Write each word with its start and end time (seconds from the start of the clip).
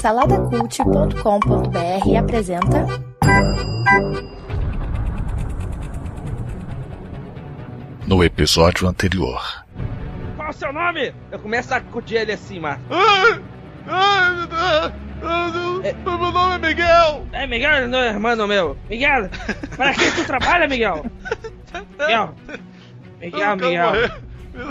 Saladacult.com.br 0.00 2.16
apresenta. 2.18 2.86
No 8.06 8.24
episódio 8.24 8.88
anterior. 8.88 9.64
Qual 10.36 10.50
o 10.50 10.52
seu 10.52 10.72
nome? 10.72 11.14
Eu 11.30 11.38
começo 11.38 11.72
a 11.72 11.76
acudir 11.76 12.16
ele 12.16 12.32
assim, 12.32 12.58
Marcos. 12.58 12.84
É. 12.90 13.42
Meu 15.22 16.32
nome 16.32 16.56
é 16.56 16.58
Miguel! 16.58 17.26
É, 17.32 17.46
Miguel, 17.46 17.88
não 17.88 18.00
é 18.00 18.08
irmão 18.08 18.48
meu. 18.48 18.76
Miguel, 18.90 19.30
para 19.76 19.94
que 19.94 20.10
tu 20.10 20.24
trabalha, 20.24 20.66
Miguel? 20.66 21.06
Miguel, 22.00 22.34
Miguel, 23.20 23.56
Miguel. 23.56 23.92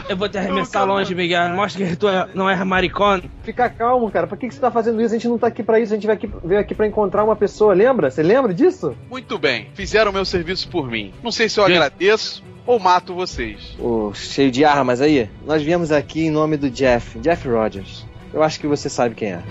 Eu 0.08 0.16
vou 0.16 0.30
te 0.30 0.38
arremessar 0.38 0.86
longe, 0.86 1.14
Miguel. 1.16 1.50
Mostra 1.50 1.86
que 1.86 1.96
tu 1.96 2.08
é, 2.08 2.30
não 2.34 2.50
é 2.50 2.64
maricone. 2.64 3.30
Fica 3.44 3.70
calmo, 3.70 4.12
cara. 4.12 4.28
Por 4.28 4.38
que, 4.38 4.48
que 4.48 4.54
você 4.54 4.62
tá 4.62 4.72
fazendo 4.72 5.02
isso? 5.02 5.14
A 5.14 5.18
gente 5.18 5.28
não 5.28 5.38
tá 5.38 5.48
aqui 5.48 5.64
pra 5.64 5.80
isso. 5.80 5.94
A 5.94 5.96
gente 5.96 6.06
veio 6.06 6.18
aqui, 6.18 6.30
veio 6.44 6.60
aqui 6.60 6.76
pra 6.76 6.88
encontrar 6.88 7.24
uma 7.24 7.36
pessoa, 7.36 7.74
lembra? 7.74 8.12
Você 8.12 8.22
lembra 8.22 8.54
disso? 8.54 8.96
Muito 9.10 9.38
bem, 9.38 9.68
fizeram 9.74 10.12
meu 10.12 10.26
serviço 10.26 10.68
por 10.70 10.90
mim. 10.90 11.14
Não 11.24 11.32
sei 11.32 11.50
se 11.50 11.60
eu 11.60 11.66
agradeço 11.66 12.44
ou 12.66 12.80
mato 12.80 13.14
vocês. 13.14 13.76
Ô, 13.80 14.14
cheio 14.14 14.52
de 14.52 14.64
armas 14.64 15.02
aí. 15.02 15.30
Nós 15.46 15.62
viemos 15.62 15.92
aqui 15.92 16.26
em 16.26 16.30
nome 16.30 16.58
do 16.58 16.70
Jeff, 16.70 17.20
Jeff 17.20 17.48
Rogers. 17.48 18.06
Eu 18.34 18.44
acho 18.44 18.60
que 18.60 18.68
você 18.68 18.90
sabe 18.90 19.16
quem 19.16 19.34
é. 19.34 19.44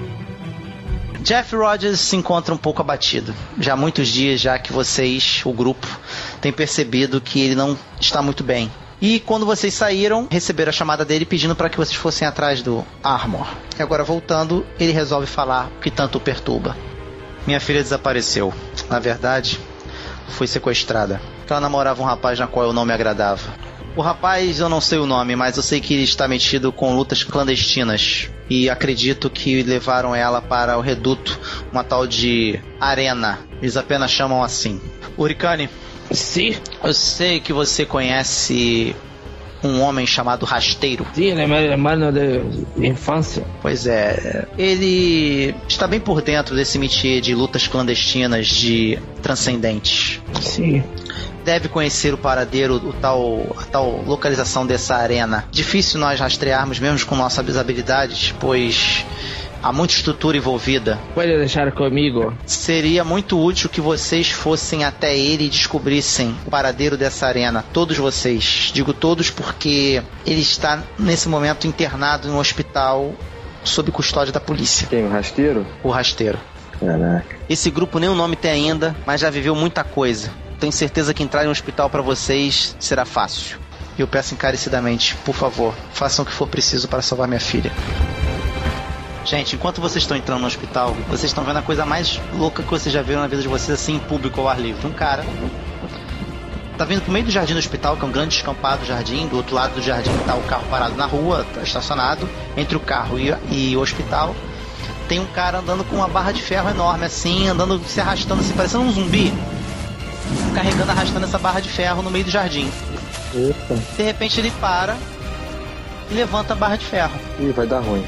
Jeff 1.21 1.55
Rogers 1.55 2.01
se 2.01 2.17
encontra 2.17 2.55
um 2.55 2.59
pouco 2.59 2.81
abatido. 2.81 3.35
Já 3.59 3.75
há 3.75 3.77
muitos 3.77 4.09
dias 4.09 4.41
já 4.41 4.59
que 4.59 4.73
vocês, 4.73 5.43
o 5.45 5.53
grupo, 5.53 5.87
têm 6.41 6.51
percebido 6.53 7.21
que 7.21 7.41
ele 7.41 7.55
não 7.55 7.77
está 8.01 8.23
muito 8.23 8.43
bem. 8.43 8.71
E 9.01 9.19
quando 9.21 9.47
vocês 9.47 9.73
saíram, 9.73 10.29
receberam 10.31 10.69
a 10.69 10.73
chamada 10.73 11.05
dele 11.05 11.25
pedindo 11.25 11.57
para 11.57 11.71
que 11.71 11.79
vocês 11.79 11.97
fossem 11.97 12.29
atrás 12.29 12.63
do 12.63 12.85
Armor. 13.03 13.47
E 13.79 13.83
agora 13.83 14.05
voltando, 14.05 14.67
ele 14.79 14.93
resolve 14.93 15.27
falar 15.27 15.69
o 15.69 15.81
que 15.81 15.91
tanto 15.91 16.19
o 16.19 16.21
perturba. 16.21 16.77
Minha 17.47 17.61
filha 17.61 17.83
desapareceu. 17.83 18.53
Na 18.91 18.99
verdade, 18.99 19.59
foi 20.29 20.47
sequestrada. 20.47 21.21
Ela 21.49 21.61
namorava 21.61 22.01
um 22.01 22.05
rapaz 22.05 22.39
na 22.39 22.47
qual 22.47 22.67
eu 22.67 22.73
não 22.73 22.85
me 22.85 22.93
agradava. 22.93 23.43
O 23.97 24.03
rapaz, 24.03 24.61
eu 24.61 24.69
não 24.69 24.81
sei 24.81 24.99
o 24.99 25.07
nome, 25.07 25.35
mas 25.35 25.57
eu 25.57 25.63
sei 25.65 25.81
que 25.81 25.95
ele 25.95 26.05
está 26.05 26.29
metido 26.29 26.71
com 26.71 26.95
lutas 26.95 27.25
clandestinas. 27.25 28.31
E 28.49 28.71
acredito 28.71 29.29
que 29.29 29.63
levaram 29.65 30.15
ela 30.15 30.41
para 30.41 30.79
o 30.79 30.81
reduto, 30.81 31.41
uma 31.73 31.83
tal 31.83 32.07
de 32.07 32.61
Arena. 32.81 33.41
Eles 33.61 33.77
apenas 33.77 34.13
chamam 34.13 34.45
assim. 34.45 34.81
Uricane, 35.19 35.69
Sim, 36.11 36.57
eu 36.83 36.93
sei 36.93 37.41
que 37.41 37.53
você 37.53 37.85
conhece 37.85 38.95
um 39.63 39.81
homem 39.81 40.07
chamado 40.07 40.47
Rasteiro. 40.47 41.07
sim, 41.13 41.27
ele 41.27 41.43
é 41.43 41.47
meu 41.47 41.59
irmão 41.59 42.13
de 42.13 42.87
infância. 42.87 43.45
Pois 43.61 43.87
é, 43.87 44.47
ele 44.57 45.55
está 45.69 45.87
bem 45.87 46.01
por 46.01 46.23
dentro 46.23 46.55
desse 46.57 46.79
métier 46.79 47.21
de 47.21 47.35
lutas 47.35 47.69
clandestinas 47.69 48.47
de 48.47 48.99
transcendentes. 49.23 50.21
Sim. 50.41 50.83
Deve 51.45 51.69
conhecer 51.69 52.13
o 52.13 52.19
paradeiro, 52.19 52.75
o 52.75 52.93
tal, 52.93 53.57
a 53.57 53.65
tal 53.65 54.03
localização 54.03 54.67
dessa 54.67 54.97
arena. 54.97 55.45
Difícil 55.51 56.01
nós 56.01 56.21
rastrearmos 56.21 56.79
mesmo 56.79 57.07
com 57.07 57.17
nossas 57.17 57.57
habilidades, 57.57 58.35
pois 58.39 59.05
há 59.63 59.73
muita 59.73 59.95
estrutura 59.95 60.37
envolvida. 60.37 60.99
Pode 61.15 61.37
deixar 61.37 61.71
comigo. 61.73 62.35
Seria 62.47 63.05
muito 63.05 63.39
útil 63.39 63.69
que 63.69 63.81
vocês 63.81 64.31
fossem 64.31 64.85
até 64.85 65.17
ele 65.17 65.47
e 65.47 65.49
descobrissem 65.49 66.35
o 66.47 66.51
paradeiro 66.51 66.97
dessa 66.97 67.27
arena. 67.27 67.65
Todos 67.73 67.97
vocês. 67.97 68.71
Digo 68.73 68.93
todos 68.93 69.31
porque 69.31 70.03
ele 70.27 70.41
está 70.41 70.83
nesse 70.99 71.29
momento 71.29 71.67
internado 71.67 72.29
em 72.29 72.31
um 72.31 72.39
hospital 72.39 73.15
sob 73.65 73.91
custódia 73.91 74.33
da 74.33 74.41
polícia. 74.41 74.87
Quem? 74.89 75.05
O 75.05 75.11
rasteiro? 75.11 75.67
O 75.83 75.91
rasteiro. 75.91 76.39
Caraca. 76.79 77.37
Esse 77.49 77.71
grupo 77.71 77.99
nem 77.99 78.09
o 78.09 78.15
nome 78.15 78.37
tem 78.37 78.51
ainda, 78.51 78.97
mas 79.07 79.21
já 79.21 79.29
viveu 79.29 79.55
muita 79.55 79.85
coisa. 79.85 80.31
Tenho 80.59 80.73
certeza 80.73 81.13
que 81.13 81.23
entrar 81.23 81.45
em 81.45 81.49
um 81.49 81.51
hospital 81.51 81.91
para 81.91 82.03
vocês 82.03 82.75
será 82.79 83.05
fácil. 83.05 83.59
E 83.99 84.01
eu 84.01 84.09
peço 84.09 84.35
encarecidamente, 84.35 85.15
por 85.25 85.35
favor, 85.35 85.75
façam 85.93 86.23
o 86.23 86.27
que 86.27 86.33
for 86.33 86.49
preciso 86.49 86.89
para 86.89 87.03
salvar 87.03 87.29
minha 87.29 87.41
filha. 87.41 87.71
Gente, 89.31 89.55
enquanto 89.55 89.81
vocês 89.81 90.03
estão 90.03 90.17
entrando 90.17 90.41
no 90.41 90.49
hospital, 90.49 90.93
vocês 91.09 91.31
estão 91.31 91.45
vendo 91.45 91.61
a 91.61 91.63
coisa 91.63 91.87
mais 91.87 92.21
louca 92.35 92.65
que 92.65 92.69
vocês 92.69 92.93
já 92.93 93.01
viram 93.01 93.21
na 93.21 93.29
vida 93.29 93.41
de 93.41 93.47
vocês, 93.47 93.71
assim, 93.71 93.95
em 93.95 93.99
público 94.01 94.41
ao 94.41 94.49
ar 94.49 94.61
livre. 94.61 94.85
Um 94.85 94.93
cara 94.93 95.25
tá 96.77 96.85
vindo 96.85 97.01
pro 97.01 97.13
meio 97.13 97.25
do 97.25 97.31
jardim 97.31 97.53
do 97.53 97.61
hospital, 97.61 97.97
que 97.97 98.03
é 98.03 98.09
um 98.09 98.11
grande 98.11 98.31
descampado 98.31 98.85
jardim. 98.85 99.29
Do 99.29 99.37
outro 99.37 99.55
lado 99.55 99.77
do 99.77 99.83
jardim 99.83 100.11
tá 100.27 100.35
o 100.35 100.43
carro 100.43 100.65
parado 100.69 100.97
na 100.97 101.07
rua, 101.07 101.47
tá 101.55 101.63
estacionado. 101.63 102.29
Entre 102.57 102.77
o 102.77 102.81
carro 102.81 103.21
e, 103.21 103.33
e 103.53 103.77
o 103.77 103.81
hospital, 103.81 104.35
tem 105.09 105.21
um 105.21 105.27
cara 105.27 105.59
andando 105.59 105.85
com 105.85 105.95
uma 105.95 106.09
barra 106.09 106.33
de 106.33 106.43
ferro 106.43 106.69
enorme, 106.69 107.05
assim, 107.05 107.47
andando, 107.47 107.81
se 107.87 108.01
arrastando, 108.01 108.41
assim, 108.41 108.53
parecendo 108.55 108.83
um 108.83 108.91
zumbi. 108.91 109.33
Carregando, 110.57 110.91
arrastando 110.91 111.25
essa 111.27 111.39
barra 111.39 111.61
de 111.61 111.69
ferro 111.69 112.03
no 112.03 112.11
meio 112.11 112.25
do 112.25 112.33
jardim. 112.33 112.69
Eita. 113.33 113.77
De 113.97 114.03
repente 114.03 114.41
ele 114.41 114.51
para 114.61 114.97
e 116.11 116.15
levanta 116.15 116.53
a 116.53 116.57
barra 116.57 116.75
de 116.75 116.85
ferro. 116.85 117.15
Ih, 117.39 117.53
vai 117.53 117.69
dar 117.69 117.79
ruim. 117.79 118.05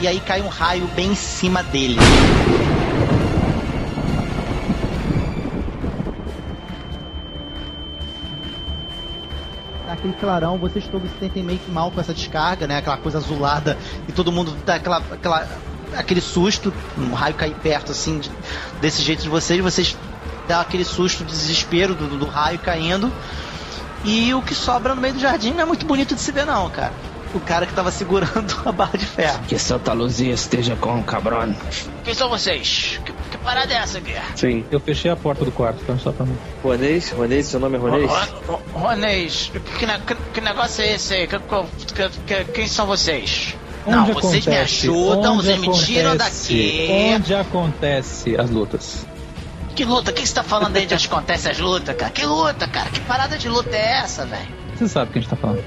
E 0.00 0.06
aí 0.06 0.20
cai 0.20 0.42
um 0.42 0.48
raio 0.48 0.86
bem 0.94 1.12
em 1.12 1.14
cima 1.14 1.62
dele. 1.62 1.96
Naquele 9.86 10.14
clarão, 10.14 10.58
vocês 10.58 10.84
todos 10.88 11.08
se 11.12 11.18
sentem 11.20 11.42
meio 11.44 11.58
que 11.60 11.70
mal 11.70 11.90
com 11.92 12.00
essa 12.00 12.12
descarga, 12.12 12.66
né? 12.66 12.78
Aquela 12.78 12.96
coisa 12.96 13.18
azulada 13.18 13.78
e 14.08 14.12
todo 14.12 14.32
mundo 14.32 14.52
dá 14.66 14.74
aquela, 14.74 14.96
aquela, 15.12 15.48
aquele 15.96 16.20
susto, 16.20 16.72
um 16.98 17.14
raio 17.14 17.34
cair 17.34 17.54
perto 17.54 17.92
assim, 17.92 18.18
de- 18.18 18.30
desse 18.80 19.00
jeito 19.02 19.22
de 19.22 19.28
vocês, 19.28 19.60
vocês 19.62 19.96
dão 20.48 20.60
aquele 20.60 20.84
susto, 20.84 21.22
desespero 21.24 21.94
do- 21.94 22.18
do 22.18 22.26
raio 22.26 22.58
caindo. 22.58 23.12
E 24.04 24.34
o 24.34 24.42
que 24.42 24.54
sobra 24.56 24.92
no 24.94 25.00
meio 25.00 25.14
do 25.14 25.20
jardim 25.20 25.52
não 25.52 25.60
é 25.60 25.64
muito 25.64 25.86
bonito 25.86 26.14
de 26.16 26.20
se 26.20 26.32
ver, 26.32 26.44
não, 26.44 26.68
cara. 26.68 26.92
O 27.34 27.40
cara 27.40 27.66
que 27.66 27.74
tava 27.74 27.90
segurando 27.90 28.54
a 28.64 28.72
barra 28.72 28.96
de 28.96 29.04
ferro. 29.04 29.40
Que 29.46 29.58
Santa 29.58 29.92
Luzia 29.92 30.32
esteja 30.32 30.74
com 30.76 30.98
o 31.00 31.04
cabrão. 31.04 31.54
Quem 32.04 32.14
são 32.14 32.28
vocês? 32.28 32.98
Que, 33.04 33.12
que 33.12 33.38
parada 33.38 33.72
é 33.74 33.76
essa 33.76 33.98
aqui? 33.98 34.14
Sim. 34.34 34.64
Eu 34.70 34.80
fechei 34.80 35.10
a 35.10 35.16
porta 35.16 35.44
do 35.44 35.52
quarto, 35.52 35.80
então 35.82 35.98
só 35.98 36.12
pra 36.12 36.24
mim. 36.24 36.36
Ronês? 36.62 37.10
Ronês? 37.10 37.46
Seu 37.46 37.60
nome 37.60 37.76
é 37.76 37.80
Ronês? 37.80 38.10
Ro- 38.10 38.42
Ro- 38.48 38.62
Ronês, 38.80 39.50
que, 39.78 39.86
ne- 39.86 39.98
que- 40.06 40.14
que 40.34 40.40
negócio 40.40 40.82
é 40.82 40.94
esse 40.94 41.12
aí? 41.14 41.26
Que- 41.26 41.38
que- 41.38 42.08
que- 42.26 42.44
quem 42.52 42.66
são 42.68 42.86
vocês? 42.86 43.54
Não, 43.86 44.02
Onde 44.02 44.12
vocês 44.14 44.46
me 44.46 44.56
ajudam, 44.56 45.34
onde 45.34 45.44
vocês 45.46 45.58
me 45.60 45.72
tiram 45.72 46.16
daqui. 46.16 46.88
Onde 47.14 47.34
acontece 47.34 48.36
as 48.40 48.50
lutas? 48.50 49.06
Que 49.76 49.84
luta? 49.84 50.10
O 50.10 50.14
que 50.14 50.26
você 50.26 50.34
tá 50.34 50.42
falando 50.42 50.76
aí 50.76 50.86
de 50.86 50.94
onde 50.94 51.06
acontece 51.06 51.48
as 51.50 51.58
lutas, 51.58 51.94
cara? 51.94 52.10
Que 52.10 52.24
luta, 52.24 52.66
cara? 52.66 52.88
Que 52.90 53.00
parada 53.00 53.36
de 53.38 53.48
luta 53.48 53.76
é 53.76 53.98
essa, 53.98 54.24
velho? 54.24 54.48
Você 54.74 54.88
sabe 54.88 55.10
o 55.10 55.12
que 55.12 55.18
a 55.18 55.22
gente 55.22 55.30
tá 55.30 55.36
falando. 55.36 55.62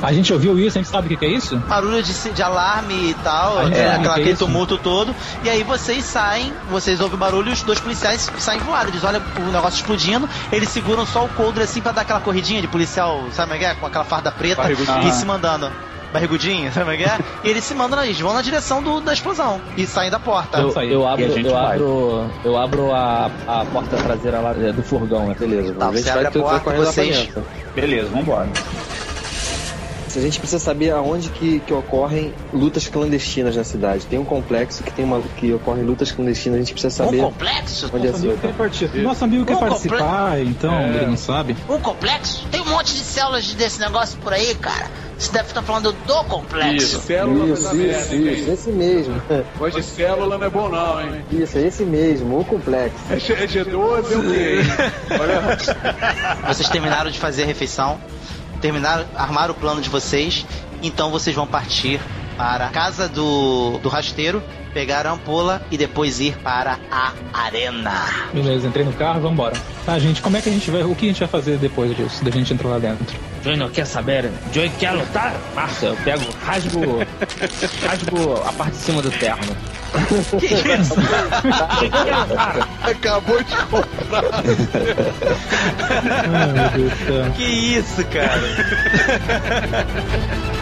A 0.00 0.12
gente 0.12 0.32
ouviu 0.32 0.58
isso, 0.58 0.78
a 0.78 0.82
gente 0.82 0.90
sabe 0.90 1.06
o 1.06 1.08
que, 1.10 1.16
que 1.16 1.26
é 1.26 1.28
isso? 1.30 1.56
Barulho 1.58 2.02
de, 2.02 2.12
de 2.30 2.42
alarme 2.42 3.10
e 3.10 3.14
tal, 3.22 3.60
é, 3.60 3.64
aquela- 3.64 3.84
é 3.90 4.10
aquele 4.10 4.30
isso? 4.30 4.44
tumulto 4.46 4.78
todo. 4.78 5.14
E 5.44 5.50
aí 5.50 5.62
vocês 5.62 6.04
saem, 6.04 6.52
vocês 6.70 7.00
ouvem 7.00 7.16
o 7.16 7.18
barulho 7.18 7.50
e 7.50 7.52
os 7.52 7.62
dois 7.62 7.80
policiais 7.80 8.30
saem 8.38 8.60
voados. 8.60 8.88
Eles 8.92 9.04
olham 9.04 9.22
o 9.38 9.52
negócio 9.52 9.76
explodindo, 9.80 10.28
eles 10.50 10.68
seguram 10.68 11.04
só 11.04 11.24
o 11.24 11.28
coldre 11.30 11.64
assim 11.64 11.80
pra 11.80 11.92
dar 11.92 12.02
aquela 12.02 12.20
corridinha 12.20 12.60
de 12.60 12.68
policial, 12.68 13.20
sabe 13.32 13.50
como 13.50 13.54
é 13.54 13.58
que 13.58 13.64
é? 13.64 13.74
Com 13.74 13.86
aquela 13.86 14.04
farda 14.04 14.30
preta 14.30 14.62
Barrigudinho. 14.62 15.08
e 15.08 15.12
se 15.12 15.24
mandando. 15.26 15.70
Barrigudinho, 16.12 16.70
sabe 16.70 16.80
como 16.84 16.90
é 16.92 16.96
que 16.98 17.04
é? 17.04 17.18
E 17.42 17.48
eles 17.48 17.64
se 17.64 17.74
mandam, 17.74 18.04
eles 18.04 18.20
vão 18.20 18.34
na 18.34 18.42
direção 18.42 18.82
do- 18.82 19.00
da 19.00 19.14
explosão 19.14 19.58
e 19.78 19.86
saem 19.86 20.10
da 20.10 20.18
porta. 20.20 20.58
Eu- 20.58 20.70
Eu, 20.82 21.00
E 21.00 21.06
abro, 21.06 21.34
gente 21.34 21.46
eu 21.46 21.52
vai. 21.54 21.74
abro, 21.76 22.30
eu 22.44 22.58
abro 22.58 22.92
a, 22.94 23.30
a 23.48 23.64
porta 23.64 23.96
traseira 23.96 24.38
lá 24.40 24.50
é, 24.50 24.72
do 24.72 24.82
furgão, 24.82 25.26
né? 25.28 25.34
Beleza, 25.38 25.72
Tá, 25.74 25.90
você 25.90 26.10
abre 26.10 26.26
a 26.26 26.30
porta, 26.30 26.60
pra 26.60 26.74
vocês-. 26.74 27.30
Beleza, 27.74 28.08
vambora. 28.10 28.46
A 30.18 30.22
gente 30.22 30.38
precisa 30.38 30.58
saber 30.58 30.90
aonde 30.90 31.28
que, 31.30 31.60
que 31.60 31.72
ocorrem 31.72 32.34
lutas 32.52 32.86
clandestinas 32.88 33.56
na 33.56 33.64
cidade. 33.64 34.04
Tem 34.06 34.18
um 34.18 34.24
complexo 34.24 34.82
que 34.82 34.92
tem 34.92 35.04
uma 35.04 35.20
que 35.36 35.52
ocorrem 35.52 35.84
lutas 35.84 36.10
clandestinas. 36.12 36.58
A 36.58 36.62
gente 36.62 36.72
precisa 36.74 37.02
Um 37.02 37.06
saber 37.06 37.22
complexo? 37.22 37.90
onde 37.92 38.06
é 38.06 38.10
Nosso 38.10 38.24
amigo 38.24 38.40
quer 38.40 38.54
participar. 38.54 38.98
Nosso 38.98 39.24
amigo 39.24 39.44
quer 39.46 39.56
Um 39.56 39.58
participar, 39.60 40.40
então 40.42 40.74
É. 40.74 40.88
ele 40.96 41.06
não 41.06 41.16
sabe. 41.16 41.56
Um 41.68 41.78
complexo? 41.78 42.46
Tem 42.50 42.60
um 42.60 42.66
monte 42.68 42.92
de 42.94 43.00
células 43.00 43.52
desse 43.54 43.80
negócio 43.80 44.18
por 44.18 44.32
aí, 44.32 44.54
cara. 44.54 44.90
Você 45.18 45.30
deve 45.32 45.48
estar 45.48 45.62
falando 45.62 45.92
do 45.92 46.24
complexo. 46.24 47.00
célula 47.00 47.54
Isso, 47.54 47.74
isso, 47.76 48.14
isso. 48.14 48.50
Esse 48.50 48.70
mesmo. 48.72 49.22
Hoje 49.60 49.82
célula 49.82 50.36
não 50.36 50.46
é 50.46 50.50
bom 50.50 50.68
não, 50.68 51.00
hein? 51.00 51.24
Isso, 51.30 51.58
é 51.58 51.62
esse 51.66 51.84
mesmo, 51.84 52.40
o 52.40 52.44
complexo. 52.44 52.96
É, 53.08 53.18
G- 53.20 53.32
é 53.34 53.46
G12 53.46 54.12
é 54.12 54.16
o 54.16 54.22
quê? 54.22 54.56
Olha, 55.20 55.56
Vocês 56.48 56.68
terminaram 56.68 57.10
de 57.10 57.20
fazer 57.20 57.44
a 57.44 57.46
refeição, 57.46 58.00
terminaram, 58.62 59.04
armaram 59.14 59.52
o 59.52 59.56
plano 59.56 59.82
de 59.82 59.90
vocês, 59.90 60.46
então 60.82 61.10
vocês 61.10 61.36
vão 61.36 61.46
partir 61.46 62.00
para 62.36 62.66
a 62.66 62.70
casa 62.70 63.08
do, 63.08 63.78
do 63.82 63.88
rasteiro, 63.90 64.42
pegar 64.72 65.06
a 65.06 65.12
ampola 65.12 65.62
e 65.70 65.76
depois 65.76 66.20
ir 66.20 66.36
para 66.38 66.78
a 66.90 67.12
arena. 67.32 67.92
Beleza, 68.32 68.66
entrei 68.68 68.84
no 68.84 68.92
carro, 68.92 69.20
vambora. 69.20 69.54
Tá, 69.84 69.98
gente, 69.98 70.22
como 70.22 70.36
é 70.36 70.40
que 70.40 70.48
a 70.48 70.52
gente 70.52 70.70
vai. 70.70 70.82
O 70.82 70.94
que 70.94 71.06
a 71.06 71.08
gente 71.08 71.20
vai 71.20 71.28
fazer 71.28 71.58
depois 71.58 71.96
disso? 71.96 72.24
Da 72.24 72.30
gente 72.30 72.52
entrar 72.54 72.68
lá 72.68 72.78
dentro? 72.78 73.18
Joey 73.42 73.56
não 73.56 73.68
quer 73.68 73.84
saber? 73.84 74.30
Joey 74.52 74.70
quer 74.78 74.92
lutar? 74.92 75.34
Massa, 75.54 75.86
eu 75.86 75.96
pego, 75.96 76.24
rasgo. 76.44 76.98
rasgo 77.84 78.34
a 78.46 78.52
parte 78.52 78.72
de 78.72 78.78
cima 78.78 79.02
do 79.02 79.10
terno. 79.10 79.56
Que 80.40 80.46
isso? 80.46 80.94
Acabou 82.82 83.42
de 83.42 83.56
comprar. 83.66 84.24
Ai, 86.32 86.46
meu 86.46 86.70
Deus 86.70 86.92
do 86.92 87.06
céu. 87.06 87.32
que 87.36 87.44
isso, 87.44 88.02
cara? 88.06 88.40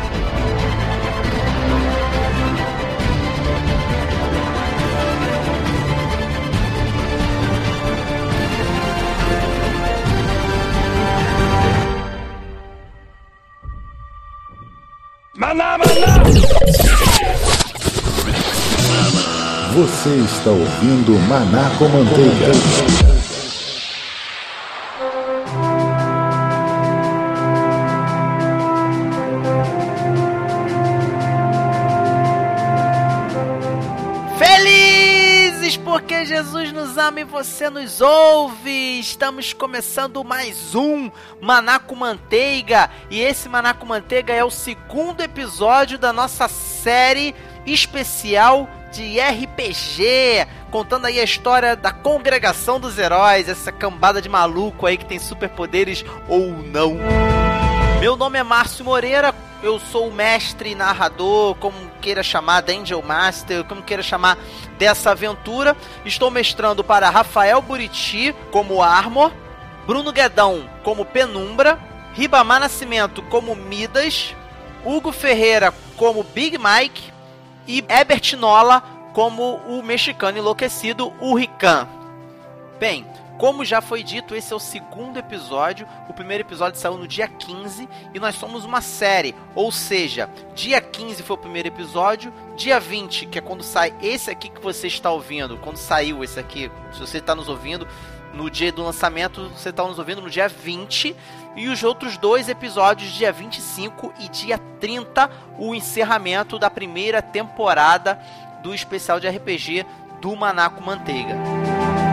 Você 19.75 20.11
está 20.11 20.51
ouvindo 20.51 21.19
Maná 21.29 21.73
com 21.77 21.89
Manteiga. 21.89 23.10
E 37.21 37.25
você 37.25 37.69
nos 37.69 38.01
ouve. 38.01 38.99
Estamos 38.99 39.53
começando 39.53 40.25
mais 40.25 40.75
um 40.75 41.11
Maná 41.39 41.79
com 41.79 41.95
Manteiga. 41.95 42.89
E 43.11 43.21
esse 43.21 43.47
Maná 43.47 43.75
com 43.75 43.85
Manteiga 43.85 44.33
é 44.33 44.43
o 44.43 44.51
segundo 44.51 45.21
episódio 45.21 45.99
da 45.99 46.15
nossa 46.15 46.49
série 46.49 47.35
especial 47.67 48.67
de 48.91 49.21
RPG. 49.21 50.49
Contando 50.71 51.09
aí 51.09 51.21
a 51.21 51.25
história 51.25 51.77
da 51.77 51.93
congregação 51.93 52.81
dos 52.81 52.99
heróis, 52.99 53.51
essa 53.51 53.71
cambada 53.71 54.23
de 54.23 54.29
maluco 54.31 54.87
aí 54.87 54.97
que 54.97 55.05
tem 55.05 55.19
superpoderes 55.19 56.03
ou 56.27 56.53
não. 56.53 56.97
Meu 58.01 58.17
nome 58.17 58.39
é 58.39 58.43
Márcio 58.43 58.83
Moreira, 58.83 59.35
eu 59.63 59.79
sou 59.79 60.09
o 60.09 60.13
mestre 60.13 60.75
narrador, 60.75 61.55
como 61.57 61.77
queira 62.01 62.23
chamar, 62.23 62.65
Angel 62.71 63.03
Master, 63.03 63.63
como 63.65 63.83
queira 63.83 64.03
chamar 64.03 64.39
dessa 64.79 65.11
aventura. 65.11 65.77
Estou 66.03 66.31
mestrando 66.31 66.83
para 66.83 67.11
Rafael 67.11 67.61
Buriti 67.61 68.35
como 68.51 68.83
Armor, 68.83 69.31
Bruno 69.87 70.13
Guedão 70.13 70.67
como 70.83 71.05
Penumbra, 71.05 71.79
Ribamar 72.15 72.59
Nascimento 72.59 73.21
como 73.25 73.55
Midas, 73.55 74.35
Hugo 74.83 75.13
Ferreira 75.13 75.75
como 75.99 76.23
Big 76.23 76.57
Mike 76.57 77.13
e 77.69 77.85
Ebert 77.87 78.33
Nola 78.33 78.83
como 79.13 79.57
o 79.69 79.83
mexicano 79.83 80.39
enlouquecido 80.39 81.13
Hurrican. 81.21 81.87
Bem, 82.79 83.07
como 83.41 83.65
já 83.65 83.81
foi 83.81 84.03
dito, 84.03 84.37
esse 84.37 84.53
é 84.53 84.57
o 84.57 84.61
segundo 84.61 85.19
episódio. 85.19 85.89
O 86.11 86.13
primeiro 86.13 86.43
episódio 86.43 86.79
saiu 86.79 86.99
no 86.99 87.09
dia 87.09 87.27
15 87.27 87.89
e 88.13 88.21
nós 88.21 88.35
somos 88.35 88.67
uma 88.67 88.83
série. 88.83 89.35
Ou 89.55 89.73
seja, 89.73 90.29
dia 90.55 90.79
15 90.79 91.23
foi 91.23 91.37
o 91.37 91.41
primeiro 91.41 91.69
episódio, 91.69 92.31
dia 92.55 92.79
20, 92.79 93.25
que 93.25 93.39
é 93.39 93.41
quando 93.41 93.63
sai 93.63 93.95
esse 94.03 94.31
aqui 94.31 94.51
que 94.51 94.61
você 94.61 94.89
está 94.89 95.11
ouvindo, 95.11 95.57
quando 95.57 95.79
saiu 95.79 96.23
esse 96.23 96.39
aqui, 96.39 96.71
se 96.93 97.01
você 97.01 97.17
está 97.17 97.35
nos 97.35 97.49
ouvindo 97.49 97.89
no 98.35 98.51
dia 98.51 98.71
do 98.71 98.85
lançamento, 98.85 99.49
você 99.49 99.71
está 99.71 99.85
nos 99.85 99.99
ouvindo 99.99 100.21
no 100.21 100.29
dia 100.29 100.47
20. 100.47 101.17
E 101.57 101.69
os 101.69 101.83
outros 101.83 102.19
dois 102.19 102.47
episódios, 102.47 103.11
dia 103.11 103.33
25 103.33 104.13
e 104.21 104.29
dia 104.29 104.59
30, 104.79 105.31
o 105.59 105.75
encerramento 105.75 106.59
da 106.59 106.69
primeira 106.69 107.23
temporada 107.23 108.21
do 108.63 108.75
especial 108.75 109.19
de 109.19 109.27
RPG 109.27 109.87
do 110.21 110.37
Manaco 110.37 110.83
Manteiga. 110.83 112.10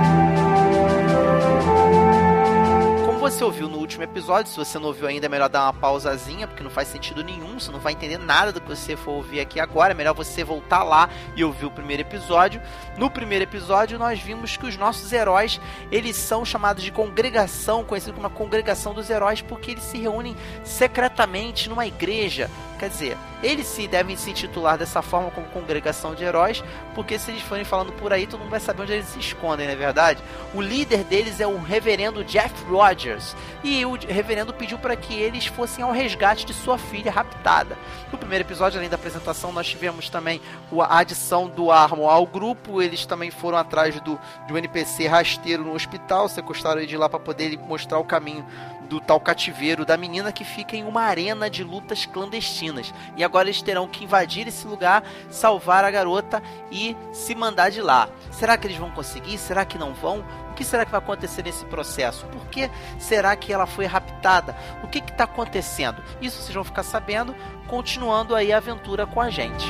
Você 3.30 3.44
ouviu 3.44 3.68
no 3.68 3.78
último 3.78 4.04
episódio, 4.04 4.50
se 4.50 4.58
você 4.58 4.80
não 4.80 4.88
ouviu 4.88 5.06
ainda, 5.06 5.26
é 5.26 5.30
melhor 5.30 5.50
dar 5.50 5.64
uma 5.64 5.74
pausazinha, 5.74 6.48
porque 6.48 6.64
não 6.64 6.70
faz 6.70 6.88
sentido 6.88 7.22
nenhum, 7.22 7.60
você 7.60 7.70
não 7.74 7.80
vai 7.80 7.92
entender 7.92 8.18
nada 8.18 8.54
do 8.54 8.62
que 8.62 8.70
você 8.70 8.96
for 8.96 9.12
ouvir 9.12 9.42
aqui 9.42 9.60
agora. 9.60 9.92
É 9.92 9.94
melhor 9.94 10.14
você 10.14 10.46
voltar 10.46 10.82
lá 10.82 11.10
e 11.36 11.44
ouvir 11.44 11.66
o 11.66 11.72
primeiro 11.72 12.04
episódio. 12.04 12.62
No 12.98 13.12
primeiro 13.12 13.44
episódio, 13.44 14.00
nós 14.00 14.18
vimos 14.18 14.56
que 14.56 14.66
os 14.66 14.78
nossos 14.78 15.12
heróis, 15.12 15.60
eles 15.92 16.16
são 16.16 16.46
chamados 16.46 16.82
de 16.82 16.92
congregação, 16.92 17.84
conhecido 17.84 18.14
como 18.14 18.28
a 18.28 18.30
congregação 18.30 18.94
dos 18.94 19.10
heróis, 19.10 19.42
porque 19.42 19.72
eles 19.72 19.84
se 19.84 19.98
reúnem 19.98 20.34
secretamente 20.64 21.68
numa 21.68 21.86
igreja. 21.86 22.50
Quer 22.78 22.90
dizer, 22.90 23.18
eles 23.42 23.66
se 23.66 23.88
devem 23.88 24.16
se 24.16 24.34
titular 24.34 24.78
dessa 24.78 25.02
forma 25.02 25.32
como 25.32 25.48
congregação 25.48 26.14
de 26.14 26.24
heróis, 26.24 26.64
porque 26.94 27.18
se 27.18 27.32
eles 27.32 27.42
forem 27.42 27.64
falando 27.64 27.92
por 27.94 28.14
aí, 28.14 28.28
todo 28.28 28.40
mundo 28.40 28.52
vai 28.52 28.60
saber 28.60 28.84
onde 28.84 28.94
eles 28.94 29.08
se 29.08 29.20
escondem, 29.20 29.66
não 29.66 29.74
é 29.74 29.76
verdade? 29.76 30.22
O 30.54 30.62
líder 30.62 31.04
deles 31.04 31.40
é 31.40 31.48
o 31.48 31.58
reverendo 31.58 32.24
Jeff 32.24 32.54
Rogers, 32.66 33.36
e 33.64 33.84
o 33.86 33.96
reverendo 33.96 34.54
pediu 34.54 34.78
para 34.78 34.96
que 34.96 35.14
eles 35.14 35.48
fossem 35.48 35.84
ao 35.84 35.92
resgate 35.92 36.46
de 36.46 36.54
sua 36.54 36.78
filha 36.78 37.12
raptada. 37.12 37.76
No 38.12 38.18
primeiro 38.18 38.44
episódio, 38.44 38.78
além 38.78 38.90
da 38.90 38.96
apresentação, 38.96 39.52
nós 39.52 39.68
tivemos 39.68 40.10
também 40.10 40.40
a 40.80 41.00
adição 41.00 41.48
do 41.48 41.72
Armor 41.72 42.10
ao 42.10 42.28
grupo, 42.28 42.82
eles 42.82 43.06
também 43.06 43.32
foram 43.32 43.58
atrás 43.58 44.00
do, 44.02 44.20
do 44.48 44.58
NPC 44.58 45.08
rasteiro 45.08 45.64
no 45.64 45.74
hospital, 45.74 46.30
sequestraram 46.30 46.80
ele 46.80 46.88
de 46.88 46.98
lá 46.98 47.10
para 47.10 47.20
poder 47.20 47.58
mostrar 47.58 47.98
o 47.98 48.04
caminho 48.04 48.46
do 48.88 49.00
tal 49.00 49.20
cativeiro 49.20 49.86
da 49.86 49.98
menina 49.98 50.32
que 50.32 50.44
fica 50.44 50.76
em 50.76 50.84
uma 50.84 51.02
arena 51.02 51.50
de 51.50 51.64
lutas 51.64 52.06
clandestinas. 52.06 52.94
E 53.16 53.24
agora 53.24 53.48
eles 53.48 53.62
terão 53.62 53.88
que 53.88 54.04
invadir 54.04 54.48
esse 54.48 54.66
lugar, 54.66 55.04
salvar 55.30 55.84
a 55.84 55.92
garota 55.92 56.42
e 56.72 56.96
se 57.12 57.36
mandar 57.36 57.70
de 57.70 57.82
lá. 57.82 58.10
Será 58.32 58.58
que 58.58 58.66
eles 58.68 58.78
vão 58.78 58.90
conseguir? 58.90 59.38
Será 59.38 59.66
que 59.66 59.78
não 59.78 59.94
vão? 59.94 60.26
O 60.52 60.54
que 60.54 60.64
será 60.64 60.86
que 60.86 60.92
vai 60.92 61.00
acontecer 61.00 61.44
nesse 61.44 61.66
processo? 61.66 62.26
Por 62.28 62.48
que 62.48 62.70
será 62.98 63.36
que 63.36 63.54
ela 63.54 63.68
foi 63.68 63.86
raptada? 63.86 64.56
O 64.84 64.88
que 64.88 65.00
está 65.00 65.26
acontecendo? 65.26 66.02
Isso 66.20 66.42
vocês 66.42 66.56
vão 66.56 66.64
ficar 66.64 66.84
sabendo, 66.84 67.36
continuando 67.68 68.34
aí 68.34 68.52
a 68.52 68.58
aventura 68.58 69.06
com 69.06 69.22
a 69.22 69.30
gente. 69.30 69.68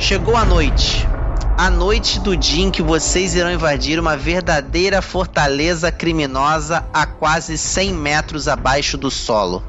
Chegou 0.08 0.34
a 0.34 0.42
noite. 0.42 1.06
A 1.54 1.68
noite 1.68 2.18
do 2.18 2.34
dia 2.34 2.64
em 2.64 2.70
que 2.70 2.80
vocês 2.80 3.34
irão 3.34 3.52
invadir 3.52 4.00
uma 4.00 4.16
verdadeira 4.16 5.02
fortaleza 5.02 5.92
criminosa 5.92 6.82
a 6.94 7.04
quase 7.04 7.58
100 7.58 7.92
metros 7.92 8.48
abaixo 8.48 8.96
do 8.96 9.10
solo. 9.10 9.62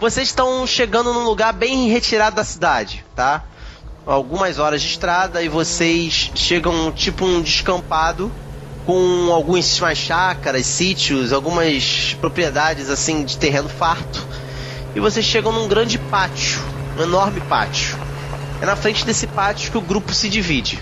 Vocês 0.00 0.26
estão 0.26 0.66
chegando 0.66 1.14
num 1.14 1.22
lugar 1.22 1.52
bem 1.52 1.88
retirado 1.88 2.34
da 2.34 2.42
cidade, 2.42 3.04
tá? 3.14 3.44
Algumas 4.04 4.58
horas 4.58 4.82
de 4.82 4.88
estrada 4.88 5.40
e 5.40 5.48
vocês 5.48 6.32
chegam 6.34 6.90
tipo 6.90 7.24
um 7.24 7.40
descampado 7.40 8.28
com 8.84 9.30
alguns 9.32 9.78
mais 9.78 9.98
chácaras, 9.98 10.66
sítios, 10.66 11.32
algumas 11.32 12.16
propriedades 12.20 12.90
assim 12.90 13.24
de 13.24 13.38
terreno 13.38 13.68
farto. 13.68 14.26
E 14.96 14.98
vocês 14.98 15.24
chegam 15.24 15.52
num 15.52 15.68
grande 15.68 15.96
pátio, 15.96 16.60
um 16.98 17.04
enorme 17.04 17.40
pátio. 17.42 17.96
É 18.62 18.64
na 18.64 18.76
frente 18.76 19.04
desse 19.04 19.26
pátio 19.26 19.72
que 19.72 19.76
o 19.76 19.80
grupo 19.80 20.14
se 20.14 20.28
divide. 20.28 20.80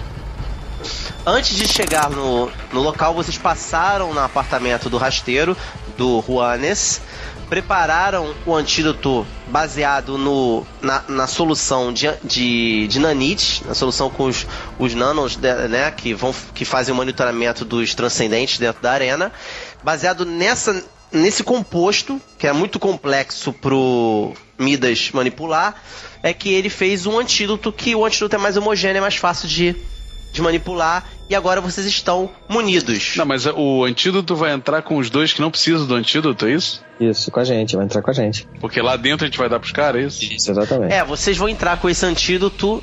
Antes 1.25 1.57
de 1.57 1.67
chegar 1.67 2.11
no, 2.11 2.53
no 2.75 2.83
local, 2.83 3.15
vocês 3.15 3.39
passaram 3.39 4.13
no 4.13 4.21
apartamento 4.21 4.91
do 4.91 4.99
rasteiro, 4.99 5.57
do 5.97 6.23
Juanes, 6.27 7.01
prepararam 7.49 8.35
o 8.45 8.55
antídoto 8.55 9.27
baseado 9.47 10.19
no, 10.19 10.67
na, 10.83 11.03
na 11.09 11.27
solução 11.27 11.91
de, 11.91 12.07
de, 12.23 12.87
de 12.87 13.01
nanite, 13.01 13.65
na 13.67 13.75
solução 13.75 14.11
com 14.11 14.25
os, 14.25 14.47
os 14.79 14.95
nanos 14.95 15.39
né, 15.39 15.91
que, 15.91 16.13
vão, 16.13 16.35
que 16.55 16.67
fazem 16.67 16.93
o 16.93 16.97
monitoramento 16.97 17.65
dos 17.65 17.95
transcendentes 17.95 18.59
dentro 18.59 18.83
da 18.83 18.93
arena. 18.93 19.33
Baseado 19.83 20.27
nessa, 20.27 20.85
nesse 21.13 21.43
composto, 21.43 22.21
que 22.39 22.47
é 22.47 22.53
muito 22.53 22.79
complexo 22.79 23.53
pro 23.53 24.33
Midas 24.59 25.11
manipular, 25.13 25.75
é 26.23 26.33
que 26.33 26.53
ele 26.53 26.69
fez 26.69 27.07
um 27.07 27.19
antídoto 27.19 27.73
que 27.73 27.95
o 27.95 28.05
antídoto 28.05 28.37
é 28.37 28.39
mais 28.39 28.57
homogêneo, 28.57 28.99
é 28.99 29.01
mais 29.01 29.17
fácil 29.17 29.49
de, 29.49 29.75
de 30.33 30.43
manipular. 30.43 31.09
E 31.29 31.35
agora 31.35 31.61
vocês 31.61 31.87
estão 31.87 32.29
munidos. 32.49 33.15
Não, 33.17 33.25
mas 33.25 33.47
o 33.47 33.85
antídoto 33.85 34.35
vai 34.35 34.53
entrar 34.53 34.83
com 34.83 34.97
os 34.97 35.09
dois 35.09 35.33
que 35.33 35.41
não 35.41 35.51
precisam 35.51 35.87
do 35.87 35.95
antídoto, 35.95 36.47
é 36.47 36.53
isso? 36.53 36.85
Isso, 36.99 37.31
com 37.31 37.39
a 37.39 37.45
gente, 37.45 37.77
vai 37.77 37.85
entrar 37.85 38.03
com 38.03 38.11
a 38.11 38.15
gente. 38.15 38.49
Porque 38.61 38.83
lá 38.83 38.97
dentro 38.97 39.25
a 39.25 39.29
gente 39.29 39.39
vai 39.39 39.49
dar 39.49 39.61
pros 39.61 39.73
caras, 39.73 40.03
é 40.03 40.07
isso? 40.07 40.25
Isso, 40.25 40.51
exatamente. 40.51 40.93
É, 40.93 41.05
vocês 41.05 41.37
vão 41.37 41.49
entrar 41.49 41.79
com 41.79 41.89
esse 41.89 42.05
antídoto 42.05 42.83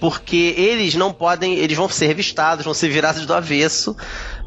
porque 0.00 0.54
eles 0.56 0.94
não 0.94 1.12
podem, 1.12 1.54
eles 1.54 1.76
vão 1.76 1.88
ser 1.88 2.06
revistados, 2.06 2.64
vão 2.64 2.72
ser 2.72 2.88
virados 2.88 3.26
do 3.26 3.34
avesso 3.34 3.96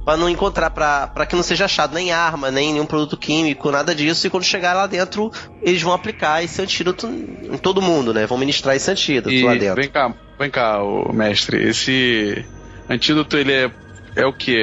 para 0.06 0.18
não 0.18 0.30
encontrar, 0.30 0.70
para 0.72 1.26
que 1.26 1.36
não 1.36 1.44
seja 1.44 1.66
achado 1.66 1.94
nem 1.94 2.12
arma, 2.12 2.50
nem 2.50 2.74
nenhum 2.74 2.86
produto 2.86 3.16
químico, 3.18 3.72
nada 3.72 3.94
disso. 3.94 4.26
E 4.26 4.30
quando 4.30 4.44
chegar 4.44 4.74
lá 4.74 4.88
dentro, 4.88 5.32
eles 5.62 5.82
vão 5.82 5.94
aplicar 5.94 6.44
esse 6.44 6.62
antídoto 6.62 7.08
em 7.08 7.58
todo 7.58 7.82
mundo, 7.82 8.14
né? 8.14 8.26
Vão 8.26 8.38
ministrar 8.38 8.76
esse 8.76 8.90
antídoto 8.90 9.34
E 9.34 9.44
lá 9.44 9.54
dentro. 9.54 9.76
vem 9.82 9.90
cá, 9.90 10.14
vem 10.40 10.50
cá, 10.50 10.82
ô, 10.84 11.12
mestre, 11.14 11.64
esse 11.70 12.44
antídoto 12.90 13.38
ele 13.38 13.54
é, 13.54 13.72
é 14.16 14.26
o 14.26 14.34
que? 14.34 14.58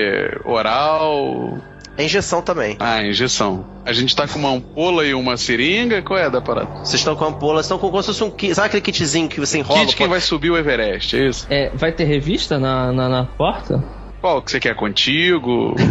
Oral? 0.45 1.59
É 1.97 2.05
injeção 2.05 2.41
também. 2.41 2.77
Ah, 2.79 3.03
injeção. 3.03 3.67
A 3.85 3.93
gente 3.93 4.15
tá 4.15 4.29
com 4.29 4.39
uma 4.39 4.51
ampola 4.53 5.05
e 5.05 5.15
uma 5.15 5.37
seringa? 5.37 6.01
Qual 6.01 6.17
é 6.17 6.31
da 6.31 6.41
parada? 6.41 6.69
Vocês 6.85 6.95
estão 6.95 7.17
com 7.17 7.25
ampola, 7.25 7.61
estão 7.61 7.77
com 7.77 7.91
como 7.91 8.01
se 8.03 8.07
fosse 8.09 8.23
um 8.23 8.31
kit. 8.31 8.55
Sabe 8.55 8.69
aquele 8.69 8.83
kitzinho 8.83 9.29
que 9.29 9.41
você 9.41 9.59
enrola? 9.59 9.81
Kit 9.81 9.97
quem 9.97 10.07
vai 10.07 10.21
subir 10.21 10.51
o 10.51 10.57
Everest, 10.57 11.17
é 11.17 11.27
isso? 11.29 11.47
É, 11.51 11.71
vai 11.75 11.91
ter 11.91 12.05
revista 12.05 12.57
na, 12.57 12.93
na, 12.93 13.09
na 13.09 13.25
porta? 13.25 13.83
Qual 14.21 14.43
que 14.43 14.51
você 14.51 14.59
quer 14.59 14.75
contigo? 14.75 15.77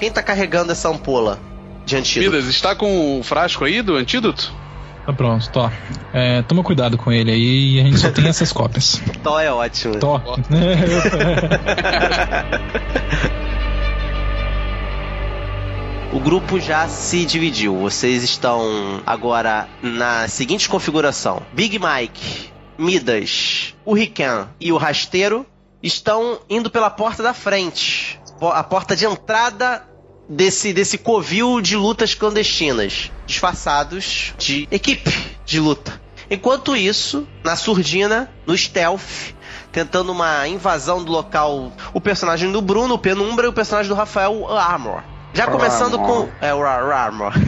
Quem 0.00 0.10
tá 0.10 0.22
carregando 0.22 0.72
essa 0.72 0.88
ampola 0.88 1.38
de 1.84 1.96
antídoto? 1.96 2.32
Midas, 2.32 2.48
está 2.48 2.74
com 2.74 3.20
o 3.20 3.22
frasco 3.22 3.64
aí 3.64 3.82
do 3.82 3.94
antídoto? 3.94 4.52
Tá 5.06 5.12
pronto, 5.12 5.48
Tó. 5.50 5.70
É, 6.12 6.42
toma 6.42 6.64
cuidado 6.64 6.98
com 6.98 7.12
ele 7.12 7.30
aí 7.30 7.74
e 7.74 7.80
a 7.80 7.84
gente 7.84 7.98
só 7.98 8.10
tem 8.10 8.26
essas 8.26 8.52
cópias. 8.52 9.00
Tó 9.22 9.38
é 9.38 9.52
ótimo. 9.52 9.96
Tó. 9.98 10.20
O 16.12 16.20
grupo 16.20 16.58
já 16.58 16.88
se 16.88 17.26
dividiu. 17.26 17.76
Vocês 17.76 18.22
estão 18.22 19.02
agora 19.04 19.68
na 19.82 20.26
seguinte 20.28 20.66
configuração: 20.66 21.42
Big 21.52 21.78
Mike, 21.78 22.50
Midas, 22.78 23.74
o 23.84 23.94
Rican 23.94 24.48
e 24.60 24.72
o 24.72 24.76
Rasteiro 24.76 25.46
estão 25.82 26.40
indo 26.48 26.70
pela 26.70 26.90
porta 26.90 27.22
da 27.22 27.32
frente 27.34 28.18
a 28.52 28.62
porta 28.62 28.94
de 28.94 29.06
entrada 29.06 29.82
desse, 30.28 30.72
desse 30.72 30.98
covil 30.98 31.60
de 31.60 31.76
lutas 31.76 32.14
clandestinas, 32.14 33.10
disfarçados 33.26 34.34
de 34.38 34.68
equipe 34.70 35.10
de 35.44 35.58
luta. 35.60 36.00
Enquanto 36.30 36.76
isso, 36.76 37.26
na 37.44 37.54
surdina, 37.56 38.30
no 38.46 38.56
stealth, 38.56 39.32
tentando 39.70 40.10
uma 40.12 40.46
invasão 40.48 41.02
do 41.02 41.12
local, 41.12 41.72
o 41.94 42.00
personagem 42.00 42.50
do 42.50 42.60
Bruno, 42.60 42.94
o 42.94 42.98
Penumbra, 42.98 43.46
e 43.46 43.48
o 43.48 43.52
personagem 43.52 43.88
do 43.88 43.94
Rafael, 43.94 44.34
o 44.34 44.52
Armor. 44.52 45.02
Já 45.32 45.46
começando 45.46 45.98
com. 45.98 46.28
É, 46.40 46.52
o 46.52 46.62
Ar- 46.64 46.90
Armor. 46.92 47.32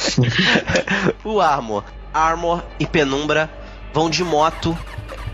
o 1.24 1.40
Armor. 1.40 1.84
Armor 2.12 2.64
e 2.78 2.86
Penumbra 2.86 3.48
vão 3.92 4.08
de 4.08 4.22
moto, 4.24 4.76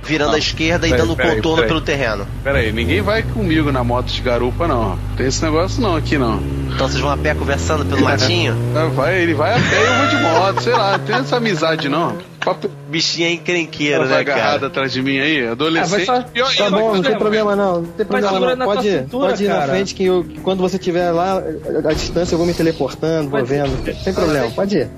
virando 0.06 0.34
à 0.34 0.38
esquerda 0.38 0.86
e 0.86 0.90
Peraí, 0.90 1.06
dando 1.06 1.16
contorno 1.16 1.56
peraí. 1.56 1.68
pelo 1.68 1.80
terreno. 1.80 2.26
Pera 2.42 2.58
aí, 2.58 2.72
ninguém 2.72 3.00
vai 3.02 3.22
comigo 3.22 3.70
na 3.72 3.82
moto 3.84 4.06
de 4.06 4.20
garupa, 4.22 4.66
não. 4.68 4.98
Tem 5.16 5.26
esse 5.26 5.42
negócio 5.44 5.82
não 5.82 5.96
aqui, 5.96 6.16
não. 6.16 6.40
Então 6.75 6.88
vocês 6.88 7.00
vão 7.00 7.10
a 7.10 7.16
pé 7.16 7.34
conversando 7.34 7.84
pelo 7.84 8.02
matinho? 8.04 8.54
Ah, 8.75 8.86
Vai, 8.86 9.20
ele 9.20 9.34
vai 9.34 9.50
a 9.52 9.54
pé 9.54 9.80
e 9.80 9.86
eu 9.86 9.94
vou 9.94 10.06
de 10.08 10.16
moto, 10.16 10.62
sei 10.62 10.72
lá, 10.72 10.98
não 10.98 11.04
tem 11.04 11.16
essa 11.16 11.36
amizade, 11.36 11.88
não. 11.88 12.16
Papo 12.46 12.70
é 12.92 13.88
ela 13.90 14.04
vai 14.06 14.18
né, 14.18 14.25
cara? 14.25 14.38
agarrada 14.40 14.66
atrás 14.68 14.92
de 14.92 15.02
mim 15.02 15.18
aí, 15.18 15.48
adolescente. 15.48 16.08
Ah, 16.08 16.22
vai 16.32 16.44
só- 16.54 16.64
Tá 16.64 16.70
bom, 16.70 16.94
não 16.94 17.02
tem 17.02 17.18
problema 17.18 17.56
não, 17.56 17.80
não 17.82 17.84
tem 17.88 18.06
problema 18.06 18.40
não. 18.40 18.56
na 18.56 18.64
tua 18.64 18.75
Pode 18.76 18.88
ir, 18.88 18.98
cintura, 19.00 19.28
pode 19.30 19.44
ir 19.44 19.48
na 19.48 19.62
frente 19.62 19.94
que, 19.96 20.04
eu, 20.04 20.22
que 20.22 20.38
quando 20.40 20.60
você 20.60 20.76
estiver 20.76 21.10
lá, 21.10 21.42
a, 21.84 21.88
a 21.88 21.92
distância 21.92 22.34
eu 22.34 22.38
vou 22.38 22.46
me 22.46 22.54
teleportando, 22.54 23.30
vou 23.30 23.44
vendo. 23.44 23.70
Sem 24.04 24.14
problema, 24.14 24.48
pode 24.52 24.76
ir. 24.78 24.88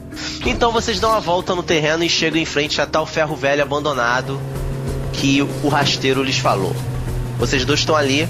Então 0.44 0.70
vocês 0.72 1.00
dão 1.00 1.12
a 1.14 1.20
volta 1.20 1.54
no 1.54 1.62
terreno 1.62 2.04
e 2.04 2.08
chegam 2.10 2.38
em 2.38 2.44
frente 2.44 2.80
a 2.82 2.86
tal 2.86 3.06
ferro 3.06 3.34
velho 3.34 3.62
abandonado 3.62 4.38
que 5.18 5.42
o 5.42 5.68
rasteiro 5.68 6.22
lhes 6.22 6.38
falou. 6.38 6.74
Vocês 7.38 7.64
dois 7.64 7.80
estão 7.80 7.96
ali 7.96 8.28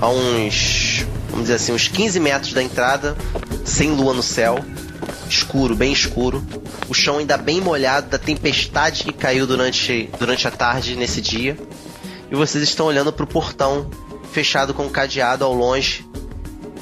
a 0.00 0.08
uns, 0.08 1.04
vamos 1.28 1.44
dizer 1.44 1.54
assim, 1.54 1.72
uns 1.72 1.86
15 1.88 2.18
metros 2.18 2.52
da 2.52 2.62
entrada, 2.62 3.16
sem 3.64 3.90
lua 3.90 4.14
no 4.14 4.22
céu, 4.22 4.64
escuro, 5.28 5.74
bem 5.74 5.92
escuro. 5.92 6.44
O 6.88 6.94
chão 6.94 7.18
ainda 7.18 7.36
bem 7.36 7.60
molhado 7.60 8.08
da 8.08 8.18
tempestade 8.18 9.04
que 9.04 9.12
caiu 9.12 9.46
durante, 9.46 10.08
durante 10.18 10.48
a 10.48 10.50
tarde 10.50 10.96
nesse 10.96 11.20
dia. 11.20 11.56
E 12.30 12.34
vocês 12.34 12.64
estão 12.64 12.86
olhando 12.86 13.12
para 13.12 13.24
o 13.24 13.26
portão 13.26 13.88
fechado 14.32 14.74
com 14.74 14.84
um 14.84 14.90
cadeado 14.90 15.44
ao 15.44 15.54
longe 15.54 16.04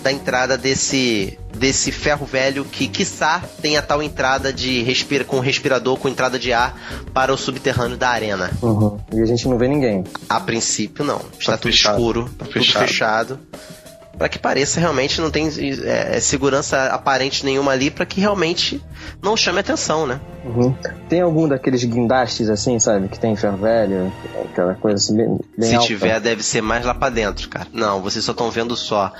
da 0.02 0.10
entrada 0.10 0.56
desse 0.56 1.38
desse 1.62 1.92
ferro 1.92 2.26
velho 2.26 2.64
que 2.64 2.88
quiçá 2.88 3.40
tem 3.62 3.76
a 3.76 3.82
tal 3.82 4.02
entrada 4.02 4.52
de 4.52 4.82
respira 4.82 5.22
com 5.24 5.38
respirador 5.38 5.96
com 5.96 6.08
entrada 6.08 6.36
de 6.36 6.52
ar 6.52 6.76
para 7.14 7.32
o 7.32 7.36
subterrâneo 7.38 7.96
da 7.96 8.08
arena. 8.08 8.50
Uhum. 8.60 8.98
E 9.12 9.20
a 9.22 9.24
gente 9.26 9.46
não 9.46 9.56
vê 9.56 9.68
ninguém. 9.68 10.02
A 10.28 10.40
princípio 10.40 11.04
não, 11.04 11.20
está 11.38 11.52
Tá 11.52 11.58
tudo 11.58 11.70
fechado. 11.70 11.94
escuro, 11.98 12.24
Tá 12.36 12.44
tudo 12.46 12.52
fechado. 12.54 12.86
fechado. 12.88 13.38
Para 14.18 14.28
que 14.28 14.40
pareça 14.40 14.80
realmente 14.80 15.20
não 15.20 15.30
tem 15.30 15.48
é, 15.84 16.18
segurança 16.20 16.86
aparente 16.88 17.44
nenhuma 17.44 17.70
ali 17.72 17.90
para 17.92 18.04
que 18.04 18.20
realmente 18.20 18.82
não 19.22 19.36
chame 19.36 19.60
atenção, 19.60 20.04
né? 20.04 20.20
Uhum. 20.44 20.74
Tem 21.08 21.20
algum 21.20 21.46
daqueles 21.46 21.84
guindastes 21.84 22.50
assim, 22.50 22.78
sabe? 22.80 23.08
Que 23.08 23.18
tem 23.20 23.36
ferro 23.36 23.56
velho, 23.58 24.12
aquela 24.44 24.74
coisa 24.74 24.96
assim, 24.96 25.16
bem, 25.16 25.38
bem 25.56 25.68
Se 25.68 25.74
alta. 25.76 25.86
tiver, 25.86 26.20
deve 26.20 26.42
ser 26.42 26.60
mais 26.60 26.84
lá 26.84 26.92
pra 26.94 27.08
dentro, 27.08 27.48
cara. 27.48 27.68
Não, 27.72 28.02
vocês 28.02 28.24
só 28.24 28.32
estão 28.32 28.50
vendo 28.50 28.76
só 28.76 29.12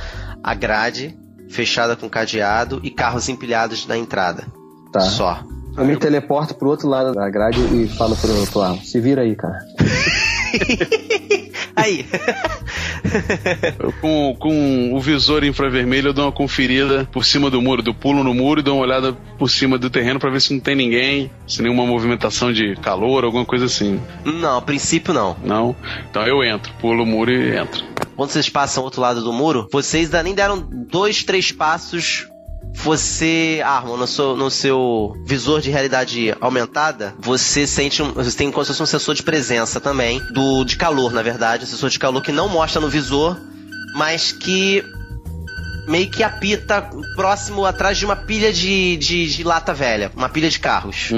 a 0.43 0.55
grade 0.55 1.17
fechada 1.49 1.97
com 1.97 2.09
cadeado 2.09 2.81
e 2.83 2.91
carros 2.91 3.29
empilhados 3.29 3.87
na 3.87 3.97
entrada. 3.97 4.47
Tá. 4.93 5.01
Só. 5.01 5.43
Eu 5.77 5.85
me 5.85 5.97
teleporto 5.97 6.55
pro 6.55 6.69
outro 6.69 6.87
lado 6.89 7.15
da 7.15 7.29
grade 7.31 7.59
e 7.75 7.89
falo 7.89 8.15
pro, 8.15 8.47
pro 8.49 8.61
Arno, 8.61 8.85
se 8.85 9.01
vira 9.01 9.23
aí, 9.23 9.35
cara. 9.35 9.59
Aí. 11.75 12.05
Eu, 13.79 13.93
com, 14.01 14.37
com 14.39 14.95
o 14.95 15.01
visor 15.01 15.45
infravermelho, 15.45 16.09
eu 16.09 16.13
dou 16.13 16.27
uma 16.27 16.33
conferida 16.33 17.09
por 17.11 17.25
cima 17.25 17.51
do 17.51 17.61
muro, 17.61 17.83
do 17.83 17.95
pulo 17.95 18.23
no 18.23 18.35
muro 18.35 18.61
e 18.61 18.63
dou 18.63 18.77
uma 18.77 18.85
olhada 18.85 19.13
por 19.39 19.49
cima 19.49 19.79
do 19.79 19.91
terreno 19.91 20.21
pra 20.21 20.31
ver 20.31 20.41
se 20.41 20.53
não 20.53 20.61
tem 20.61 20.75
ninguém, 20.75 21.31
se 21.47 21.63
nenhuma 21.63 21.87
movimentação 21.87 22.53
de 22.53 22.77
calor, 22.77 23.25
alguma 23.25 23.45
coisa 23.45 23.65
assim. 23.65 24.01
Não, 24.25 24.59
a 24.59 24.63
princípio 24.63 25.13
não. 25.15 25.37
Não? 25.43 25.75
Então 26.11 26.27
eu 26.27 26.45
entro, 26.45 26.73
pulo 26.81 27.03
o 27.03 27.07
muro 27.07 27.33
e 27.33 27.57
entro. 27.57 27.85
Quando 28.17 28.31
vocês 28.31 28.49
passam 28.49 28.81
ao 28.83 28.85
outro 28.85 29.01
lado 29.01 29.23
do 29.23 29.33
muro, 29.33 29.69
vocês 29.73 30.07
ainda 30.07 30.23
nem 30.23 30.35
deram 30.35 30.61
dois, 30.61 31.23
três 31.25 31.51
passos. 31.53 32.27
Você, 32.75 33.61
Armon, 33.65 33.97
no 33.99 34.07
seu, 34.07 34.35
no 34.37 34.51
seu 34.51 35.13
visor 35.27 35.61
de 35.61 35.71
realidade 35.71 36.35
aumentada, 36.41 37.15
você 37.19 37.67
sente 37.67 38.03
um. 38.03 38.13
Você 38.13 38.37
tem 38.37 38.51
como 38.51 38.65
se 38.65 38.69
fosse 38.71 38.83
um 38.83 38.87
sensor 38.87 39.15
de 39.15 39.23
presença 39.23 39.79
também. 39.81 40.21
Do, 40.33 40.65
de 40.65 40.77
calor, 40.77 41.13
na 41.13 41.23
verdade. 41.23 41.65
Um 41.65 41.67
sensor 41.67 41.91
de 41.91 41.99
calor 41.99 42.23
que 42.23 42.33
não 42.33 42.49
mostra 42.49 42.81
no 42.81 42.89
visor, 42.89 43.39
mas 43.95 44.33
que 44.33 44.83
meio 45.87 46.09
que 46.11 46.23
apita 46.23 46.89
próximo 47.15 47.67
atrás 47.67 47.99
de 47.99 48.05
uma 48.07 48.17
pilha 48.17 48.53
de, 48.53 48.97
de, 48.97 49.27
de 49.29 49.45
lata 49.45 49.75
velha. 49.75 50.11
Uma 50.17 50.29
pilha 50.29 50.49
de 50.49 50.59
carros. 50.59 51.11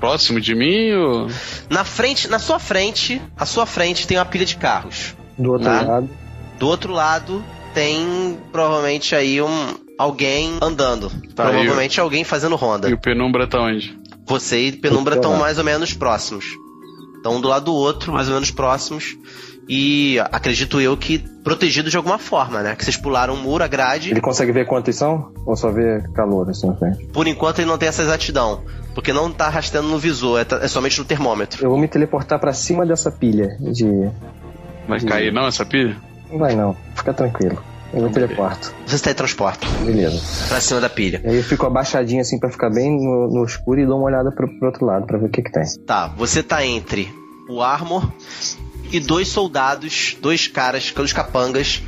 Próximo 0.00 0.40
de 0.40 0.54
mim 0.54 0.92
ou. 0.94 1.28
Na 1.70 1.84
frente, 1.84 2.26
na 2.28 2.38
sua 2.40 2.58
frente, 2.58 3.20
à 3.36 3.46
sua 3.46 3.66
frente 3.66 4.06
tem 4.06 4.16
uma 4.18 4.24
pilha 4.24 4.44
de 4.46 4.56
carros. 4.56 5.14
Do 5.38 5.52
outro 5.52 5.66
Tá. 5.68 5.82
lado. 5.82 6.08
Do 6.58 6.66
outro 6.68 6.92
lado 6.92 7.42
tem 7.74 8.38
provavelmente 8.52 9.14
aí 9.14 9.40
um 9.40 9.74
alguém 9.98 10.56
andando. 10.60 11.10
Tá, 11.34 11.44
provavelmente 11.50 12.00
alguém 12.00 12.24
fazendo 12.24 12.56
ronda. 12.56 12.88
E 12.88 12.94
o 12.94 12.98
penumbra 12.98 13.46
tá 13.46 13.60
onde? 13.60 13.96
Você 14.26 14.66
e 14.66 14.72
Penumbra 14.72 15.14
estão 15.16 15.36
mais 15.38 15.56
ou 15.58 15.64
menos 15.64 15.94
próximos. 15.94 16.44
Estão 17.16 17.36
um 17.36 17.40
do 17.40 17.48
lado 17.48 17.64
do 17.66 17.74
outro, 17.74 18.12
mais 18.12 18.28
ou 18.28 18.34
menos 18.34 18.50
próximos. 18.50 19.16
E 19.66 20.18
acredito 20.30 20.80
eu 20.80 20.96
que 20.96 21.18
protegidos 21.42 21.90
de 21.90 21.96
alguma 21.96 22.18
forma, 22.18 22.62
né? 22.62 22.74
Que 22.76 22.84
vocês 22.84 22.96
pularam 22.96 23.34
um 23.34 23.36
muro, 23.42 23.64
a 23.64 23.66
grade. 23.66 24.10
Ele 24.10 24.20
consegue 24.20 24.52
ver 24.52 24.66
quantos 24.66 24.94
são? 24.96 25.32
Ou 25.46 25.56
só 25.56 25.70
vê 25.70 26.02
calor 26.14 26.48
assim 26.50 26.66
na 26.66 26.74
frente? 26.74 27.06
Por 27.06 27.26
enquanto 27.26 27.58
ele 27.60 27.68
não 27.68 27.78
tem 27.78 27.88
essa 27.88 28.02
exatidão. 28.02 28.62
Porque 28.94 29.12
não 29.12 29.30
tá 29.32 29.48
rastreando 29.48 29.88
no 29.88 29.98
visor, 29.98 30.40
é, 30.40 30.44
ta- 30.44 30.60
é 30.62 30.68
somente 30.68 30.98
no 30.98 31.04
termômetro. 31.04 31.64
Eu 31.64 31.70
vou 31.70 31.78
me 31.78 31.88
teleportar 31.88 32.38
pra 32.38 32.52
cima 32.52 32.84
dessa 32.84 33.10
pilha 33.10 33.56
de. 33.60 33.86
Vai 34.88 35.00
cair 35.00 35.32
não 35.32 35.46
essa 35.46 35.64
pilha? 35.64 35.96
Não 36.30 36.38
vai 36.38 36.54
não, 36.54 36.76
fica 36.94 37.12
tranquilo. 37.12 37.62
Eu 37.92 38.02
me 38.02 38.10
teleporto. 38.10 38.74
Você 38.86 38.98
se 38.98 39.02
teletransporta 39.02 39.66
Beleza. 39.82 40.20
pra 40.46 40.60
cima 40.60 40.80
da 40.80 40.90
pilha. 40.90 41.22
Aí 41.24 41.36
eu 41.36 41.42
fico 41.42 41.64
abaixadinho 41.66 42.20
assim 42.20 42.38
pra 42.38 42.50
ficar 42.50 42.68
bem 42.68 42.90
no, 42.90 43.28
no 43.28 43.44
escuro 43.44 43.80
e 43.80 43.86
dou 43.86 43.96
uma 43.96 44.06
olhada 44.06 44.30
pro, 44.30 44.46
pro 44.58 44.66
outro 44.66 44.84
lado 44.84 45.06
pra 45.06 45.16
ver 45.16 45.26
o 45.26 45.30
que 45.30 45.42
que 45.42 45.50
tem. 45.50 45.62
Tá, 45.86 46.08
você 46.08 46.42
tá 46.42 46.64
entre 46.64 47.08
o 47.48 47.62
Armor 47.62 48.12
e 48.92 49.00
dois 49.00 49.28
soldados, 49.28 50.16
dois 50.20 50.46
caras, 50.46 50.92
os 50.96 51.12
capangas, 51.12 51.82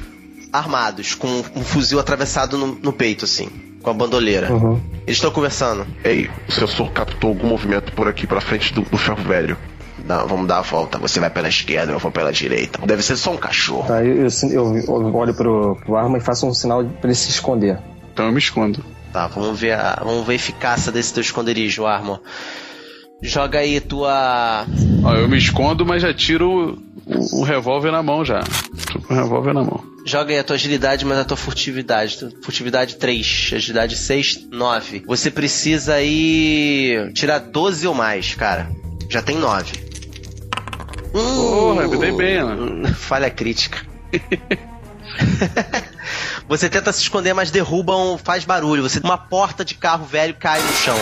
armados, 0.52 1.14
com 1.14 1.28
um 1.54 1.62
fuzil 1.62 2.00
atravessado 2.00 2.56
no, 2.56 2.66
no 2.66 2.92
peito, 2.92 3.25
assim, 3.25 3.49
com 3.82 3.90
a 3.90 3.94
bandoleira. 3.94 4.52
Uhum. 4.52 4.80
Eles 5.06 5.16
estão 5.16 5.30
conversando. 5.30 5.87
Ei, 6.02 6.30
o 6.49 6.52
sensor 6.52 6.90
captou 6.92 7.30
algum 7.30 7.47
movimento 7.47 7.92
por 7.92 8.09
aqui 8.09 8.26
pra 8.26 8.40
frente 8.40 8.73
do, 8.73 8.82
do 8.82 8.97
ferro 8.97 9.23
velho. 9.23 9.56
Não, 10.04 10.26
vamos 10.26 10.47
dar 10.47 10.59
a 10.59 10.62
volta. 10.62 10.99
Você 10.99 11.21
vai 11.21 11.30
pela 11.30 11.49
esquerda, 11.49 11.92
eu 11.92 11.99
vou 11.99 12.11
pela 12.11 12.33
direita. 12.33 12.85
Deve 12.87 13.02
ser 13.02 13.16
só 13.16 13.33
um 13.33 13.37
cachorro. 13.37 13.87
Tá, 13.87 14.02
eu, 14.04 14.26
eu, 14.26 14.28
eu- 14.50 14.76
eu 14.76 15.14
olho 15.16 15.35
pro, 15.35 15.76
pro 15.85 15.97
arma 15.97 16.19
e 16.19 16.21
faço 16.21 16.47
um 16.47 16.54
sinal 16.54 16.85
pra 16.85 17.09
ele 17.11 17.14
se 17.14 17.30
esconder. 17.30 17.78
Então 18.12 18.26
eu 18.26 18.33
me 18.33 18.38
escondo. 18.38 18.85
Tá, 19.12 19.26
vamos 19.26 19.59
ver 19.59 19.73
a, 19.73 20.00
vamos 20.04 20.25
ver 20.26 20.33
a 20.33 20.37
eficácia 20.37 20.90
desse 20.92 21.12
teu 21.12 21.21
esconderijo, 21.21 21.85
Armor. 21.87 22.21
Joga 23.23 23.59
aí 23.59 23.80
tua. 23.80 24.66
Ó, 25.04 25.14
eu 25.14 25.28
me 25.28 25.37
escondo, 25.37 25.85
mas 25.85 26.00
já 26.02 26.14
tiro 26.14 26.78
o, 27.07 27.40
o 27.40 27.42
revólver 27.42 27.90
na 27.90 28.02
mão 28.02 28.25
já. 28.25 28.40
Tô 28.92 28.99
com 29.00 29.12
o 29.12 29.16
revólver 29.16 29.52
na 29.52 29.62
mão. 29.62 29.85
Joga 30.07 30.33
aí 30.33 30.38
a 30.38 30.45
tua 30.45 30.57
agilidade, 30.57 31.04
mas 31.04 31.19
a 31.19 31.25
tua 31.25 31.37
furtividade. 31.37 32.19
Furtividade 32.42 32.97
3, 32.97 33.50
agilidade 33.54 33.97
6, 33.97 34.49
9. 34.50 35.02
Você 35.07 35.30
precisa 35.30 35.95
aí 35.95 37.11
tirar 37.14 37.38
12 37.40 37.87
ou 37.87 37.95
mais, 37.95 38.35
cara. 38.35 38.71
Já 39.11 39.21
tem 39.21 39.37
9. 39.37 39.73
Porra, 41.12 41.88
me 41.88 41.97
dei 41.97 42.12
bem, 42.12 42.45
né? 42.45 42.93
Falha 42.99 43.31
crítica. 43.31 43.85
Você 46.49 46.69
tenta 46.69 46.93
se 46.93 47.02
esconder, 47.02 47.33
mas 47.33 47.50
derruba 47.50 47.97
um, 47.97 48.19
faz 48.19 48.45
barulho. 48.45 48.83
Você 48.83 49.00
uma 49.00 49.19
porta 49.19 49.64
de 49.64 49.75
carro 49.75 50.05
velho 50.05 50.35
cai 50.35 50.61
no 50.61 50.73
chão. 50.73 50.99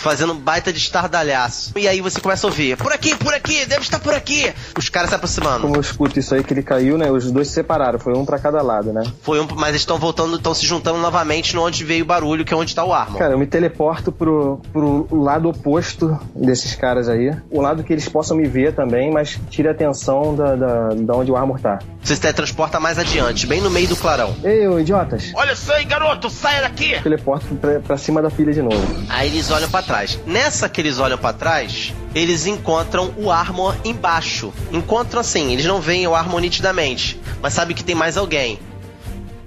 Fazendo 0.00 0.32
um 0.32 0.38
baita 0.38 0.72
de 0.72 0.78
estardalhaço. 0.78 1.72
E 1.76 1.88
aí 1.88 2.00
você 2.00 2.20
começa 2.20 2.46
a 2.46 2.50
ouvir: 2.50 2.76
Por 2.76 2.92
aqui, 2.92 3.14
por 3.16 3.34
aqui, 3.34 3.64
deve 3.66 3.82
estar 3.82 3.98
por 3.98 4.14
aqui. 4.14 4.52
Os 4.76 4.88
caras 4.88 5.10
se 5.10 5.16
aproximando. 5.16 5.62
Como 5.62 5.76
eu 5.76 5.80
escuto 5.80 6.18
isso 6.18 6.34
aí 6.34 6.42
que 6.42 6.52
ele 6.52 6.62
caiu, 6.62 6.96
né? 6.96 7.10
Os 7.10 7.30
dois 7.30 7.48
se 7.48 7.54
separaram, 7.54 7.98
foi 7.98 8.14
um 8.14 8.24
pra 8.24 8.38
cada 8.38 8.62
lado, 8.62 8.92
né? 8.92 9.02
Foi 9.22 9.40
um, 9.40 9.46
mas 9.56 9.70
eles 9.70 9.82
estão 9.82 9.98
voltando, 9.98 10.36
estão 10.36 10.54
se 10.54 10.66
juntando 10.66 10.98
novamente 10.98 11.54
no 11.54 11.64
onde 11.64 11.84
veio 11.84 12.04
o 12.04 12.06
barulho, 12.06 12.44
que 12.44 12.54
é 12.54 12.56
onde 12.56 12.74
tá 12.74 12.84
o 12.84 12.92
Armor. 12.92 13.18
Cara, 13.18 13.34
eu 13.34 13.38
me 13.38 13.46
teleporto 13.46 14.12
pro, 14.12 14.60
pro 14.72 15.08
lado 15.10 15.48
oposto 15.48 16.18
desses 16.34 16.74
caras 16.74 17.08
aí. 17.08 17.34
O 17.50 17.60
lado 17.60 17.82
que 17.82 17.92
eles 17.92 18.08
possam 18.08 18.36
me 18.36 18.46
ver 18.46 18.74
também, 18.74 19.10
mas 19.10 19.38
tire 19.50 19.68
a 19.68 19.72
atenção 19.72 20.34
da, 20.34 20.54
da, 20.54 20.88
da 20.94 21.14
onde 21.14 21.30
o 21.30 21.36
Armor 21.36 21.60
tá. 21.60 21.78
Você 22.02 22.14
se 22.14 22.20
teletransporta 22.20 22.80
mais 22.80 22.98
adiante, 22.98 23.46
bem 23.46 23.60
no 23.60 23.70
meio 23.70 23.88
do 23.88 23.96
clarão. 23.96 24.34
Ei, 24.42 24.66
ô 24.66 24.78
idiotas! 24.78 25.32
Olha 25.34 25.52
isso 25.52 25.70
aí, 25.72 25.84
garoto, 25.84 26.30
saia 26.30 26.62
daqui! 26.62 27.00
Teleporto 27.02 27.54
pra, 27.56 27.80
pra 27.80 27.98
cima 27.98 28.22
da 28.22 28.30
pilha 28.30 28.52
de 28.52 28.62
novo. 28.62 28.78
Aí 29.08 29.28
eles 29.28 29.50
olham 29.50 29.68
pra 29.68 29.82
trás. 29.88 30.18
Nessa 30.26 30.68
que 30.68 30.80
eles 30.80 30.98
olham 31.00 31.18
pra 31.18 31.32
trás, 31.32 31.92
eles 32.14 32.46
encontram 32.46 33.12
o 33.16 33.30
Armor 33.32 33.74
embaixo. 33.84 34.52
Encontram 34.70 35.20
assim, 35.20 35.52
eles 35.52 35.64
não 35.64 35.80
veem 35.80 36.06
o 36.06 36.14
Armor 36.14 36.40
nitidamente, 36.40 37.20
mas 37.42 37.54
sabem 37.54 37.74
que 37.74 37.82
tem 37.82 37.94
mais 37.94 38.16
alguém. 38.16 38.58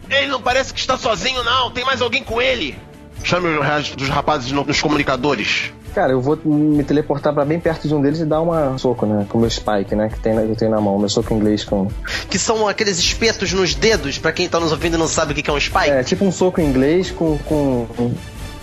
Ele 0.10 0.28
não 0.28 0.42
parece 0.42 0.74
que 0.74 0.80
está 0.80 0.98
sozinho, 0.98 1.42
não. 1.44 1.72
Tem 1.72 1.86
mais 1.86 2.02
alguém 2.02 2.22
com 2.24 2.42
ele. 2.42 2.78
Chame 3.24 3.48
os 3.58 3.66
resto 3.66 3.96
dos 3.96 4.10
rapazes 4.10 4.52
no- 4.52 4.66
nos 4.66 4.82
comunicadores. 4.82 5.72
Cara, 5.94 6.12
eu 6.14 6.22
vou 6.22 6.38
me 6.44 6.84
teleportar 6.84 7.34
pra 7.34 7.44
bem 7.46 7.60
perto 7.60 7.88
de 7.88 7.94
um 7.94 8.02
deles 8.02 8.20
e 8.20 8.26
dar 8.26 8.42
uma 8.42 8.78
soco, 8.78 9.06
né? 9.06 9.26
Com 9.30 9.38
o 9.38 9.42
meu 9.42 9.50
Spike, 9.50 9.94
né? 9.94 10.10
Que, 10.10 10.20
tem, 10.20 10.34
eu 10.34 10.56
tenho 10.56 10.72
na 10.72 10.80
mão, 10.82 10.98
meu 10.98 11.08
soco 11.10 11.34
inglês 11.34 11.64
com. 11.66 11.88
Que 12.30 12.40
são 12.40 12.68
aqueles 12.68 12.98
espetos 12.98 13.52
nos 13.54 13.76
dedos, 13.76 14.18
pra 14.18 14.32
quem 14.32 14.48
tá 14.50 14.60
nos 14.60 14.72
ouvindo 14.72 14.96
e 14.96 14.98
não 14.98 15.08
sabe 15.08 15.34
o 15.34 15.36
que 15.36 15.42
que 15.44 15.50
é 15.50 15.54
um 15.54 15.60
spike. 15.60 15.90
É, 15.90 16.04
tipo 16.04 16.26
um 16.26 16.32
soco 16.32 16.60
inglês 16.62 17.12
com. 17.12 17.38
com 17.40 17.86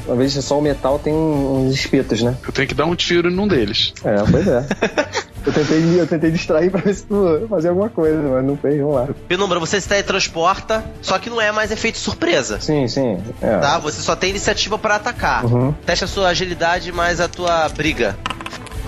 uma 0.08 0.16
vez 0.16 0.34
que 0.34 0.42
só 0.42 0.58
o 0.58 0.62
metal 0.62 0.98
tem 0.98 1.12
uns 1.12 1.74
espetos, 1.74 2.22
né? 2.22 2.34
Eu 2.46 2.52
tenho 2.52 2.66
que 2.66 2.74
dar 2.74 2.86
um 2.86 2.96
tiro 2.96 3.30
num 3.30 3.46
deles. 3.46 3.92
É, 4.02 4.16
pois 4.30 4.48
é. 4.48 4.66
eu, 5.46 5.52
tentei, 5.52 6.00
eu 6.00 6.06
tentei 6.06 6.30
distrair 6.30 6.70
pra 6.70 6.80
ver 6.80 6.94
se 6.94 7.04
tu 7.04 7.46
fazia 7.48 7.70
alguma 7.70 7.90
coisa, 7.90 8.20
mas 8.20 8.44
não 8.44 8.56
fez, 8.56 8.80
vamos 8.80 8.94
lá. 8.94 9.08
Penumbra, 9.28 9.60
você 9.60 9.80
se 9.80 9.88
teletransporta, 9.88 10.84
só 11.02 11.18
que 11.18 11.28
não 11.28 11.40
é 11.40 11.52
mais 11.52 11.70
efeito 11.70 11.98
surpresa. 11.98 12.58
Sim, 12.60 12.88
sim. 12.88 13.18
É. 13.42 13.58
Tá? 13.58 13.78
Você 13.78 14.00
só 14.00 14.16
tem 14.16 14.30
iniciativa 14.30 14.78
para 14.78 14.96
atacar. 14.96 15.44
Uhum. 15.44 15.72
Teste 15.84 16.04
a 16.04 16.08
sua 16.08 16.28
agilidade 16.28 16.90
mais 16.90 17.20
a 17.20 17.28
tua 17.28 17.68
briga. 17.68 18.16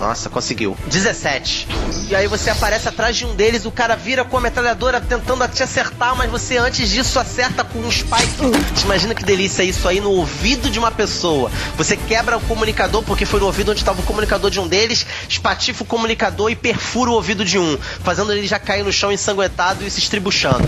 Nossa, 0.01 0.31
conseguiu. 0.31 0.75
17. 0.87 1.67
E 2.09 2.15
aí 2.15 2.25
você 2.25 2.49
aparece 2.49 2.89
atrás 2.89 3.15
de 3.15 3.23
um 3.23 3.35
deles, 3.35 3.65
o 3.65 3.71
cara 3.71 3.95
vira 3.95 4.25
com 4.25 4.35
a 4.35 4.41
metralhadora 4.41 4.99
tentando 4.99 5.47
te 5.47 5.61
acertar, 5.61 6.15
mas 6.15 6.29
você 6.31 6.57
antes 6.57 6.89
disso 6.89 7.19
acerta 7.19 7.63
com 7.63 7.77
um 7.77 7.91
spike. 7.91 8.83
Imagina 8.83 9.13
que 9.13 9.23
delícia 9.23 9.61
isso 9.61 9.87
aí 9.87 10.01
no 10.01 10.09
ouvido 10.09 10.71
de 10.71 10.79
uma 10.79 10.89
pessoa. 10.89 11.51
Você 11.77 11.95
quebra 11.95 12.35
o 12.35 12.41
comunicador, 12.41 13.03
porque 13.03 13.27
foi 13.27 13.39
no 13.39 13.45
ouvido 13.45 13.69
onde 13.69 13.81
estava 13.81 14.01
o 14.01 14.03
comunicador 14.03 14.49
de 14.49 14.59
um 14.59 14.67
deles, 14.67 15.05
espatifa 15.29 15.83
o 15.83 15.85
comunicador 15.85 16.49
e 16.49 16.55
perfura 16.55 17.11
o 17.11 17.13
ouvido 17.13 17.45
de 17.45 17.59
um, 17.59 17.77
fazendo 18.03 18.33
ele 18.33 18.47
já 18.47 18.57
cair 18.57 18.83
no 18.83 18.91
chão 18.91 19.11
ensanguentado 19.11 19.85
e 19.85 19.91
se 19.91 19.99
estribuchando. 19.99 20.67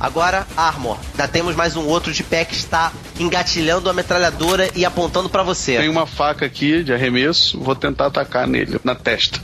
Agora, 0.00 0.46
Armor. 0.56 0.96
Já 1.16 1.28
temos 1.28 1.54
mais 1.54 1.76
um 1.76 1.86
outro 1.86 2.10
de 2.12 2.22
pé 2.24 2.44
que 2.44 2.54
está 2.54 2.90
engatilhando 3.18 3.90
a 3.90 3.92
metralhadora 3.92 4.70
e 4.74 4.84
apontando 4.84 5.28
pra 5.28 5.42
você. 5.42 5.76
Tem 5.76 5.88
uma 5.90 6.06
faca 6.06 6.46
aqui 6.46 6.82
de 6.82 6.92
arremesso, 6.92 7.60
vou 7.60 7.76
tentar 7.76 8.06
atacar 8.06 8.46
nele, 8.46 8.80
na 8.82 8.94
testa. 8.94 9.38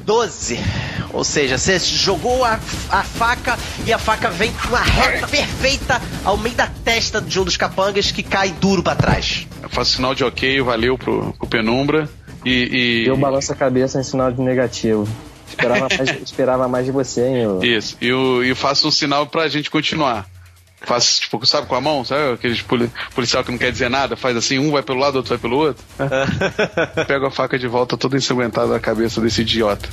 12. 0.00 0.58
Ou 1.12 1.24
seja, 1.24 1.58
você 1.58 1.78
jogou 1.78 2.44
a, 2.44 2.58
a 2.90 3.02
faca 3.02 3.58
e 3.84 3.92
a 3.92 3.98
faca 3.98 4.30
vem 4.30 4.52
com 4.52 4.68
uma 4.68 4.80
reta 4.80 5.26
perfeita 5.26 6.00
ao 6.24 6.36
meio 6.36 6.54
da 6.54 6.66
testa 6.84 7.20
de 7.20 7.40
um 7.40 7.44
dos 7.44 7.56
capangas 7.56 8.10
que 8.12 8.22
cai 8.22 8.50
duro 8.52 8.82
pra 8.82 8.94
trás. 8.94 9.46
Eu 9.62 9.68
faço 9.68 9.96
sinal 9.96 10.14
de 10.14 10.22
ok, 10.24 10.60
valeu 10.62 10.96
pro, 10.96 11.32
pro 11.34 11.46
Penumbra. 11.46 12.08
E. 12.44 13.04
e- 13.04 13.08
Eu 13.08 13.16
balanço 13.16 13.52
a 13.52 13.56
cabeça 13.56 13.98
em 13.98 14.02
sinal 14.04 14.30
de 14.30 14.40
negativo. 14.40 15.08
Esperava 15.56 15.88
mais, 15.96 16.22
esperava 16.22 16.68
mais 16.68 16.84
de 16.86 16.92
você, 16.92 17.22
hein? 17.26 17.36
Eu... 17.36 17.60
Isso, 17.64 17.96
e 18.00 18.08
eu, 18.08 18.44
e 18.44 18.48
eu 18.50 18.56
faço 18.56 18.86
um 18.86 18.90
sinal 18.90 19.26
pra 19.26 19.48
gente 19.48 19.70
continuar. 19.70 20.26
Faço, 20.82 21.22
tipo, 21.22 21.44
sabe 21.46 21.66
com 21.66 21.74
a 21.74 21.80
mão? 21.80 22.04
Sabe 22.04 22.34
aqueles 22.34 22.60
poli- 22.60 22.90
policial 23.14 23.42
que 23.42 23.50
não 23.50 23.58
quer 23.58 23.72
dizer 23.72 23.88
nada? 23.88 24.14
Faz 24.14 24.36
assim, 24.36 24.58
um 24.58 24.70
vai 24.70 24.82
pelo 24.82 24.98
lado, 25.00 25.16
outro 25.16 25.30
vai 25.30 25.38
pelo 25.38 25.56
outro. 25.56 25.82
Pego 27.08 27.26
a 27.26 27.30
faca 27.30 27.58
de 27.58 27.66
volta 27.66 27.96
toda 27.96 28.16
ensanguentada 28.16 28.68
na 28.68 28.78
cabeça 28.78 29.20
desse 29.20 29.40
idiota. 29.40 29.88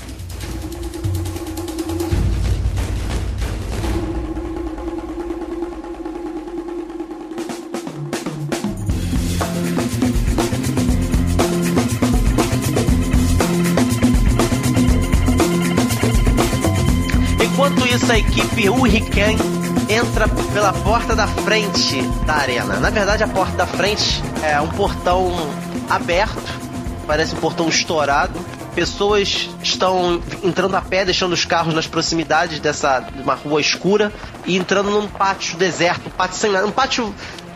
Pela 20.54 20.72
porta 20.72 21.16
da 21.16 21.26
frente 21.26 22.02
da 22.26 22.36
arena. 22.36 22.80
Na 22.80 22.92
verdade, 22.92 23.24
a 23.24 23.28
porta 23.28 23.58
da 23.58 23.66
frente 23.66 24.22
é 24.44 24.62
um 24.62 24.68
portão 24.68 25.32
aberto, 25.90 26.44
parece 27.08 27.34
um 27.34 27.40
portão 27.40 27.68
estourado. 27.68 28.40
Pessoas 28.76 29.50
estão 29.64 30.22
entrando 30.44 30.76
a 30.76 30.82
pé, 30.82 31.06
deixando 31.06 31.34
os 31.34 31.44
carros 31.44 31.74
nas 31.74 31.88
proximidades 31.88 32.60
dessa 32.60 33.04
uma 33.16 33.34
rua 33.34 33.60
escura 33.60 34.14
e 34.46 34.56
entrando 34.56 34.92
num 34.92 35.08
pátio 35.08 35.58
deserto, 35.58 36.08
um 36.08 36.12
pátio 36.12 36.38
sem 36.38 36.52
nada, 36.52 36.68
um 36.68 36.72
pátio, 36.72 37.14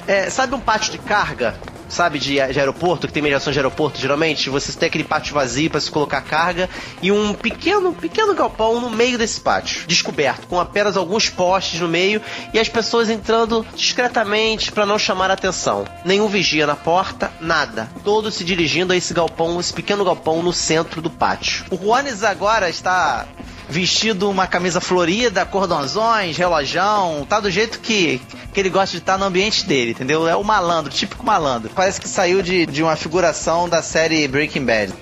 é, 0.07 0.29
sabe 0.29 0.55
um 0.55 0.59
pátio 0.59 0.91
de 0.91 0.97
carga? 0.97 1.55
Sabe, 1.89 2.19
de, 2.19 2.33
de 2.35 2.59
aeroporto, 2.59 3.07
que 3.07 3.13
tem 3.13 3.23
mediação 3.23 3.51
de 3.51 3.59
aeroporto, 3.59 3.99
geralmente, 3.99 4.49
você 4.49 4.71
tem 4.73 4.87
aquele 4.87 5.03
pátio 5.03 5.33
vazio 5.33 5.69
para 5.69 5.79
se 5.79 5.89
colocar 5.89 6.21
carga 6.21 6.69
e 7.01 7.11
um 7.11 7.33
pequeno, 7.33 7.93
pequeno 7.93 8.33
galpão 8.35 8.81
no 8.81 8.89
meio 8.89 9.17
desse 9.17 9.39
pátio, 9.39 9.87
descoberto, 9.87 10.47
com 10.47 10.59
apenas 10.59 10.97
alguns 10.97 11.29
postes 11.29 11.79
no 11.79 11.87
meio 11.87 12.21
e 12.53 12.59
as 12.59 12.67
pessoas 12.67 13.09
entrando 13.09 13.65
discretamente 13.75 14.71
para 14.71 14.85
não 14.85 14.99
chamar 14.99 15.31
atenção. 15.31 15.85
Nenhum 16.03 16.27
vigia 16.27 16.67
na 16.67 16.75
porta, 16.75 17.31
nada. 17.39 17.89
Todos 18.03 18.35
se 18.35 18.43
dirigindo 18.43 18.93
a 18.93 18.95
esse 18.95 19.13
galpão, 19.13 19.59
esse 19.59 19.73
pequeno 19.73 20.03
galpão 20.03 20.43
no 20.43 20.53
centro 20.53 21.01
do 21.01 21.09
pátio. 21.09 21.65
O 21.71 21.77
Juanes 21.77 22.23
agora 22.23 22.69
está 22.69 23.25
vestido 23.69 24.29
uma 24.29 24.47
camisa 24.47 24.79
florida, 24.79 25.45
cordãozões, 25.45 26.37
relojão, 26.37 27.25
tá 27.27 27.39
do 27.39 27.51
jeito 27.51 27.79
que, 27.79 28.21
que 28.53 28.59
ele 28.59 28.69
gosta 28.69 28.91
de 28.91 28.97
estar 28.97 29.17
no 29.17 29.25
ambiente 29.25 29.65
dele, 29.65 29.91
entendeu? 29.91 30.27
É 30.27 30.35
o 30.35 30.43
malandro, 30.43 30.91
típico 30.91 31.25
malandro. 31.25 31.69
Parece 31.75 31.99
que 31.99 32.07
saiu 32.07 32.41
de, 32.41 32.65
de 32.65 32.81
uma 32.81 32.95
figuração 32.95 33.67
da 33.67 33.81
série 33.81 34.27
Breaking 34.27 34.65
Bad. 34.65 34.93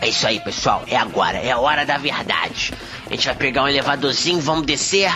É 0.00 0.08
isso 0.08 0.26
aí, 0.26 0.40
pessoal. 0.40 0.82
É 0.88 0.96
agora. 0.96 1.38
É 1.38 1.52
a 1.52 1.58
hora 1.58 1.86
da 1.86 1.96
verdade. 1.96 2.74
A 3.06 3.10
gente 3.14 3.24
vai 3.24 3.36
pegar 3.36 3.62
um 3.62 3.68
elevadorzinho, 3.68 4.40
vamos 4.40 4.66
descer. 4.66 5.12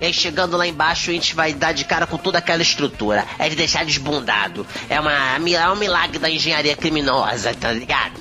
E 0.00 0.06
aí, 0.06 0.14
chegando 0.14 0.56
lá 0.56 0.66
embaixo, 0.66 1.10
a 1.10 1.12
gente 1.12 1.34
vai 1.34 1.52
dar 1.52 1.72
de 1.72 1.84
cara 1.84 2.06
com 2.06 2.16
toda 2.16 2.38
aquela 2.38 2.62
estrutura. 2.62 3.26
É 3.38 3.50
de 3.50 3.54
deixar 3.54 3.84
desbundado. 3.84 4.66
É, 4.88 4.98
uma, 4.98 5.12
é 5.12 5.70
um 5.70 5.76
milagre 5.76 6.18
da 6.18 6.30
engenharia 6.30 6.74
criminosa, 6.74 7.52
tá 7.52 7.70
ligado? 7.70 8.18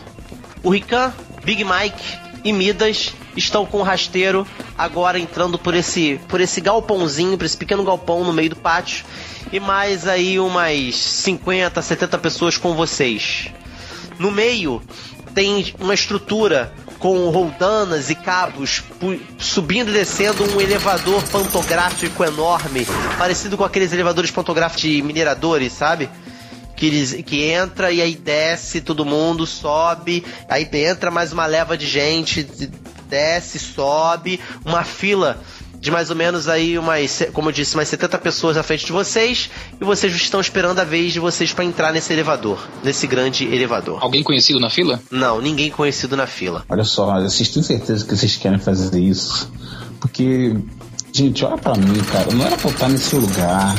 O 0.62 0.72
Rican, 0.72 1.14
Big 1.46 1.64
Mike 1.64 2.18
e 2.44 2.52
Midas 2.52 3.14
estão 3.36 3.66
com 3.66 3.80
o 3.80 3.84
rasteiro 3.84 4.46
agora 4.78 5.20
entrando 5.20 5.58
por 5.58 5.74
esse, 5.74 6.20
por 6.28 6.42
esse 6.42 6.62
galpãozinho, 6.62 7.38
por 7.38 7.46
esse 7.46 7.58
pequeno 7.58 7.84
galpão 7.84 8.24
no 8.24 8.34
meio 8.34 8.52
do 8.52 8.56
pátio. 8.56 9.06
E 9.52 9.60
mais 9.60 10.08
aí 10.08 10.40
umas 10.40 10.96
50, 10.96 11.82
70 11.82 12.18
pessoas 12.18 12.58
com 12.58 12.76
vocês. 12.76 13.50
No 14.20 14.32
meio 14.32 14.82
tem 15.34 15.74
uma 15.80 15.94
estrutura 15.94 16.74
com 17.00 17.30
roldanas 17.30 18.10
e 18.10 18.16
cabos 18.16 18.84
subindo 19.38 19.90
e 19.90 19.94
descendo 19.94 20.44
um 20.44 20.60
elevador 20.60 21.24
pantográfico 21.30 22.24
enorme, 22.24 22.86
parecido 23.18 23.58
com 23.58 23.64
aqueles 23.64 23.94
elevadores 23.94 24.30
pantográficos 24.30 24.82
de 24.82 25.02
mineradores, 25.02 25.72
sabe? 25.72 26.10
Que, 26.76 26.88
eles, 26.88 27.14
que 27.26 27.44
entra 27.44 27.92
e 27.92 28.02
aí 28.02 28.16
desce, 28.16 28.82
todo 28.82 29.06
mundo 29.06 29.46
sobe, 29.46 30.26
aí 30.50 30.70
entra 30.74 31.10
mais 31.10 31.32
uma 31.32 31.46
leva 31.46 31.78
de 31.78 31.88
gente, 31.88 32.44
desce, 33.10 33.60
sobe, 33.60 34.40
uma 34.64 34.84
fila 34.84 35.42
de 35.80 35.90
mais 35.90 36.10
ou 36.10 36.16
menos 36.16 36.48
aí 36.48 36.78
umas, 36.78 37.24
como 37.34 37.50
eu 37.50 37.54
disse, 37.54 37.76
umas 37.76 37.88
70 37.88 38.18
pessoas 38.18 38.58
à 38.58 38.64
frente 38.64 38.86
de 38.86 38.92
vocês 38.92 39.50
e 39.80 39.84
vocês 39.84 40.14
estão 40.14 40.42
esperando 40.42 40.80
a 40.80 40.84
vez 40.84 41.14
de 41.14 41.20
vocês 41.20 41.54
para 41.54 41.64
entrar 41.64 41.94
nesse 41.94 42.12
elevador, 42.12 42.68
nesse 42.84 43.08
grande 43.08 43.46
elevador. 43.46 43.98
Alguém 44.02 44.22
conhecido 44.22 44.60
na 44.60 44.70
fila? 44.70 45.02
Não, 45.10 45.42
ninguém 45.42 45.72
conhecido 45.72 46.18
na 46.18 46.28
fila. 46.28 46.66
Olha 46.68 46.84
só, 46.84 47.22
vocês 47.22 47.50
têm 47.50 47.64
certeza 47.64 48.06
que 48.06 48.16
vocês 48.16 48.36
querem 48.36 48.60
fazer 48.60 49.00
isso? 49.00 49.52
Porque 50.00 50.56
Gente, 51.12 51.44
olha 51.44 51.58
pra 51.58 51.76
mim, 51.76 52.00
cara. 52.04 52.32
Não 52.34 52.46
era 52.46 52.56
pra 52.56 52.70
eu 52.70 52.74
estar 52.74 52.88
nesse 52.88 53.16
lugar. 53.16 53.76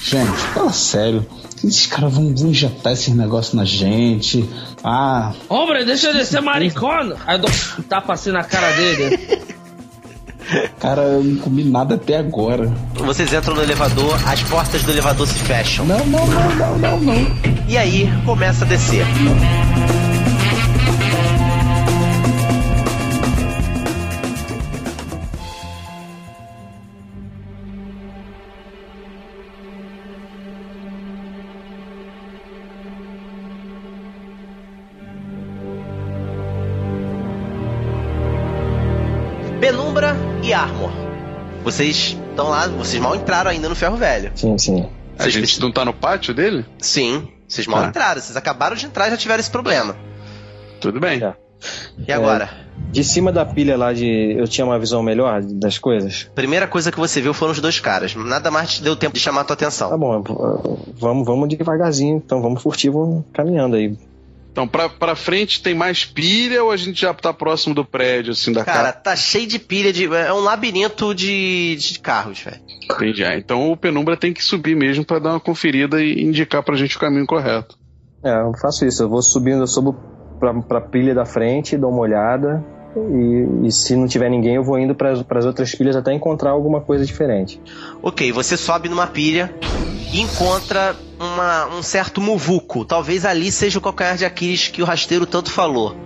Gente, 0.00 0.36
fala 0.54 0.72
sério. 0.72 1.24
Esses 1.64 1.86
caras 1.86 2.12
vão, 2.12 2.34
vão 2.34 2.50
injetar 2.50 2.92
esses 2.92 3.14
negócios 3.14 3.54
na 3.54 3.64
gente. 3.64 4.48
Ah. 4.82 5.32
Homem, 5.48 5.84
deixa 5.84 6.08
eu 6.08 6.14
descer 6.14 6.40
maricona. 6.40 7.16
Aí 7.26 7.36
eu 7.36 7.40
dou 7.40 7.50
um 7.78 7.82
tapa 7.82 8.14
assim 8.14 8.30
na 8.30 8.42
cara 8.42 8.70
dele. 8.72 9.52
Cara, 10.78 11.02
eu 11.02 11.24
não 11.24 11.36
comi 11.36 11.64
nada 11.64 11.94
até 11.94 12.16
agora. 12.16 12.72
Vocês 12.94 13.32
entram 13.32 13.54
no 13.54 13.62
elevador, 13.62 14.18
as 14.28 14.42
portas 14.42 14.82
do 14.82 14.90
elevador 14.90 15.26
se 15.26 15.38
fecham. 15.38 15.86
Não, 15.86 16.04
não, 16.04 16.26
não, 16.26 16.56
não, 16.56 16.78
não, 16.78 17.00
não. 17.00 17.36
E 17.68 17.78
aí 17.78 18.12
começa 18.26 18.64
a 18.64 18.68
descer. 18.68 19.06
Penumbra 19.14 20.01
Vocês 41.72 42.16
estão 42.30 42.50
lá, 42.50 42.66
vocês 42.68 43.02
mal 43.02 43.16
entraram 43.16 43.50
ainda 43.50 43.66
no 43.66 43.74
ferro 43.74 43.96
velho. 43.96 44.30
Sim, 44.34 44.58
sim. 44.58 44.86
A 45.18 45.26
gente 45.30 45.58
não 45.58 45.72
tá 45.72 45.84
no 45.86 45.94
pátio 45.94 46.34
dele? 46.34 46.66
Sim, 46.78 47.28
vocês 47.48 47.66
mal 47.66 47.82
Ah. 47.84 47.86
entraram, 47.86 48.20
vocês 48.20 48.36
acabaram 48.36 48.76
de 48.76 48.84
entrar 48.84 49.08
e 49.08 49.10
já 49.12 49.16
tiveram 49.16 49.40
esse 49.40 49.50
problema. 49.50 49.96
Tudo 50.80 51.00
bem. 51.00 51.22
E 52.06 52.12
agora? 52.12 52.50
De 52.90 53.02
cima 53.02 53.32
da 53.32 53.46
pilha 53.46 53.74
lá 53.76 53.92
de. 53.94 54.34
Eu 54.36 54.46
tinha 54.46 54.66
uma 54.66 54.78
visão 54.78 55.02
melhor 55.02 55.40
das 55.42 55.78
coisas. 55.78 56.28
Primeira 56.34 56.66
coisa 56.66 56.92
que 56.92 56.98
você 56.98 57.22
viu 57.22 57.32
foram 57.32 57.52
os 57.52 57.60
dois 57.60 57.80
caras. 57.80 58.14
Nada 58.16 58.50
mais 58.50 58.74
te 58.74 58.82
deu 58.82 58.94
tempo 58.94 59.14
de 59.14 59.20
chamar 59.20 59.40
a 59.42 59.44
tua 59.44 59.54
atenção. 59.54 59.88
Tá 59.88 59.96
bom, 59.96 60.22
vamos, 60.94 61.24
vamos 61.26 61.48
devagarzinho, 61.48 62.16
então 62.18 62.42
vamos 62.42 62.60
furtivo 62.62 63.24
caminhando 63.32 63.76
aí. 63.76 63.96
Então, 64.52 64.68
pra, 64.68 64.86
pra 64.88 65.16
frente 65.16 65.62
tem 65.62 65.74
mais 65.74 66.04
pilha 66.04 66.62
ou 66.62 66.70
a 66.70 66.76
gente 66.76 67.00
já 67.00 67.12
tá 67.14 67.32
próximo 67.32 67.74
do 67.74 67.86
prédio, 67.86 68.32
assim, 68.32 68.52
da 68.52 68.62
Cara, 68.64 68.92
casa? 68.92 68.92
tá 68.92 69.16
cheio 69.16 69.46
de 69.46 69.58
pilha 69.58 69.90
de. 69.92 70.04
É 70.14 70.32
um 70.32 70.40
labirinto 70.40 71.14
de, 71.14 71.74
de 71.76 71.98
carros, 71.98 72.40
velho. 72.40 72.60
Entendi. 72.84 73.24
Ah, 73.24 73.36
Então 73.36 73.72
o 73.72 73.76
Penumbra 73.76 74.14
tem 74.14 74.32
que 74.32 74.44
subir 74.44 74.76
mesmo 74.76 75.04
pra 75.06 75.18
dar 75.18 75.30
uma 75.30 75.40
conferida 75.40 76.02
e 76.04 76.22
indicar 76.22 76.62
pra 76.62 76.76
gente 76.76 76.96
o 76.96 77.00
caminho 77.00 77.26
correto. 77.26 77.76
É, 78.22 78.40
eu 78.42 78.52
faço 78.60 78.84
isso, 78.84 79.02
eu 79.02 79.08
vou 79.08 79.22
subindo, 79.22 79.62
eu 79.62 79.66
subo 79.66 79.94
pra, 80.38 80.52
pra 80.62 80.80
pilha 80.82 81.14
da 81.14 81.24
frente, 81.24 81.76
dou 81.78 81.90
uma 81.90 82.02
olhada. 82.02 82.62
E, 82.94 83.66
e 83.68 83.72
se 83.72 83.96
não 83.96 84.06
tiver 84.06 84.28
ninguém, 84.28 84.56
eu 84.56 84.62
vou 84.62 84.78
indo 84.78 84.94
para 84.94 85.12
as 85.12 85.46
outras 85.46 85.74
pilhas 85.74 85.96
até 85.96 86.12
encontrar 86.12 86.50
alguma 86.50 86.82
coisa 86.82 87.06
diferente. 87.06 87.58
Ok, 88.02 88.30
você 88.32 88.54
sobe 88.54 88.86
numa 88.90 89.06
pilha 89.06 89.50
e 90.12 90.20
encontra 90.20 90.94
uma- 91.22 91.66
um 91.66 91.82
certo 91.82 92.20
muvuco. 92.20 92.84
Talvez 92.84 93.24
ali 93.24 93.50
seja 93.52 93.78
o 93.78 93.82
calcanhar 93.82 94.16
de 94.16 94.24
Aquiles 94.24 94.68
que 94.68 94.82
o 94.82 94.84
rasteiro 94.84 95.26
tanto 95.26 95.50
falou. 95.50 95.96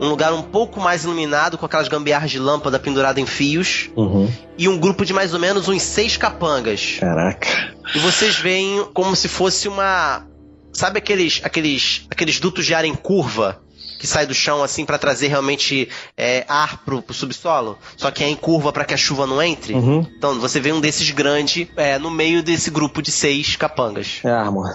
Um 0.00 0.08
lugar 0.08 0.32
um 0.32 0.42
pouco 0.42 0.80
mais 0.80 1.04
iluminado, 1.04 1.56
com 1.56 1.64
aquelas 1.64 1.86
gambiarras 1.86 2.30
de 2.30 2.38
lâmpada 2.38 2.78
pendurada 2.78 3.20
em 3.20 3.26
fios. 3.26 3.88
Uhum. 3.94 4.28
E 4.58 4.68
um 4.68 4.76
grupo 4.78 5.04
de 5.04 5.12
mais 5.12 5.32
ou 5.32 5.38
menos 5.38 5.68
uns 5.68 5.82
seis 5.82 6.16
capangas. 6.16 6.96
Caraca. 6.98 7.48
E 7.94 7.98
vocês 8.00 8.36
veem 8.36 8.84
como 8.92 9.14
se 9.14 9.28
fosse 9.28 9.68
uma. 9.68 10.26
Sabe 10.72 10.98
aqueles, 10.98 11.40
aqueles, 11.44 12.06
aqueles 12.10 12.40
dutos 12.40 12.64
de 12.66 12.74
ar 12.74 12.84
em 12.84 12.94
curva? 12.94 13.60
Que 13.98 14.06
sai 14.06 14.26
do 14.26 14.34
chão 14.34 14.64
assim 14.64 14.84
pra 14.84 14.98
trazer 14.98 15.28
realmente 15.28 15.88
é, 16.16 16.44
ar 16.48 16.78
pro, 16.84 17.00
pro 17.00 17.14
subsolo? 17.14 17.78
Só 17.96 18.10
que 18.10 18.24
é 18.24 18.28
em 18.28 18.34
curva 18.34 18.72
pra 18.72 18.84
que 18.84 18.92
a 18.94 18.96
chuva 18.96 19.26
não 19.28 19.40
entre? 19.40 19.74
Uhum. 19.74 20.04
Então 20.18 20.40
você 20.40 20.58
vê 20.58 20.72
um 20.72 20.80
desses 20.80 21.08
grande 21.12 21.70
é, 21.76 21.98
no 21.98 22.10
meio 22.10 22.42
desse 22.42 22.68
grupo 22.70 23.00
de 23.00 23.12
seis 23.12 23.54
capangas. 23.54 24.18
É 24.24 24.30
Armor. 24.30 24.68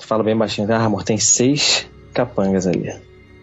Fala 0.00 0.22
bem 0.22 0.36
baixinho. 0.36 0.70
É 0.70 0.74
Armor, 0.76 1.02
tem 1.02 1.18
seis 1.18 1.86
capangas 2.14 2.66
ali. 2.68 2.88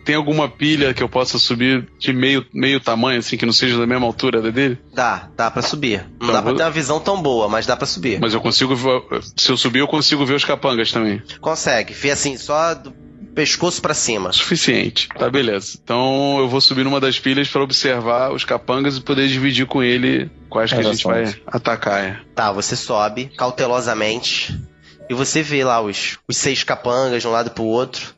Tem 0.06 0.16
alguma 0.16 0.48
pilha 0.48 0.94
que 0.94 1.02
eu 1.02 1.10
possa 1.10 1.40
subir 1.40 1.86
de 2.00 2.14
meio, 2.14 2.46
meio 2.54 2.80
tamanho, 2.80 3.18
assim, 3.20 3.36
que 3.38 3.46
não 3.46 3.52
seja 3.52 3.78
da 3.78 3.88
mesma 3.88 4.06
altura 4.06 4.40
da 4.40 4.52
dele? 4.52 4.78
Dá, 4.94 5.30
dá 5.36 5.50
pra 5.50 5.64
subir. 5.64 6.06
Não 6.22 6.28
Tá, 6.28 6.34
dá 6.34 6.42
pra 6.44 6.54
ter 6.54 6.62
uma 6.64 6.70
visão 6.70 7.00
tão 7.00 7.20
boa, 7.22 7.50
mas 7.50 7.66
dá 7.66 7.76
pra 7.76 7.88
subir. 7.88 8.20
Mas 8.22 8.34
eu 8.34 8.40
consigo. 8.40 8.76
ver- 8.76 9.02
Se 9.36 9.52
eu 9.52 9.58
subir, 9.58 9.80
eu 9.80 9.88
consigo 9.88 10.24
ver 10.24 10.36
os 10.36 10.46
capangas 10.46 10.92
também. 10.92 11.22
Consegue, 11.42 11.92
vê 11.94 12.12
assim, 12.12 12.38
só 12.38 12.76
do 12.76 12.94
pescoço 13.36 13.82
pra 13.82 13.94
cima. 13.94 14.32
Suficiente. 14.32 15.10
Tá, 15.10 15.30
beleza. 15.30 15.78
Então 15.84 16.38
eu 16.40 16.48
vou 16.48 16.62
subir 16.62 16.84
numa 16.84 17.00
das 17.00 17.20
pilhas 17.20 17.50
pra 17.50 17.62
observar 17.62 18.32
os 18.32 18.46
capangas 18.46 18.98
e 18.98 19.02
poder 19.02 19.28
dividir 19.28 19.68
com 19.68 19.84
ele 19.84 20.32
quais 20.50 20.72
que 20.72 20.80
a 20.80 20.84
gente 20.84 21.04
vai 21.04 21.36
atacar. 21.46 22.04
É. 22.04 22.20
Tá, 22.34 22.52
você 22.52 22.76
sobe 22.76 23.26
cautelosamente 23.38 24.58
e 25.10 25.14
você 25.14 25.44
vê 25.44 25.64
lá 25.64 25.82
os, 25.82 26.18
os 26.28 26.38
seis 26.38 26.64
capangas 26.64 27.22
de 27.22 27.28
um 27.28 27.32
lado 27.32 27.52
pro 27.52 27.64
outro. 27.64 28.16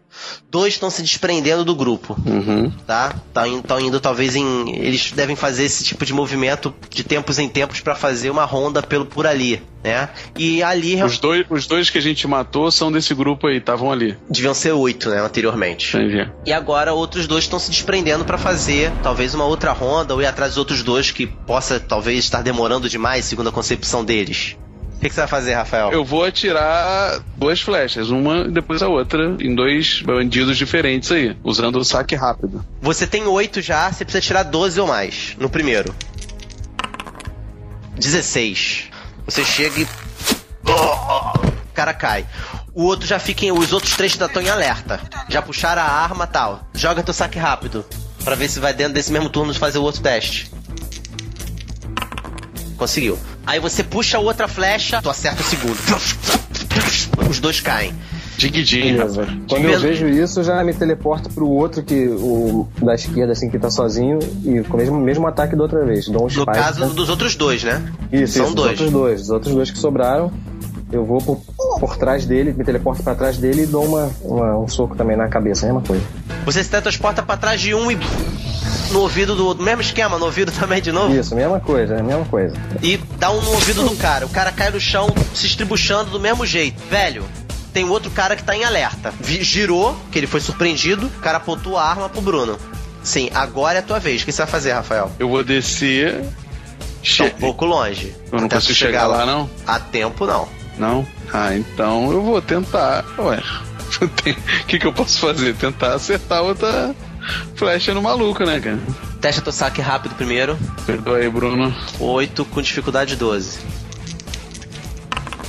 Dois 0.49 0.73
estão 0.73 0.89
se 0.89 1.01
desprendendo 1.01 1.63
do 1.65 1.75
grupo, 1.75 2.15
Uhum. 2.25 2.71
tá? 2.85 3.13
Estão 3.59 3.79
indo 3.79 3.99
talvez 3.99 4.35
em. 4.35 4.69
Eles 4.75 5.11
devem 5.11 5.35
fazer 5.35 5.65
esse 5.65 5.83
tipo 5.83 6.05
de 6.05 6.13
movimento 6.13 6.73
de 6.89 7.03
tempos 7.03 7.37
em 7.39 7.47
tempos 7.49 7.79
pra 7.81 7.95
fazer 7.95 8.29
uma 8.29 8.45
ronda 8.45 8.81
pelo, 8.81 9.05
por 9.05 9.27
ali, 9.27 9.61
né? 9.83 10.09
E 10.37 10.63
ali 10.63 11.01
Os 11.03 11.17
dois, 11.19 11.45
os 11.49 11.67
dois 11.67 11.89
que 11.89 11.97
a 11.97 12.01
gente 12.01 12.25
matou 12.27 12.71
são 12.71 12.91
desse 12.91 13.13
grupo 13.13 13.47
aí, 13.47 13.57
estavam 13.57 13.91
ali. 13.91 14.17
deviam 14.29 14.53
ser 14.53 14.71
oito, 14.71 15.09
né? 15.09 15.19
Anteriormente. 15.21 15.95
Entendi. 15.97 16.29
E 16.45 16.53
agora 16.53 16.93
outros 16.93 17.27
dois 17.27 17.43
estão 17.43 17.59
se 17.59 17.69
desprendendo 17.69 18.23
pra 18.25 18.37
fazer 18.37 18.91
talvez 19.03 19.33
uma 19.33 19.45
outra 19.45 19.71
ronda 19.73 20.13
ou 20.13 20.21
ir 20.21 20.25
atrás 20.25 20.51
dos 20.51 20.57
outros 20.57 20.81
dois 20.83 21.11
que 21.11 21.27
possa 21.27 21.79
talvez 21.79 22.19
estar 22.19 22.41
demorando 22.41 22.89
demais, 22.89 23.25
segundo 23.25 23.49
a 23.49 23.51
concepção 23.51 24.03
deles. 24.03 24.55
O 24.97 24.99
que, 24.99 25.10
que 25.10 25.13
você 25.13 25.21
vai 25.21 25.27
fazer, 25.27 25.53
Rafael? 25.53 25.91
Eu 25.91 26.03
vou 26.03 26.25
atirar 26.25 27.19
duas 27.38 27.62
flechas, 27.62 28.10
uma 28.10 28.39
e 28.47 28.51
depois 28.51 28.81
a 28.81 28.88
outra, 28.88 29.38
em 29.39 29.53
dois 29.53 30.01
bandidos 30.01 30.57
diferentes 30.57 31.12
aí, 31.12 31.38
usando 31.43 31.75
o 31.75 31.86
saque 31.86 32.15
rápido. 32.15 32.65
Você 32.81 33.05
tem 33.05 33.23
oito 33.27 33.62
já, 33.62 33.91
você 33.91 34.03
precisa 34.03 34.21
tirar 34.23 34.43
12 34.43 34.81
ou 34.81 34.88
mais 34.88 35.36
no 35.39 35.51
primeiro. 35.51 35.93
16. 37.95 38.86
Você 39.25 39.45
chega 39.45 39.81
e. 39.81 39.88
O 40.65 41.73
cara 41.75 41.93
cai. 41.93 42.25
O 42.73 42.83
outro 42.83 43.07
já 43.07 43.19
fica 43.19 43.45
em. 43.45 43.51
Os 43.51 43.73
outros 43.73 43.95
três 43.95 44.13
ainda 44.13 44.25
estão 44.25 44.41
em 44.41 44.49
alerta. 44.49 44.99
Já 45.29 45.43
puxaram 45.43 45.83
a 45.83 45.86
arma 45.86 46.25
e 46.25 46.27
tal. 46.27 46.67
Joga 46.73 47.03
teu 47.03 47.13
saque 47.13 47.38
rápido. 47.38 47.86
Pra 48.23 48.33
ver 48.33 48.49
se 48.49 48.60
vai 48.60 48.73
dentro 48.73 48.93
desse 48.93 49.12
mesmo 49.12 49.29
turno 49.29 49.53
de 49.53 49.60
fazer 49.60 49.77
o 49.77 49.83
outro 49.83 50.01
teste. 50.01 50.51
Conseguiu. 52.77 53.17
Aí 53.45 53.59
você 53.59 53.83
puxa 53.83 54.17
a 54.17 54.19
outra 54.19 54.47
flecha, 54.47 55.01
tu 55.01 55.09
acerta 55.09 55.41
o 55.41 55.45
segundo. 55.45 55.77
Os 57.29 57.39
dois 57.39 57.59
caem. 57.59 57.93
Diguidinho. 58.37 59.03
Quando 59.49 59.65
eu 59.65 59.79
vejo 59.79 60.07
isso, 60.07 60.41
eu 60.41 60.43
já 60.43 60.63
me 60.63 60.73
teleporto 60.73 61.27
pro 61.29 61.47
outro 61.49 61.81
que 61.81 62.07
o 62.07 62.67
da 62.81 62.93
esquerda, 62.93 63.33
assim, 63.33 63.49
que 63.49 63.57
tá 63.57 63.71
sozinho, 63.71 64.19
e 64.45 64.61
com 64.63 64.75
o 64.75 64.79
mesmo, 64.79 64.99
mesmo 64.99 65.25
ataque 65.27 65.55
da 65.55 65.63
outra 65.63 65.83
vez. 65.83 66.07
Dou 66.07 66.21
um 66.21 66.25
No 66.25 66.29
spike, 66.29 66.51
caso 66.51 66.81
né? 66.81 66.91
dos 66.93 67.09
outros 67.09 67.35
dois, 67.35 67.63
né? 67.63 67.81
Isso, 68.11 68.35
São 68.35 68.45
isso, 68.45 68.55
dois. 68.55 68.73
Os 68.73 68.79
outros 68.79 68.91
dois. 68.91 69.21
Os 69.21 69.29
outros 69.31 69.55
dois 69.55 69.71
que 69.71 69.79
sobraram, 69.79 70.31
eu 70.91 71.06
vou 71.06 71.19
por, 71.21 71.41
por 71.80 71.97
trás 71.97 72.26
dele, 72.26 72.54
me 72.54 72.63
teleporto 72.63 73.04
pra 73.04 73.13
trás 73.15 73.38
dele 73.38 73.63
e 73.63 73.65
dou 73.65 73.84
uma, 73.86 74.10
uma- 74.21 74.58
um 74.58 74.67
soco 74.67 74.95
também 74.95 75.17
na 75.17 75.28
cabeça, 75.28 75.65
mesma 75.65 75.82
coisa. 75.82 76.04
Você 76.45 76.63
se 76.63 76.69
teletransporta 76.69 77.21
pra 77.23 77.36
trás 77.38 77.60
de 77.60 77.73
um 77.76 77.91
e. 77.91 77.97
No 78.91 79.02
ouvido 79.02 79.36
do 79.36 79.45
outro. 79.45 79.63
Mesmo 79.63 79.82
esquema, 79.82 80.17
no 80.17 80.26
ouvido 80.26 80.52
também 80.58 80.82
de 80.82 80.91
novo. 80.91 81.13
Isso, 81.13 81.36
mesma 81.36 81.60
coisa, 81.60 82.02
mesma 82.02 82.23
coisa. 82.26 82.56
E 82.82 82.97
dá 83.19 83.30
um 83.32 83.41
no 83.41 83.52
ouvido 83.52 83.84
do 83.84 83.95
cara. 83.97 84.26
O 84.26 84.30
cara 84.30 84.52
cai 84.52 84.69
no 84.69 84.80
chão, 84.80 85.08
se 85.34 85.45
estribuchando 85.45 86.12
do 86.12 86.19
mesmo 86.19 86.45
jeito. 86.45 86.82
Velho, 86.89 87.26
tem 87.73 87.84
outro 87.89 88.10
cara 88.12 88.36
que 88.36 88.43
tá 88.43 88.56
em 88.56 88.63
alerta. 88.63 89.13
Girou, 89.21 89.93
que 90.12 90.17
ele 90.17 90.28
foi 90.28 90.39
surpreendido, 90.39 91.08
o 91.08 91.21
cara 91.21 91.38
apontou 91.38 91.78
a 91.78 91.84
arma 91.84 92.08
pro 92.08 92.21
Bruno. 92.21 92.58
Sim, 93.04 93.30
agora 93.34 93.78
é 93.78 93.80
a 93.80 93.84
tua 93.84 94.00
vez. 94.00 94.21
O 94.21 94.26
que 94.26 94.32
você 94.32 94.41
vai 94.41 94.47
fazer, 94.52 94.71
Rafael? 94.71 95.12
Eu 95.19 95.28
vou 95.30 95.43
descer. 95.43 96.23
Tá 97.17 97.23
um 97.26 97.30
pouco 97.32 97.63
longe. 97.65 98.13
Eu 98.32 98.39
não 98.39 98.47
Até 98.47 98.56
consigo 98.56 98.73
tu 98.73 98.78
chegar 98.78 99.08
lá, 99.08 99.26
não? 99.26 99.50
A 99.65 99.80
tempo, 99.80 100.26
não. 100.26 100.47
Não? 100.77 101.05
Ah, 101.33 101.55
então 101.55 102.11
eu 102.11 102.21
vou 102.21 102.41
tentar. 102.41 103.05
Ué. 103.17 103.41
O 103.99 104.65
que, 104.67 104.77
que 104.77 104.85
eu 104.85 104.93
posso 104.93 105.17
fazer? 105.17 105.55
Tentar 105.55 105.95
acertar 105.95 106.43
outra 106.43 106.93
flecha 107.55 107.93
no 107.93 108.01
maluco, 108.01 108.43
né, 108.45 108.59
cara? 108.59 108.79
Testa 109.19 109.41
teu 109.41 109.51
saque 109.51 109.81
rápido 109.81 110.13
primeiro. 110.13 110.57
Perdoa 110.85 111.17
aí, 111.17 111.29
Bruno. 111.29 111.73
8 111.99 112.45
com 112.45 112.61
dificuldade 112.61 113.15
12. 113.15 113.59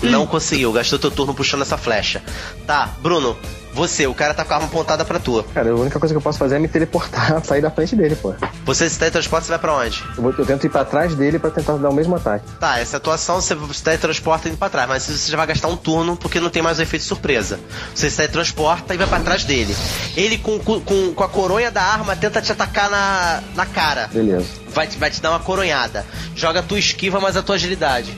Não 0.02 0.26
conseguiu, 0.26 0.72
gastou 0.72 0.98
teu 0.98 1.10
turno 1.10 1.34
puxando 1.34 1.62
essa 1.62 1.76
flecha. 1.76 2.22
Tá, 2.66 2.88
Bruno, 3.02 3.36
você, 3.78 4.06
o 4.06 4.14
cara 4.14 4.34
tá 4.34 4.44
com 4.44 4.52
a 4.52 4.56
arma 4.56 4.68
apontada 4.68 5.04
pra 5.04 5.18
tua. 5.18 5.44
Cara, 5.54 5.70
a 5.70 5.74
única 5.74 5.98
coisa 5.98 6.12
que 6.12 6.18
eu 6.18 6.22
posso 6.22 6.38
fazer 6.38 6.56
é 6.56 6.58
me 6.58 6.68
teleportar, 6.68 7.42
sair 7.46 7.62
da 7.62 7.70
frente 7.70 7.94
dele, 7.96 8.16
pô. 8.16 8.34
Você 8.66 8.90
se 8.90 8.98
teletransporta, 8.98 9.46
você 9.46 9.50
vai 9.52 9.58
pra 9.58 9.72
onde? 9.74 10.02
Eu, 10.16 10.22
vou- 10.22 10.34
eu 10.36 10.44
tento 10.44 10.66
ir 10.66 10.68
pra 10.68 10.84
trás 10.84 11.14
dele 11.14 11.38
pra 11.38 11.50
tentar 11.50 11.76
dar 11.76 11.88
o 11.88 11.94
mesmo 11.94 12.16
ataque. 12.16 12.44
Tá, 12.60 12.78
essa 12.78 12.96
atuação 12.98 13.40
você 13.40 13.56
se 13.72 13.82
teletransporta 13.82 14.48
indo 14.48 14.58
pra 14.58 14.68
trás, 14.68 14.88
mas 14.88 15.02
você 15.04 15.30
já 15.30 15.36
vai 15.36 15.46
gastar 15.46 15.68
um 15.68 15.76
turno 15.76 16.16
porque 16.16 16.40
não 16.40 16.50
tem 16.50 16.60
mais 16.62 16.78
o 16.78 16.82
efeito 16.82 17.04
surpresa. 17.04 17.58
Você 17.94 18.10
se 18.10 18.16
teletransporta 18.16 18.94
e 18.94 18.98
vai 18.98 19.06
pra 19.06 19.20
trás 19.20 19.44
dele. 19.44 19.74
Ele 20.16 20.36
com, 20.38 20.58
com, 20.58 20.80
com 21.14 21.24
a 21.24 21.28
coronha 21.28 21.70
da 21.70 21.82
arma 21.82 22.16
tenta 22.16 22.42
te 22.42 22.50
atacar 22.52 22.90
na, 22.90 23.40
na 23.54 23.64
cara. 23.66 24.08
Beleza. 24.12 24.46
Vai, 24.68 24.86
vai 24.88 25.10
te 25.10 25.20
dar 25.22 25.30
uma 25.30 25.40
coronhada. 25.40 26.04
Joga 26.34 26.60
a 26.60 26.62
tua 26.62 26.78
esquiva, 26.78 27.20
mas 27.20 27.36
a 27.36 27.42
tua 27.42 27.54
agilidade. 27.54 28.16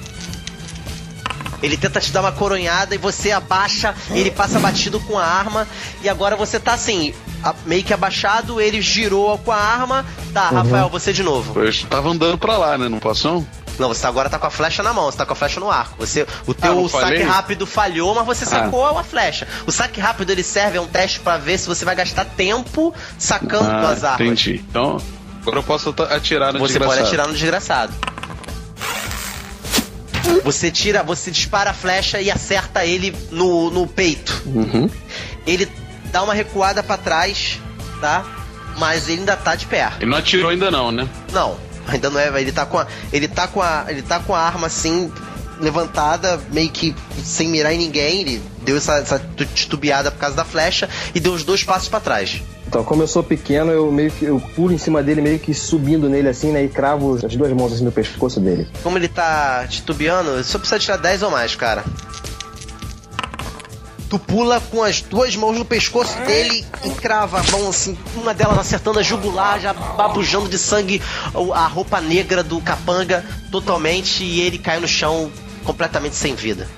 Ele 1.62 1.76
tenta 1.76 2.00
te 2.00 2.10
dar 2.12 2.20
uma 2.20 2.32
coronhada 2.32 2.94
e 2.94 2.98
você 2.98 3.30
abaixa, 3.32 3.94
ele 4.10 4.30
passa 4.30 4.58
batido 4.58 4.98
com 5.00 5.18
a 5.18 5.24
arma 5.24 5.66
e 6.02 6.08
agora 6.08 6.36
você 6.36 6.58
tá 6.58 6.72
assim, 6.74 7.12
a- 7.42 7.54
meio 7.66 7.82
que 7.84 7.92
abaixado, 7.92 8.60
ele 8.60 8.80
girou 8.80 9.36
com 9.38 9.52
a 9.52 9.56
arma. 9.56 10.04
Tá, 10.32 10.48
Uhum. 10.50 10.56
Rafael, 10.58 10.88
você 10.88 11.12
de 11.12 11.22
novo. 11.22 11.60
Eu 11.62 11.72
tava 11.88 12.08
andando 12.10 12.38
pra 12.38 12.56
lá, 12.56 12.78
né? 12.78 12.88
Não 12.88 12.98
posso 12.98 13.28
não? 13.28 13.46
Não, 13.78 13.88
você 13.88 14.06
agora 14.06 14.28
tá 14.28 14.38
com 14.38 14.46
a 14.46 14.50
flecha 14.50 14.82
na 14.82 14.92
mão, 14.92 15.06
você 15.10 15.16
tá 15.16 15.24
com 15.24 15.32
a 15.32 15.36
flecha 15.36 15.58
no 15.58 15.70
arco. 15.70 15.94
Você, 15.98 16.22
o 16.46 16.50
Ah, 16.50 16.54
teu 16.54 16.74
não 16.74 16.88
saque 16.88 17.02
falei? 17.04 17.22
rápido 17.22 17.66
falhou, 17.66 18.14
mas 18.14 18.26
você 18.26 18.44
Ah. 18.44 18.48
sacou 18.48 18.86
a 18.98 19.02
flecha. 19.02 19.48
O 19.66 19.72
saque 19.72 19.98
rápido 20.00 20.30
ele 20.30 20.42
serve 20.42 20.76
é 20.76 20.80
um 20.80 20.86
teste 20.86 21.20
pra 21.20 21.38
ver 21.38 21.56
se 21.58 21.66
você 21.66 21.82
vai 21.84 21.94
gastar 21.94 22.26
tempo 22.26 22.94
sacando 23.18 23.70
Ah, 23.70 23.88
as 23.90 24.04
armas. 24.04 24.20
entendi. 24.20 24.62
Então, 24.68 24.98
agora 25.40 25.58
eu 25.58 25.62
posso 25.62 25.90
at- 25.90 26.12
atirar 26.12 26.52
no 26.52 26.58
Você 26.58 26.74
desgraçado. 26.74 26.96
pode 26.98 27.06
atirar 27.08 27.26
no 27.26 27.32
desgraçado. 27.32 27.92
Você 30.44 30.70
tira, 30.70 31.02
você 31.02 31.30
dispara 31.30 31.70
a 31.70 31.74
flecha 31.74 32.20
e 32.20 32.30
acerta 32.30 32.85
ele 32.85 33.14
no, 33.30 33.70
no 33.70 33.87
peito. 33.87 34.42
Uhum. 34.46 34.88
Ele 35.46 35.68
dá 36.12 36.22
uma 36.22 36.35
recuada 36.35 36.83
pra 36.83 36.96
trás, 36.96 37.59
tá? 38.00 38.24
Mas 38.78 39.09
ele 39.09 39.20
ainda 39.20 39.37
tá 39.37 39.54
de 39.54 39.66
pé. 39.66 39.90
Ele 40.00 40.11
não 40.11 40.18
atirou 40.18 40.50
ainda 40.50 40.70
não, 40.70 40.90
né? 40.90 41.09
Não, 41.33 41.56
ainda 41.87 42.11
não 42.11 42.20
é, 42.20 42.40
ele 42.40 42.52
tá 42.52 42.64
com 42.66 42.78
a, 42.78 42.87
ele 43.12 43.28
tá 43.28 43.46
com 43.46 43.61
a, 43.61 43.87
ele 43.88 44.02
tá 44.02 44.20
com 44.20 44.35
a 44.35 44.40
arma 44.40 44.66
assim 44.66 45.12
levantada, 45.61 46.40
meio 46.50 46.70
que 46.70 46.94
sem 47.22 47.48
mirar 47.48 47.72
em 47.74 47.78
ninguém, 47.78 48.20
ele 48.22 48.42
deu 48.62 48.76
essa, 48.76 48.94
essa 48.96 49.22
titubeada 49.54 50.11
por 50.11 50.18
causa 50.18 50.37
da 50.37 50.44
flecha 50.44 50.88
e 51.14 51.20
deu 51.20 51.33
os 51.33 51.44
dois 51.44 51.62
passos 51.62 51.88
pra 51.88 52.00
trás. 52.00 52.42
Então, 52.70 52.85
como 52.85 53.02
eu 53.02 53.09
sou 53.09 53.24
pequeno, 53.24 53.72
eu 53.72 53.90
meio 53.90 54.12
que 54.12 54.24
eu 54.24 54.40
pulo 54.54 54.72
em 54.72 54.78
cima 54.78 55.02
dele, 55.02 55.20
meio 55.20 55.40
que 55.40 55.52
subindo 55.52 56.09
nele 56.09 56.28
assim, 56.28 56.52
né? 56.52 56.62
E 56.62 56.68
cravo 56.68 57.16
as 57.16 57.35
duas 57.35 57.52
mãos 57.52 57.72
assim 57.72 57.83
no 57.83 57.90
pescoço 57.90 58.38
dele. 58.38 58.68
Como 58.85 58.96
ele 58.96 59.09
tá 59.09 59.66
titubeando, 59.68 60.44
só 60.44 60.56
precisa 60.56 60.78
tirar 60.78 60.96
10 60.98 61.24
ou 61.24 61.33
mais, 61.33 61.56
cara. 61.56 61.83
Tu 64.09 64.16
pula 64.20 64.61
com 64.61 64.85
as 64.85 65.00
duas 65.00 65.35
mãos 65.35 65.59
no 65.59 65.64
pescoço 65.64 66.16
dele 66.20 66.64
e 66.85 66.90
crava 66.90 67.40
a 67.40 67.42
mão 67.50 67.68
assim, 67.68 67.98
uma 68.14 68.33
delas 68.33 68.59
acertando 68.59 69.00
a 69.00 69.02
jugular, 69.02 69.59
já 69.59 69.72
babujando 69.72 70.48
de 70.48 70.56
sangue 70.56 71.02
a 71.52 71.66
roupa 71.66 72.00
negra 72.00 72.44
do 72.44 72.61
capanga 72.61 73.24
totalmente 73.50 74.22
e 74.22 74.42
ele 74.42 74.59
cai 74.59 74.78
no 74.78 74.87
chão 74.87 75.28
completamente 75.64 76.14
sem 76.14 76.37
vida. 76.37 76.68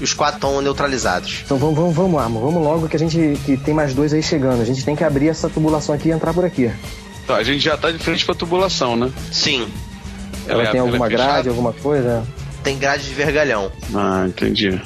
E 0.00 0.04
os 0.04 0.14
quatro 0.14 0.36
estão 0.36 0.60
neutralizados. 0.62 1.42
Então 1.44 1.58
vamos, 1.58 1.74
vamos, 1.76 1.94
vamos, 1.94 2.20
Armo. 2.20 2.40
Vamos 2.40 2.62
logo 2.62 2.88
que 2.88 2.96
a 2.96 2.98
gente 2.98 3.38
que 3.44 3.56
tem 3.56 3.74
mais 3.74 3.94
dois 3.94 4.12
aí 4.12 4.22
chegando. 4.22 4.60
A 4.60 4.64
gente 4.64 4.84
tem 4.84 4.94
que 4.94 5.02
abrir 5.02 5.28
essa 5.28 5.48
tubulação 5.48 5.94
aqui 5.94 6.08
e 6.08 6.12
entrar 6.12 6.32
por 6.32 6.44
aqui. 6.44 6.70
Tá, 7.26 7.36
a 7.36 7.42
gente 7.42 7.60
já 7.60 7.76
tá 7.76 7.90
de 7.90 7.98
frente 7.98 8.24
pra 8.24 8.34
tubulação, 8.34 8.96
né? 8.96 9.10
Sim. 9.32 9.68
Ela, 10.46 10.62
é- 10.62 10.70
tem 10.70 10.80
alguma 10.80 11.06
é 11.06 11.08
grade, 11.10 11.48
alguma 11.48 11.72
coisa? 11.72 12.24
Tem 12.62 12.78
grade 12.78 13.04
de 13.04 13.14
vergalhão. 13.14 13.70
Ah, 13.94 14.24
entendi. 14.26 14.80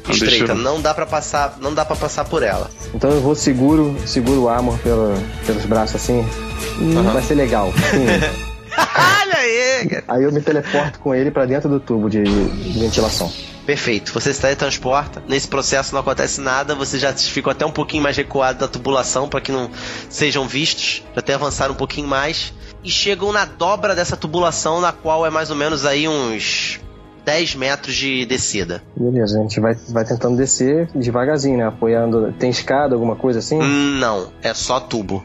Então 0.00 0.14
Estreita, 0.14 0.52
eu- 0.52 0.56
não 0.56 0.80
dá 0.80 0.94
para 0.94 1.06
passar, 1.06 1.58
não 1.60 1.74
dá 1.74 1.84
para 1.84 1.96
passar 1.96 2.24
por 2.24 2.42
ela. 2.42 2.70
Então 2.94 3.10
eu 3.10 3.20
vou 3.20 3.34
seguro, 3.34 3.96
seguro 4.06 4.42
o 4.42 4.48
Armor 4.48 4.78
pelo, 4.78 5.14
pelos 5.46 5.64
braços 5.64 5.96
assim. 5.96 6.24
Hum, 6.80 7.02
Vai 7.02 7.22
ser 7.22 7.34
legal. 7.34 7.72
Sim. 7.72 8.06
Olha 8.76 9.36
aí, 9.36 9.88
cara. 9.88 10.04
Aí 10.08 10.22
eu 10.24 10.32
me 10.32 10.40
teleporto 10.40 10.98
com 11.00 11.14
ele 11.14 11.30
pra 11.30 11.44
dentro 11.44 11.68
do 11.68 11.80
tubo 11.80 12.08
de, 12.08 12.22
de 12.22 12.78
ventilação. 12.78 13.30
Perfeito. 13.70 14.12
Você 14.12 14.34
se 14.34 14.40
teletransporta. 14.40 15.22
Nesse 15.28 15.46
processo 15.46 15.92
não 15.94 16.00
acontece 16.00 16.40
nada. 16.40 16.74
Você 16.74 16.98
já 16.98 17.12
ficou 17.12 17.52
até 17.52 17.64
um 17.64 17.70
pouquinho 17.70 18.02
mais 18.02 18.16
recuado 18.16 18.58
da 18.58 18.66
tubulação 18.66 19.28
para 19.28 19.40
que 19.40 19.52
não 19.52 19.70
sejam 20.08 20.48
vistos. 20.48 21.04
Já 21.14 21.20
até 21.20 21.34
avançaram 21.34 21.72
um 21.74 21.76
pouquinho 21.76 22.08
mais. 22.08 22.52
E 22.82 22.90
chegam 22.90 23.30
na 23.30 23.44
dobra 23.44 23.94
dessa 23.94 24.16
tubulação, 24.16 24.80
na 24.80 24.90
qual 24.90 25.24
é 25.24 25.30
mais 25.30 25.50
ou 25.50 25.56
menos 25.56 25.86
aí 25.86 26.08
uns 26.08 26.80
10 27.24 27.54
metros 27.54 27.94
de 27.94 28.26
descida. 28.26 28.82
Beleza, 28.96 29.38
a 29.38 29.42
gente 29.42 29.60
vai, 29.60 29.76
vai 29.90 30.04
tentando 30.04 30.36
descer 30.36 30.88
devagarzinho, 30.92 31.56
né? 31.58 31.66
Apoiando. 31.68 32.32
Tem 32.40 32.50
escada, 32.50 32.96
alguma 32.96 33.14
coisa 33.14 33.38
assim? 33.38 33.56
Não, 34.00 34.32
é 34.42 34.52
só 34.52 34.80
tubo. 34.80 35.24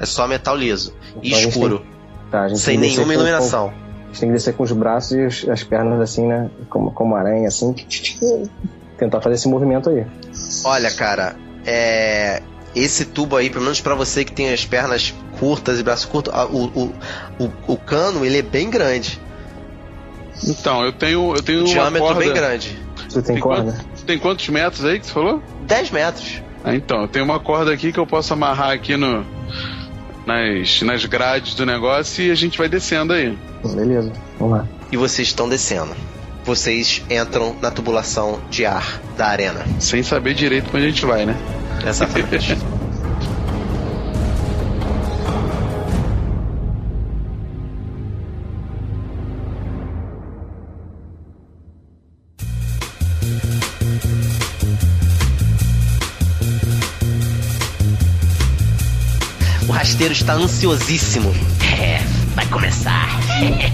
É 0.00 0.06
só 0.06 0.26
metal 0.26 0.56
liso. 0.56 0.94
E 1.22 1.28
Então 1.28 1.38
gente 1.40 1.48
escuro. 1.50 1.78
tem- 1.80 1.98
Tá, 2.30 2.48
Sem 2.54 2.78
nenhuma 2.78 3.12
iluminação. 3.12 3.72
A 4.08 4.12
gente 4.12 4.20
tem 4.20 4.28
que 4.30 4.34
descer 4.34 4.54
com 4.54 4.62
os 4.62 4.72
braços 4.72 5.12
e 5.12 5.20
os- 5.26 5.48
as 5.48 5.62
pernas 5.62 6.00
assim, 6.00 6.26
né? 6.26 6.50
Como, 6.70 6.90
como 6.92 7.14
aranha, 7.14 7.48
assim. 7.48 7.74
Tentar 8.96 9.20
fazer 9.20 9.36
esse 9.36 9.48
movimento 9.48 9.90
aí. 9.90 10.04
Olha, 10.64 10.90
cara, 10.90 11.36
é. 11.66 12.42
Esse 12.74 13.04
tubo 13.06 13.36
aí, 13.36 13.48
pelo 13.50 13.64
menos 13.64 13.80
pra 13.80 13.94
você 13.94 14.24
que 14.24 14.32
tem 14.32 14.52
as 14.52 14.64
pernas 14.64 15.14
curtas 15.38 15.78
e 15.80 15.82
braços 15.82 16.04
curtos, 16.04 16.32
a- 16.34 16.46
o, 16.46 16.66
o, 16.66 16.94
o, 17.44 17.72
o 17.72 17.76
cano 17.76 18.24
ele 18.24 18.38
é 18.38 18.42
bem 18.42 18.68
grande. 18.70 19.20
Então, 20.46 20.84
eu 20.84 20.92
tenho, 20.92 21.34
eu 21.34 21.42
tenho 21.42 21.60
O 21.60 21.62
uma 21.64 21.68
diâmetro 21.72 22.00
corda... 22.00 22.20
bem 22.20 22.32
grande. 22.32 22.78
Você 23.08 23.22
tem, 23.22 23.40
corda? 23.40 23.76
tem 24.06 24.18
quantos 24.18 24.48
metros 24.48 24.84
aí 24.84 25.00
que 25.00 25.06
você 25.06 25.12
falou? 25.12 25.42
10 25.62 25.90
metros. 25.90 26.42
Ah, 26.62 26.74
então, 26.74 27.02
eu 27.02 27.08
tenho 27.08 27.24
uma 27.24 27.40
corda 27.40 27.72
aqui 27.72 27.92
que 27.92 27.98
eu 27.98 28.06
posso 28.06 28.32
amarrar 28.34 28.70
aqui 28.70 28.96
no 28.96 29.24
nas, 30.28 30.82
nas 30.82 31.04
grades 31.06 31.54
do 31.54 31.64
negócio 31.64 32.22
e 32.22 32.30
a 32.30 32.34
gente 32.34 32.58
vai 32.58 32.68
descendo 32.68 33.14
aí. 33.14 33.36
Beleza, 33.64 34.12
vamos 34.38 34.58
lá. 34.58 34.68
E 34.92 34.96
vocês 34.96 35.28
estão 35.28 35.48
descendo. 35.48 35.96
Vocês 36.44 37.02
entram 37.10 37.56
na 37.60 37.70
tubulação 37.70 38.40
de 38.50 38.66
ar 38.66 39.00
da 39.16 39.26
arena. 39.26 39.64
Sem 39.80 40.02
saber 40.02 40.34
direito 40.34 40.68
pra 40.70 40.78
onde 40.78 40.86
a 40.86 40.90
gente 40.90 41.04
vai, 41.04 41.24
né? 41.26 41.36
Exatamente. 41.86 42.56
O 59.98 60.00
rasteiro 60.00 60.12
está 60.12 60.34
ansiosíssimo. 60.34 61.34
É, 61.76 62.00
vai 62.36 62.46
começar. 62.46 63.08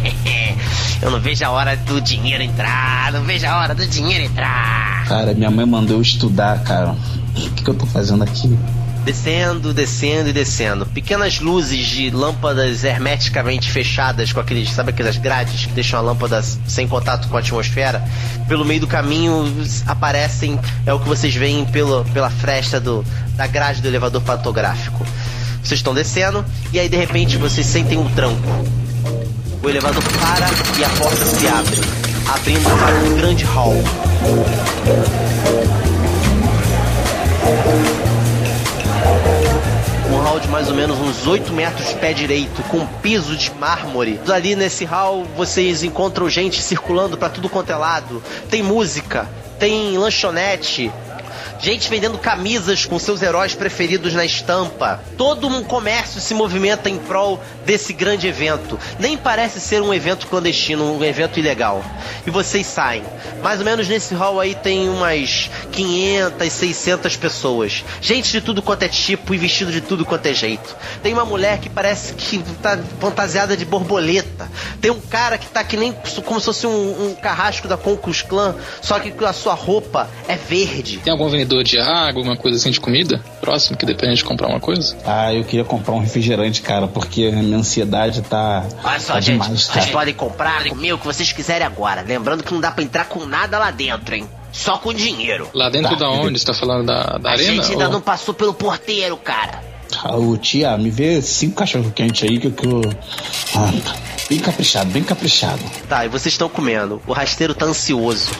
Eu 1.02 1.10
não 1.10 1.20
vejo 1.20 1.44
a 1.44 1.50
hora 1.50 1.76
do 1.76 2.00
dinheiro 2.00 2.42
entrar. 2.42 3.12
Não 3.12 3.22
vejo 3.24 3.46
a 3.46 3.58
hora 3.58 3.74
do 3.74 3.86
dinheiro 3.86 4.24
entrar. 4.24 5.04
Cara, 5.06 5.34
minha 5.34 5.50
mãe 5.50 5.66
mandou 5.66 5.98
eu 5.98 6.00
estudar, 6.00 6.62
cara. 6.64 6.92
O 6.92 7.32
que, 7.34 7.62
que 7.62 7.68
eu 7.68 7.74
tô 7.74 7.84
fazendo 7.84 8.24
aqui? 8.24 8.58
Descendo, 9.04 9.74
descendo 9.74 10.30
e 10.30 10.32
descendo. 10.32 10.86
Pequenas 10.86 11.40
luzes 11.40 11.86
de 11.88 12.08
lâmpadas 12.08 12.84
hermeticamente 12.84 13.70
fechadas 13.70 14.32
com 14.32 14.40
aqueles, 14.40 14.70
sabe 14.70 14.92
aquelas 14.92 15.18
grades 15.18 15.66
que 15.66 15.72
deixam 15.72 15.98
a 15.98 16.02
lâmpada 16.02 16.40
sem 16.66 16.88
contato 16.88 17.28
com 17.28 17.36
a 17.36 17.40
atmosfera? 17.40 18.02
Pelo 18.48 18.64
meio 18.64 18.80
do 18.80 18.86
caminho 18.86 19.44
aparecem, 19.86 20.58
é 20.86 20.94
o 20.94 20.98
que 20.98 21.06
vocês 21.06 21.34
veem 21.34 21.66
pelo, 21.66 22.02
pela 22.14 22.30
fresta 22.30 22.80
do, 22.80 23.04
da 23.36 23.46
grade 23.46 23.82
do 23.82 23.88
elevador 23.88 24.22
pantográfico. 24.22 25.04
Vocês 25.64 25.80
estão 25.80 25.94
descendo 25.94 26.44
e 26.72 26.78
aí 26.78 26.88
de 26.88 26.96
repente 26.96 27.36
vocês 27.38 27.66
sentem 27.66 27.98
um 27.98 28.08
tranco. 28.14 28.42
O 29.62 29.68
elevador 29.68 30.02
para 30.20 30.46
e 30.78 30.84
a 30.84 30.88
porta 30.90 31.24
se 31.24 31.48
abre, 31.48 31.76
abrindo 32.28 32.78
para 32.78 32.94
um 32.96 33.16
grande 33.16 33.44
hall. 33.44 33.82
mais 40.54 40.68
ou 40.68 40.74
menos 40.76 40.96
uns 41.00 41.26
8 41.26 41.52
metros 41.52 41.88
de 41.88 41.94
pé 41.96 42.12
direito, 42.12 42.62
com 42.68 42.86
piso 43.02 43.36
de 43.36 43.52
mármore. 43.54 44.20
Ali 44.28 44.54
nesse 44.54 44.84
hall 44.84 45.26
vocês 45.36 45.82
encontram 45.82 46.30
gente 46.30 46.62
circulando 46.62 47.18
para 47.18 47.28
tudo 47.28 47.48
quanto 47.48 47.72
é 47.72 47.76
lado. 47.76 48.22
Tem 48.48 48.62
música, 48.62 49.28
tem 49.58 49.98
lanchonete, 49.98 50.92
gente 51.58 51.88
vendendo 51.88 52.18
camisas 52.18 52.84
com 52.84 52.98
seus 52.98 53.22
heróis 53.22 53.54
preferidos 53.54 54.14
na 54.14 54.24
estampa. 54.24 55.00
Todo 55.16 55.46
um 55.46 55.62
comércio 55.62 56.20
se 56.20 56.34
movimenta 56.34 56.88
em 56.88 56.98
prol 56.98 57.42
desse 57.64 57.92
grande 57.92 58.26
evento. 58.26 58.78
Nem 58.98 59.16
parece 59.16 59.60
ser 59.60 59.82
um 59.82 59.92
evento 59.92 60.26
clandestino, 60.26 60.96
um 60.96 61.04
evento 61.04 61.38
ilegal. 61.38 61.84
E 62.26 62.30
vocês 62.30 62.66
saem. 62.66 63.02
Mais 63.42 63.58
ou 63.58 63.64
menos 63.64 63.88
nesse 63.88 64.14
hall 64.14 64.40
aí 64.40 64.54
tem 64.54 64.88
umas 64.88 65.50
500, 65.72 66.52
600 66.52 67.16
pessoas. 67.16 67.84
Gente 68.00 68.30
de 68.32 68.40
tudo 68.40 68.62
quanto 68.62 68.82
é 68.82 68.88
tipo 68.88 69.34
e 69.34 69.38
vestido 69.38 69.72
de 69.72 69.80
tudo 69.80 70.04
quanto 70.04 70.26
é 70.26 70.34
jeito. 70.34 70.76
Tem 71.02 71.12
uma 71.12 71.24
mulher 71.24 71.58
que 71.58 71.68
parece 71.68 72.14
que 72.14 72.42
tá 72.62 72.78
fantasiada 73.00 73.56
de 73.56 73.64
borboleta. 73.64 74.48
Tem 74.80 74.90
um 74.90 75.00
cara 75.00 75.38
que 75.38 75.46
tá 75.46 75.62
que 75.64 75.76
nem 75.76 75.94
como 76.24 76.40
se 76.40 76.46
fosse 76.46 76.66
um, 76.66 77.10
um 77.10 77.14
carrasco 77.14 77.68
da 77.68 77.76
Concus 77.76 78.22
Clan, 78.22 78.54
só 78.80 78.98
que 78.98 79.12
a 79.24 79.32
sua 79.32 79.54
roupa 79.54 80.08
é 80.28 80.36
verde. 80.36 80.98
Tem 80.98 81.12
algum 81.12 81.28
vendedor 81.44 81.62
de 81.62 81.78
água, 81.78 82.20
alguma 82.20 82.36
coisa 82.36 82.56
assim 82.58 82.70
de 82.70 82.80
comida? 82.80 83.20
Próximo, 83.40 83.76
que 83.76 83.84
depende 83.86 84.16
de 84.16 84.24
comprar 84.24 84.48
uma 84.48 84.58
coisa? 84.60 84.96
Ah, 85.04 85.32
eu 85.32 85.44
queria 85.44 85.64
comprar 85.64 85.94
um 85.94 85.98
refrigerante, 86.00 86.62
cara, 86.62 86.86
porque 86.88 87.30
a 87.32 87.36
minha 87.42 87.58
ansiedade 87.58 88.22
tá. 88.22 88.64
Olha 88.82 89.00
só, 89.00 89.14
tá 89.14 89.20
gente, 89.20 89.42
demais, 89.42 89.62
vocês 89.66 89.86
podem 89.86 90.14
comprar 90.14 90.64
comer 90.68 90.92
o 90.92 90.98
que 90.98 91.06
vocês 91.06 91.30
quiserem 91.32 91.66
agora. 91.66 92.02
Lembrando 92.02 92.42
que 92.42 92.52
não 92.52 92.60
dá 92.60 92.70
pra 92.72 92.82
entrar 92.82 93.04
com 93.06 93.24
nada 93.26 93.58
lá 93.58 93.70
dentro, 93.70 94.14
hein? 94.14 94.28
Só 94.52 94.78
com 94.78 94.92
dinheiro. 94.94 95.48
Lá 95.52 95.68
dentro 95.68 95.90
Tá. 95.90 95.96
da 96.04 96.10
onde? 96.10 96.38
Você 96.38 96.46
tá 96.46 96.54
falando 96.54 96.86
da, 96.86 97.18
da 97.18 97.30
A 97.30 97.32
arena? 97.32 97.52
gente 97.54 97.72
ainda 97.72 97.86
ou- 97.86 97.92
não 97.92 98.00
passou 98.00 98.32
pelo 98.32 98.54
porteiro, 98.54 99.16
cara. 99.16 99.60
Ah, 100.02 100.16
Ô, 100.16 100.36
tia, 100.36 100.76
me 100.78 100.90
vê 100.90 101.20
cinco 101.22 101.56
cachorro 101.56 101.90
quente 101.94 102.24
aí 102.24 102.38
que 102.38 102.46
eu. 102.48 102.52
Que 102.52 102.66
eu... 102.66 102.80
Ah, 103.56 103.70
bem 104.28 104.38
caprichado, 104.38 104.90
bem 104.90 105.02
caprichado. 105.02 105.60
Tá, 105.88 106.04
e 106.04 106.08
vocês 106.08 106.32
estão 106.34 106.48
comendo. 106.48 107.00
O 107.06 107.12
rasteiro 107.12 107.54
tá 107.54 107.66
ansioso. 107.66 108.30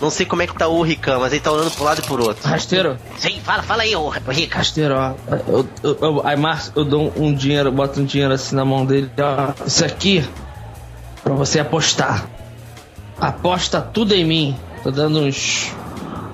Não 0.00 0.10
sei 0.10 0.24
como 0.24 0.40
é 0.42 0.46
que 0.46 0.54
tá 0.54 0.66
o 0.66 0.80
Rican, 0.82 1.18
mas 1.18 1.32
ele 1.32 1.42
tá 1.42 1.52
olhando 1.52 1.70
pro 1.72 1.84
lado 1.84 1.98
e 2.00 2.02
pro 2.02 2.22
outro. 2.24 2.48
Rasteiro, 2.48 2.96
Sim, 3.18 3.38
fala, 3.44 3.62
fala 3.62 3.82
aí, 3.82 3.94
ô 3.94 4.08
Rica. 4.08 4.56
rasteiro, 4.56 4.94
ó. 4.94 5.14
Eu, 5.46 5.68
eu, 5.82 5.98
eu, 6.00 6.26
aí, 6.26 6.36
Márcio, 6.36 6.72
eu 6.74 6.84
dou 6.84 7.12
um 7.16 7.34
dinheiro, 7.34 7.70
boto 7.70 8.00
um 8.00 8.04
dinheiro 8.04 8.32
assim 8.32 8.56
na 8.56 8.64
mão 8.64 8.86
dele. 8.86 9.10
Ó, 9.18 9.52
isso 9.66 9.84
aqui, 9.84 10.24
pra 11.22 11.34
você 11.34 11.60
apostar. 11.60 12.26
Aposta 13.20 13.80
tudo 13.82 14.14
em 14.14 14.24
mim. 14.24 14.56
Tô 14.82 14.90
dando 14.90 15.20
uns. 15.20 15.70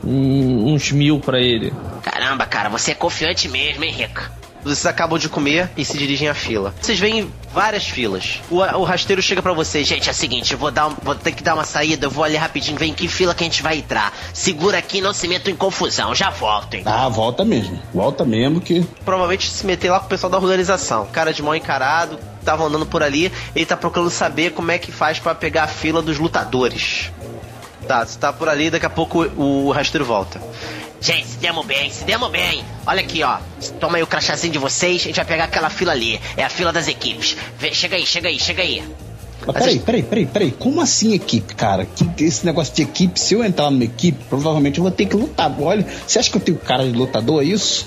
uns 0.05 0.93
mil 0.93 1.19
pra 1.19 1.41
ele. 1.41 1.73
Caramba, 2.03 2.47
cara, 2.47 2.69
você 2.69 2.93
é 2.93 2.95
confiante 2.95 3.49
mesmo, 3.49 3.83
hein, 3.83 3.91
Rica? 3.91 4.31
Vocês 4.75 4.87
acabam 4.87 5.19
de 5.19 5.29
comer 5.29 5.71
e 5.77 5.85
se 5.85 5.97
dirigem 5.97 6.29
à 6.29 6.35
fila. 6.35 6.75
Vocês 6.81 6.99
veem 6.99 7.33
várias 7.55 7.85
filas. 7.87 8.41
O, 8.51 8.57
o 8.57 8.85
rasteiro 8.85 9.23
chega 9.23 9.41
pra 9.41 9.53
vocês. 9.53 9.87
Gente, 9.87 10.09
é 10.09 10.13
o 10.13 10.15
seguinte, 10.15 10.53
eu 10.53 10.59
vou, 10.59 10.71
dar, 10.71 10.89
um- 10.89 10.97
vou 11.03 11.15
ter 11.15 11.33
que 11.33 11.43
dar 11.43 11.55
uma 11.55 11.65
saída, 11.65 12.07
eu 12.07 12.11
vou 12.11 12.25
ali 12.25 12.37
rapidinho, 12.37 12.77
vem 12.77 12.91
em 12.91 12.95
que 12.95 13.07
fila 13.09 13.35
que 13.35 13.45
a 13.45 13.47
gente 13.47 13.63
vai 13.63 13.79
entrar. 13.79 14.13
Segura 14.33 14.79
aqui, 14.79 15.01
não 15.01 15.13
se 15.13 15.29
metam 15.29 15.53
em 15.53 15.57
confusão, 15.57 16.15
já 16.15 16.31
volto, 16.31 16.75
hein? 16.75 16.83
Ah, 16.85 17.09
volta 17.09 17.45
mesmo. 17.45 17.81
Volta 17.95 18.25
mesmo 18.25 18.61
que. 18.61 18.83
provavelmente 19.05 19.49
se 19.51 19.65
meter 19.65 19.91
lá 19.91 20.01
com 20.01 20.07
o 20.07 20.09
pessoal 20.09 20.31
da 20.31 20.39
organização. 20.39 21.07
Cara 21.07 21.33
de 21.33 21.43
mão 21.43 21.55
encarado, 21.55 22.19
tava 22.45 22.65
andando 22.65 22.87
por 22.87 23.03
ali, 23.03 23.31
ele 23.55 23.67
tá 23.67 23.77
procurando 23.77 24.11
saber 24.11 24.51
como 24.53 24.71
é 24.71 24.79
que 24.79 24.91
faz 24.93 25.19
pra 25.19 25.35
pegar 25.35 25.65
a 25.65 25.69
fila 25.69 26.03
dos 26.03 26.19
lutadores. 26.19 27.11
Tá, 27.87 28.05
você 28.05 28.19
tá 28.19 28.33
por 28.33 28.49
ali, 28.49 28.69
daqui 28.69 28.85
a 28.87 28.91
pouco 28.91 29.25
o, 29.25 29.67
o 29.67 29.71
rasteiro 29.71 30.05
volta. 30.05 30.41
Gente, 31.01 31.27
se 31.29 31.37
demos 31.39 31.65
bem, 31.67 31.91
se 31.91 32.05
demos 32.05 32.31
bem. 32.31 32.65
Olha 32.87 33.01
aqui, 33.01 33.23
ó. 33.23 33.39
Toma 33.79 33.97
aí 33.99 34.03
o 34.03 34.07
crachazinho 34.07 34.53
de 34.53 34.59
vocês, 34.59 35.03
a 35.03 35.05
gente 35.05 35.17
vai 35.17 35.25
pegar 35.25 35.45
aquela 35.45 35.71
fila 35.71 35.93
ali. 35.93 36.21
É 36.37 36.43
a 36.45 36.49
fila 36.51 36.73
das 36.73 36.89
equipes. 36.89 37.37
Vê, 37.59 37.73
chega 37.73 37.97
aí, 37.97 38.07
chega 38.07 38.29
aí, 38.29 38.39
chega 38.39 38.63
aí. 38.63 38.83
Mas 39.47 39.57
peraí, 39.57 39.79
peraí, 39.79 40.03
peraí, 40.03 40.27
peraí. 40.27 40.51
Como 40.51 40.81
assim 40.81 41.13
equipe, 41.15 41.55
cara? 41.55 41.85
Que, 41.85 42.25
esse 42.25 42.45
negócio 42.45 42.75
de 42.75 42.83
equipe, 42.83 43.21
se 43.21 43.35
eu 43.35 43.45
entrar 43.45 43.71
numa 43.71 43.85
equipe, 43.85 44.19
provavelmente 44.29 44.79
eu 44.79 44.83
vou 44.83 44.91
ter 44.91 45.07
que 45.07 45.15
lutar. 45.15 45.55
Olha, 45.61 45.87
você 46.07 46.19
acha 46.19 46.31
que 46.31 46.37
eu 46.37 46.41
tenho 46.41 46.59
cara 46.59 46.85
de 46.85 46.93
lutador, 46.97 47.43
é 47.43 47.45
isso? 47.47 47.87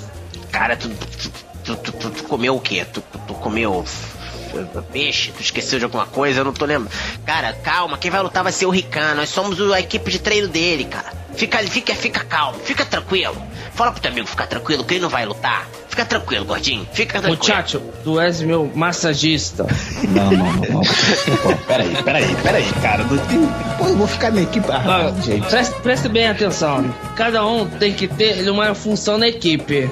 Cara, 0.52 0.78
tu, 0.78 0.88
tu, 1.66 1.76
tu, 1.76 1.92
tu- 1.92 2.10
tu 2.12 2.24
comeu 2.24 2.56
o 2.56 2.60
quê? 2.62 2.86
Tu, 2.86 3.02
tu 3.28 3.34
comeu 3.34 3.84
peixe? 4.92 5.32
Tu 5.32 5.42
esqueceu 5.42 5.80
de 5.80 5.86
alguma 5.86 6.06
coisa? 6.06 6.42
Eu 6.42 6.46
não 6.46 6.54
tô 6.54 6.66
lembrando. 6.66 6.92
Cara, 7.26 7.54
calma, 7.54 7.98
quem 7.98 8.10
vai 8.12 8.22
lutar 8.22 8.44
vai 8.44 8.52
ser 8.52 8.66
o 8.66 8.70
Rican. 8.70 9.16
Nós 9.16 9.30
somos 9.30 9.60
o- 9.60 9.74
a 9.74 9.80
equipe 9.80 10.10
de 10.12 10.20
treino 10.20 10.48
dele, 10.48 10.86
cara. 10.86 11.18
Fica, 11.36 11.60
fica, 11.60 11.96
fica 11.96 12.24
calmo, 12.26 12.60
fica 12.66 12.84
tranquilo. 12.86 13.42
Fala 13.74 13.92
pro 13.94 14.02
teu 14.02 14.12
amigo 14.12 14.28
ficar 14.28 14.48
tranquilo, 14.48 14.84
que 14.84 14.96
ele 14.96 15.02
não 15.02 15.10
vai 15.10 15.26
lutar. 15.26 15.66
Fica 15.88 16.04
tranquilo, 16.04 16.44
gordinho. 16.46 16.86
Fica 16.92 17.14
tranquilo. 17.22 17.38
Muchacho, 17.38 17.80
tu 18.04 18.20
és 18.20 18.42
meu 18.42 18.70
massagista. 18.76 19.66
Não, 20.10 20.32
não, 20.32 20.38
não, 20.54 20.54
não. 20.54 20.82
Pô, 20.82 21.56
peraí, 21.68 22.04
peraí, 22.04 22.36
peraí, 22.42 22.66
cara. 22.82 23.06
Pô, 23.78 23.86
eu 23.86 23.96
vou 23.98 24.08
ficar 24.08 24.32
na 24.32 24.42
equipe. 24.42 24.66
Ah, 24.72 25.14
gente. 25.24 25.48
preste, 25.48 25.76
preste 25.82 26.10
bem 26.10 26.28
atenção. 26.28 26.94
Cada 27.16 27.46
um 27.46 27.68
tem 27.68 27.94
que 27.94 28.08
ter 28.08 28.50
uma 28.50 28.74
função 28.74 29.18
na 29.18 29.28
equipe. 29.28 29.90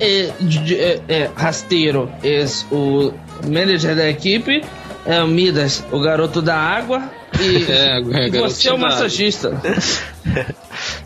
É, 0.00 0.30
é, 0.72 1.00
é, 1.08 1.30
rasteiro 1.36 2.10
é 2.22 2.44
o 2.72 3.12
manager 3.46 3.94
da 3.94 4.08
equipe. 4.08 4.64
É 5.06 5.22
o 5.22 5.26
Midas, 5.28 5.82
o 5.90 6.00
garoto 6.00 6.42
da 6.42 6.56
água. 6.56 7.02
E, 7.38 7.64
É, 7.70 7.98
e 7.98 8.02
garotinho 8.30 8.48
você 8.50 8.68
é 8.68 8.72
o 8.72 8.78
massagista. 8.78 9.60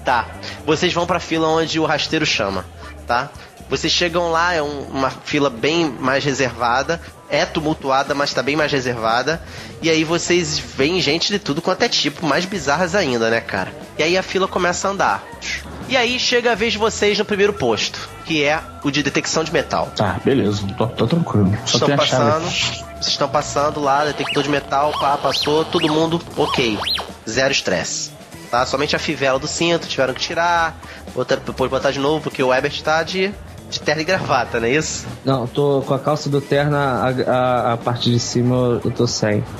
Tá, 0.04 0.28
vocês 0.66 0.92
vão 0.92 1.07
pra 1.07 1.18
fila 1.18 1.48
onde 1.48 1.80
o 1.80 1.85
rasteiro 1.85 2.26
chama, 2.26 2.64
tá? 3.07 3.30
Vocês 3.70 3.92
chegam 3.92 4.30
lá, 4.30 4.52
é 4.52 4.62
um- 4.62 4.83
uma 4.92 5.11
fila 5.11 5.48
bem 5.48 5.87
mais 5.98 6.22
reservada, 6.24 7.00
é 7.30 7.46
tumultuada, 7.46 8.14
mas 8.14 8.33
tá 8.35 8.42
bem 8.42 8.54
mais 8.54 8.70
reservada. 8.70 9.40
E 9.80 9.88
aí 9.88 10.04
vocês 10.04 10.59
veem 10.59 11.00
gente 11.00 11.33
de 11.33 11.38
tudo 11.38 11.62
quanto 11.62 11.83
é 11.83 11.88
tipo, 11.88 12.26
mais 12.26 12.44
bizarras 12.44 12.94
ainda, 12.94 13.30
né, 13.30 13.40
cara? 13.40 13.72
E 13.98 14.02
aí 14.02 14.18
a 14.18 14.22
fila 14.22 14.46
começa 14.46 14.87
a 14.87 14.90
andar. 14.90 15.24
E 15.88 15.97
aí 15.97 16.18
chega 16.18 16.53
a 16.53 16.55
vez 16.55 16.73
de 16.73 16.79
vocês 16.79 17.18
no 17.18 17.25
primeiro 17.25 17.53
posto, 17.53 18.09
que 18.25 18.42
é 18.42 18.61
o 18.83 18.90
de 18.90 19.03
detecção 19.03 19.44
de 19.44 19.53
metal. 19.53 19.92
Tá, 19.94 20.18
beleza, 20.25 20.66
tô, 20.79 20.87
tô 20.87 21.07
tranquilo. 21.07 21.57
Só 21.66 21.79
estão 21.79 21.97
passando, 21.97 22.44
vocês 22.44 23.07
estão 23.09 23.29
passando 23.29 23.81
lá, 23.81 24.05
detector 24.05 24.42
de 24.42 24.49
metal, 24.49 24.92
pá, 24.99 25.16
passou, 25.16 25.64
todo 25.64 25.87
mundo 25.92 26.20
ok. 26.37 26.79
Zero 27.29 27.53
estresse. 27.53 28.11
Tá? 28.51 28.64
Somente 28.64 28.97
a 28.97 28.99
fivela 28.99 29.38
do 29.38 29.47
cinto 29.47 29.87
tiveram 29.87 30.14
que 30.14 30.20
tirar, 30.20 30.79
botar, 31.14 31.37
depois 31.37 31.70
botar 31.70 31.90
de 31.90 31.99
novo, 31.99 32.23
porque 32.23 32.42
o 32.42 32.53
Ebert 32.53 32.83
tá 32.83 33.03
de, 33.03 33.35
de 33.74 33.80
terno 33.80 34.00
e 34.02 34.04
gravata, 34.04 34.58
não 34.60 34.66
é 34.66 34.70
isso? 34.72 35.06
Não, 35.24 35.46
tô 35.46 35.82
com 35.87 35.94
a 35.94 35.98
calça 35.98 36.28
do 36.28 36.40
terno, 36.40 36.76
a, 36.76 37.08
a, 37.26 37.72
a 37.72 37.76
parte 37.76 38.10
de 38.10 38.18
cima 38.18 38.80
eu- 38.84 38.90
tô 38.90 39.06
sem. 39.06 39.44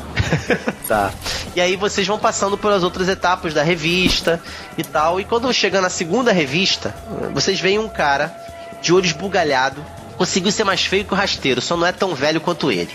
Tá. 0.89 1.11
E 1.57 1.61
aí 1.63 1.77
vocês 1.77 2.07
vão 2.07 2.19
passando 2.19 2.59
pelas 2.59 2.83
outras 2.83 3.09
etapas 3.09 3.55
da 3.55 3.63
revista 3.63 4.39
e 4.77 4.83
tal. 4.85 5.19
E 5.19 5.25
quando 5.25 5.51
chega 5.53 5.81
na 5.81 5.89
segunda 5.89 6.31
revista, 6.31 6.95
vocês 7.33 7.59
veem 7.59 7.79
um 7.79 7.89
cara 7.89 8.35
de 8.83 8.93
olho 8.93 9.07
esbugalhado. 9.07 9.83
Conseguiu 10.19 10.53
ser 10.53 10.65
mais 10.65 10.85
feio 10.85 11.05
que 11.07 11.15
o 11.15 11.17
rasteiro, 11.17 11.63
só 11.63 11.75
não 11.77 11.87
é 11.87 11.93
tão 11.93 12.15
velho 12.15 12.39
quanto 12.41 12.71
ele. 12.71 12.91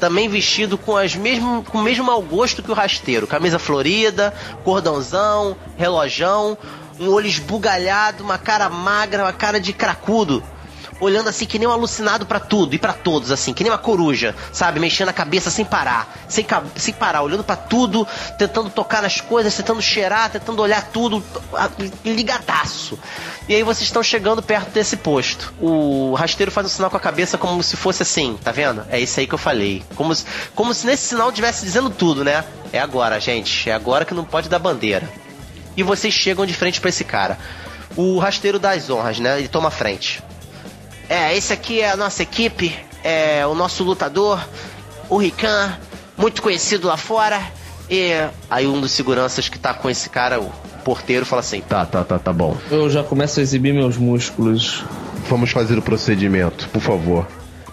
Também 0.00 0.26
vestido 0.28 0.78
com, 0.78 0.96
as 0.96 1.14
mesmo, 1.16 1.62
com 1.64 1.78
o 1.78 1.82
mesmo 1.82 2.04
mau 2.04 2.22
gosto 2.22 2.62
que 2.62 2.70
o 2.70 2.74
rasteiro. 2.74 3.26
Camisa 3.26 3.58
florida, 3.58 4.32
cordãozão, 4.64 5.54
relojão, 5.76 6.56
um 6.98 7.08
olho 7.08 7.26
esbugalhado, 7.26 8.24
uma 8.24 8.38
cara 8.38 8.68
magra, 8.68 9.24
uma 9.24 9.32
cara 9.32 9.60
de 9.60 9.72
cracudo 9.72 10.42
olhando 11.00 11.28
assim 11.28 11.46
que 11.46 11.58
nem 11.58 11.68
um 11.68 11.72
alucinado 11.72 12.26
pra 12.26 12.40
tudo 12.40 12.74
e 12.74 12.78
pra 12.78 12.92
todos, 12.92 13.30
assim, 13.30 13.52
que 13.52 13.62
nem 13.62 13.72
uma 13.72 13.78
coruja, 13.78 14.34
sabe? 14.52 14.80
Mexendo 14.80 15.08
a 15.08 15.12
cabeça 15.12 15.50
sem 15.50 15.64
parar, 15.64 16.12
sem, 16.28 16.46
sem 16.76 16.94
parar, 16.94 17.22
olhando 17.22 17.44
pra 17.44 17.56
tudo, 17.56 18.06
tentando 18.38 18.70
tocar 18.70 19.02
nas 19.02 19.20
coisas, 19.20 19.54
tentando 19.54 19.80
cheirar, 19.80 20.30
tentando 20.30 20.60
olhar 20.60 20.82
tudo, 20.92 21.22
ligadaço. 22.04 22.98
E 23.48 23.54
aí 23.54 23.62
vocês 23.62 23.88
estão 23.88 24.02
chegando 24.02 24.42
perto 24.42 24.70
desse 24.70 24.96
posto. 24.96 25.52
O 25.60 26.14
rasteiro 26.14 26.50
faz 26.50 26.66
um 26.66 26.70
sinal 26.70 26.90
com 26.90 26.96
a 26.96 27.00
cabeça 27.00 27.38
como 27.38 27.62
se 27.62 27.76
fosse 27.76 28.02
assim, 28.02 28.38
tá 28.42 28.52
vendo? 28.52 28.84
É 28.90 29.00
isso 29.00 29.18
aí 29.18 29.26
que 29.26 29.34
eu 29.34 29.38
falei. 29.38 29.82
Como 29.94 30.14
se, 30.14 30.24
como 30.54 30.74
se 30.74 30.86
nesse 30.86 31.08
sinal 31.08 31.28
estivesse 31.28 31.64
dizendo 31.64 31.88
tudo, 31.88 32.24
né? 32.24 32.44
É 32.72 32.78
agora, 32.78 33.18
gente. 33.18 33.70
É 33.70 33.72
agora 33.72 34.04
que 34.04 34.12
não 34.12 34.24
pode 34.24 34.48
dar 34.48 34.58
bandeira. 34.58 35.08
E 35.78 35.82
vocês 35.84 36.12
chegam 36.12 36.44
de 36.44 36.52
frente 36.52 36.80
pra 36.80 36.88
esse 36.88 37.04
cara. 37.04 37.38
O 37.96 38.18
rasteiro 38.18 38.58
das 38.58 38.90
honras, 38.90 39.20
né? 39.20 39.38
Ele 39.38 39.46
toma 39.46 39.70
frente. 39.70 40.20
É, 41.08 41.36
esse 41.36 41.52
aqui 41.52 41.80
é 41.80 41.92
a 41.92 41.96
nossa 41.96 42.20
equipe, 42.20 42.74
é 43.04 43.46
o 43.46 43.54
nosso 43.54 43.84
lutador, 43.84 44.44
o 45.08 45.16
Rican, 45.16 45.72
muito 46.16 46.42
conhecido 46.42 46.88
lá 46.88 46.96
fora. 46.96 47.40
E 47.88 48.10
aí 48.50 48.66
um 48.66 48.80
dos 48.80 48.90
seguranças 48.90 49.48
que 49.48 49.56
tá 49.56 49.72
com 49.72 49.88
esse 49.88 50.10
cara, 50.10 50.40
o 50.40 50.50
porteiro, 50.84 51.24
fala 51.24 51.40
assim: 51.40 51.60
Tá, 51.60 51.86
tá, 51.86 52.02
tá, 52.02 52.18
tá 52.18 52.32
bom. 52.32 52.56
Eu 52.72 52.90
já 52.90 53.04
começo 53.04 53.38
a 53.38 53.42
exibir 53.44 53.72
meus 53.72 53.96
músculos. 53.96 54.82
Vamos 55.28 55.52
fazer 55.52 55.78
o 55.78 55.82
procedimento, 55.82 56.68
por 56.70 56.82
favor. 56.82 57.24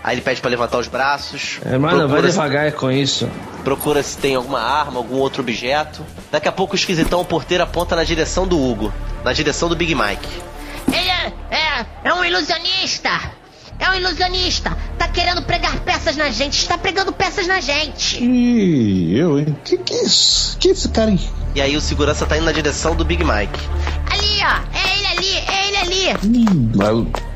Aí 0.08 0.14
ele 0.16 0.22
pede 0.22 0.40
pra 0.40 0.52
levantar 0.52 0.78
os 0.78 0.88
braços. 0.88 1.60
É, 1.66 1.80
mano, 1.80 1.98
vai 1.98 2.08
procura 2.08 2.28
se- 2.28 2.34
devagar 2.34 2.72
com 2.74 2.92
isso. 2.92 3.28
Procura 3.64 4.04
se 4.04 4.16
tem 4.20 4.36
alguma 4.36 4.60
arma, 4.62 4.98
algum 5.00 5.16
outro 5.16 5.42
objeto. 5.42 6.06
Daqui 6.32 6.48
a 6.48 6.52
pouco 6.52 6.74
o 6.74 6.76
esquisitão, 6.76 7.22
o 7.22 7.26
porteiro, 7.26 7.64
aponta 7.64 7.96
na 7.96 8.04
direção 8.04 8.46
do 8.48 8.56
Hugo, 8.62 8.94
na 9.24 9.34
direção 9.34 9.68
do 9.68 9.76
Big 9.76 9.96
Mike. 9.96 10.28
Ele 10.94 11.10
é, 11.10 11.34
é, 11.50 11.86
é 12.04 12.14
um 12.14 12.24
ilusionista! 12.24 13.10
É 13.80 13.86
É 13.86 13.90
um 13.90 13.96
ilusionista. 13.96 14.78
Tá 14.98 15.08
querendo 15.08 15.42
pregar 15.42 15.78
peças 15.82 16.16
na 16.16 16.30
gente. 16.30 16.54
Está 16.60 16.78
pregando 16.78 17.12
peças 17.12 17.46
na 17.48 17.60
gente. 17.60 18.24
Ih, 18.24 19.18
eu, 19.18 19.38
hein? 19.40 19.58
Que 19.66 19.76
que 19.78 19.94
é 19.94 20.04
isso? 20.04 20.56
Que 20.60 20.70
esse 20.70 20.88
cara 20.90 21.10
aí? 21.10 21.20
E 21.56 21.62
aí 21.62 21.76
o 21.76 21.82
segurança 21.82 22.26
tá 22.26 22.38
indo 22.38 22.46
na 22.46 22.52
direção 22.54 22.96
do 22.96 23.04
Big 23.04 23.22
Mike. 23.24 23.60
Ali, 24.12 24.40
ó. 24.44 24.78
É 24.78 24.98
ele 24.98 25.08
ali, 25.08 25.38
é 25.40 25.68
ele 25.68 25.78
ali. 25.78 26.18
Hum, 26.26 26.72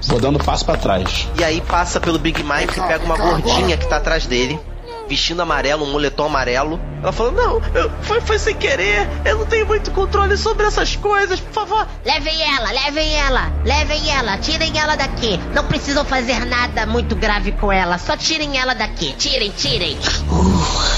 vou 0.09 0.19
dando 0.19 0.39
passo 0.39 0.65
pra 0.65 0.75
trás. 0.75 1.27
E 1.37 1.43
aí 1.43 1.61
passa 1.61 1.99
pelo 1.99 2.19
Big 2.19 2.43
Mike 2.43 2.77
e 2.77 2.81
pega 2.81 3.05
uma 3.05 3.15
gordinha 3.15 3.77
que 3.77 3.87
tá 3.87 3.97
atrás 3.97 4.25
dele. 4.25 4.59
Vestindo 5.07 5.41
amarelo, 5.41 5.85
um 5.85 5.91
moletom 5.91 6.25
amarelo. 6.27 6.79
Ela 7.01 7.11
falou: 7.11 7.31
Não, 7.31 7.61
eu- 7.73 7.89
foi, 8.03 8.21
foi 8.21 8.37
sem 8.37 8.55
querer. 8.55 9.07
Eu 9.25 9.39
não 9.39 9.45
tenho 9.47 9.65
muito 9.65 9.89
controle 9.91 10.37
sobre 10.37 10.67
essas 10.67 10.95
coisas, 10.95 11.39
por 11.39 11.51
favor. 11.51 11.87
Levem 12.05 12.39
ela, 12.43 12.71
levem 12.71 13.15
ela, 13.15 13.51
levem 13.65 14.11
ela, 14.11 14.37
tirem 14.37 14.77
ela 14.77 14.95
daqui. 14.95 15.39
Não 15.53 15.63
precisam 15.65 16.05
fazer 16.05 16.45
nada 16.45 16.85
muito 16.85 17.15
grave 17.15 17.51
com 17.53 17.71
ela, 17.71 17.97
só 17.97 18.15
tirem 18.15 18.57
ela 18.59 18.75
daqui. 18.75 19.13
Tirem, 19.17 19.49
tirem. 19.49 19.97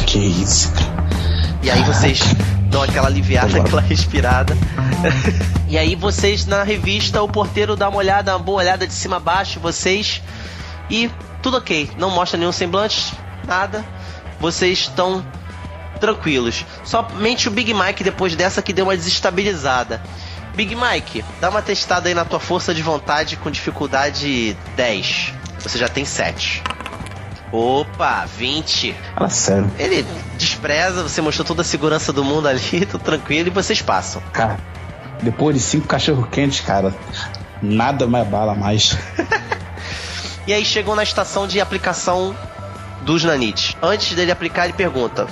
Que 0.06 0.18
isso, 0.20 0.74
cara. 0.74 0.92
E 1.64 1.70
aí 1.72 1.82
vocês 1.84 2.20
dão 2.72 2.82
aquela 2.82 3.08
aliviada, 3.08 3.60
aquela 3.60 3.82
respirada. 3.82 4.58
e 5.68 5.78
aí 5.78 5.94
vocês 5.94 6.46
na 6.46 6.64
revista, 6.64 7.22
o 7.22 7.28
porteiro 7.28 7.76
dá 7.76 7.90
uma 7.90 7.98
olhada, 7.98 8.32
uma 8.32 8.40
boa 8.44 8.60
olhada 8.60 8.88
de 8.88 8.94
cima 8.94 9.18
a 9.18 9.20
baixo, 9.20 9.60
vocês. 9.60 10.22
E 10.90 11.12
tudo 11.44 11.58
ok. 11.58 11.92
Não 11.98 12.10
mostra 12.10 12.40
nenhum 12.40 12.52
semblante, 12.52 13.14
nada. 13.46 13.86
Vocês 14.40 14.80
estão 14.80 15.24
tranquilos. 16.00 16.66
Somente 16.84 17.50
o 17.50 17.52
Big 17.52 17.74
Mike 17.74 18.04
depois 18.04 18.36
dessa 18.36 18.62
que 18.62 18.74
deu 18.74 18.86
uma 18.86 18.96
desestabilizada. 18.96 20.02
Big 20.56 20.76
Mike, 20.76 21.24
dá 21.40 21.50
uma 21.50 21.62
testada 21.62 22.10
aí 22.10 22.16
na 22.16 22.26
tua 22.26 22.40
força 22.40 22.74
de 22.74 22.82
vontade 22.82 23.36
com 23.36 23.52
dificuldade 23.52 24.58
10. 24.76 25.34
Você 25.60 25.78
já 25.78 25.88
tem 25.88 26.04
7. 26.04 26.64
Opa, 27.52 28.26
20. 28.26 28.96
Fala 29.16 29.30
sério. 29.30 29.72
Ele 29.78 30.06
despreza, 30.38 31.04
você 31.04 31.22
mostrou 31.22 31.46
toda 31.46 31.62
a 31.62 31.66
segurança 31.66 32.14
do 32.14 32.24
mundo 32.24 32.48
ali, 32.48 32.86
tudo 32.90 33.04
tranquilo, 33.04 33.48
e 33.48 33.52
vocês 33.52 33.82
passam. 33.82 34.22
Cara, 34.32 34.58
depois 35.22 35.56
de 35.56 35.62
cinco 35.62 35.88
cachorro 35.88 36.26
quentes, 36.28 36.62
cara, 36.62 36.94
nada 37.62 38.08
mais 38.08 38.28
bala 38.28 38.56
mais. 38.56 38.98
E 40.48 40.54
aí 40.54 40.66
chegou 40.66 40.96
na 40.96 41.04
estação 41.04 41.46
de 41.46 41.62
aplicação 41.62 42.36
dos 43.04 43.24
nanites. 43.24 43.78
Antes 43.82 44.16
dele 44.16 44.32
aplicar, 44.32 44.66
ele 44.66 44.74
pergunta: 44.74 45.28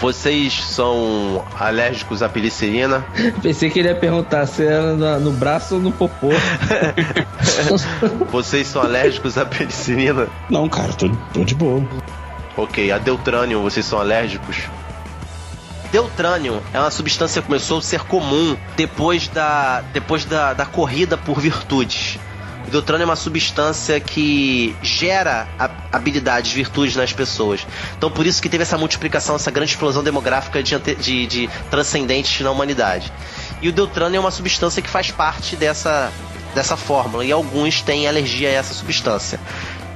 Vocês 0.00 0.52
são 0.52 1.44
alérgicos 1.58 2.22
à 2.22 2.28
penicilina? 2.28 3.04
Pensei 3.42 3.68
que 3.68 3.80
ele 3.80 3.88
ia 3.88 3.96
perguntar 3.96 4.46
se 4.46 4.64
era 4.64 4.94
no, 4.94 5.20
no 5.20 5.32
braço 5.32 5.74
ou 5.74 5.80
no 5.80 5.90
popô. 5.90 6.28
Vocês 8.30 8.68
são 8.68 8.82
alérgicos 8.82 9.36
à 9.36 9.44
penicilina? 9.44 10.28
Não, 10.48 10.68
cara, 10.68 10.92
tô, 10.92 11.10
tô 11.32 11.44
de 11.44 11.54
boa. 11.54 11.82
Ok, 12.56 12.90
a 12.90 12.98
deutrânio, 12.98 13.62
vocês 13.62 13.86
são 13.86 14.00
alérgicos? 14.00 14.64
Deutrânio 15.92 16.60
é 16.74 16.80
uma 16.80 16.90
substância 16.90 17.40
que 17.40 17.46
começou 17.46 17.78
a 17.78 17.82
ser 17.82 18.00
comum 18.00 18.56
depois 18.76 19.28
da, 19.28 19.80
depois 19.92 20.24
da, 20.24 20.52
da 20.52 20.66
corrida 20.66 21.16
por 21.16 21.40
virtudes. 21.40 22.18
O 22.70 22.96
é 22.96 23.04
uma 23.04 23.16
substância 23.16 23.98
que 23.98 24.76
gera 24.82 25.48
habilidades, 25.90 26.52
virtudes 26.52 26.96
nas 26.96 27.12
pessoas. 27.12 27.66
Então 27.96 28.10
por 28.10 28.26
isso 28.26 28.42
que 28.42 28.48
teve 28.48 28.62
essa 28.62 28.76
multiplicação, 28.76 29.36
essa 29.36 29.50
grande 29.50 29.70
explosão 29.70 30.02
demográfica 30.02 30.62
de, 30.62 30.78
de, 30.78 31.26
de 31.26 31.50
transcendentes 31.70 32.40
na 32.42 32.50
humanidade. 32.50 33.10
E 33.62 33.68
o 33.68 33.72
deutrânio 33.72 34.18
é 34.18 34.20
uma 34.20 34.30
substância 34.30 34.82
que 34.82 34.88
faz 34.88 35.10
parte 35.10 35.56
dessa, 35.56 36.12
dessa 36.54 36.76
fórmula, 36.76 37.24
e 37.24 37.32
alguns 37.32 37.80
têm 37.80 38.06
alergia 38.06 38.48
a 38.48 38.52
essa 38.52 38.74
substância. 38.74 39.40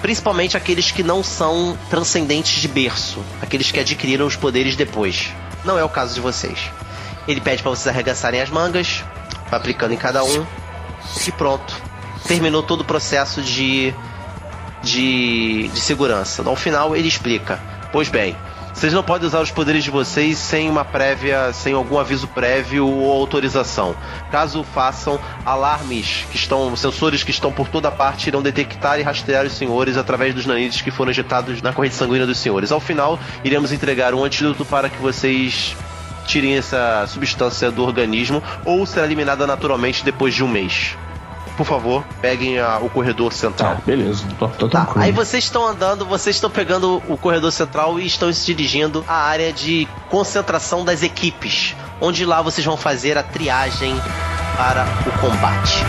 Principalmente 0.00 0.56
aqueles 0.56 0.90
que 0.90 1.02
não 1.02 1.22
são 1.22 1.78
transcendentes 1.90 2.60
de 2.60 2.68
berço, 2.68 3.22
aqueles 3.40 3.70
que 3.70 3.78
adquiriram 3.78 4.26
os 4.26 4.34
poderes 4.34 4.74
depois. 4.74 5.30
Não 5.64 5.78
é 5.78 5.84
o 5.84 5.88
caso 5.88 6.14
de 6.14 6.20
vocês. 6.20 6.58
Ele 7.28 7.40
pede 7.40 7.62
para 7.62 7.70
vocês 7.70 7.86
arregaçarem 7.86 8.40
as 8.40 8.50
mangas, 8.50 9.04
aplicando 9.50 9.92
em 9.92 9.96
cada 9.96 10.24
um, 10.24 10.44
e 11.26 11.32
pronto. 11.32 11.91
Terminou 12.26 12.62
todo 12.62 12.80
o 12.80 12.84
processo 12.84 13.42
de, 13.42 13.94
de, 14.82 15.68
de 15.68 15.80
segurança. 15.80 16.42
Ao 16.46 16.56
final 16.56 16.96
ele 16.96 17.08
explica: 17.08 17.60
Pois 17.92 18.08
bem, 18.08 18.36
vocês 18.72 18.92
não 18.92 19.02
podem 19.02 19.28
usar 19.28 19.40
os 19.40 19.50
poderes 19.50 19.84
de 19.84 19.90
vocês 19.90 20.38
sem 20.38 20.68
uma 20.68 20.84
prévia, 20.84 21.52
sem 21.52 21.74
algum 21.74 21.98
aviso 21.98 22.26
prévio 22.26 22.86
ou 22.88 23.12
autorização. 23.12 23.94
Caso 24.30 24.64
façam, 24.64 25.20
alarmes 25.44 26.26
que 26.30 26.36
estão, 26.36 26.74
sensores 26.74 27.22
que 27.22 27.30
estão 27.30 27.52
por 27.52 27.68
toda 27.68 27.90
parte 27.90 28.28
irão 28.28 28.42
detectar 28.42 28.98
e 28.98 29.02
rastrear 29.02 29.44
os 29.44 29.52
senhores 29.52 29.96
através 29.96 30.34
dos 30.34 30.46
nanites 30.46 30.80
que 30.80 30.90
foram 30.90 31.10
injetados 31.10 31.60
na 31.60 31.72
corrente 31.72 31.94
sanguínea 31.94 32.26
dos 32.26 32.38
senhores. 32.38 32.72
Ao 32.72 32.80
final, 32.80 33.20
iremos 33.44 33.72
entregar 33.72 34.14
um 34.14 34.24
antídoto 34.24 34.64
para 34.64 34.88
que 34.88 35.00
vocês 35.00 35.76
tirem 36.26 36.56
essa 36.56 37.06
substância 37.06 37.70
do 37.70 37.84
organismo 37.84 38.42
ou 38.64 38.86
será 38.86 39.04
eliminada 39.04 39.46
naturalmente 39.46 40.04
depois 40.04 40.34
de 40.34 40.42
um 40.42 40.48
mês. 40.48 40.96
Por 41.56 41.66
favor, 41.66 42.02
peguem 42.20 42.58
a- 42.58 42.78
o 42.78 42.88
corredor 42.88 43.32
central. 43.32 43.76
beleza, 43.86 44.24
tô, 44.38 44.48
tô 44.48 44.68
Tá, 44.68 44.84
tranquilo. 44.84 45.04
aí 45.04 45.12
vocês 45.12 45.44
estão 45.44 45.66
andando, 45.66 46.06
vocês 46.06 46.36
estão 46.36 46.50
pegando 46.50 47.02
o 47.08 47.16
corredor 47.16 47.52
central 47.52 48.00
e 48.00 48.06
estão 48.06 48.32
se 48.32 48.44
dirigindo 48.46 49.04
à 49.06 49.14
área 49.14 49.52
de 49.52 49.86
concentração 50.08 50.84
das 50.84 51.02
equipes, 51.02 51.76
onde 52.00 52.24
lá 52.24 52.40
vocês 52.42 52.64
vão 52.64 52.76
fazer 52.76 53.18
a 53.18 53.22
triagem 53.22 53.94
para 54.56 54.86
o 55.06 55.18
combate. 55.20 55.84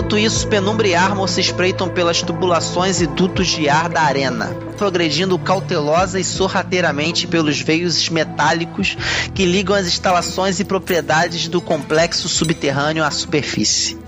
Enquanto 0.00 0.16
isso, 0.16 0.48
Penumbra 0.48 0.88
e 0.88 0.94
Armor 0.94 1.28
se 1.28 1.42
espreitam 1.42 1.86
pelas 1.86 2.22
tubulações 2.22 3.02
e 3.02 3.06
dutos 3.06 3.48
de 3.48 3.68
ar 3.68 3.90
da 3.90 4.00
arena, 4.00 4.46
progredindo 4.78 5.38
cautelosa 5.38 6.18
e 6.18 6.24
sorrateiramente 6.24 7.26
pelos 7.26 7.60
veios 7.60 8.08
metálicos 8.08 8.96
que 9.34 9.44
ligam 9.44 9.76
as 9.76 9.86
instalações 9.86 10.58
e 10.58 10.64
propriedades 10.64 11.48
do 11.48 11.60
complexo 11.60 12.30
subterrâneo 12.30 13.04
à 13.04 13.10
superfície. 13.10 13.98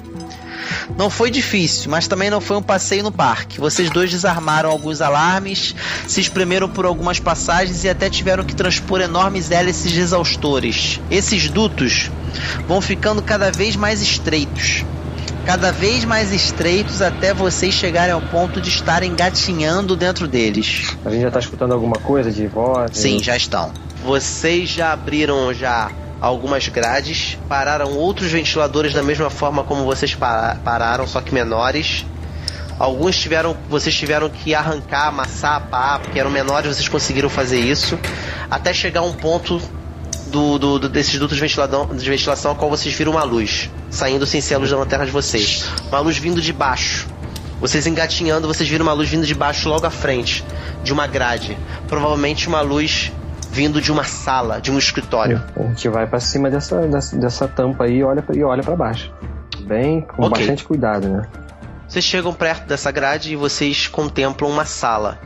Não 0.96 1.10
foi 1.10 1.30
difícil, 1.30 1.90
mas 1.90 2.08
também 2.08 2.30
não 2.30 2.40
foi 2.40 2.56
um 2.56 2.62
passeio 2.62 3.02
no 3.02 3.12
parque. 3.12 3.60
Vocês 3.60 3.90
dois 3.90 4.10
desarmaram 4.10 4.70
alguns 4.70 5.02
alarmes, 5.02 5.74
se 6.08 6.22
espremeram 6.22 6.70
por 6.70 6.86
algumas 6.86 7.20
passagens 7.20 7.84
e 7.84 7.90
até 7.90 8.08
tiveram 8.08 8.44
que 8.44 8.56
transpor 8.56 9.02
enormes 9.02 9.50
hélices 9.50 9.94
exaustores. 9.94 10.98
Esses 11.10 11.50
dutos 11.50 12.10
vão 12.66 12.80
ficando 12.80 13.20
cada 13.20 13.52
vez 13.52 13.76
mais 13.76 14.00
estreitos. 14.00 14.86
Cada 15.44 15.72
vez 15.72 16.04
mais 16.04 16.32
estreitos 16.32 17.02
até 17.02 17.34
vocês 17.34 17.74
chegarem 17.74 18.12
ao 18.12 18.20
ponto 18.20 18.60
de 18.60 18.68
estarem 18.68 19.10
engatinhando 19.10 19.96
dentro 19.96 20.28
deles. 20.28 20.96
A 21.04 21.10
gente 21.10 21.22
já 21.22 21.30
tá 21.30 21.40
escutando 21.40 21.72
alguma 21.72 21.96
coisa 21.96 22.30
de 22.30 22.46
voz? 22.46 22.92
Sim, 22.96 23.18
já 23.22 23.36
estão. 23.36 23.72
Vocês 24.04 24.68
já 24.70 24.92
abriram 24.92 25.52
já 25.52 25.90
algumas 26.20 26.68
grades, 26.68 27.36
pararam 27.48 27.92
outros 27.94 28.30
ventiladores 28.30 28.92
da 28.94 29.02
mesma 29.02 29.28
forma 29.28 29.64
como 29.64 29.84
vocês 29.84 30.14
para- 30.14 30.56
pararam, 30.64 31.06
só 31.08 31.20
que 31.20 31.34
menores. 31.34 32.06
Alguns 32.78 33.16
tiveram, 33.18 33.56
vocês 33.68 33.94
tiveram 33.94 34.28
que 34.30 34.54
arrancar, 34.54 35.08
amassar 35.08 35.56
a 35.56 35.60
pá, 35.60 35.98
porque 35.98 36.18
eram 36.18 36.30
menores, 36.30 36.74
vocês 36.76 36.88
conseguiram 36.88 37.28
fazer 37.28 37.58
isso, 37.60 37.98
até 38.50 38.72
chegar 38.72 39.00
a 39.00 39.04
um 39.04 39.12
ponto 39.12 39.60
do, 40.32 40.58
do- 40.58 40.78
do- 40.80 40.88
desses 40.88 41.18
dutos 41.18 41.36
de 41.36 41.40
ventiladão- 41.40 41.86
de 41.94 42.08
ventilação, 42.10 42.50
ao 42.52 42.56
qual 42.56 42.70
vocês 42.70 42.92
viram 42.94 43.12
uma 43.12 43.22
luz 43.22 43.70
saindo 43.90 44.26
sem 44.26 44.40
ser 44.40 44.54
a 44.54 44.58
luz 44.58 44.70
da 44.70 44.76
lanterna 44.78 45.04
de 45.06 45.12
vocês, 45.12 45.68
uma 45.88 46.00
luz 46.00 46.16
vindo 46.18 46.40
de 46.40 46.52
baixo. 46.52 47.06
Vocês 47.60 47.86
engatinhando, 47.86 48.48
vocês 48.48 48.68
viram 48.68 48.84
uma 48.84 48.92
luz 48.92 49.08
vindo 49.08 49.24
de 49.24 49.34
baixo 49.34 49.68
logo 49.68 49.86
à 49.86 49.90
frente, 49.90 50.44
de 50.82 50.92
uma 50.92 51.06
grade. 51.06 51.56
Provavelmente 51.86 52.48
uma 52.48 52.60
luz 52.60 53.12
vindo 53.52 53.80
de 53.80 53.92
uma 53.92 54.02
sala, 54.02 54.60
de 54.60 54.72
um 54.72 54.78
escritório. 54.78 55.40
A 55.54 55.62
gente 55.68 55.88
vai 55.88 56.06
pra 56.06 56.18
cima 56.18 56.50
dessa, 56.50 56.80
dessa, 56.88 57.16
dessa 57.16 57.46
tampa 57.46 57.84
aí 57.84 57.98
e 57.98 58.02
olha, 58.02 58.24
e 58.34 58.42
olha 58.42 58.62
para 58.64 58.74
baixo. 58.74 59.12
Bem, 59.60 60.00
com 60.00 60.24
Ok. 60.24 60.38
bastante 60.38 60.64
cuidado, 60.64 61.06
né? 61.06 61.22
Vocês 61.86 62.04
chegam 62.04 62.32
perto 62.32 62.66
dessa 62.66 62.90
grade 62.90 63.32
e 63.34 63.36
vocês 63.36 63.86
contemplam 63.86 64.50
uma 64.50 64.64
sala. 64.64 65.18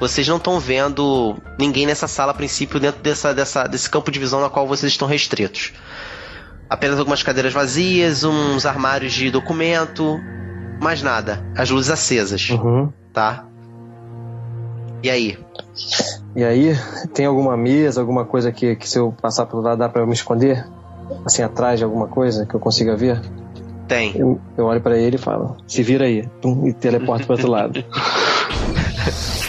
Vocês 0.00 0.26
não 0.28 0.36
estão 0.36 0.58
vendo 0.58 1.36
ninguém 1.58 1.86
nessa 1.86 2.06
sala 2.08 2.32
a 2.32 2.34
princípio 2.34 2.80
dentro 2.80 3.00
dessa, 3.02 3.32
dessa, 3.32 3.64
desse 3.66 3.88
campo 3.88 4.10
de 4.10 4.18
visão 4.18 4.40
na 4.40 4.50
qual 4.50 4.66
vocês 4.66 4.92
estão 4.92 5.06
restritos. 5.08 5.72
Apenas 6.68 6.98
algumas 6.98 7.22
cadeiras 7.22 7.52
vazias, 7.52 8.24
uns 8.24 8.66
armários 8.66 9.12
de 9.12 9.30
documento, 9.30 10.18
mais 10.80 11.02
nada. 11.02 11.44
As 11.56 11.70
luzes 11.70 11.90
acesas, 11.90 12.50
Uhum. 12.50 12.92
tá? 13.12 13.44
E 15.02 15.10
aí? 15.10 15.38
E 16.34 16.42
aí, 16.42 16.74
tem 17.12 17.26
alguma 17.26 17.56
mesa, 17.56 18.00
alguma 18.00 18.24
coisa 18.24 18.50
que, 18.50 18.74
que 18.74 18.88
se 18.88 18.98
eu 18.98 19.14
passar 19.22 19.46
pelo 19.46 19.62
lado 19.62 19.78
dá 19.78 19.88
pra 19.88 20.02
eu 20.02 20.06
me 20.06 20.14
esconder? 20.14 20.66
Assim, 21.24 21.42
atrás 21.42 21.78
de 21.78 21.84
alguma 21.84 22.08
coisa 22.08 22.44
que 22.46 22.54
eu 22.54 22.60
consiga 22.60 22.96
ver? 22.96 23.20
Tem. 23.86 24.16
Eu, 24.16 24.40
eu 24.56 24.64
olho 24.64 24.80
pra 24.80 24.96
ele 24.98 25.16
e 25.16 25.18
falo, 25.18 25.56
se 25.66 25.82
vira 25.82 26.06
aí. 26.06 26.26
Pum, 26.40 26.66
e 26.66 26.72
teleporto 26.72 27.24
pro 27.26 27.34
outro 27.34 27.50
lado. 27.50 27.84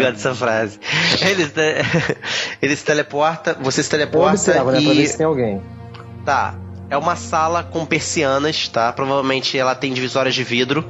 Ele 0.00 0.10
gosta 0.12 0.28
dessa 0.30 0.34
frase. 0.34 0.80
Ele, 1.22 1.44
se- 1.46 2.16
ele 2.62 2.76
se 2.76 2.84
teleporta, 2.84 3.56
você 3.60 3.82
se 3.82 3.88
Eu 3.88 3.90
teleporta 3.90 4.30
observo, 4.30 4.70
né? 4.72 4.80
Pra 4.80 4.92
ver 4.92 5.00
e. 5.02 5.06
se 5.06 5.16
tem 5.16 5.26
alguém. 5.26 5.62
Tá. 6.24 6.54
É 6.88 6.96
uma 6.96 7.14
sala 7.16 7.62
com 7.62 7.86
persianas, 7.86 8.66
tá? 8.68 8.92
Provavelmente 8.92 9.56
ela 9.56 9.74
tem 9.74 9.92
divisórias 9.92 10.34
de 10.34 10.42
vidro. 10.42 10.84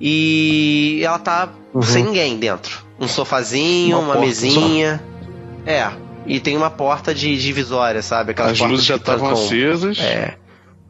E 0.00 1.00
ela 1.04 1.18
tá 1.18 1.48
Uhum. 1.74 1.82
sem 1.82 2.04
ninguém 2.04 2.38
dentro. 2.38 2.78
Um 3.00 3.08
sofazinho, 3.08 3.96
Uma 3.98 4.04
uma, 4.04 4.12
porta 4.14 4.26
mesinha. 4.26 5.00
É. 5.66 5.88
E 6.26 6.38
tem 6.40 6.56
uma 6.56 6.70
porta 6.70 7.14
de 7.14 7.36
divisória, 7.38 8.02
sabe? 8.02 8.32
Aquelas 8.32 8.52
As 8.52 8.60
luzes 8.60 8.84
já 8.86 8.96
estavam 8.96 9.30
acesas. 9.30 9.98
É. 9.98 10.34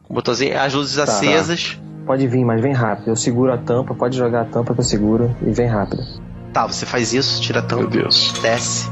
Botãozinho, 0.09 0.59
as 0.59 0.73
luzes 0.73 0.95
Tá. 0.95 1.03
acesas. 1.03 1.77
Pode 2.05 2.27
vir, 2.27 2.43
mas 2.43 2.61
vem 2.61 2.73
rápido. 2.73 3.09
Eu 3.09 3.15
seguro 3.15 3.53
a 3.53 3.57
tampa, 3.57 3.93
pode 3.93 4.17
jogar 4.17 4.41
a 4.41 4.45
tampa 4.45 4.73
que 4.73 4.79
eu 4.79 4.83
seguro 4.83 5.35
e 5.45 5.51
vem 5.51 5.67
rápido. 5.67 6.03
Tá, 6.53 6.65
você 6.65 6.85
faz 6.85 7.13
isso, 7.13 7.41
tira 7.41 7.61
tampa. 7.61 7.81
Meu 7.83 7.89
Deus. 7.89 8.33
Desce. 8.41 8.89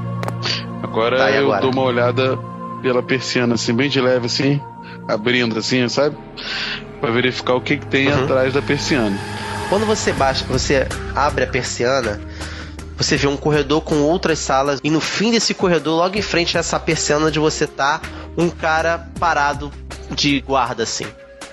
Agora 0.83 1.17
Tá, 1.17 1.31
eu 1.31 1.45
agora? 1.45 1.61
dou 1.61 1.71
uma 1.71 1.81
olhada 1.83 2.37
pela 2.81 3.01
persiana, 3.01 3.55
assim, 3.55 3.73
bem 3.73 3.89
de 3.89 3.99
leve, 3.99 4.27
assim, 4.27 4.61
abrindo, 5.07 5.57
assim, 5.57 5.87
sabe? 5.89 6.15
Pra 7.01 7.09
verificar 7.11 7.55
o 7.55 7.61
que, 7.61 7.77
que 7.77 7.85
tem 7.87 8.07
Uhum. 8.11 8.23
atrás 8.23 8.53
da 8.53 8.61
persiana. 8.61 9.17
Quando 9.69 9.85
você 9.85 10.13
baixa, 10.13 10.45
você 10.47 10.87
abre 11.15 11.43
a 11.43 11.47
persiana, 11.47 12.21
você 12.95 13.17
vê 13.17 13.27
um 13.27 13.35
corredor 13.37 13.81
com 13.81 13.95
outras 14.01 14.39
salas 14.39 14.79
e 14.83 14.89
no 14.89 15.01
fim 15.01 15.31
desse 15.31 15.53
corredor, 15.53 15.97
logo 15.97 16.17
em 16.17 16.21
frente 16.21 16.55
a 16.57 16.59
essa 16.61 16.79
persiana 16.79 17.25
onde 17.27 17.39
você 17.39 17.65
tá, 17.67 17.99
um 18.37 18.49
cara 18.49 19.07
parado 19.19 19.71
de 20.11 20.39
guarda 20.41 20.83
assim, 20.83 21.05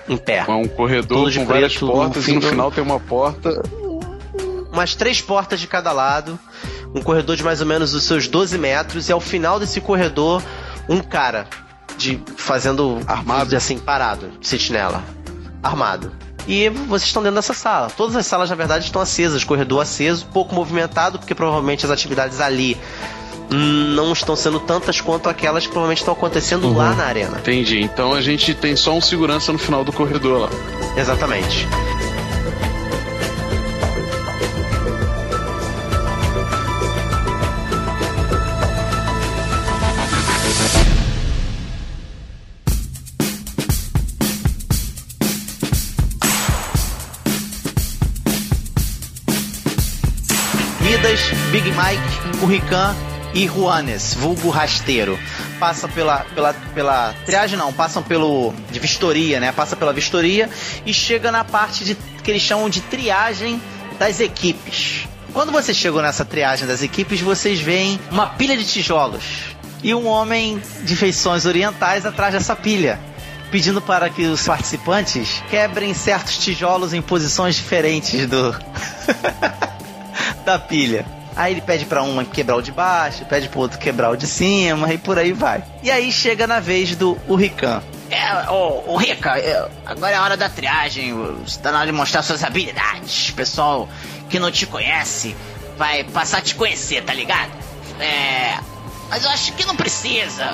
em 0.07 0.17
pé. 0.17 0.45
É 0.47 0.51
um 0.51 0.67
corredor 0.67 1.31
com 1.33 1.45
várias 1.45 1.73
preto, 1.75 1.87
portas 1.91 2.25
no 2.27 2.31
e 2.33 2.35
no 2.35 2.41
final 2.41 2.71
tem 2.71 2.83
uma 2.83 2.99
porta. 2.99 3.61
Umas 4.75 4.93
três 4.93 5.21
portas 5.21 5.61
de 5.61 5.67
cada 5.67 5.93
lado, 5.93 6.37
um 6.93 7.01
corredor 7.01 7.37
de 7.37 7.43
mais 7.43 7.61
ou 7.61 7.65
menos 7.65 7.93
os 7.93 8.03
seus 8.03 8.27
12 8.27 8.57
metros 8.57 9.07
e 9.07 9.11
ao 9.13 9.21
final 9.21 9.57
desse 9.57 9.79
corredor, 9.79 10.43
um 10.89 10.99
cara 10.99 11.47
de 11.97 12.21
fazendo 12.35 12.99
armado 13.07 13.55
assim 13.55 13.79
parado, 13.79 14.29
sentinela, 14.41 15.01
armado. 15.63 16.11
E 16.45 16.67
vocês 16.67 17.03
estão 17.03 17.23
dentro 17.23 17.37
dessa 17.37 17.53
sala. 17.53 17.89
Todas 17.89 18.17
as 18.17 18.25
salas, 18.25 18.49
na 18.49 18.55
verdade, 18.57 18.83
estão 18.83 19.01
acesas, 19.01 19.45
corredor 19.45 19.81
aceso, 19.81 20.25
pouco 20.33 20.53
movimentado, 20.53 21.19
porque 21.19 21.33
provavelmente 21.33 21.85
as 21.85 21.91
atividades 21.91 22.41
ali 22.41 22.77
não 23.49 24.11
estão 24.11 24.35
sendo 24.35 24.59
tantas 24.59 24.99
quanto 24.99 25.29
aquelas 25.29 25.63
que 25.63 25.69
provavelmente 25.69 25.99
estão 25.99 26.13
acontecendo 26.13 26.75
lá 26.75 26.93
na 26.93 27.05
arena. 27.05 27.37
Entendi. 27.37 27.79
Então 27.81 28.13
a 28.13 28.21
gente 28.21 28.53
tem 28.53 28.75
só 28.75 28.93
um 28.93 28.99
segurança 28.99 29.53
no 29.53 29.57
final 29.57 29.85
do 29.85 29.93
corredor 29.93 30.41
lá. 30.41 30.49
Exatamente. 30.97 31.65
Midas, 51.15 51.21
Big 51.51 51.71
Mike, 51.71 52.39
Currican 52.39 52.95
e 53.33 53.47
Juanes, 53.47 54.13
vulgo 54.15 54.49
rasteiro. 54.49 55.17
Passa 55.59 55.87
pela, 55.87 56.19
pela, 56.35 56.53
pela 56.53 57.15
triagem, 57.25 57.57
não, 57.57 57.71
passam 57.71 58.03
pelo. 58.03 58.53
de 58.69 58.79
vistoria, 58.79 59.39
né? 59.39 59.51
Passa 59.53 59.77
pela 59.77 59.93
vistoria 59.93 60.49
e 60.85 60.93
chega 60.93 61.31
na 61.31 61.45
parte 61.45 61.85
de, 61.85 61.95
que 61.95 62.29
eles 62.29 62.41
chamam 62.41 62.69
de 62.69 62.81
triagem 62.81 63.61
das 63.97 64.19
equipes. 64.19 65.07
Quando 65.31 65.51
vocês 65.51 65.77
chegam 65.77 66.01
nessa 66.01 66.25
triagem 66.25 66.67
das 66.67 66.81
equipes, 66.81 67.21
vocês 67.21 67.61
veem 67.61 67.99
uma 68.11 68.27
pilha 68.27 68.57
de 68.57 68.65
tijolos 68.65 69.23
e 69.81 69.93
um 69.93 70.07
homem 70.07 70.61
de 70.83 70.95
feições 70.95 71.45
orientais 71.45 72.05
atrás 72.05 72.33
dessa 72.33 72.55
pilha, 72.55 72.99
pedindo 73.51 73.81
para 73.81 74.09
que 74.09 74.23
os 74.25 74.43
participantes 74.43 75.41
quebrem 75.49 75.93
certos 75.93 76.37
tijolos 76.37 76.93
em 76.93 77.01
posições 77.01 77.55
diferentes 77.55 78.27
do 78.27 78.55
da 80.45 80.59
pilha. 80.59 81.05
Aí 81.35 81.53
ele 81.53 81.61
pede 81.61 81.85
pra 81.85 82.01
um 82.01 82.23
quebrar 82.23 82.55
o 82.55 82.61
de 82.61 82.71
baixo, 82.71 83.25
pede 83.25 83.49
pro 83.49 83.59
outro 83.59 83.77
quebrar 83.77 84.09
o 84.09 84.15
de 84.15 84.25
cima 84.25 84.93
e 84.93 84.97
por 84.97 85.19
aí 85.19 85.33
vai. 85.33 85.61
E 85.83 85.91
aí 85.91 86.11
chega 86.11 86.47
na 86.47 86.61
vez 86.61 86.95
do 86.95 87.17
Hurricane. 87.27 87.83
É, 88.09 88.49
ô, 88.49 88.93
ô 88.93 88.97
Rica, 88.97 89.37
é, 89.37 89.67
agora 89.85 90.13
é 90.13 90.15
a 90.15 90.23
hora 90.23 90.37
da 90.37 90.47
triagem. 90.47 91.13
Está 91.45 91.71
na 91.71 91.79
hora 91.79 91.87
de 91.87 91.91
mostrar 91.91 92.21
suas 92.21 92.43
habilidades. 92.43 93.31
Pessoal 93.31 93.89
que 94.29 94.39
não 94.39 94.51
te 94.51 94.65
conhece 94.65 95.35
vai 95.77 96.03
passar 96.03 96.37
a 96.37 96.41
te 96.41 96.55
conhecer, 96.55 97.03
tá 97.03 97.13
ligado? 97.13 97.51
É. 97.99 98.57
Mas 99.09 99.23
eu 99.23 99.29
acho 99.29 99.53
que 99.53 99.65
não 99.65 99.75
precisa. 99.75 100.53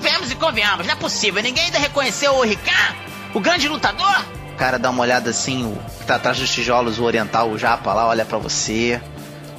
Vemos 0.00 0.30
e 0.30 0.34
convenhamos, 0.36 0.86
não 0.86 0.92
é 0.92 0.96
possível. 0.96 1.42
Ninguém 1.42 1.64
ainda 1.64 1.78
reconheceu 1.78 2.34
o 2.34 2.42
Rican? 2.42 2.94
O 3.34 3.40
grande 3.40 3.68
lutador? 3.68 4.24
O 4.52 4.56
cara 4.56 4.78
dá 4.78 4.90
uma 4.90 5.02
olhada 5.02 5.30
assim, 5.30 5.64
o 5.64 5.98
que 5.98 6.06
tá 6.06 6.16
atrás 6.16 6.38
dos 6.38 6.52
tijolos, 6.52 6.98
o 6.98 7.04
oriental, 7.04 7.50
o 7.50 7.58
japa 7.58 7.92
lá, 7.92 8.06
olha 8.06 8.24
pra 8.24 8.38
você. 8.38 9.00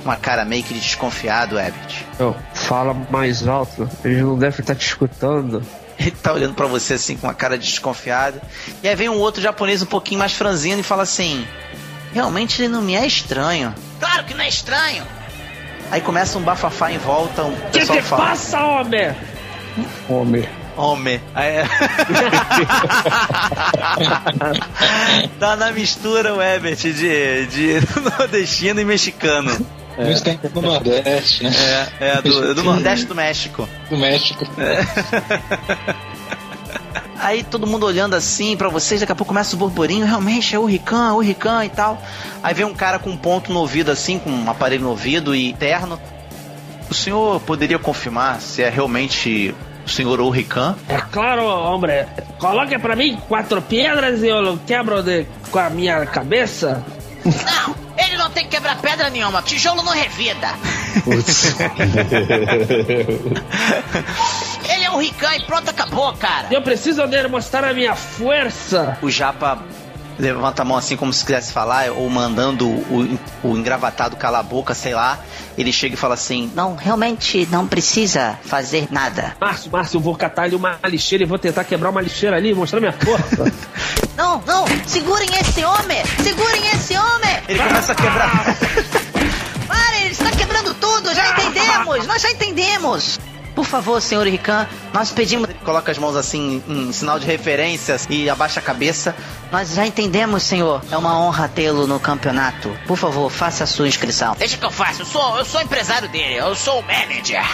Uma 0.03 0.17
cara 0.17 0.43
meio 0.43 0.63
que 0.63 0.73
de 0.73 0.81
desconfiado, 0.81 1.57
Herbert. 1.57 2.03
Eu, 2.19 2.35
fala 2.53 2.93
mais 3.09 3.47
alto, 3.47 3.89
eles 4.03 4.21
não 4.21 4.37
devem 4.37 4.59
estar 4.59 4.75
te 4.75 4.85
escutando. 4.85 5.63
Ele 5.97 6.11
tá 6.11 6.33
olhando 6.33 6.53
pra 6.55 6.65
você 6.67 6.95
assim 6.95 7.15
com 7.15 7.25
uma 7.27 7.33
cara 7.33 7.57
de 7.57 7.65
desconfiado. 7.65 8.41
E 8.81 8.87
aí 8.89 8.95
vem 8.95 9.07
um 9.09 9.17
outro 9.17 9.41
japonês 9.41 9.81
um 9.81 9.85
pouquinho 9.85 10.19
mais 10.19 10.33
franzino 10.33 10.81
e 10.81 10.83
fala 10.83 11.03
assim: 11.03 11.47
Realmente 12.13 12.61
ele 12.61 12.67
não 12.67 12.81
me 12.81 12.95
é 12.95 13.05
estranho. 13.07 13.73
Claro 13.99 14.25
que 14.25 14.33
não 14.33 14.43
é 14.43 14.49
estranho. 14.49 15.03
Aí 15.91 16.01
começa 16.01 16.37
um 16.37 16.41
bafafá 16.41 16.91
em 16.91 16.97
volta, 16.97 17.43
um 17.43 17.53
O 17.53 17.57
que 17.71 17.79
pessoal 17.79 17.97
te 17.99 18.03
fala. 18.03 18.25
passa, 18.25 18.59
homem? 18.63 19.15
Homem. 20.09 20.49
Homem. 20.75 21.21
Aí 21.35 21.57
é- 21.57 21.65
tá 25.39 25.55
na 25.55 25.71
mistura 25.71 26.33
o 26.33 26.41
Herbert 26.41 26.75
de, 26.77 27.45
de 27.47 27.73
nordestino 28.17 28.81
e 28.81 28.85
mexicano. 28.85 29.55
É. 29.97 30.11
Isso 30.11 30.23
tem 30.23 30.39
no 30.53 30.61
Nordeste, 30.61 31.43
né? 31.43 31.51
É, 31.99 32.07
é 32.09 32.21
do, 32.21 32.55
do 32.55 32.63
Nordeste 32.63 33.05
do 33.05 33.15
México. 33.15 33.67
Do 33.89 33.97
México. 33.97 34.45
Aí 37.19 37.41
todo 37.41 37.65
mundo 37.65 37.85
olhando 37.85 38.15
assim 38.15 38.57
pra 38.57 38.67
vocês, 38.67 38.99
daqui 38.99 39.13
a 39.13 39.15
pouco 39.15 39.29
começa 39.29 39.55
o 39.55 39.59
burburinho, 39.59 40.05
realmente 40.05 40.53
é 40.53 40.59
o 40.59 40.65
Rican, 40.65 41.07
é 41.07 41.11
o 41.13 41.19
Rican 41.19 41.63
e 41.63 41.69
tal. 41.69 42.01
Aí 42.41 42.53
vem 42.53 42.65
um 42.65 42.73
cara 42.73 42.99
com 42.99 43.11
um 43.11 43.17
ponto 43.17 43.53
no 43.53 43.59
ouvido 43.59 43.91
assim, 43.91 44.19
com 44.19 44.29
um 44.29 44.49
aparelho 44.49 44.83
no 44.83 44.89
ouvido 44.89 45.33
e 45.33 45.53
terno. 45.53 45.97
O 46.89 46.93
senhor 46.93 47.39
poderia 47.41 47.79
confirmar 47.79 48.41
se 48.41 48.61
é 48.61 48.69
realmente 48.69 49.55
o 49.85 49.89
senhor 49.89 50.19
Rican? 50.29 50.75
É 50.89 50.97
claro, 50.97 51.45
homem. 51.45 52.05
Coloque 52.37 52.77
pra 52.77 52.95
mim 52.95 53.17
quatro 53.27 53.61
pedras 53.61 54.21
e 54.21 54.27
eu 54.27 54.59
quebro 54.65 55.01
de, 55.01 55.25
com 55.49 55.59
a 55.59 55.69
minha 55.69 56.05
cabeça. 56.05 56.83
Não, 57.25 57.75
ele 57.97 58.17
não 58.17 58.29
tem 58.29 58.43
que 58.43 58.51
quebrar 58.51 58.77
pedra 58.77 59.09
nenhuma. 59.09 59.41
Tijolo 59.41 59.81
não 59.83 59.93
revida. 59.93 60.49
Ele 64.69 64.83
é 64.83 64.91
um 64.91 64.97
Rican 64.97 65.35
e 65.35 65.45
pronto, 65.45 65.69
acabou, 65.69 66.13
cara. 66.13 66.47
Eu 66.51 66.61
preciso 66.61 67.07
demonstrar 67.07 67.63
a 67.63 67.73
minha 67.73 67.95
força. 67.95 68.97
O 69.01 69.09
Japa 69.09 69.63
levanta 70.17 70.61
a 70.61 70.65
mão 70.65 70.77
assim 70.77 70.95
como 70.95 71.11
se 71.11 71.25
quisesse 71.25 71.51
falar, 71.51 71.91
ou 71.91 72.09
mandando 72.09 72.67
o, 72.67 73.19
o 73.43 73.57
engravatado 73.57 74.15
calar 74.15 74.41
a 74.41 74.43
boca, 74.43 74.73
sei 74.73 74.93
lá. 74.93 75.19
Ele 75.57 75.71
chega 75.71 75.95
e 75.95 75.97
fala 75.97 76.13
assim: 76.13 76.51
Não, 76.55 76.75
realmente 76.75 77.47
não 77.51 77.67
precisa 77.67 78.37
fazer 78.43 78.87
nada. 78.91 79.35
Márcio, 79.39 79.71
Márcio, 79.71 79.97
eu 79.97 80.01
vou 80.01 80.15
catar 80.15 80.43
ali 80.43 80.55
uma 80.55 80.79
lixeira 80.85 81.23
e 81.23 81.27
vou 81.27 81.37
tentar 81.37 81.63
quebrar 81.63 81.89
uma 81.89 82.01
lixeira 82.01 82.37
ali 82.37 82.53
mostrar 82.53 82.79
minha 82.79 82.93
força. 82.93 83.51
Não, 84.15 84.43
não, 84.45 84.65
segurem 84.85 85.27
esse 85.41 85.65
homem! 85.65 86.03
Segurem 86.21 86.67
esse 86.67 86.95
homem! 86.95 87.41
Ele 87.47 87.57
começa 87.57 87.93
a 87.93 87.95
quebrar. 87.95 88.45
Pare, 89.67 90.01
ele 90.01 90.11
está 90.11 90.29
quebrando 90.29 90.73
tudo, 90.75 91.13
já 91.15 91.31
entendemos! 91.31 92.05
Nós 92.05 92.21
já 92.21 92.29
entendemos! 92.29 93.19
Por 93.55 93.65
favor, 93.65 94.01
senhor 94.01 94.25
Rican, 94.25 94.67
nós 94.93 95.11
pedimos. 95.11 95.49
Ele 95.49 95.59
coloca 95.59 95.91
as 95.91 95.97
mãos 95.97 96.15
assim 96.15 96.63
em 96.67 96.91
sinal 96.91 97.19
de 97.19 97.25
referências 97.25 98.07
e 98.09 98.29
abaixa 98.29 98.59
a 98.59 98.63
cabeça. 98.63 99.15
Nós 99.51 99.73
já 99.73 99.85
entendemos, 99.85 100.43
senhor. 100.43 100.81
É 100.91 100.97
uma 100.97 101.19
honra 101.19 101.47
tê-lo 101.47 101.85
no 101.85 101.99
campeonato. 101.99 102.75
Por 102.87 102.97
favor, 102.97 103.29
faça 103.29 103.63
a 103.63 103.67
sua 103.67 103.87
inscrição. 103.87 104.35
Deixa 104.37 104.57
que 104.57 104.65
eu 104.65 104.71
faço. 104.71 105.03
Eu 105.03 105.05
sou, 105.05 105.37
eu 105.37 105.45
sou 105.45 105.61
empresário 105.61 106.09
dele. 106.09 106.35
Eu 106.35 106.55
sou 106.55 106.79
o 106.79 106.83
manager. 106.83 107.45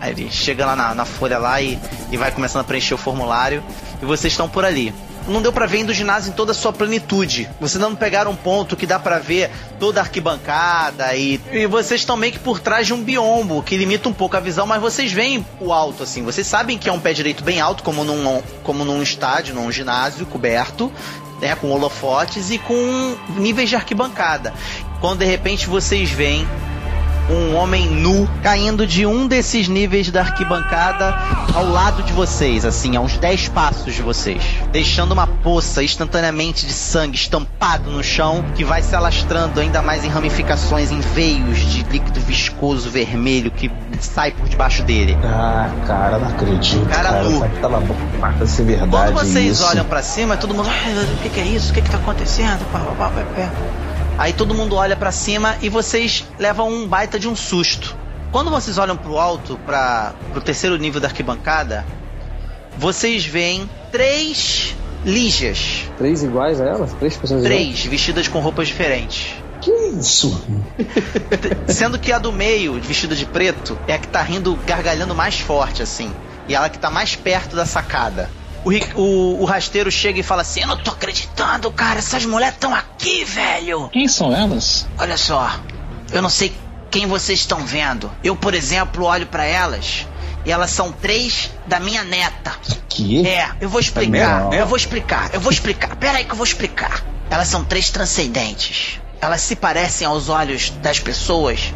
Aí 0.00 0.10
ele 0.10 0.28
chega 0.30 0.66
lá 0.66 0.74
na, 0.74 0.94
na 0.94 1.04
folha 1.04 1.38
lá 1.38 1.60
e, 1.62 1.78
e 2.10 2.16
vai 2.16 2.32
começando 2.32 2.62
a 2.62 2.64
preencher 2.64 2.94
o 2.94 2.98
formulário. 2.98 3.62
E 4.02 4.04
vocês 4.04 4.32
estão 4.32 4.48
por 4.48 4.64
ali. 4.64 4.92
Não 5.28 5.42
deu 5.42 5.52
pra 5.52 5.66
ver 5.66 5.84
o 5.84 5.94
ginásio 5.94 6.30
em 6.30 6.32
toda 6.32 6.52
a 6.52 6.54
sua 6.54 6.72
plenitude. 6.72 7.48
Vocês 7.60 7.80
não 7.80 7.94
pegaram 7.94 8.30
um 8.30 8.36
ponto 8.36 8.76
que 8.76 8.86
dá 8.86 8.98
pra 8.98 9.18
ver 9.18 9.50
toda 9.78 10.00
a 10.00 10.02
arquibancada 10.02 11.14
e, 11.14 11.40
e 11.50 11.66
vocês 11.66 12.00
estão 12.00 12.16
meio 12.16 12.32
que 12.32 12.38
por 12.38 12.60
trás 12.60 12.86
de 12.86 12.94
um 12.94 13.02
biombo 13.02 13.62
que 13.62 13.76
limita 13.76 14.08
um 14.08 14.12
pouco 14.12 14.36
a 14.36 14.40
visão, 14.40 14.66
mas 14.66 14.80
vocês 14.80 15.12
veem 15.12 15.44
o 15.60 15.72
alto 15.72 16.02
assim. 16.02 16.22
Vocês 16.22 16.46
sabem 16.46 16.78
que 16.78 16.88
é 16.88 16.92
um 16.92 17.00
pé 17.00 17.12
direito 17.12 17.42
bem 17.42 17.60
alto, 17.60 17.82
como 17.82 18.04
num, 18.04 18.42
como 18.62 18.84
num 18.84 19.02
estádio, 19.02 19.54
num 19.54 19.70
ginásio 19.70 20.26
coberto, 20.26 20.92
né, 21.40 21.54
com 21.56 21.70
holofotes 21.70 22.50
e 22.50 22.58
com 22.58 23.16
níveis 23.36 23.68
de 23.68 23.76
arquibancada. 23.76 24.52
Quando 25.00 25.20
de 25.20 25.24
repente 25.24 25.66
vocês 25.66 26.10
veem 26.10 26.46
um 27.30 27.54
homem 27.54 27.86
nu 27.86 28.28
caindo 28.42 28.86
de 28.86 29.06
um 29.06 29.26
desses 29.26 29.68
níveis 29.68 30.10
da 30.10 30.20
arquibancada 30.20 31.14
ao 31.54 31.68
lado 31.68 32.02
de 32.02 32.12
vocês, 32.12 32.64
assim, 32.64 32.96
a 32.96 33.00
uns 33.00 33.16
10 33.16 33.48
passos 33.48 33.94
de 33.94 34.02
vocês, 34.02 34.42
deixando 34.72 35.12
uma 35.12 35.26
poça 35.26 35.82
instantaneamente 35.84 36.66
de 36.66 36.72
sangue 36.72 37.14
estampado 37.14 37.90
no 37.90 38.02
chão 38.02 38.42
que 38.56 38.64
vai 38.64 38.82
se 38.82 38.96
alastrando 38.96 39.60
ainda 39.60 39.82
mais 39.82 40.02
em 40.02 40.08
ramificações, 40.08 40.90
em 40.90 41.00
veios 41.00 41.58
de 41.58 41.82
líquido 41.84 42.18
viscoso 42.20 42.88
vermelho 42.88 43.50
que 43.50 43.70
sai 44.00 44.32
por 44.32 44.48
debaixo 44.48 44.82
dele. 44.82 45.16
Ah, 45.22 45.70
cara, 45.86 46.18
não 46.18 46.28
acredito. 46.28 46.86
Cara 46.86 47.10
cara 47.10 47.22
nu. 47.22 47.40
Boca, 47.40 48.46
ser 48.46 48.64
verdade. 48.64 48.90
Quando 48.90 49.12
vocês 49.12 49.58
isso. 49.58 49.64
olham 49.66 49.84
pra 49.84 50.02
cima, 50.02 50.36
todo 50.36 50.54
mundo, 50.54 50.68
"Ai, 50.68 50.94
o 50.94 51.18
que, 51.22 51.28
que 51.28 51.40
é 51.40 51.44
isso? 51.44 51.70
O 51.70 51.74
que, 51.74 51.82
que 51.82 51.90
tá 51.90 51.98
acontecendo? 51.98 52.64
Pá, 52.72 52.78
pá, 52.78 52.94
pá, 52.94 53.10
pá. 53.10 53.50
Aí 54.18 54.32
todo 54.32 54.54
mundo 54.54 54.76
olha 54.76 54.96
pra 54.96 55.12
cima 55.12 55.56
e 55.60 55.68
vocês 55.68 56.24
levam 56.38 56.70
um 56.70 56.86
baita 56.88 57.18
de 57.18 57.28
um 57.28 57.36
susto. 57.36 57.96
Quando 58.30 58.50
vocês 58.50 58.78
olham 58.78 58.96
pro 58.96 59.18
alto, 59.18 59.58
para 59.66 60.12
pro 60.32 60.40
terceiro 60.40 60.76
nível 60.78 61.00
da 61.00 61.08
arquibancada, 61.08 61.84
vocês 62.78 63.24
veem 63.24 63.68
três 63.90 64.74
Lígias. 65.04 65.90
Três 65.98 66.22
iguais 66.22 66.60
a 66.60 66.64
elas? 66.64 66.92
Três 66.92 67.16
pessoas 67.16 67.44
iguais? 67.44 67.60
Três, 67.64 67.84
vestidas 67.86 68.28
com 68.28 68.38
roupas 68.38 68.68
diferentes. 68.68 69.34
Que 69.60 69.70
isso? 69.98 70.44
Sendo 71.66 71.98
que 71.98 72.12
a 72.12 72.18
do 72.18 72.30
meio, 72.32 72.80
vestida 72.80 73.16
de 73.16 73.26
preto, 73.26 73.76
é 73.88 73.94
a 73.94 73.98
que 73.98 74.06
tá 74.06 74.22
rindo, 74.22 74.56
gargalhando 74.64 75.12
mais 75.12 75.40
forte, 75.40 75.82
assim. 75.82 76.12
E 76.48 76.54
ela 76.54 76.68
que 76.68 76.78
tá 76.78 76.88
mais 76.88 77.16
perto 77.16 77.56
da 77.56 77.66
sacada. 77.66 78.30
O, 78.64 78.70
o- 79.00 79.42
o 79.42 79.44
rasteiro 79.44 79.90
chega 79.90 80.20
e 80.20 80.22
fala 80.22 80.42
assim: 80.42 80.60
Eu 80.60 80.68
não 80.68 80.76
tô 80.76 80.92
acreditando, 80.92 81.68
cara, 81.72 81.98
essas 81.98 82.24
mulheres 82.24 82.54
estão 82.54 82.72
aqui, 82.72 83.24
velho. 83.24 83.88
Quem 83.92 84.06
são 84.06 84.32
elas? 84.32 84.86
Olha 84.98 85.16
só, 85.16 85.58
eu 86.12 86.22
não 86.22 86.30
sei 86.30 86.52
quem 86.92 87.06
vocês 87.06 87.40
estão 87.40 87.58
vendo. 87.66 88.08
Eu, 88.22 88.36
por 88.36 88.54
exemplo, 88.54 89.04
olho 89.04 89.26
pra 89.26 89.44
elas 89.44 90.06
e 90.44 90.50
elas 90.52 90.70
são 90.70 90.90
três 90.92 91.50
da 91.66 91.78
minha 91.80 92.02
neta. 92.04 92.52
Que? 92.88 93.26
É, 93.26 93.50
eu 93.60 93.68
vou 93.68 93.80
explicar. 93.80 94.40
Não. 94.44 94.52
Eu 94.52 94.66
vou 94.66 94.76
explicar. 94.76 95.30
Eu 95.32 95.40
vou 95.40 95.50
explicar. 95.52 95.96
Pera 95.96 96.18
aí 96.18 96.24
que 96.24 96.32
eu 96.32 96.36
vou 96.36 96.44
explicar. 96.44 97.02
Elas 97.30 97.48
são 97.48 97.64
três 97.64 97.88
transcendentes. 97.90 99.00
Elas 99.20 99.40
se 99.40 99.54
parecem 99.56 100.06
aos 100.06 100.28
olhos 100.28 100.70
das 100.82 100.98
pessoas 100.98 101.72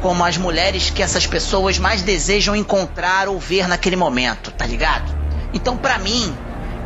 como 0.00 0.24
as 0.24 0.36
mulheres 0.36 0.90
que 0.90 1.02
essas 1.02 1.26
pessoas 1.26 1.78
mais 1.78 2.02
desejam 2.02 2.54
encontrar 2.54 3.26
ou 3.28 3.38
ver 3.40 3.66
naquele 3.66 3.96
momento, 3.96 4.50
tá 4.50 4.66
ligado? 4.66 5.12
Então, 5.52 5.76
pra 5.78 5.98
mim, 5.98 6.34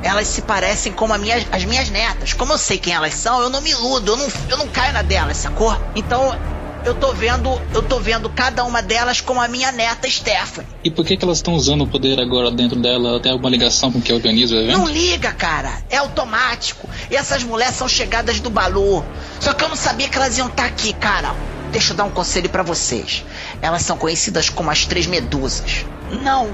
elas 0.02 0.28
se 0.28 0.42
parecem 0.42 0.92
como 0.92 1.16
minha- 1.18 1.44
as 1.50 1.64
minhas 1.64 1.90
netas. 1.90 2.32
Como 2.32 2.52
eu 2.52 2.58
sei 2.58 2.78
quem 2.78 2.94
elas 2.94 3.14
são, 3.14 3.42
eu 3.42 3.50
não 3.50 3.60
me 3.60 3.70
iludo, 3.70 4.12
eu 4.12 4.16
não, 4.16 4.28
eu 4.48 4.56
não 4.56 4.68
caio 4.68 4.92
na 4.92 5.02
delas, 5.02 5.36
sacou? 5.36 5.76
Então, 5.96 6.38
eu 6.84 6.94
tô 6.94 7.12
vendo, 7.12 7.60
eu 7.74 7.82
tô 7.82 7.98
vendo 7.98 8.28
cada 8.30 8.64
uma 8.64 8.80
delas 8.82 9.20
como 9.20 9.40
a 9.40 9.48
minha 9.48 9.70
neta 9.72 10.08
Stephanie. 10.08 10.68
E 10.82 10.90
por 10.90 11.04
que, 11.04 11.16
que 11.16 11.24
elas 11.24 11.38
estão 11.38 11.54
usando 11.54 11.82
o 11.82 11.86
poder 11.86 12.18
agora 12.20 12.50
dentro 12.50 12.80
dela? 12.80 13.10
Ela 13.10 13.20
tem 13.20 13.32
alguma 13.32 13.50
ligação 13.50 13.92
com 13.92 13.98
o 13.98 14.02
que 14.02 14.12
organiza 14.12 14.54
o 14.54 14.58
evento? 14.58 14.78
Não 14.78 14.88
liga, 14.88 15.32
cara. 15.32 15.82
É 15.90 15.96
automático. 15.96 16.88
E 17.10 17.16
essas 17.16 17.42
mulheres 17.42 17.74
são 17.74 17.88
chegadas 17.88 18.40
do 18.40 18.50
Balu. 18.50 19.04
Só 19.40 19.52
que 19.52 19.62
eu 19.62 19.68
não 19.68 19.76
sabia 19.76 20.08
que 20.08 20.16
elas 20.16 20.38
iam 20.38 20.48
estar 20.48 20.64
aqui, 20.64 20.92
cara. 20.92 21.34
Deixa 21.70 21.92
eu 21.92 21.96
dar 21.96 22.04
um 22.04 22.10
conselho 22.10 22.48
pra 22.48 22.62
vocês. 22.62 23.24
Elas 23.60 23.82
são 23.82 23.96
conhecidas 23.96 24.48
como 24.48 24.70
as 24.70 24.86
três 24.86 25.06
medusas. 25.06 25.84
Não 26.22 26.48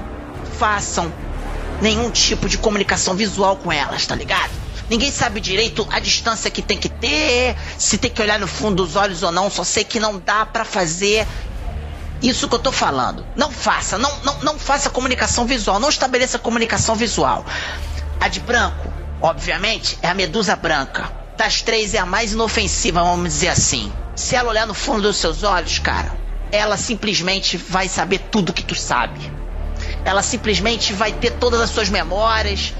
façam 0.57 1.11
nenhum 1.81 2.09
tipo 2.09 2.49
de 2.49 2.57
comunicação 2.57 3.15
visual 3.15 3.57
com 3.57 3.71
elas, 3.71 4.05
tá 4.05 4.15
ligado? 4.15 4.64
Ninguém 4.89 5.11
sabe 5.11 5.39
direito 5.39 5.87
a 5.91 5.99
distância 5.99 6.49
que 6.51 6.61
tem 6.61 6.77
que 6.77 6.89
ter, 6.89 7.55
se 7.77 7.97
tem 7.97 8.11
que 8.11 8.21
olhar 8.21 8.39
no 8.39 8.47
fundo 8.47 8.85
dos 8.85 8.95
olhos 8.95 9.23
ou 9.23 9.31
não. 9.31 9.49
Só 9.49 9.63
sei 9.63 9.83
que 9.83 9.99
não 9.99 10.19
dá 10.19 10.45
pra 10.45 10.63
fazer 10.63 11.27
isso 12.21 12.47
que 12.47 12.55
eu 12.55 12.59
tô 12.59 12.71
falando. 12.71 13.25
Não 13.35 13.51
faça, 13.51 13.97
não, 13.97 14.11
não, 14.23 14.39
não 14.41 14.59
faça 14.59 14.89
comunicação 14.89 15.45
visual, 15.45 15.79
não 15.79 15.89
estabeleça 15.89 16.39
comunicação 16.39 16.95
visual. 16.95 17.45
A 18.19 18.27
de 18.27 18.39
branco, 18.39 18.91
obviamente, 19.21 19.97
é 20.01 20.07
a 20.07 20.13
medusa 20.13 20.55
branca. 20.55 21.11
Das 21.37 21.61
três 21.61 21.93
é 21.93 21.97
a 21.99 22.05
mais 22.05 22.31
inofensiva, 22.31 23.03
vamos 23.03 23.25
dizer 23.33 23.49
assim. 23.49 23.91
Se 24.15 24.35
ela 24.35 24.49
olhar 24.49 24.65
no 24.65 24.73
fundo 24.73 25.01
dos 25.01 25.17
seus 25.17 25.43
olhos, 25.43 25.79
cara, 25.79 26.11
ela 26.51 26.77
simplesmente 26.77 27.57
vai 27.57 27.89
saber 27.89 28.19
tudo 28.31 28.53
que 28.53 28.63
tu 28.63 28.73
sabe. 28.75 29.19
Ela 30.05 30.21
simplesmente 30.21 30.93
vai 30.93 31.11
ter 31.11 31.31
todas 31.31 31.59
as 31.59 31.69
suas 31.69 31.89
memórias. 31.89 32.73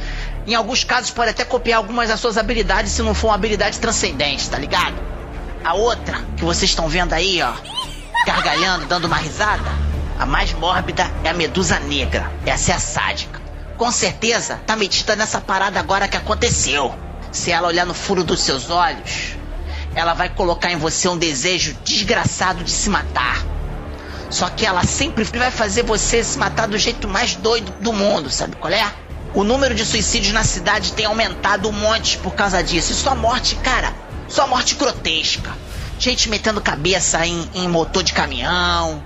Em 0.47 0.53
alguns 0.53 0.83
casos 0.83 1.09
pode 1.09 1.31
até 1.31 1.43
copiar 1.43 1.77
algumas 1.77 2.07
das 2.07 2.19
suas 2.19 2.37
habilidades 2.37 2.91
se 2.91 3.01
não 3.01 3.15
for 3.15 3.27
uma 3.27 3.35
habilidade 3.35 3.79
transcendente, 3.79 4.47
tá 4.47 4.59
ligado? 4.59 4.95
A 5.63 5.73
outra 5.73 6.23
que 6.37 6.43
vocês 6.45 6.69
estão 6.69 6.87
vendo 6.87 7.13
aí, 7.13 7.41
ó, 7.41 7.53
gargalhando, 8.27 8.85
dando 8.85 9.05
uma 9.05 9.17
risada, 9.17 9.71
a 10.19 10.25
mais 10.25 10.53
mórbida 10.53 11.11
é 11.23 11.29
a 11.29 11.33
medusa 11.33 11.79
negra. 11.79 12.31
Essa 12.45 12.73
é 12.73 12.75
a 12.75 12.79
sádica. 12.79 13.41
Com 13.75 13.91
certeza 13.91 14.61
tá 14.67 14.75
metida 14.75 15.15
nessa 15.15 15.41
parada 15.41 15.79
agora 15.79 16.07
que 16.07 16.15
aconteceu. 16.15 16.93
Se 17.31 17.51
ela 17.51 17.67
olhar 17.67 17.85
no 17.85 17.95
furo 17.95 18.23
dos 18.23 18.41
seus 18.41 18.69
olhos, 18.69 19.35
ela 19.95 20.13
vai 20.13 20.29
colocar 20.29 20.71
em 20.71 20.77
você 20.77 21.09
um 21.09 21.17
desejo 21.17 21.75
desgraçado 21.83 22.63
de 22.63 22.71
se 22.71 22.89
matar. 22.89 23.43
Só 24.29 24.49
que 24.49 24.65
ela 24.65 24.83
sempre 24.83 25.23
vai 25.23 25.49
fazer 25.49 25.83
você 25.83 26.23
se 26.23 26.37
matar 26.37 26.67
do 26.67 26.77
jeito 26.77 27.07
mais 27.07 27.35
doido 27.35 27.73
do 27.81 27.91
mundo, 27.91 28.29
sabe 28.29 28.55
qual 28.57 28.71
é? 28.71 29.04
O 29.36 29.43
número 29.43 29.75
de 29.75 29.86
suicídios 29.86 30.33
na 30.33 30.43
cidade 30.43 30.93
tem 30.93 31.05
aumentado 31.05 31.67
um 31.67 31.71
monte 31.73 32.17
por 32.19 32.33
causa 32.33 32.63
disso. 32.63 32.93
E 32.93 32.95
sua 32.95 33.13
morte, 33.13 33.55
cara, 33.57 33.93
sua 34.29 34.47
morte 34.47 34.75
grotesca. 34.75 35.51
Gente 35.99 36.29
metendo 36.29 36.61
cabeça 36.61 37.25
em, 37.27 37.49
em 37.53 37.67
motor 37.67 38.01
de 38.01 38.13
caminhão. 38.13 39.03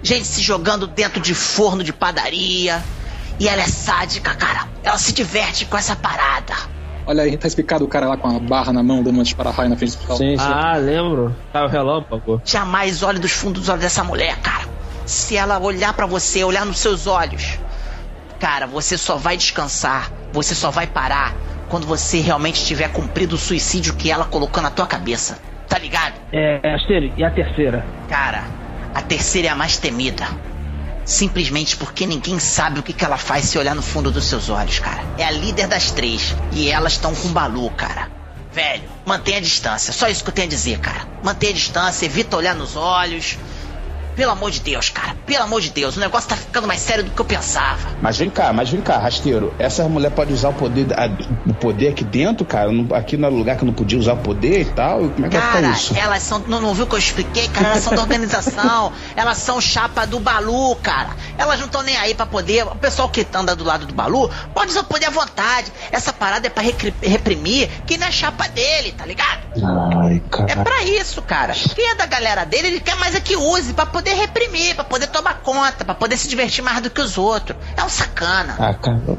Gente 0.00 0.28
se 0.28 0.40
jogando 0.40 0.86
dentro 0.86 1.20
de 1.20 1.34
forno 1.34 1.82
de 1.82 1.92
padaria. 1.92 2.80
E 3.40 3.48
ela 3.48 3.62
é 3.62 3.66
sádica, 3.66 4.32
cara. 4.36 4.68
Ela 4.84 4.96
se 4.96 5.12
diverte 5.12 5.64
com 5.64 5.76
essa 5.76 5.96
parada. 5.96 6.54
Olha 7.04 7.24
aí, 7.24 7.36
tá 7.36 7.48
explicado 7.48 7.84
o 7.84 7.88
cara 7.88 8.06
lá 8.06 8.16
com 8.16 8.28
a 8.28 8.38
barra 8.38 8.72
na 8.72 8.82
mão, 8.82 9.02
dando 9.02 9.16
uma 9.16 9.24
para-raio 9.36 9.68
na 9.68 9.76
frente 9.76 9.96
do 9.96 10.12
hospital. 10.12 10.48
Ah, 10.52 10.76
lembro. 10.76 11.34
Tá 11.52 11.64
o 11.64 11.68
relâmpago. 11.68 12.40
Jamais 12.44 13.02
olhe 13.02 13.18
dos 13.18 13.32
fundos 13.32 13.62
dos 13.62 13.68
olhos 13.68 13.82
dessa 13.82 14.04
mulher, 14.04 14.38
cara. 14.40 14.68
Se 15.04 15.36
ela 15.36 15.58
olhar 15.58 15.92
pra 15.94 16.06
você, 16.06 16.44
olhar 16.44 16.64
nos 16.64 16.78
seus 16.78 17.08
olhos, 17.08 17.58
cara, 18.38 18.66
você 18.66 18.96
só 18.98 19.16
vai 19.16 19.36
descansar, 19.36 20.10
você 20.32 20.54
só 20.54 20.70
vai 20.70 20.86
parar 20.86 21.34
quando 21.68 21.86
você 21.86 22.20
realmente 22.20 22.64
tiver 22.64 22.88
cumprido 22.88 23.36
o 23.36 23.38
suicídio 23.38 23.94
que 23.94 24.10
ela 24.10 24.24
colocou 24.24 24.62
na 24.62 24.70
tua 24.70 24.86
cabeça. 24.86 25.38
Tá 25.68 25.78
ligado? 25.78 26.14
É, 26.32 26.74
Asterio, 26.74 27.12
e 27.16 27.24
a 27.24 27.30
terceira? 27.30 27.84
Cara, 28.08 28.44
a 28.94 29.02
terceira 29.02 29.48
é 29.48 29.50
a 29.50 29.56
mais 29.56 29.76
temida. 29.76 30.26
Simplesmente 31.04 31.76
porque 31.76 32.06
ninguém 32.06 32.38
sabe 32.38 32.80
o 32.80 32.82
que, 32.82 32.92
que 32.92 33.04
ela 33.04 33.18
faz 33.18 33.44
se 33.44 33.58
olhar 33.58 33.74
no 33.74 33.82
fundo 33.82 34.10
dos 34.10 34.24
seus 34.24 34.48
olhos, 34.48 34.78
cara. 34.78 35.02
É 35.18 35.24
a 35.24 35.30
líder 35.30 35.66
das 35.66 35.90
três. 35.90 36.34
E 36.52 36.70
elas 36.70 36.92
estão 36.94 37.14
com 37.14 37.28
Balu, 37.28 37.70
cara. 37.70 38.08
Velho, 38.52 38.84
mantenha 39.04 39.38
a 39.38 39.40
distância. 39.40 39.92
Só 39.92 40.08
isso 40.08 40.22
que 40.22 40.30
eu 40.30 40.34
tenho 40.34 40.46
a 40.46 40.50
dizer, 40.50 40.78
cara. 40.78 41.06
Mantenha 41.22 41.52
a 41.52 41.56
distância, 41.56 42.06
evita 42.06 42.36
olhar 42.36 42.54
nos 42.54 42.76
olhos. 42.76 43.36
Pelo 44.16 44.32
amor 44.32 44.50
de 44.50 44.60
Deus, 44.60 44.88
cara. 44.90 45.16
Pelo 45.26 45.42
amor 45.44 45.60
de 45.60 45.70
Deus. 45.70 45.96
O 45.96 46.00
negócio 46.00 46.28
tá 46.28 46.36
ficando 46.36 46.66
mais 46.66 46.80
sério 46.80 47.04
do 47.04 47.10
que 47.10 47.20
eu 47.20 47.24
pensava. 47.24 47.88
Mas 48.00 48.16
vem 48.18 48.30
cá, 48.30 48.52
mas 48.52 48.70
vem 48.70 48.80
cá, 48.80 48.98
rasteiro. 48.98 49.52
Essa 49.58 49.88
mulher 49.88 50.10
pode 50.10 50.32
usar 50.32 50.50
o 50.50 50.54
poder, 50.54 50.86
a- 50.98 51.08
o 51.46 51.54
poder 51.54 51.88
aqui 51.88 52.04
dentro, 52.04 52.44
cara? 52.44 52.70
Aqui 52.96 53.16
no 53.16 53.28
lugar 53.30 53.56
que 53.56 53.64
não 53.64 53.72
podia 53.72 53.98
usar 53.98 54.12
o 54.14 54.18
poder 54.18 54.60
e 54.60 54.64
tal? 54.66 54.98
Como 55.10 55.26
é 55.26 55.28
que 55.28 55.36
vai 55.36 55.46
Cara, 55.46 55.56
ficar 55.56 55.70
isso? 55.76 55.96
elas 55.96 56.22
são. 56.22 56.38
Não, 56.46 56.60
não 56.60 56.74
viu 56.74 56.86
que 56.86 56.94
eu 56.94 56.98
expliquei, 56.98 57.48
cara? 57.48 57.68
Elas 57.68 57.82
são 57.84 57.94
da 57.94 58.02
organização. 58.02 58.92
elas 59.16 59.38
são 59.38 59.60
chapa 59.60 60.06
do 60.06 60.20
Balu, 60.20 60.76
cara. 60.76 61.10
Elas 61.38 61.58
não 61.58 61.66
estão 61.66 61.82
nem 61.82 61.96
aí 61.96 62.14
pra 62.14 62.26
poder. 62.26 62.64
O 62.66 62.76
pessoal 62.76 63.08
que 63.08 63.26
anda 63.34 63.54
do 63.56 63.64
lado 63.64 63.86
do 63.86 63.94
Balu 63.94 64.30
pode 64.54 64.70
usar 64.70 64.80
o 64.80 64.84
poder 64.84 65.06
à 65.06 65.10
vontade. 65.10 65.72
Essa 65.90 66.12
parada 66.12 66.46
é 66.46 66.50
pra 66.50 66.62
reprimir 67.02 67.68
quem 67.86 67.96
não 67.98 68.06
é 68.06 68.12
chapa 68.12 68.46
dele, 68.48 68.92
tá 68.92 69.04
ligado? 69.06 69.40
Ai, 70.02 70.22
cara. 70.30 70.52
É 70.52 70.56
pra 70.56 70.82
isso, 70.84 71.20
cara. 71.22 71.52
Quem 71.74 71.88
é 71.90 71.94
da 71.94 72.06
galera 72.06 72.44
dele, 72.44 72.68
ele 72.68 72.80
quer 72.80 72.96
mais 72.96 73.14
é 73.14 73.20
que 73.20 73.36
use 73.36 73.72
pra 73.72 73.86
poder 73.86 74.03
reprimir, 74.12 74.74
pra 74.74 74.84
poder 74.84 75.06
tomar 75.06 75.34
conta, 75.40 75.84
pra 75.84 75.94
poder 75.94 76.16
se 76.16 76.28
divertir 76.28 76.62
mais 76.62 76.80
do 76.82 76.90
que 76.90 77.00
os 77.00 77.16
outros. 77.16 77.56
É 77.76 77.82
um 77.82 77.88
sacana. 77.88 78.56
Ah, 78.58 78.74
cara, 78.74 79.00
eu- 79.08 79.18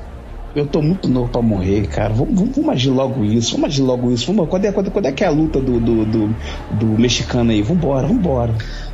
eu 0.56 0.68
tô 0.68 0.82
muito 0.82 1.08
novo 1.10 1.30
pra 1.30 1.42
morrer, 1.42 1.88
cara. 1.88 2.14
Vamos, 2.14 2.36
vamos, 2.40 2.56
vamos 2.56 2.72
agir 2.72 2.90
logo 2.90 3.24
isso, 3.26 3.54
vamos 3.54 3.68
agir 3.70 3.82
logo 3.82 4.12
isso. 4.12 4.26
Vamos, 4.28 4.50
quando, 4.50 4.66
é, 4.66 4.72
quando, 4.72 4.92
quando 4.92 5.06
é 5.08 5.12
que 5.12 5.24
é 5.24 5.28
a 5.28 5.32
luta 5.32 5.60
do, 5.60 5.80
do, 5.80 6.06
do, 6.06 6.36
do 6.72 6.86
mexicano 7.00 7.52
aí? 7.52 7.62
Vambora, 7.62 8.06
vambora. 8.08 8.54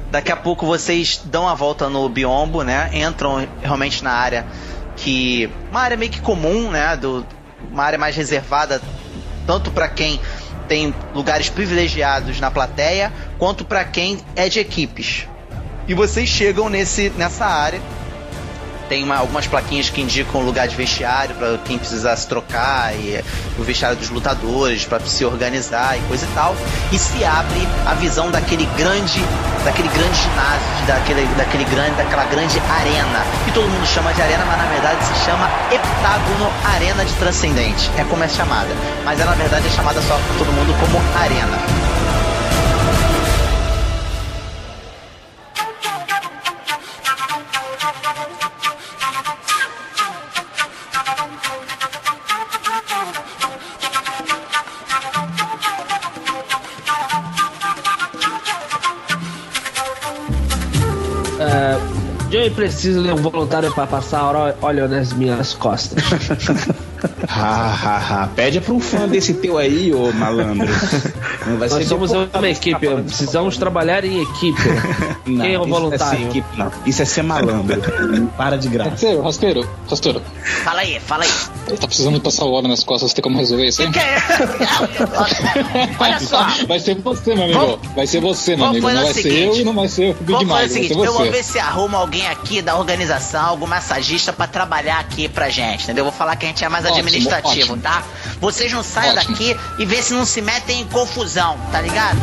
Daqui 0.09 0.31
a 0.31 0.35
pouco 0.35 0.65
vocês 0.65 1.21
dão 1.25 1.47
a 1.47 1.53
volta 1.53 1.87
no 1.89 2.07
biombo, 2.09 2.63
né? 2.63 2.89
Entram 2.93 3.47
realmente 3.61 4.03
na 4.03 4.11
área 4.11 4.45
que. 4.95 5.49
Uma 5.69 5.81
área 5.81 5.95
meio 5.97 6.11
que 6.11 6.19
comum, 6.21 6.69
né? 6.71 6.97
Do, 6.97 7.25
uma 7.71 7.83
área 7.83 7.97
mais 7.99 8.15
reservada 8.15 8.81
tanto 9.47 9.71
para 9.71 9.87
quem 9.87 10.19
tem 10.67 10.93
lugares 11.13 11.49
privilegiados 11.49 12.39
na 12.39 12.49
plateia, 12.51 13.11
quanto 13.37 13.63
para 13.65 13.83
quem 13.83 14.17
é 14.35 14.47
de 14.49 14.59
equipes. 14.59 15.27
E 15.87 15.93
vocês 15.93 16.29
chegam 16.29 16.69
nesse, 16.69 17.09
nessa 17.11 17.45
área. 17.45 17.81
Tem 18.87 19.03
uma, 19.05 19.15
algumas 19.15 19.47
plaquinhas 19.47 19.89
que 19.89 20.01
indicam 20.01 20.41
o 20.41 20.43
lugar 20.43 20.67
de 20.67 20.75
vestiário 20.75 21.33
para 21.35 21.57
quem 21.59 21.77
precisar 21.77 22.13
se 22.17 22.27
trocar, 22.27 22.93
e 22.93 23.23
o 23.57 23.63
vestiário 23.63 23.95
dos 23.95 24.09
lutadores 24.09 24.83
para 24.83 24.99
se 24.99 25.23
organizar 25.23 25.97
e 25.97 26.01
coisa 26.09 26.25
e 26.25 26.33
tal. 26.33 26.53
E 26.91 26.99
se 26.99 27.23
abre 27.23 27.65
a 27.85 27.93
visão 27.93 28.29
daquele 28.29 28.65
grande, 28.77 29.23
daquele 29.63 29.87
grande 29.87 30.17
ginásio, 30.17 30.85
daquele, 30.85 31.25
daquele 31.35 31.63
grande, 31.63 31.95
daquela 31.95 32.25
grande 32.25 32.59
arena 32.59 33.25
que 33.45 33.51
todo 33.53 33.69
mundo 33.69 33.87
chama 33.87 34.13
de 34.13 34.21
arena, 34.21 34.43
mas 34.45 34.57
na 34.57 34.65
verdade 34.65 35.05
se 35.05 35.25
chama 35.25 35.49
Heptágono 35.71 36.51
Arena 36.75 37.05
de 37.05 37.13
Transcendente. 37.13 37.89
É 37.97 38.03
como 38.03 38.21
é 38.25 38.27
chamada, 38.27 38.75
mas 39.05 39.17
ela 39.21 39.31
na 39.31 39.37
verdade 39.37 39.67
é 39.67 39.71
chamada 39.71 40.01
só 40.01 40.15
por 40.15 40.37
todo 40.37 40.51
mundo 40.51 40.77
como 40.81 41.01
arena. 41.17 41.90
Joey 62.41 62.49
precisa 62.49 63.03
de 63.03 63.11
um 63.11 63.17
voluntário 63.17 63.71
para 63.71 63.85
passar 63.85 64.55
óleo 64.63 64.87
nas 64.87 65.13
minhas 65.13 65.53
costas. 65.53 66.03
Ha, 67.41 67.97
ha. 68.23 68.29
Pede 68.35 68.61
pra 68.61 68.73
um 68.73 68.79
fã 68.79 69.07
desse 69.07 69.33
teu 69.35 69.57
aí, 69.57 69.93
ô 69.93 70.11
malandro. 70.11 70.67
Não 71.47 71.57
vai 71.57 71.69
Nós 71.69 71.77
ser 71.79 71.85
somos 71.85 72.11
uma 72.11 72.49
equipe, 72.49 72.87
precisamos 72.87 73.57
trabalhar 73.57 74.03
em 74.05 74.21
equipe. 74.21 74.61
Não, 75.25 75.45
Quem 75.45 75.53
é 75.53 75.59
o 75.59 75.61
isso 75.63 75.69
voluntário? 75.69 76.19
ser 76.19 76.25
equipe, 76.27 76.47
não. 76.57 76.71
Isso 76.85 77.01
é 77.01 77.05
ser 77.05 77.23
malandro. 77.23 77.81
Para 78.37 78.57
de 78.57 78.67
graça. 78.69 78.89
Rasteiro, 78.91 79.21
rasteiro, 79.21 79.69
rasteiro. 79.89 80.21
Fala 80.63 80.81
aí, 80.81 80.99
fala 80.99 81.23
aí. 81.23 81.77
Tá 81.77 81.87
precisando 81.87 82.19
passar 82.19 82.45
o 82.45 82.51
óleo 82.51 82.67
nas 82.67 82.83
costas, 82.83 83.13
tem 83.13 83.21
como 83.23 83.37
resolver 83.37 83.67
isso 83.67 83.81
aí? 83.81 83.89
Olha 85.99 86.19
só. 86.19 86.47
Vai 86.67 86.79
ser 86.79 86.95
você, 86.95 87.35
meu 87.35 87.43
amigo. 87.45 87.79
Vai 87.95 88.07
ser 88.07 88.21
você, 88.21 88.55
meu 88.55 88.65
amigo. 88.67 88.87
Não 88.87 88.93
vai 88.95 89.03
o 89.03 89.13
ser 89.13 89.21
seguinte. 89.21 89.41
eu 89.41 89.55
e 89.55 89.63
não 89.63 89.73
vai 89.73 89.87
ser 89.87 90.11
o 90.11 90.23
Big 90.23 90.31
Vamos 90.33 90.49
fazer 90.49 90.49
o 90.49 90.49
Vai 90.51 90.69
seguinte, 90.69 90.93
ser 90.93 91.07
eu 91.07 91.13
vou 91.13 91.31
ver 91.31 91.43
se 91.43 91.59
arruma 91.59 91.97
alguém 91.97 92.27
aqui 92.27 92.61
da 92.61 92.75
organização, 92.77 93.45
algum 93.45 93.67
massagista 93.67 94.33
pra 94.33 94.47
trabalhar 94.47 94.99
aqui 94.99 95.27
pra 95.29 95.49
gente, 95.49 95.83
entendeu? 95.83 96.01
Eu 96.05 96.11
vou 96.11 96.17
falar 96.17 96.35
que 96.35 96.45
a 96.45 96.49
gente 96.49 96.63
é 96.63 96.69
mais 96.69 96.85
Ótimo, 96.85 96.99
administrativo, 96.99 97.30
ótimo. 97.37 97.77
tá? 97.77 98.03
Vocês 98.39 98.71
não 98.71 98.83
saiam 98.83 99.15
Ótimo. 99.15 99.31
daqui 99.33 99.57
e 99.79 99.85
vê 99.85 100.01
se 100.01 100.13
não 100.13 100.25
se 100.25 100.41
metem 100.41 100.81
em 100.81 100.87
confusão, 100.87 101.57
tá 101.71 101.81
ligado? 101.81 102.19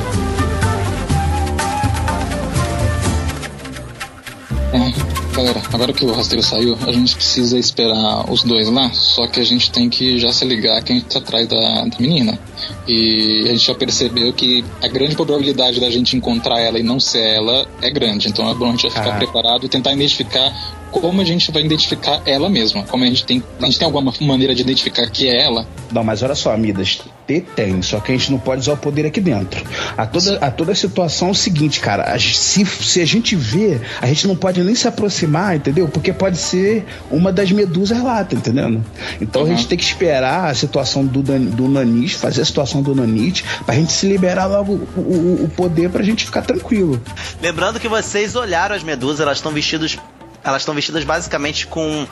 Bom, 4.70 4.92
galera, 5.32 5.62
agora 5.72 5.92
que 5.92 6.04
o 6.04 6.12
rasteiro 6.12 6.42
saiu, 6.42 6.76
a 6.86 6.92
gente 6.92 7.14
precisa 7.14 7.58
esperar 7.58 8.30
os 8.30 8.42
dois 8.42 8.68
lá, 8.68 8.90
só 8.92 9.26
que 9.26 9.40
a 9.40 9.44
gente 9.44 9.70
tem 9.70 9.88
que 9.88 10.18
já 10.18 10.32
se 10.32 10.44
ligar 10.44 10.82
quem 10.82 11.00
tá 11.00 11.18
atrás 11.18 11.48
da, 11.48 11.84
da 11.84 11.98
menina. 11.98 12.38
E 12.86 13.42
a 13.46 13.48
gente 13.52 13.66
já 13.66 13.74
percebeu 13.74 14.32
que 14.32 14.64
a 14.82 14.88
grande 14.88 15.14
probabilidade 15.14 15.80
da 15.80 15.90
gente 15.90 16.16
encontrar 16.16 16.60
ela 16.60 16.78
e 16.78 16.82
não 16.82 16.98
ser 16.98 17.22
ela 17.22 17.66
é 17.82 17.90
grande. 17.90 18.28
Então 18.28 18.48
é 18.50 18.54
bom 18.54 18.68
a 18.68 18.70
gente 18.72 18.88
ficar 18.88 19.14
Ah. 19.14 19.18
preparado 19.18 19.66
e 19.66 19.68
tentar 19.68 19.92
identificar 19.92 20.52
como 20.90 21.20
a 21.20 21.24
gente 21.24 21.52
vai 21.52 21.62
identificar 21.62 22.22
ela 22.24 22.48
mesma. 22.48 22.82
Como 22.84 23.04
a 23.04 23.06
gente 23.06 23.24
tem. 23.24 23.42
A 23.60 23.66
gente 23.66 23.78
tem 23.78 23.84
alguma 23.86 24.12
maneira 24.22 24.54
de 24.54 24.62
identificar 24.62 25.06
que 25.10 25.28
é 25.28 25.42
ela? 25.44 25.66
Não, 25.92 26.02
mas 26.02 26.22
olha 26.22 26.34
só, 26.34 26.56
Midas, 26.56 27.00
ter 27.26 27.42
tem, 27.54 27.82
só 27.82 28.00
que 28.00 28.10
a 28.12 28.16
gente 28.16 28.30
não 28.30 28.38
pode 28.38 28.62
usar 28.62 28.72
o 28.72 28.76
poder 28.78 29.04
aqui 29.06 29.20
dentro. 29.20 29.62
A 29.96 30.06
toda, 30.06 30.38
a 30.38 30.50
toda 30.50 30.72
a 30.72 30.74
situação 30.74 31.28
é 31.28 31.30
o 31.32 31.34
seguinte, 31.34 31.78
cara, 31.80 32.04
a- 32.14 32.18
se, 32.18 32.64
se 32.64 33.00
a 33.02 33.04
gente 33.06 33.36
vê, 33.36 33.78
a 34.00 34.06
gente 34.06 34.26
não 34.26 34.34
pode 34.34 34.62
nem 34.62 34.74
se 34.74 34.88
aproximar, 34.88 35.56
entendeu? 35.56 35.88
Porque 35.88 36.10
pode 36.12 36.38
ser 36.38 36.86
uma 37.10 37.30
das 37.30 37.50
medusas 37.52 38.02
lá, 38.02 38.24
tá 38.24 38.34
entendendo? 38.34 38.82
Então 39.20 39.42
a 39.42 39.44
Uhum. 39.44 39.50
gente 39.56 39.66
tem 39.66 39.76
que 39.76 39.84
esperar 39.84 40.48
a 40.50 40.54
situação 40.54 41.04
do, 41.04 41.22
do 41.22 41.68
Nanite, 41.68 42.14
fazer 42.16 42.40
a 42.42 42.44
situação 42.48 42.82
do 42.82 42.94
Nanite, 42.94 43.44
pra 43.64 43.74
gente 43.74 43.92
se 43.92 44.06
liberar 44.06 44.46
logo 44.46 44.72
o, 44.72 45.00
o, 45.00 45.44
o 45.44 45.48
poder 45.48 45.90
pra 45.90 46.02
gente 46.02 46.24
ficar 46.24 46.42
tranquilo. 46.42 47.00
Lembrando 47.40 47.78
que 47.78 47.88
vocês 47.88 48.34
olharam 48.34 48.74
as 48.74 48.82
medusas, 48.82 49.20
elas 49.20 49.38
estão 49.38 49.52
vestidas, 49.52 49.96
elas 50.42 50.62
estão 50.62 50.74
vestidas 50.74 51.04
basicamente 51.04 51.66
com 51.66 52.06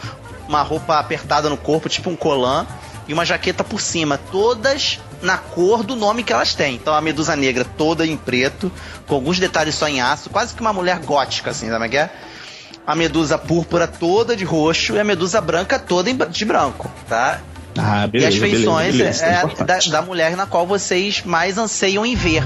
uma 0.49 0.62
roupa 0.62 0.99
apertada 0.99 1.49
no 1.49 1.57
corpo, 1.57 1.89
tipo 1.89 2.09
um 2.09 2.16
colã, 2.16 2.66
e 3.09 3.12
uma 3.12 3.24
jaqueta 3.24 3.62
por 3.62 3.80
cima, 3.80 4.18
todas 4.30 4.99
na 5.22 5.39
cor 5.39 5.82
do 5.82 5.95
nome 5.95 6.22
que 6.22 6.32
elas 6.32 6.55
têm. 6.55 6.74
Então 6.74 6.95
a 6.95 7.01
medusa 7.01 7.37
negra 7.37 7.64
toda 7.64 8.07
em 8.07 8.16
preto, 8.16 8.70
com 9.07 9.14
alguns 9.14 9.39
detalhes 9.39 9.74
só 9.74 9.89
em 9.89 10.01
aço, 10.01 10.30
quase 10.30 10.55
que 10.55 10.61
uma 10.61 10.72
mulher 10.72 10.99
gótica, 11.01 11.51
assim, 11.51 11.68
sabe 11.68 11.89
que 11.89 11.97
é? 11.97 12.11
A 12.87 12.95
medusa 12.95 13.37
púrpura 13.37 13.87
toda 13.87 14.37
de 14.37 14.45
roxo 14.45 14.95
e 14.95 15.01
a 15.01 15.05
medusa 15.05 15.41
branca 15.41 15.78
toda 15.78 16.12
de 16.12 16.45
branco, 16.45 16.91
tá? 17.09 17.41
Ah, 17.79 18.09
e 18.12 18.24
as 18.24 18.37
feições 18.37 18.97
beleza, 18.97 19.24
é, 19.24 19.29
é 19.29 19.62
é 19.62 19.64
da, 19.64 19.79
da 19.79 20.03
mulher 20.03 20.37
na 20.37 20.47
qual 20.47 20.66
vocês 20.66 21.22
mais 21.24 21.59
anseiam 21.59 22.05
em 22.05 22.14
ver. 22.14 22.43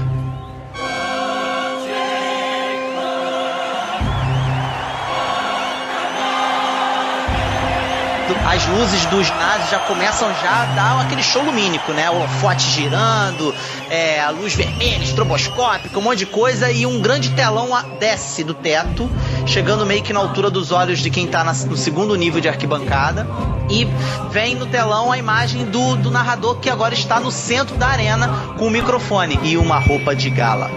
As 8.51 8.65
luzes 8.67 9.05
dos 9.05 9.27
ginásio 9.27 9.69
já 9.71 9.79
começam 9.79 10.29
já 10.41 10.63
a 10.63 10.65
dar 10.75 11.01
aquele 11.01 11.23
show 11.23 11.41
lumínico, 11.41 11.93
né? 11.93 12.09
O 12.09 12.15
holofote 12.15 12.63
girando, 12.63 13.55
é, 13.89 14.19
a 14.19 14.29
luz 14.29 14.53
vermelha, 14.53 15.01
estroboscópica, 15.01 15.97
um 15.97 16.01
monte 16.01 16.19
de 16.19 16.25
coisa 16.25 16.69
e 16.69 16.85
um 16.85 16.99
grande 17.01 17.29
telão 17.29 17.69
desce 17.97 18.43
do 18.43 18.53
teto, 18.53 19.09
chegando 19.45 19.85
meio 19.85 20.01
que 20.03 20.13
na 20.13 20.19
altura 20.19 20.49
dos 20.49 20.71
olhos 20.71 20.99
de 20.99 21.09
quem 21.09 21.27
tá 21.27 21.43
na- 21.43 21.53
no 21.53 21.75
segundo 21.77 22.15
nível 22.15 22.39
de 22.41 22.47
arquibancada. 22.49 23.27
E 23.69 23.85
vem 24.29 24.55
no 24.55 24.65
telão 24.65 25.11
a 25.11 25.17
imagem 25.17 25.65
do, 25.65 25.95
do 25.97 26.11
narrador 26.11 26.55
que 26.57 26.69
agora 26.69 26.93
está 26.93 27.19
no 27.19 27.31
centro 27.31 27.75
da 27.77 27.87
arena 27.87 28.27
com 28.57 28.67
um 28.67 28.69
microfone 28.69 29.39
e 29.43 29.57
uma 29.57 29.79
roupa 29.79 30.15
de 30.15 30.29
gala. 30.29 30.69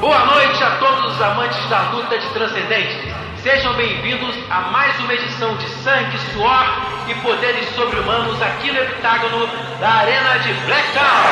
Boa 0.00 0.24
noite 0.24 0.62
a 0.64 0.76
todos 0.78 1.14
os 1.14 1.20
amantes 1.22 1.68
da 1.68 1.90
luta 1.90 2.18
de 2.18 2.26
transcendente. 2.30 3.10
Sejam 3.42 3.74
bem-vindos 3.74 4.34
a 4.50 4.60
mais 4.70 4.98
uma 5.00 5.14
edição 5.14 5.56
de 5.56 5.66
Sangue, 5.82 6.18
Suor 6.32 6.66
e 7.08 7.14
Poderes 7.16 7.68
Sobre-Humanos 7.74 8.40
aqui 8.42 8.70
no 8.70 8.78
heptágono 8.78 9.48
da 9.80 9.88
Arena 9.88 10.38
de 10.40 10.52
Blacktown. 10.66 11.24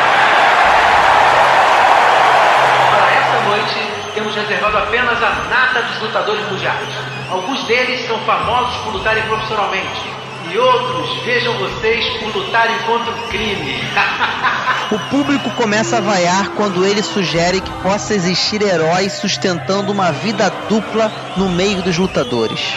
Para 2.91 3.11
essa 3.15 3.41
noite, 3.49 3.98
temos 4.19 4.35
reservado 4.35 4.77
apenas 4.77 5.23
a 5.23 5.31
nata 5.49 5.81
dos 5.81 6.03
lutadores 6.03 6.45
mundiais. 6.51 6.89
Alguns 7.31 7.63
deles 7.69 8.05
são 8.09 8.19
famosos 8.23 8.75
por 8.83 8.95
lutarem 8.95 9.23
profissionalmente. 9.23 10.11
E 10.51 10.59
outros, 10.59 11.23
vejam 11.25 11.57
vocês, 11.57 12.05
por 12.19 12.35
lutarem 12.35 12.77
contra 12.81 13.13
o 13.13 13.29
crime. 13.29 13.81
O 14.91 14.99
público 15.11 15.51
começa 15.51 15.99
a 15.99 16.01
vaiar 16.01 16.49
quando 16.57 16.83
ele 16.83 17.03
sugere 17.03 17.61
que 17.61 17.71
possa 17.83 18.15
existir 18.15 18.63
heróis 18.63 19.13
sustentando 19.13 19.93
uma 19.93 20.11
vida 20.11 20.51
dupla 20.67 21.13
no 21.37 21.51
meio 21.51 21.83
dos 21.83 21.99
lutadores. 21.99 22.75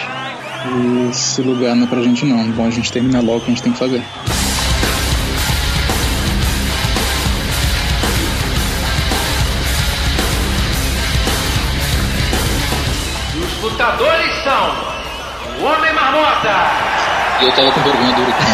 Esse 1.10 1.40
lugar 1.40 1.74
não 1.74 1.84
é 1.84 1.86
pra 1.86 2.02
gente 2.02 2.26
não. 2.26 2.50
Bom, 2.50 2.66
a 2.66 2.70
gente 2.70 2.92
termina 2.92 3.22
logo 3.22 3.38
o 3.38 3.40
que 3.40 3.46
a 3.46 3.54
gente 3.54 3.62
tem 3.62 3.72
que 3.72 3.78
fazer. 3.78 4.02
E 16.42 17.44
eu 17.44 17.52
tava 17.52 17.70
com 17.70 17.80
vergonha 17.82 18.12
do 18.14 18.22
Huracán. 18.22 18.46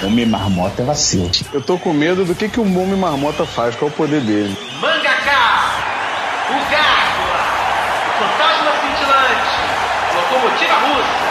o 0.02 0.06
homem 0.06 0.24
marmota 0.24 0.80
é 0.80 0.84
vacilo. 0.84 1.30
Eu 1.52 1.60
tô 1.60 1.76
com 1.78 1.92
medo 1.92 2.24
do 2.24 2.34
que, 2.34 2.48
que 2.48 2.58
o 2.58 2.62
Homem 2.62 2.96
Marmota 2.96 3.44
faz, 3.44 3.76
qual 3.76 3.90
é 3.90 3.92
o 3.92 3.96
poder 3.96 4.22
dele. 4.22 4.56
Mangaka, 4.80 5.74
o 6.48 6.54
Gárgula, 6.70 7.40
o 8.08 8.12
Fantasma 8.18 8.72
Cintilante, 8.80 9.60
a 10.08 10.14
Locomotiva 10.14 10.74
Russa, 10.74 11.28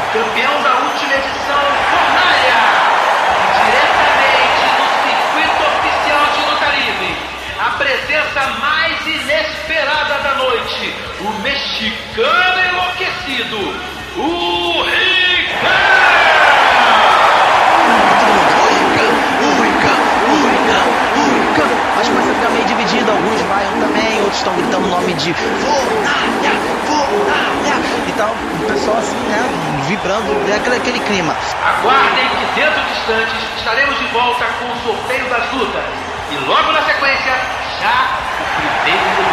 o 0.00 0.04
campeão 0.12 0.62
da 0.62 0.72
última 0.88 1.14
edição 1.14 1.62
Fornalha, 1.92 2.62
diretamente 3.60 4.64
do 4.78 4.88
circuito 5.04 5.60
oficial 5.68 6.24
de 6.32 6.40
luta 6.50 6.68
livre, 6.80 7.12
a 7.60 7.70
presença 7.76 8.40
mais 8.58 8.96
inesperada 9.06 10.16
da 10.22 10.34
noite, 10.36 10.94
o 11.20 11.28
mexicano 11.42 12.61
enlouquecido, 13.22 13.56
o 14.16 14.72
Mas 21.94 22.08
começa 22.08 22.30
a 22.30 22.34
ficar 22.34 22.50
meio 22.50 22.64
dividido, 22.64 23.12
alguns 23.12 23.40
vaiam 23.42 23.72
também, 23.78 24.20
outros 24.22 24.38
estão 24.38 24.52
gritando 24.54 24.86
o 24.86 24.90
nome 24.90 25.14
de 25.14 25.32
Fornalha, 25.34 26.50
Fornalha. 26.86 27.76
E 28.08 28.12
tal, 28.12 28.30
o 28.30 28.66
pessoal 28.66 28.98
assim, 28.98 29.16
né, 29.28 29.38
vibrando, 29.86 30.50
é 30.50 30.56
aquele, 30.56 30.76
aquele 30.76 30.98
clima. 31.00 31.36
Aguardem 31.64 32.28
que 32.28 32.60
dentro 32.60 32.82
de 32.82 32.90
instantes 32.90 33.38
estaremos 33.56 33.96
de 33.98 34.06
volta 34.06 34.46
com 34.46 34.64
o 34.66 34.76
sorteio 34.82 35.30
das 35.30 35.52
lutas. 35.52 35.84
E 36.32 36.36
logo 36.44 36.72
na 36.72 36.82
sequência, 36.82 37.38
já 37.80 38.18
o 38.40 38.84
primeiro 38.84 39.31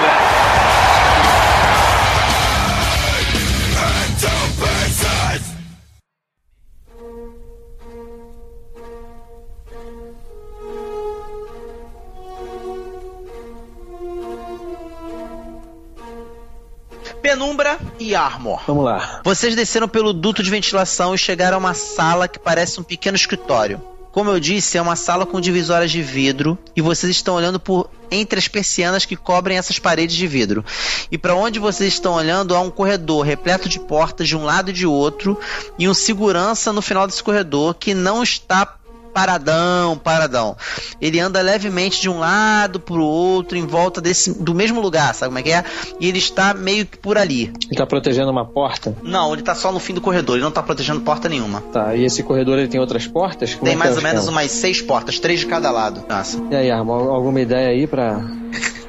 Penumbra 17.39 17.79
e 17.97 18.13
Armor. 18.13 18.61
Vamos 18.67 18.83
lá. 18.83 19.21
Vocês 19.23 19.55
desceram 19.55 19.87
pelo 19.87 20.11
duto 20.11 20.43
de 20.43 20.49
ventilação 20.49 21.15
e 21.15 21.17
chegaram 21.17 21.55
a 21.55 21.59
uma 21.61 21.73
sala 21.73 22.27
que 22.27 22.37
parece 22.37 22.81
um 22.81 22.83
pequeno 22.83 23.15
escritório. 23.15 23.81
Como 24.11 24.29
eu 24.29 24.41
disse, 24.41 24.77
é 24.77 24.81
uma 24.81 24.97
sala 24.97 25.25
com 25.25 25.39
divisórias 25.39 25.89
de 25.89 26.01
vidro 26.01 26.57
e 26.75 26.81
vocês 26.81 27.09
estão 27.09 27.35
olhando 27.35 27.57
por 27.57 27.89
entre 28.11 28.39
as 28.39 28.49
persianas 28.49 29.05
que 29.05 29.15
cobrem 29.15 29.57
essas 29.57 29.79
paredes 29.79 30.17
de 30.17 30.27
vidro. 30.27 30.65
E 31.09 31.17
para 31.17 31.33
onde 31.33 31.59
vocês 31.59 31.93
estão 31.93 32.15
olhando 32.15 32.53
há 32.53 32.59
um 32.59 32.69
corredor 32.69 33.25
repleto 33.25 33.69
de 33.69 33.79
portas 33.79 34.27
de 34.27 34.35
um 34.35 34.43
lado 34.43 34.71
e 34.71 34.73
de 34.73 34.85
outro 34.85 35.39
e 35.77 35.87
um 35.87 35.93
segurança 35.93 36.73
no 36.73 36.81
final 36.81 37.07
desse 37.07 37.23
corredor 37.23 37.73
que 37.73 37.93
não 37.93 38.21
está 38.21 38.65
paradão, 39.13 39.97
paradão. 39.97 40.55
Ele 41.01 41.19
anda 41.19 41.41
levemente 41.41 42.01
de 42.01 42.09
um 42.09 42.19
lado 42.19 42.79
pro 42.79 43.01
outro 43.03 43.57
em 43.57 43.65
volta 43.65 43.99
desse 44.01 44.33
do 44.41 44.53
mesmo 44.53 44.79
lugar, 44.81 45.13
sabe 45.13 45.29
como 45.29 45.39
é 45.39 45.43
que 45.43 45.51
é? 45.51 45.63
E 45.99 46.07
ele 46.07 46.17
está 46.19 46.53
meio 46.53 46.85
que 46.85 46.97
por 46.97 47.17
ali. 47.17 47.51
Ele 47.69 47.75
tá 47.77 47.85
protegendo 47.85 48.31
uma 48.31 48.45
porta? 48.45 48.95
Não, 49.03 49.33
ele 49.33 49.41
tá 49.41 49.55
só 49.55 49.71
no 49.71 49.79
fim 49.79 49.93
do 49.93 50.01
corredor, 50.01 50.35
ele 50.35 50.43
não 50.43 50.51
tá 50.51 50.61
protegendo 50.63 51.01
porta 51.01 51.27
nenhuma. 51.29 51.61
Tá, 51.73 51.95
e 51.95 52.03
esse 52.05 52.23
corredor 52.23 52.57
ele 52.57 52.67
tem 52.67 52.79
outras 52.79 53.07
portas? 53.07 53.53
Como 53.53 53.65
Tem 53.65 53.73
é 53.73 53.75
que 53.75 53.79
mais 53.79 53.91
é 53.91 53.93
ou 53.95 53.99
o 53.99 54.03
menos 54.03 54.27
umas 54.27 54.51
seis 54.51 54.81
portas, 54.81 55.19
três 55.19 55.39
de 55.39 55.45
cada 55.45 55.71
lado. 55.71 56.03
Nossa. 56.07 56.41
E 56.51 56.55
aí, 56.55 56.71
Arma, 56.71 56.93
alguma 56.93 57.41
ideia 57.41 57.69
aí 57.69 57.87
pra, 57.87 58.19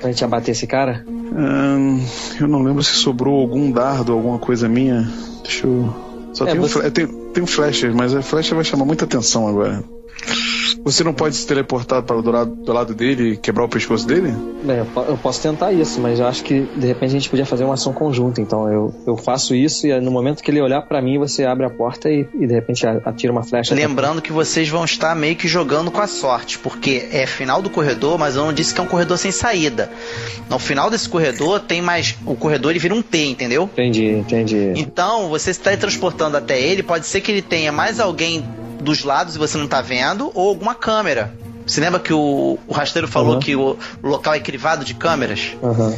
pra 0.01 0.11
gente 0.11 0.25
abater 0.25 0.53
esse 0.53 0.67
cara? 0.67 1.05
Ahn, 1.33 2.01
eu 2.41 2.49
não 2.49 2.63
lembro 2.63 2.83
se 2.83 2.93
sobrou 2.95 3.41
algum 3.41 3.71
dardo, 3.71 4.13
alguma 4.13 4.39
coisa 4.39 4.69
minha. 4.69 5.09
Deixa 5.43 5.67
eu. 5.67 5.95
Só 6.33 6.45
É, 6.45 6.51
tem, 6.53 6.59
um 6.59 6.63
você- 6.63 6.73
fla- 6.75 6.83
eu 6.85 6.91
tenho, 6.91 7.09
tem 7.33 7.43
um 7.43 7.47
flasher, 7.47 7.95
mas 7.95 8.15
a 8.15 8.23
flasher 8.23 8.55
vai 8.55 8.65
chamar 8.65 8.85
muita 8.85 9.05
atenção 9.05 9.47
agora. 9.49 9.83
Você 10.85 11.05
não 11.05 11.13
pode 11.13 11.37
se 11.37 11.47
teleportar 11.47 12.03
para 12.03 12.21
do 12.23 12.31
lado, 12.31 12.55
do 12.55 12.73
lado 12.73 12.95
dele 12.95 13.33
e 13.33 13.37
quebrar 13.37 13.65
o 13.65 13.69
pescoço 13.69 14.07
dele? 14.07 14.33
Bem, 14.65 14.79
eu, 14.79 14.87
po- 14.87 15.03
eu 15.03 15.17
posso 15.19 15.41
tentar 15.43 15.73
isso, 15.73 16.01
mas 16.01 16.19
eu 16.19 16.27
acho 16.27 16.43
que 16.43 16.63
de 16.77 16.87
repente 16.87 17.11
a 17.11 17.13
gente 17.13 17.29
podia 17.29 17.45
fazer 17.45 17.65
uma 17.65 17.75
ação 17.75 17.93
conjunta. 17.93 18.41
Então 18.41 18.71
eu, 18.73 18.95
eu 19.07 19.17
faço 19.17 19.55
isso 19.55 19.87
e 19.87 20.01
no 20.01 20.11
momento 20.11 20.43
que 20.43 20.51
ele 20.51 20.61
olhar 20.61 20.81
pra 20.83 21.03
mim, 21.03 21.19
você 21.19 21.45
abre 21.45 21.67
a 21.67 21.71
porta 21.71 22.09
e, 22.11 22.27
e 22.39 22.47
de 22.47 22.55
repente 22.55 22.87
atira 22.87 23.33
uma 23.33 23.43
flecha. 23.43 23.75
Lembrando 23.75 24.23
que 24.23 24.33
vocês 24.33 24.69
vão 24.69 24.85
estar 24.85 25.15
meio 25.15 25.37
que 25.37 25.47
jogando 25.49 25.91
com 25.91 26.01
a 26.01 26.07
sorte, 26.07 26.59
porque 26.59 27.09
é 27.13 27.27
final 27.27 27.61
do 27.61 27.69
corredor, 27.71 28.19
mas 28.19 28.37
eu 28.37 28.45
não 28.45 28.53
disse 28.53 28.73
que 28.75 28.81
é 28.81 28.83
um 28.83 28.87
corredor 28.89 29.19
sem 29.19 29.31
saída. 29.33 29.91
No 30.49 30.59
final 30.59 30.89
desse 30.91 31.09
corredor 31.09 31.61
tem 31.61 31.83
mais. 31.83 32.17
O 32.25 32.35
corredor 32.35 32.71
ele 32.73 32.79
vira 32.79 32.95
um 32.95 33.03
T, 33.03 33.27
entendeu? 33.27 33.65
Entendi, 33.73 34.07
entendi. 34.13 34.73
Então, 34.77 35.29
você 35.29 35.51
está 35.51 35.77
transportando 35.77 36.37
até 36.37 36.61
ele, 36.61 36.83
pode 36.83 37.07
ser 37.07 37.21
que 37.21 37.31
ele 37.31 37.43
tenha 37.43 37.71
mais 37.71 38.01
alguém 38.01 38.45
dos 38.81 39.05
lados 39.05 39.37
e 39.37 39.39
você 39.39 39.57
não 39.59 39.67
tá 39.69 39.81
vendo, 39.81 40.31
ou 40.35 40.49
alguma 40.49 40.75
câmera. 40.75 41.33
Você 41.67 41.81
lembra 41.81 42.01
que 42.01 42.13
o, 42.13 42.59
o 42.67 42.73
rasteiro 42.73 43.07
falou 43.07 43.35
Uhum. 43.35 43.39
que 43.41 43.55
o, 43.55 43.77
o 44.03 44.09
local 44.09 44.35
é 44.35 44.41
crivado 44.41 44.85
de 44.85 44.93
câmeras? 44.95 45.53
Aham. 45.63 45.95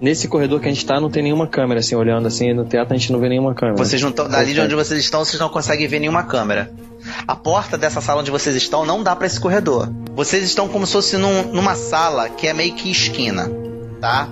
Nesse 0.00 0.28
corredor 0.28 0.60
que 0.60 0.66
a 0.68 0.70
gente 0.72 0.86
tá, 0.86 1.00
não 1.00 1.10
tem 1.10 1.22
nenhuma 1.24 1.46
câmera, 1.48 1.80
assim, 1.80 1.96
olhando 1.96 2.28
assim, 2.28 2.52
no 2.52 2.64
teatro 2.64 2.94
a 2.94 2.96
gente 2.96 3.10
não 3.10 3.18
vê 3.18 3.28
nenhuma 3.28 3.52
câmera. 3.54 3.76
Vocês 3.76 4.00
não 4.00 4.10
estão. 4.10 4.28
Dali 4.28 4.54
de 4.54 4.60
onde 4.60 4.74
vocês 4.76 5.00
estão, 5.00 5.24
vocês 5.24 5.40
não 5.40 5.48
conseguem 5.48 5.88
ver 5.88 5.98
nenhuma 5.98 6.22
câmera. 6.22 6.70
A 7.26 7.34
porta 7.34 7.76
dessa 7.76 8.00
sala 8.00 8.20
onde 8.20 8.30
vocês 8.30 8.54
estão 8.54 8.84
não 8.86 9.02
dá 9.02 9.16
pra 9.16 9.26
esse 9.26 9.40
corredor. 9.40 9.90
Vocês 10.14 10.44
estão 10.44 10.68
como 10.68 10.86
se 10.86 10.92
fosse 10.92 11.16
num- 11.16 11.52
numa 11.52 11.74
sala 11.74 12.28
que 12.28 12.46
é 12.46 12.52
meio 12.52 12.74
que 12.74 12.88
esquina. 12.90 13.50
Tá? 14.00 14.28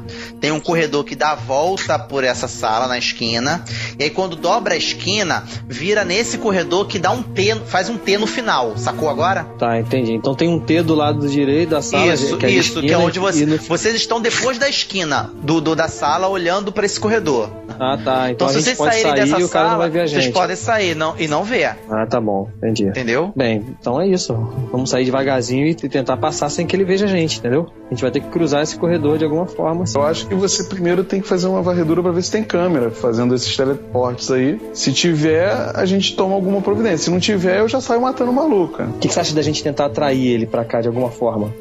Tem 0.46 0.52
um 0.52 0.60
corredor 0.60 1.02
que 1.02 1.16
dá 1.16 1.32
a 1.32 1.34
volta 1.34 1.98
por 1.98 2.22
essa 2.22 2.46
sala 2.46 2.86
na 2.86 2.96
esquina. 2.96 3.64
E 3.98 4.04
aí, 4.04 4.10
quando 4.10 4.36
dobra 4.36 4.74
a 4.74 4.76
esquina, 4.76 5.42
vira 5.66 6.04
nesse 6.04 6.38
corredor 6.38 6.86
que 6.86 7.00
dá 7.00 7.10
um 7.10 7.20
T, 7.20 7.56
faz 7.66 7.88
um 7.88 7.96
T 7.98 8.16
no 8.16 8.28
final. 8.28 8.76
Sacou 8.76 9.08
agora? 9.10 9.42
Tá, 9.58 9.76
entendi. 9.80 10.12
Então 10.12 10.36
tem 10.36 10.48
um 10.48 10.60
T 10.60 10.82
do 10.84 10.94
lado 10.94 11.26
direito 11.28 11.70
da 11.70 11.82
sala. 11.82 12.14
Isso, 12.14 12.36
que 12.36 12.46
é 12.46 12.50
isso, 12.50 12.74
que 12.74 12.86
é 12.86 12.90
esquina, 12.90 12.98
onde 13.00 13.18
você, 13.18 13.44
no- 13.44 13.56
vocês 13.56 13.96
estão 13.96 14.20
depois 14.20 14.56
da 14.56 14.68
esquina 14.68 15.32
do, 15.42 15.60
do- 15.60 15.74
da 15.74 15.88
sala, 15.88 16.28
olhando 16.28 16.70
pra 16.70 16.86
esse 16.86 17.00
corredor. 17.00 17.50
Ah, 17.80 17.98
tá. 18.02 18.30
Então, 18.30 18.46
Então, 18.46 18.46
a 18.46 18.50
se 18.50 18.54
gente 18.58 18.64
vocês 18.66 18.78
pode 18.78 18.90
saírem 18.94 19.10
sair 19.26 19.30
dessa 19.32 19.44
o 19.44 19.48
cara 19.48 19.64
não 19.64 19.70
sala, 19.72 19.82
vai 19.82 19.90
ver 19.90 20.00
a 20.02 20.06
vocês 20.06 20.28
podem 20.28 20.54
sair 20.56 20.94
não, 20.94 21.14
e 21.18 21.26
não 21.26 21.42
ver. 21.42 21.76
Ah, 21.90 22.06
tá 22.06 22.20
bom, 22.20 22.48
entendi. 22.58 22.84
Entendeu? 22.84 23.32
Bem, 23.34 23.64
então 23.80 24.00
é 24.00 24.06
isso. 24.06 24.32
Vamos 24.70 24.90
sair 24.90 25.04
devagarzinho 25.04 25.66
e 25.66 25.74
tentar 25.74 26.16
passar 26.18 26.48
sem 26.50 26.64
que 26.68 26.76
ele 26.76 26.84
veja 26.84 27.06
a 27.06 27.08
gente, 27.08 27.40
entendeu? 27.40 27.66
A 27.86 27.90
gente 27.94 28.00
vai 28.02 28.10
ter 28.12 28.20
que 28.20 28.28
cruzar 28.28 28.62
esse 28.62 28.76
corredor 28.78 29.18
de 29.18 29.24
alguma 29.24 29.46
forma. 29.46 29.82
assim. 29.82 29.98
Eu 29.98 30.04
acho 30.04 30.26
que 30.28 30.34
você 30.36 30.64
primeiro 30.64 31.02
tem 31.04 31.20
que 31.20 31.26
fazer 31.28 31.46
uma 31.48 31.62
varredura 31.62 32.02
para 32.02 32.12
ver 32.12 32.22
se 32.22 32.30
tem 32.30 32.42
câmera 32.44 32.90
fazendo 32.90 33.34
esses 33.34 33.56
teleportes 33.56 34.30
aí. 34.30 34.60
Se 34.72 34.92
tiver, 34.92 35.50
a 35.74 35.84
gente 35.84 36.14
toma 36.16 36.34
alguma 36.34 36.60
providência. 36.60 36.98
Se 36.98 37.10
não 37.10 37.18
tiver, 37.20 37.60
eu 37.60 37.68
já 37.68 37.80
saio 37.80 38.00
matando 38.00 38.30
o 38.30 38.34
maluco. 38.34 38.82
O 38.82 38.92
que, 38.98 39.08
que 39.08 39.14
você 39.14 39.20
acha 39.20 39.34
da 39.34 39.42
gente 39.42 39.62
tentar 39.62 39.86
atrair 39.86 40.26
ele 40.26 40.46
pra 40.46 40.64
cá 40.64 40.80
de 40.80 40.88
alguma 40.88 41.10
forma? 41.10 41.52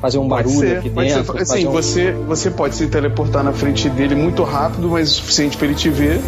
Fazer 0.00 0.18
um 0.18 0.28
barulho 0.28 0.58
ser, 0.58 0.76
aqui 0.78 0.90
dentro? 0.90 1.32
ser. 1.32 1.42
Assim, 1.42 1.66
um- 1.66 1.70
você, 1.72 2.12
você 2.12 2.50
pode 2.50 2.74
se 2.74 2.86
teleportar 2.88 3.42
na 3.42 3.52
frente 3.52 3.88
dele 3.88 4.14
muito 4.14 4.42
rápido, 4.42 4.88
mas 4.90 5.10
o 5.10 5.14
suficiente 5.14 5.56
pra 5.56 5.66
ele 5.66 5.74
te 5.74 5.88
ver 5.88 6.20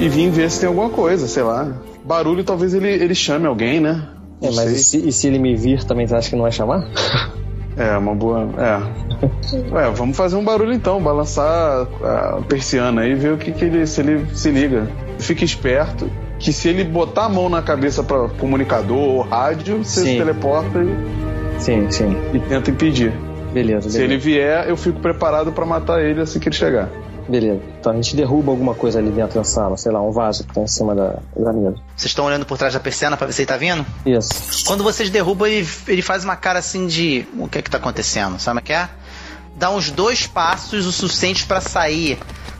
e 0.00 0.08
vir 0.08 0.30
ver 0.30 0.50
se 0.50 0.58
tem 0.60 0.68
alguma 0.68 0.90
coisa, 0.90 1.28
sei 1.28 1.42
lá. 1.44 1.72
Barulho 2.04 2.42
talvez 2.42 2.74
ele, 2.74 2.88
ele 2.88 3.14
chame 3.14 3.46
alguém, 3.46 3.78
né? 3.78 4.08
É, 4.42 4.50
mas 4.50 4.70
e 4.72 4.82
se, 4.82 5.08
e 5.08 5.12
se 5.12 5.26
ele 5.28 5.38
me 5.38 5.54
vir 5.54 5.84
também, 5.84 6.06
você 6.06 6.14
acha 6.14 6.30
que 6.30 6.34
não 6.34 6.42
vai 6.42 6.50
chamar? 6.52 6.88
É, 7.76 7.96
uma 7.96 8.14
boa. 8.14 8.48
É. 8.58 9.74
Ué, 9.74 9.90
vamos 9.94 10.16
fazer 10.16 10.36
um 10.36 10.44
barulho 10.44 10.72
então, 10.72 11.00
balançar 11.00 11.86
a 12.02 12.40
persiana 12.48 13.02
aí 13.02 13.12
e 13.12 13.14
ver 13.14 13.32
o 13.32 13.38
que, 13.38 13.52
que 13.52 13.64
ele. 13.64 13.86
se 13.86 14.00
ele 14.00 14.26
se 14.34 14.50
liga. 14.50 14.88
Fique 15.18 15.44
esperto. 15.44 16.10
Que 16.38 16.52
se 16.52 16.68
ele 16.68 16.84
botar 16.84 17.26
a 17.26 17.28
mão 17.28 17.48
na 17.48 17.60
cabeça 17.62 18.02
pra 18.02 18.28
comunicador 18.38 18.96
ou 18.98 19.20
rádio, 19.20 19.84
você 19.84 20.00
Sim. 20.00 20.06
se 20.12 20.16
teleporta 20.18 20.78
e, 20.82 21.60
Sim, 21.60 21.90
sim. 21.90 22.16
e 22.32 22.38
tenta 22.40 22.70
impedir. 22.70 23.12
Beleza, 23.52 23.90
Se 23.90 23.98
beleza. 23.98 24.14
ele 24.14 24.16
vier, 24.16 24.68
eu 24.68 24.76
fico 24.76 25.00
preparado 25.00 25.52
pra 25.52 25.66
matar 25.66 26.00
ele 26.02 26.20
assim 26.22 26.38
que 26.38 26.48
ele 26.48 26.56
chegar. 26.56 26.88
Beleza. 27.30 27.60
Então 27.78 27.92
a 27.92 27.94
gente 27.94 28.16
derruba 28.16 28.50
alguma 28.50 28.74
coisa 28.74 28.98
ali 28.98 29.10
dentro 29.10 29.36
da 29.36 29.44
sala, 29.44 29.76
sei 29.76 29.92
lá, 29.92 30.02
um 30.02 30.10
vaso 30.10 30.44
que 30.44 30.52
tá 30.52 30.60
em 30.60 30.66
cima 30.66 30.94
da, 30.94 31.18
da 31.36 31.52
mesa. 31.52 31.76
Vocês 31.96 32.10
estão 32.10 32.24
olhando 32.24 32.44
por 32.44 32.58
trás 32.58 32.74
da 32.74 32.80
persiana 32.80 33.16
pra 33.16 33.26
ver 33.26 33.32
se 33.32 33.42
ele 33.42 33.46
tá 33.46 33.56
vindo? 33.56 33.86
Isso. 34.04 34.64
Quando 34.66 34.82
vocês 34.82 35.08
derrubam, 35.10 35.46
ele, 35.46 35.68
ele 35.86 36.02
faz 36.02 36.24
uma 36.24 36.34
cara 36.34 36.58
assim 36.58 36.88
de. 36.88 37.24
O 37.38 37.46
que 37.46 37.58
é 37.58 37.62
que 37.62 37.70
tá 37.70 37.78
acontecendo? 37.78 38.38
Sabe 38.40 38.58
o 38.58 38.62
que 38.62 38.72
é? 38.72 38.88
Dá 39.56 39.70
uns 39.70 39.90
dois 39.90 40.26
passos 40.26 40.86
o 40.86 40.92
suficiente 40.92 41.46
pra 41.46 41.60
sair 41.60 42.18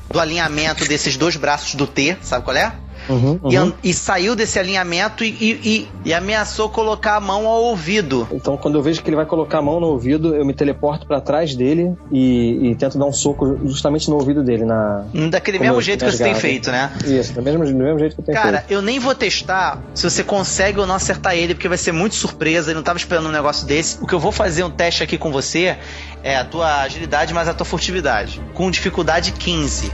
do 0.09 0.21
alinhamento 0.21 0.87
desses 0.87 1.17
dois 1.17 1.37
braços 1.37 1.75
do 1.75 1.87
T, 1.87 2.17
sabe 2.23 2.45
qual 2.45 2.57
é? 2.57 2.73
Uhum, 3.11 3.41
E, 3.51 3.59
uhum. 3.59 3.73
e 3.83 3.93
saiu 3.93 4.37
desse 4.37 4.59
alinhamento 4.59 5.25
e, 5.25 5.29
e- 5.29 5.89
e- 6.05 6.15
ameaçou 6.15 6.69
colocar 6.69 7.17
a 7.17 7.21
mão 7.21 7.47
ao 7.47 7.63
ouvido. 7.65 8.29
Então, 8.33 8.57
quando 8.57 8.77
eu 8.79 8.83
vejo 8.83 9.03
que 9.03 9.09
ele 9.11 9.17
vai 9.17 9.27
colocar 9.27 9.59
a 9.59 9.63
mão 9.63 9.81
no 9.81 9.87
ouvido, 9.89 10.35
eu 10.35 10.45
me 10.45 10.55
teleporto 10.55 11.07
pra 11.07 11.21
trás 11.21 11.55
dele 11.55 11.93
e, 12.13 12.75
tento 12.79 12.99
dar 12.99 13.07
um 13.07 13.13
soco 13.13 13.59
justamente 13.67 14.09
no 14.09 14.17
ouvido 14.17 14.43
dele, 14.43 14.65
na. 14.65 15.05
Daquele 15.31 15.59
mesmo 15.59 15.75
eu 15.77 15.81
jeito 15.81 16.05
que 16.05 16.11
você 16.13 16.19
tem 16.19 16.33
rasgado. 16.33 16.41
feito, 16.41 16.71
né? 16.71 16.93
Isso, 17.05 17.33
do 17.33 17.43
mesmo, 17.43 17.65
do 17.65 17.75
mesmo 17.75 17.99
jeito 17.99 18.15
que 18.15 18.21
eu 18.21 18.25
tenho 18.27 18.39
Cara, 18.39 18.59
feito. 18.59 18.71
eu 18.73 18.83
nem 18.83 18.99
vou 18.99 19.15
testar 19.15 19.83
se 19.95 20.09
você 20.09 20.23
consegue 20.23 20.79
ou 20.79 20.87
não 20.87 20.95
acertar 20.95 21.35
ele, 21.35 21.55
porque 21.55 21.69
vai 21.69 21.79
ser 21.79 21.93
muito 21.93 22.15
surpresa. 22.15 22.71
Ele 22.71 22.77
não 22.77 22.83
tava 22.83 22.99
esperando 22.99 23.29
um 23.29 23.33
negócio 23.33 23.67
desse. 23.67 23.99
O 24.03 24.07
que 24.07 24.15
eu 24.15 24.21
vou 24.21 24.33
fazer 24.33 24.63
um 24.65 24.71
teste 24.71 25.03
aqui 25.03 25.19
com 25.19 25.31
você 25.33 25.77
é 26.23 26.37
a 26.37 26.45
tua 26.45 26.83
agilidade 26.83 27.33
mais 27.35 27.49
a 27.49 27.55
tua 27.55 27.67
furtividade. 27.67 28.41
Com 28.55 28.71
dificuldade 28.71 29.33
15. 29.33 29.91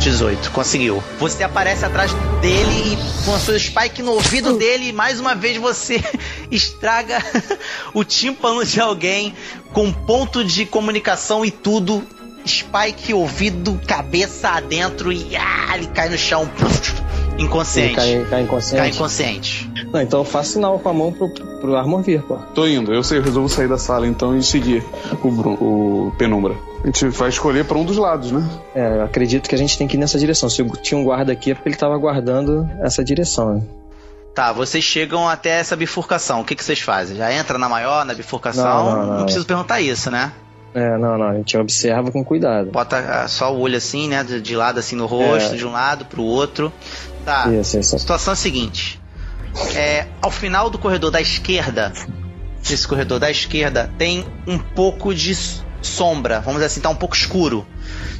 18, 0.00 0.50
conseguiu. 0.50 1.02
Você 1.18 1.42
aparece 1.44 1.84
atrás 1.84 2.12
dele 2.40 2.94
e 2.94 3.24
com 3.24 3.34
a 3.34 3.38
sua 3.38 3.58
spike 3.58 4.02
no 4.02 4.12
ouvido 4.12 4.56
dele 4.56 4.88
e 4.88 4.92
mais 4.92 5.20
uma 5.20 5.34
vez 5.34 5.58
você 5.58 6.02
estraga 6.50 7.22
o 7.92 8.02
tímpano 8.02 8.64
de 8.64 8.80
alguém 8.80 9.34
com 9.72 9.92
ponto 9.92 10.42
de 10.44 10.64
comunicação 10.66 11.44
e 11.44 11.50
tudo. 11.50 12.04
Spike, 12.46 13.12
ouvido, 13.12 13.78
cabeça 13.86 14.48
adentro 14.48 15.12
e 15.12 15.36
ah, 15.36 15.76
ele 15.76 15.88
cai 15.88 16.08
no 16.08 16.16
chão. 16.16 16.50
Inconsciente. 17.38 18.00
Ele 18.00 18.20
cai, 18.22 18.30
cai 18.30 18.42
inconsciente. 18.42 18.76
Cai 18.76 18.88
inconsciente. 18.88 19.69
Não, 19.92 20.00
então 20.00 20.20
eu 20.20 20.24
faço 20.24 20.52
sinal 20.52 20.78
com 20.78 20.88
a 20.88 20.92
mão 20.92 21.12
pro, 21.12 21.28
pro 21.28 21.76
Armor 21.76 22.00
vir, 22.02 22.22
pô. 22.22 22.36
Tô 22.54 22.66
indo, 22.66 22.92
eu 22.94 23.02
sei, 23.02 23.18
eu 23.18 23.22
resolvo 23.22 23.48
sair 23.48 23.68
da 23.68 23.76
sala 23.78 24.06
então 24.06 24.36
e 24.36 24.42
seguir 24.42 24.84
o, 25.22 25.30
Bru- 25.30 25.58
o 25.60 26.12
Penumbra. 26.16 26.54
A 26.82 26.86
gente 26.86 27.06
vai 27.08 27.28
escolher 27.28 27.64
pra 27.64 27.76
um 27.76 27.84
dos 27.84 27.96
lados, 27.96 28.30
né? 28.30 28.48
É, 28.74 28.98
eu 28.98 29.04
acredito 29.04 29.48
que 29.48 29.54
a 29.54 29.58
gente 29.58 29.76
tem 29.76 29.88
que 29.88 29.96
ir 29.96 29.98
nessa 30.00 30.18
direção. 30.18 30.48
Se 30.48 30.62
eu 30.62 30.68
tinha 30.76 30.98
um 30.98 31.04
guarda 31.04 31.32
aqui 31.32 31.50
é 31.50 31.54
porque 31.54 31.68
ele 31.68 31.76
tava 31.76 31.96
guardando 31.98 32.68
essa 32.80 33.02
direção. 33.04 33.54
né? 33.56 33.62
Tá, 34.34 34.52
vocês 34.52 34.84
chegam 34.84 35.28
até 35.28 35.58
essa 35.58 35.74
bifurcação. 35.74 36.40
O 36.40 36.44
que, 36.44 36.54
que 36.54 36.64
vocês 36.64 36.78
fazem? 36.78 37.16
Já 37.16 37.32
entra 37.32 37.58
na 37.58 37.68
maior, 37.68 38.04
na 38.04 38.14
bifurcação? 38.14 38.64
Não, 38.64 39.06
não, 39.06 39.16
não. 39.18 39.24
preciso 39.24 39.44
perguntar 39.44 39.80
isso, 39.80 40.08
né? 40.10 40.32
É, 40.72 40.96
não, 40.96 41.18
não, 41.18 41.26
a 41.30 41.34
gente 41.34 41.58
observa 41.58 42.12
com 42.12 42.24
cuidado. 42.24 42.70
Bota 42.70 42.96
ah, 42.96 43.26
só 43.26 43.52
o 43.52 43.58
olho 43.58 43.76
assim, 43.76 44.08
né? 44.08 44.22
De, 44.22 44.40
de 44.40 44.54
lado 44.54 44.78
assim 44.78 44.94
no 44.94 45.04
rosto, 45.06 45.54
É. 45.54 45.56
de 45.56 45.66
um 45.66 45.72
lado 45.72 46.04
pro 46.04 46.22
outro. 46.22 46.72
Tá. 47.24 47.48
Isso, 47.52 47.76
isso. 47.78 47.96
A 47.96 47.98
situação 47.98 48.30
é 48.30 48.34
a 48.34 48.36
seguinte. 48.36 48.89
É, 49.74 50.06
ao 50.20 50.30
final 50.30 50.70
do 50.70 50.78
corredor 50.78 51.10
da 51.10 51.20
esquerda, 51.20 51.92
esse 52.62 52.86
corredor 52.86 53.18
da 53.18 53.30
esquerda, 53.30 53.90
tem 53.98 54.24
um 54.46 54.58
pouco 54.58 55.14
de 55.14 55.34
sombra. 55.82 56.40
Vamos 56.40 56.54
dizer 56.54 56.66
assim, 56.66 56.80
tá 56.80 56.88
um 56.88 56.94
pouco 56.94 57.16
escuro. 57.16 57.66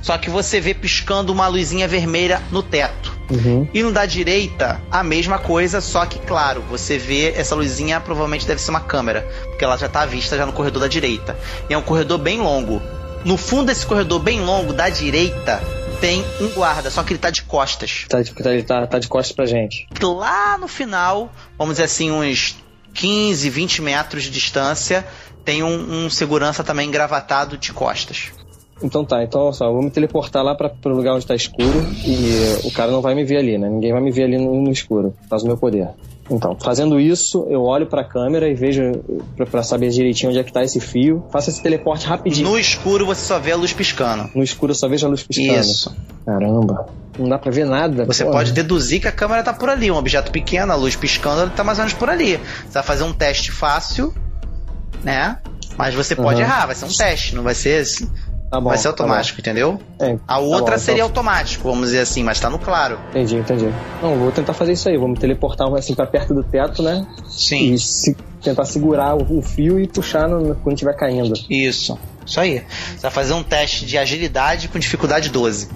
Só 0.03 0.17
que 0.17 0.31
você 0.31 0.61
vê 0.61 0.73
piscando 0.75 1.33
uma 1.33 1.47
luzinha 1.47 1.87
vermelha 1.87 2.43
no 2.51 2.63
teto. 2.63 3.19
Uhum. 3.31 3.69
E 3.73 3.83
no 3.83 3.93
da 3.93 4.07
direita, 4.07 4.81
a 4.91 5.05
mesma 5.05 5.39
coisa, 5.39 5.81
só 5.81 6.05
que, 6.05 6.19
claro, 6.21 6.65
você 6.69 6.99
vê 6.99 7.33
essa 7.37 7.55
luzinha 7.55 8.01
provavelmente 8.01 8.47
deve 8.47 8.61
ser 8.61 8.71
uma 8.71 8.81
câmera, 8.81 9.27
porque 9.45 9.65
ela 9.65 9.77
já 9.77 9.89
tá 9.89 10.03
à 10.03 10.07
vista 10.07 10.37
já 10.37 10.45
no 10.45 10.53
corredor 10.53 10.83
da 10.83 10.89
direita. 10.89 11.37
E 11.69 11.75
é 11.75 11.79
um 11.79 11.83
corredor 11.83 12.19
bem 12.19 12.41
longo. 12.41 12.83
No 13.25 13.37
fundo 13.37 13.67
desse 13.67 13.85
corredor 13.87 14.19
bem 14.19 14.41
longo, 14.41 14.73
da 14.73 14.89
direita, 14.89 15.63
tem 16.01 16.25
um 16.41 16.49
guarda, 16.49 16.91
só 16.91 17.03
que 17.03 17.13
ele 17.13 17.19
tá 17.21 17.31
de 17.31 17.43
costas. 17.43 18.07
Tá, 18.09 18.23
de- 18.23 18.33
tá, 18.35 18.53
ele 18.53 18.63
tá, 18.63 18.87
tá 18.87 18.99
de 18.99 19.09
costas 19.09 19.35
pra 19.35 19.47
gente. 19.47 19.87
Lá 20.03 20.57
no 20.59 20.67
final, 20.69 21.31
vamos 21.59 21.75
dizer 21.75 21.85
assim, 21.85 22.11
uns 22.11 22.57
15, 22.95 23.49
20 23.51 23.83
metros 23.83 24.25
de 24.25 24.31
distância, 24.31 25.07
tem 25.45 25.63
um, 25.63 26.07
um 26.07 26.11
segurança 26.11 26.65
também 26.65 26.89
engravatado 26.89 27.57
de 27.57 27.73
costas. 27.73 28.31
Então 28.83 29.05
tá, 29.05 29.23
então 29.23 29.53
só, 29.53 29.67
eu 29.67 29.75
vou 29.75 29.83
me 29.83 29.91
teleportar 29.91 30.43
lá 30.43 30.55
pra, 30.55 30.71
pro 30.71 30.95
lugar 30.97 31.15
onde 31.15 31.27
tá 31.27 31.35
escuro 31.35 31.87
e 32.05 32.67
o 32.67 32.71
cara 32.73 32.91
não 32.91 33.03
vai 33.03 33.15
me 33.15 33.25
ver 33.25 33.37
ali, 33.37 33.59
né? 33.59 33.69
Ninguém 33.69 33.93
vai 33.93 34.01
me 34.01 34.11
ver 34.11 34.25
ali 34.25 34.39
no, 34.39 34.55
no 34.63 34.71
escuro, 34.73 35.15
causa 35.29 35.45
do 35.45 35.49
meu 35.49 35.59
poder. 35.59 35.89
Então, 36.31 36.57
fazendo 36.59 37.01
isso, 37.01 37.45
eu 37.51 37.63
olho 37.63 37.87
pra 37.87 38.05
câmera 38.05 38.49
e 38.49 38.55
vejo 38.55 38.93
pra, 39.37 39.47
pra 39.47 39.63
saber 39.63 39.91
direitinho 39.91 40.31
onde 40.31 40.39
é 40.39 40.45
que 40.45 40.53
tá 40.53 40.63
esse 40.63 40.79
fio. 40.79 41.25
Faço 41.33 41.51
esse 41.51 41.61
teleporte 41.61 42.07
rapidinho. 42.07 42.49
No 42.49 42.59
escuro 42.59 43.05
você 43.05 43.25
só 43.27 43.39
vê 43.39 43.53
a 43.53 43.57
luz 43.57 43.73
piscando. 43.73 44.31
No 44.35 44.43
escuro 44.43 44.71
eu 44.71 44.77
só 44.77 44.89
vejo 44.89 45.07
a 45.07 45.11
luz 45.11 45.23
piscando. 45.25 45.61
Isso. 45.61 45.95
Caramba. 46.25 46.87
Não 47.19 47.29
dá 47.29 47.39
pra 47.39 47.51
ver 47.51 47.67
nada. 47.67 48.05
Você 48.05 48.25
porra. 48.25 48.37
pode 48.37 48.53
deduzir 48.53 49.01
que 49.01 49.09
a 49.09 49.13
câmera 49.13 49.43
tá 49.43 49.53
por 49.53 49.69
ali, 49.69 49.91
um 49.91 49.97
objeto 49.97 50.31
pequeno, 50.31 50.73
a 50.73 50.77
luz 50.77 50.95
piscando, 50.95 51.43
ele 51.43 51.51
tá 51.51 51.65
mais 51.65 51.79
ou 51.79 51.85
menos 51.85 51.99
por 51.99 52.09
ali. 52.09 52.37
Você 52.67 52.75
vai 52.75 52.83
fazer 52.85 53.03
um 53.03 53.13
teste 53.13 53.51
fácil, 53.51 54.15
né? 55.03 55.39
Mas 55.77 55.95
você 55.95 56.15
pode 56.15 56.41
Aham. 56.41 56.49
errar, 56.51 56.67
vai 56.67 56.75
ser 56.75 56.85
um 56.85 56.89
teste, 56.89 57.35
não 57.35 57.43
vai 57.43 57.55
ser 57.55 57.83
assim. 57.83 58.09
Tá 58.51 58.61
bom, 58.61 58.71
vai 58.71 58.79
ser 58.79 58.85
tá 58.85 58.89
automático, 58.91 59.39
entendeu? 59.41 59.81
É, 60.01 60.15
A 60.27 60.35
tá 60.35 60.39
outra 60.39 60.75
bom, 60.75 60.81
seria 60.81 60.95
então- 60.97 61.07
automático, 61.07 61.63
vamos 61.69 61.87
dizer 61.87 62.01
assim, 62.01 62.25
mas 62.25 62.41
tá 62.41 62.51
no 62.51 62.59
claro. 62.59 62.99
Entendi, 63.11 63.37
entendi. 63.37 63.69
Não, 64.03 64.17
vou 64.19 64.33
tentar 64.33 64.55
fazer 64.55 64.73
isso 64.73 64.89
aí. 64.89 64.97
Vou 64.99 65.07
me 65.09 65.17
teleportar 65.17 65.73
assim 65.75 65.95
pra 65.95 66.05
perto 66.05 66.35
do 66.35 66.43
teto, 66.43 66.83
né? 66.83 67.07
Sim. 67.29 67.73
E 67.75 67.79
se- 67.79 68.17
tentar 68.43 68.65
segurar 68.65 69.15
o, 69.15 69.41
fio 69.41 69.79
e 69.79 69.87
puxar 69.87 70.27
no- 70.29 70.57
quando 70.57 70.75
estiver 70.75 70.95
caindo. 70.97 71.33
Isso. 71.49 71.97
Isso 72.27 72.41
aí. 72.41 72.65
Você 72.97 73.03
vai 73.03 73.11
fazer 73.13 73.35
um 73.35 73.43
teste 73.45 73.87
de 73.87 73.97
agilidade 73.97 74.67
com 74.69 74.79
dificuldade 74.81 75.29
12. 75.29 75.69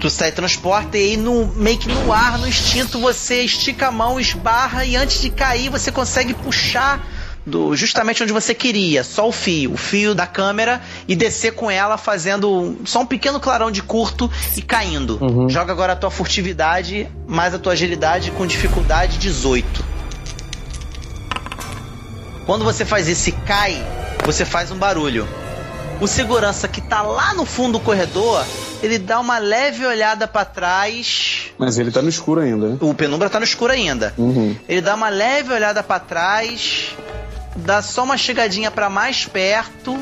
Tu 0.00 0.08
sai 0.08 0.32
transporta 0.32 0.96
e 0.96 1.10
aí 1.10 1.16
no, 1.18 1.46
meio 1.56 1.76
que 1.76 1.86
no 1.88 2.10
ar, 2.10 2.38
no 2.38 2.48
instinto, 2.48 2.98
você 2.98 3.42
estica 3.42 3.88
a 3.88 3.90
mão, 3.90 4.18
esbarra 4.18 4.86
e 4.86 4.96
antes 4.96 5.20
de 5.20 5.28
cair 5.28 5.68
você 5.68 5.92
consegue 5.92 6.32
puxar 6.32 7.06
do, 7.44 7.74
justamente 7.74 8.22
onde 8.22 8.32
você 8.32 8.54
queria, 8.54 9.02
só 9.02 9.28
o 9.28 9.32
fio, 9.32 9.72
o 9.72 9.76
fio 9.76 10.14
da 10.14 10.26
câmera 10.26 10.80
e 11.08 11.16
descer 11.16 11.52
com 11.52 11.70
ela 11.70 11.96
fazendo 11.96 12.76
só 12.84 13.00
um 13.00 13.06
pequeno 13.06 13.40
clarão 13.40 13.70
de 13.70 13.82
curto 13.82 14.30
e 14.56 14.62
caindo. 14.62 15.18
Joga 15.48 15.72
agora 15.72 15.94
a 15.94 15.96
tua 15.96 16.10
furtividade 16.10 17.08
mais 17.26 17.54
a 17.54 17.58
tua 17.58 17.72
agilidade 17.72 18.30
com 18.32 18.46
dificuldade 18.46 19.18
18. 19.18 19.84
Quando 22.46 22.64
você 22.64 22.84
faz 22.84 23.06
isso 23.06 23.28
e 23.28 23.32
cai, 23.32 23.80
você 24.24 24.44
faz 24.44 24.70
um 24.70 24.76
barulho. 24.76 25.28
O 26.00 26.08
segurança 26.08 26.66
que 26.66 26.80
tá 26.80 27.02
lá 27.02 27.34
no 27.34 27.44
fundo 27.44 27.78
do 27.78 27.80
corredor, 27.80 28.44
ele 28.82 28.98
dá 28.98 29.20
uma 29.20 29.38
leve 29.38 29.84
olhada 29.84 30.26
pra 30.26 30.44
trás. 30.44 31.52
Mas 31.58 31.78
ele 31.78 31.90
tá 31.90 32.00
no 32.00 32.08
escuro 32.08 32.40
ainda, 32.40 32.70
né? 32.70 32.78
O 32.80 32.94
penumbra 32.94 33.28
tá 33.28 33.38
no 33.38 33.44
escuro 33.44 33.72
ainda. 33.72 34.14
Uhum. 34.16 34.56
Ele 34.66 34.80
dá 34.80 34.94
uma 34.94 35.10
leve 35.10 35.52
olhada 35.52 35.82
pra 35.82 36.00
trás, 36.00 36.96
dá 37.60 37.80
só 37.82 38.02
uma 38.04 38.16
chegadinha 38.16 38.70
pra 38.70 38.88
mais 38.90 39.26
perto 39.26 39.98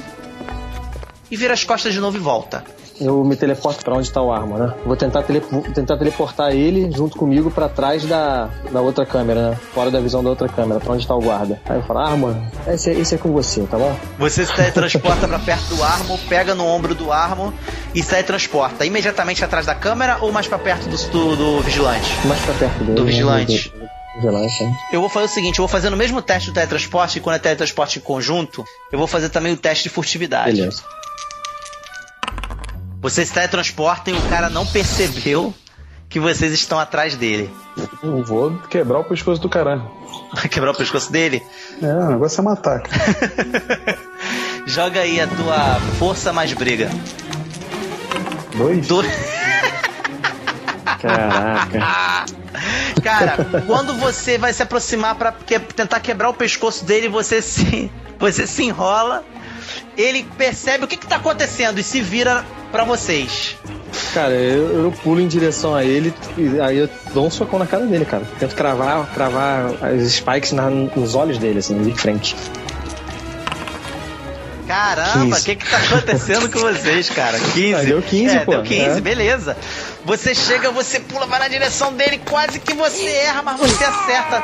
e 1.31 1.37
vira 1.37 1.53
as 1.55 1.65
costas 1.65 1.93
de 1.93 2.01
novo 2.01 2.17
e 2.17 2.21
volta. 2.21 2.65
Eu 3.01 3.23
me 3.23 3.37
teleporto 3.37 3.85
pra 3.85 3.95
onde 3.95 4.11
tá 4.11 4.21
o 4.21 4.33
arma, 4.33 4.59
né? 4.59 4.75
Vou 4.85 4.97
tentar, 4.97 5.23
tele- 5.23 5.41
tentar 5.73 5.97
teleportar 5.97 6.51
ele 6.51 6.91
junto 6.91 7.17
comigo 7.17 7.49
pra 7.49 7.69
trás 7.69 8.05
da, 8.05 8.49
da 8.73 8.81
outra 8.81 9.07
câmera, 9.07 9.51
né? 9.51 9.57
Fora 9.73 9.89
da 9.89 10.01
visão 10.01 10.21
da 10.25 10.31
outra 10.31 10.49
câmera, 10.49 10.81
pra 10.81 10.95
onde 10.95 11.07
tá 11.07 11.15
o 11.15 11.21
guarda. 11.21 11.61
Aí 11.69 11.77
eu 11.77 11.83
falo, 11.85 12.01
arma, 12.01 12.43
esse, 12.67 12.91
é- 12.91 12.95
esse 12.95 13.15
é 13.15 13.19
com 13.19 13.31
você, 13.31 13.61
tá 13.71 13.79
bom? 13.79 13.95
Você 14.19 14.45
se 14.45 14.53
teletransporta 14.53 15.29
pra 15.29 15.39
perto 15.39 15.77
do 15.77 15.85
Armo, 15.85 16.19
pega 16.29 16.57
no 16.57 16.67
ombro 16.67 16.93
do 16.93 17.13
Armo 17.13 17.55
e 17.95 18.03
se 18.03 18.09
teletransporta 18.09 18.85
imediatamente 18.85 19.45
atrás 19.45 19.65
da 19.65 19.77
câmera 19.77 20.19
ou 20.21 20.33
mais 20.33 20.49
pra 20.49 20.59
perto 20.59 20.89
do, 20.89 20.97
do, 20.97 21.37
do 21.37 21.61
vigilante? 21.61 22.11
Mais 22.27 22.41
pra 22.41 22.55
perto 22.55 22.79
dele. 22.83 22.95
Do 22.95 23.05
né? 23.05 23.11
vigilante. 23.13 23.73
Né? 24.17 24.77
Eu 24.93 25.01
vou 25.01 25.09
fazer 25.09 25.27
o 25.27 25.29
seguinte, 25.29 25.59
eu 25.59 25.63
vou 25.63 25.69
fazer 25.69 25.91
no 25.91 25.97
mesmo 25.97 26.21
teste 26.21 26.51
do 26.51 26.55
teletransporte, 26.55 27.19
e 27.19 27.21
quando 27.21 27.37
é 27.37 27.39
teletransporte 27.39 27.99
em 27.99 28.03
conjunto, 28.03 28.65
eu 28.91 28.99
vou 28.99 29.07
fazer 29.07 29.29
também 29.29 29.53
o 29.53 29.57
teste 29.57 29.85
de 29.85 29.91
furtividade. 29.91 30.57
Beleza. 30.57 30.83
Vocês 33.01 33.29
se 33.29 33.35
teletransportam 33.35 34.15
e 34.15 34.19
o 34.19 34.23
cara 34.29 34.51
não 34.51 34.67
percebeu 34.67 35.55
que 36.09 36.19
vocês 36.19 36.53
estão 36.53 36.79
atrás 36.79 37.15
dele. 37.15 37.55
Eu 38.03 38.25
vou 38.25 38.59
quebrar 38.71 38.99
o 38.99 39.05
pescoço 39.05 39.41
do 39.41 39.49
cara. 39.49 39.83
Vai 40.35 40.49
quebrar 40.51 40.73
o 40.73 40.75
pescoço 40.75 41.13
dele? 41.13 41.43
É, 41.83 41.87
o 41.87 42.09
negócio 42.09 42.41
é 42.41 42.45
matar. 42.45 42.83
Joga 44.67 45.01
aí 45.01 45.21
a 45.21 45.27
tua 45.27 45.81
força 45.99 46.33
mais 46.33 46.53
briga. 46.53 46.91
Dois? 48.57 48.87
Dois. 48.87 49.07
Caraca. 51.01 52.27
Cara, 53.03 53.37
quando 53.67 53.95
você 53.95 54.39
vai 54.39 54.53
se 54.53 54.63
aproximar 54.63 55.15
pra 55.15 55.33
que- 55.33 55.59
tentar 55.59 56.01
quebrar 56.01 56.29
o 56.31 56.35
pescoço 56.35 56.85
dele, 56.85 57.09
você 57.09 57.41
se, 57.43 57.91
você 58.19 58.47
se 58.47 58.63
enrola. 58.65 59.25
Ele 59.97 60.25
percebe 60.39 60.85
o 60.85 60.89
que, 60.89 60.97
que 60.97 61.07
tá 61.07 61.17
acontecendo 61.17 61.79
e 61.79 61.83
se 61.83 62.01
vira 62.01 62.45
pra 62.71 62.85
vocês. 62.85 63.57
Cara, 64.15 64.33
eu, 64.33 64.85
eu 64.85 64.93
pulo 65.03 65.21
em 65.21 65.27
direção 65.27 65.75
a 65.75 65.85
ele 65.85 66.15
e 66.37 66.61
aí 66.61 66.79
eu 66.79 66.89
dou 67.13 67.27
um 67.27 67.31
socão 67.31 67.59
na 67.59 67.67
cara 67.67 67.85
dele, 67.85 68.05
cara. 68.05 68.23
Tento 68.39 68.55
cravar, 68.55 69.07
cravar 69.13 69.67
as 69.85 70.13
spikes 70.13 70.53
na- 70.53 70.71
nos 70.71 71.15
olhos 71.17 71.37
dele, 71.39 71.59
assim, 71.59 71.83
de 71.83 71.93
frente. 72.01 72.37
Caramba, 74.67 75.19
o 75.25 75.29
15. 75.31 75.45
que 75.47 75.57
que 75.57 75.69
tá 75.71 75.79
acontecendo 75.79 76.51
com 76.51 76.59
vocês, 76.61 77.09
cara? 77.09 77.39
15. 77.55 77.75
Ah, 77.75 77.83
deu 77.83 78.03
15, 78.03 78.37
é, 78.37 78.41
pô. 78.45 78.53
Deu 78.53 78.63
15, 78.63 78.99
É. 78.99 79.01
beleza. 79.01 79.57
Você 80.09 80.35
chega, 80.35 80.71
você 80.71 80.99
pula, 81.01 81.27
vai 81.27 81.39
na 81.39 81.49
direção 81.49 81.93
dele, 81.93 82.19
quase 82.31 82.59
que 82.59 82.73
você 82.73 83.05
erra, 83.05 83.43
mas 83.43 83.61
você 83.61 83.85
acerta 83.85 84.43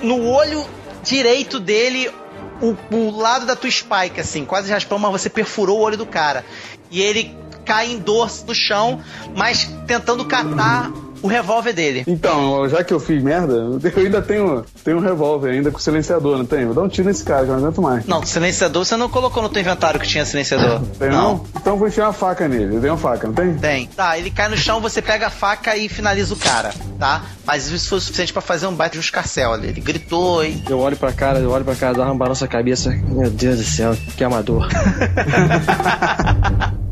no 0.00 0.26
olho 0.26 0.66
direito 1.02 1.60
dele 1.60 2.10
o, 2.58 2.74
o 2.90 3.10
lado 3.10 3.44
da 3.44 3.54
tua 3.54 3.70
spike, 3.70 4.18
assim, 4.18 4.46
quase 4.46 4.72
raspão, 4.72 4.98
mas 4.98 5.12
você 5.12 5.28
perfurou 5.28 5.78
o 5.78 5.82
olho 5.82 5.98
do 5.98 6.06
cara. 6.06 6.42
E 6.90 7.02
ele 7.02 7.36
cai 7.66 7.92
em 7.92 7.98
dor 7.98 8.30
no 8.46 8.54
chão, 8.54 9.04
mas 9.36 9.68
tentando 9.86 10.24
catar 10.24 10.90
o 11.22 11.28
revólver 11.28 11.72
dele. 11.72 12.04
Então, 12.06 12.68
já 12.68 12.82
que 12.82 12.92
eu 12.92 13.00
fiz 13.00 13.22
merda, 13.22 13.52
eu 13.52 13.92
ainda 13.96 14.20
tenho, 14.20 14.64
tenho 14.84 14.98
um 14.98 15.00
revólver 15.00 15.50
ainda 15.50 15.70
com 15.70 15.78
silenciador, 15.78 16.36
não 16.36 16.44
tenho? 16.44 16.66
Vou 16.66 16.74
dar 16.74 16.82
um 16.82 16.88
tiro 16.88 17.08
nesse 17.08 17.24
cara, 17.24 17.44
que 17.44 17.50
eu 17.50 17.54
não 17.54 17.62
aguento 17.62 17.80
mais. 17.80 18.06
Não, 18.06 18.24
silenciador 18.24 18.84
você 18.84 18.96
não 18.96 19.08
colocou 19.08 19.42
no 19.42 19.48
teu 19.48 19.62
inventário 19.62 20.00
que 20.00 20.06
tinha 20.06 20.24
silenciador. 20.24 20.82
Tem 20.98 21.10
não? 21.10 21.44
Então 21.56 21.74
eu 21.74 21.78
vou 21.78 21.88
enfiar 21.88 22.06
uma 22.06 22.12
faca 22.12 22.48
nele. 22.48 22.76
Eu 22.76 22.80
tenho 22.80 22.92
uma 22.92 22.98
faca, 22.98 23.26
não 23.26 23.34
tem? 23.34 23.54
Tem. 23.54 23.86
Tá, 23.86 24.18
ele 24.18 24.30
cai 24.30 24.48
no 24.48 24.56
chão, 24.56 24.80
você 24.80 25.00
pega 25.00 25.28
a 25.28 25.30
faca 25.30 25.76
e 25.76 25.88
finaliza 25.88 26.34
o 26.34 26.36
cara, 26.36 26.72
tá? 26.98 27.22
Mas 27.44 27.70
isso 27.70 27.88
foi 27.88 27.98
o 27.98 28.00
suficiente 28.00 28.32
pra 28.32 28.42
fazer 28.42 28.66
um 28.66 28.74
baita 28.74 28.94
de 28.94 28.98
um 28.98 29.00
escarcel 29.00 29.52
ali. 29.52 29.68
Ele 29.68 29.80
gritou 29.80 30.44
e. 30.44 30.62
Eu 30.68 30.80
olho 30.80 30.96
pra 30.96 31.12
cara, 31.12 31.38
eu 31.38 31.50
olho 31.50 31.64
pra 31.64 31.74
cara, 31.74 31.94
dá 31.94 32.04
uma 32.04 32.14
balança 32.14 32.44
a 32.44 32.48
cabeça. 32.48 32.90
Meu 32.90 33.30
Deus 33.30 33.58
do 33.58 33.64
céu, 33.64 33.96
que 34.16 34.24
amador. 34.24 34.68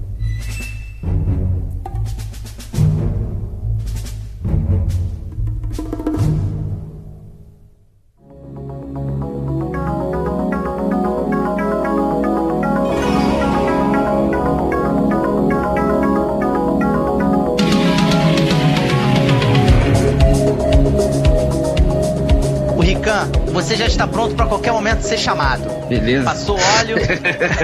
você 23.63 23.77
já 23.77 23.87
está 23.87 24.07
pronto 24.07 24.35
pra 24.35 24.47
qualquer 24.47 24.73
momento 24.73 25.03
ser 25.03 25.19
chamado. 25.19 25.63
Beleza. 25.89 26.25
Passou 26.25 26.59
óleo. 26.79 26.97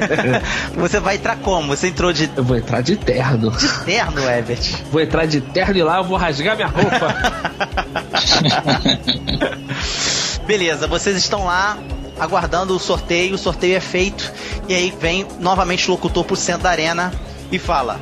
você 0.76 1.01
vai 1.01 1.16
entrar 1.16 1.36
como? 1.36 1.68
Você 1.68 1.88
entrou 1.88 2.12
de 2.12 2.30
Eu 2.36 2.44
vou 2.44 2.57
entrar 2.57 2.82
de 2.82 2.97
terno. 2.97 3.53
terno, 3.84 4.30
Ebert. 4.30 4.74
Vou 4.90 5.01
entrar 5.01 5.26
de 5.26 5.40
terno 5.40 5.76
e 5.76 5.82
lá 5.82 5.99
eu 5.99 6.05
vou 6.05 6.16
rasgar 6.16 6.57
minha 6.57 6.68
roupa. 6.68 7.14
Beleza, 10.47 10.86
vocês 10.86 11.16
estão 11.16 11.47
lá. 11.47 11.76
aguardando 12.18 12.74
o 12.74 12.78
sorteio, 12.78 13.34
o 13.34 13.38
sorteio 13.38 13.76
é 13.76 13.80
feito, 13.80 14.32
e 14.68 14.74
aí 14.74 14.94
vem 15.01 15.26
novamente 15.40 15.88
o 15.88 15.92
locutor 15.92 16.24
pro 16.24 16.36
centro 16.36 16.62
da 16.62 16.70
arena 16.70 17.12
e 17.51 17.59
fala: 17.59 17.99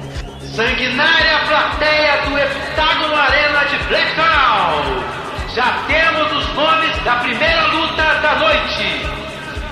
Sanguinária 0.55 1.39
plateia 1.49 2.23
do 2.29 2.39
Heptágono 2.39 3.15
Arena 3.15 3.65
de 3.65 3.79
Blacktown! 3.89 5.24
Já 5.55 5.85
temos 5.87 6.33
os 6.33 6.55
nomes 6.55 6.99
da 7.05 7.15
primeira 7.15 7.67
luta 7.69 8.03
da 8.03 8.35
noite! 8.41 9.07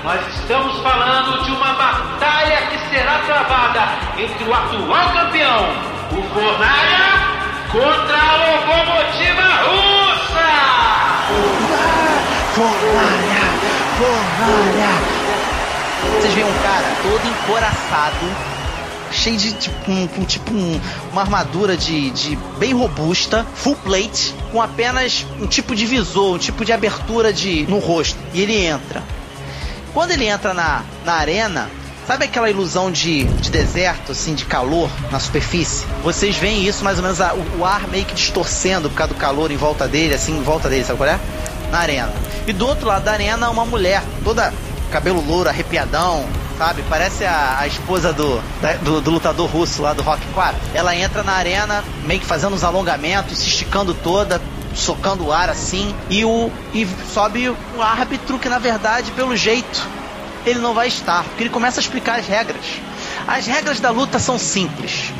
Nós 0.05 0.21
estamos 0.29 0.79
falando 0.79 1.43
de 1.43 1.51
uma 1.51 1.73
batalha 1.73 2.67
que 2.69 2.79
será 2.89 3.19
travada 3.27 3.89
entre 4.17 4.45
o 4.45 4.55
atual 4.55 5.13
campeão, 5.13 5.71
o 6.13 6.23
Fornalha, 6.33 7.19
contra 7.73 8.17
a 8.17 8.37
locomotiva 8.37 9.43
russa! 9.67 10.51
Fornalha! 12.55 13.43
Fornalha! 13.99 14.93
Vocês 16.15 16.35
veem 16.35 16.47
um 16.47 16.63
cara 16.63 16.93
todo 17.03 17.27
encoraçado, 17.27 18.52
cheio 19.23 19.37
de 19.37 19.53
tipo, 19.53 19.91
um, 19.91 20.07
com 20.07 20.25
tipo 20.25 20.53
um- 20.53 20.81
uma 21.13 21.23
armadura 21.23 21.77
de, 21.77 22.11
de 22.11 22.37
bem 22.59 22.73
robusta, 22.73 23.47
full 23.55 23.77
plate, 23.77 24.35
com 24.51 24.61
apenas 24.61 25.25
um 25.41 25.47
tipo 25.47 25.75
de 25.75 25.87
visor, 25.87 26.35
um 26.35 26.39
tipo 26.39 26.65
de 26.65 26.73
abertura 26.73 27.33
de 27.33 27.65
no 27.69 27.79
rosto. 27.79 28.19
E 28.35 28.41
ele 28.41 28.57
entra. 28.67 29.03
Quando 29.95 30.11
ele 30.11 30.27
entra 30.27 30.53
na, 30.55 30.83
na 31.05 31.13
arena, 31.15 31.71
sabe 32.07 32.25
aquela 32.25 32.49
ilusão 32.51 32.91
de, 32.91 33.25
de 33.25 33.51
deserto, 33.51 34.13
assim, 34.13 34.35
de 34.35 34.45
calor 34.47 34.91
na 35.11 35.21
superfície? 35.21 35.87
Vocês 36.03 36.37
veem 36.37 36.67
isso 36.67 36.83
mais 36.83 36.97
ou 36.97 37.03
menos, 37.03 37.21
a- 37.21 37.35
o, 37.35 37.61
o 37.61 37.65
ar 37.65 37.87
meio 37.89 38.05
que 38.05 38.15
distorcendo 38.15 38.89
por 38.91 38.97
causa 38.97 39.13
do 39.15 39.19
calor 39.21 39.51
em 39.51 39.57
volta 39.57 39.87
dele, 39.87 40.15
assim, 40.15 40.37
em 40.39 40.43
volta 40.43 40.69
dele, 40.69 40.85
sabe 40.85 40.97
qual 40.99 41.09
é? 41.11 41.19
Na 41.71 41.79
arena. 41.79 42.13
E 42.47 42.53
do 42.53 42.67
outro 42.67 42.87
lado 42.89 43.05
da 43.05 43.13
arena, 43.13 43.49
uma 43.51 43.65
mulher, 43.65 44.03
toda 44.25 44.53
cabelo 44.91 45.25
louro, 45.27 45.49
arrepiadão, 45.49 46.25
sabe? 46.59 46.83
Parece 46.89 47.25
a, 47.25 47.59
a 47.61 47.67
esposa 47.67 48.13
do, 48.13 48.43
da- 48.61 48.75
do, 48.75 49.01
do 49.01 49.11
lutador 49.11 49.49
russo 49.49 49.83
lá 49.83 49.93
do 49.93 50.03
Rock 50.03 50.25
4. 50.35 50.57
Ela 50.75 50.95
entra 50.97 51.23
na 51.23 51.33
arena, 51.33 51.85
meio 52.05 52.21
que 52.21 52.27
fazendo 52.27 52.55
uns 52.55 52.65
alongamentos, 52.65 53.39
se 53.39 53.49
esticando 53.49 53.95
toda, 53.95 54.41
socando 54.75 55.27
o 55.27 55.33
ar 55.33 55.51
assim, 55.51 55.95
e 56.09 56.25
o 56.25 56.51
e 56.73 56.87
sobe 57.13 57.49
o 57.49 57.83
árbitro 57.83 58.39
que 58.39 58.49
na 58.49 58.59
verdade, 58.59 59.11
pelo 59.13 59.37
jeito, 59.37 59.87
ele 60.47 60.59
não 60.59 60.75
vai 60.75 60.89
estar, 60.89 61.23
porque 61.25 61.43
ele 61.45 61.51
começa 61.51 61.79
a 61.79 61.83
explicar 61.83 62.19
as 62.19 62.27
regras. 62.27 62.65
As 63.27 63.47
regras 63.47 63.79
da 63.81 63.91
luta 63.91 64.19
são 64.19 64.39
simples. 64.39 65.13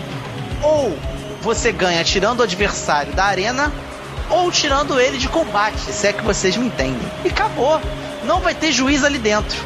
Ou 0.63 0.97
você 1.41 1.71
ganha 1.73 2.03
tirando 2.05 2.41
o 2.41 2.43
adversário 2.43 3.13
da 3.13 3.25
arena, 3.25 3.73
ou 4.31 4.51
tirando 4.51 4.99
ele 4.99 5.19
de 5.19 5.29
combate, 5.29 5.79
se 5.81 6.07
é 6.07 6.13
que 6.13 6.23
vocês 6.23 6.57
me 6.57 6.67
entendem. 6.67 7.01
E 7.25 7.29
acabou. 7.29 7.81
Não 8.25 8.41
vai 8.41 8.55
ter 8.55 8.73
juiz 8.73 9.05
ali 9.05 9.19
dentro. 9.19 9.59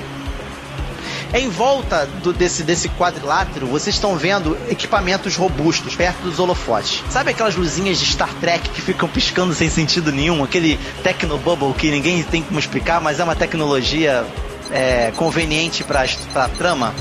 Em 1.35 1.49
volta 1.49 2.07
do- 2.23 2.33
desse, 2.33 2.63
desse 2.63 2.89
quadrilátero, 2.91 3.67
vocês 3.67 3.95
estão 3.97 4.17
vendo 4.17 4.57
equipamentos 4.69 5.37
robustos 5.37 5.95
perto 5.95 6.23
dos 6.23 6.39
holofotes. 6.39 7.03
Sabe 7.11 7.31
aquelas 7.31 7.55
luzinhas 7.57 7.99
de 7.99 8.07
Star 8.07 8.33
Trek 8.41 8.71
que 8.71 8.81
ficam 8.81 9.09
piscando 9.09 9.55
sem 9.55 9.69
sentido 9.69 10.11
nenhum? 10.13 10.43
Aquele 10.45 10.79
Technobubble 11.03 11.73
que 11.75 11.91
ninguém 11.91 12.23
tem 12.23 12.43
como 12.43 12.59
explicar, 12.59 13.01
mas 13.01 13.21
é 13.21 13.25
uma 13.25 13.35
tecnologia 13.37 14.25
é, 14.73 15.13
conveniente 15.17 15.85
para 15.85 16.05
a 16.35 16.49
trama? 16.49 16.93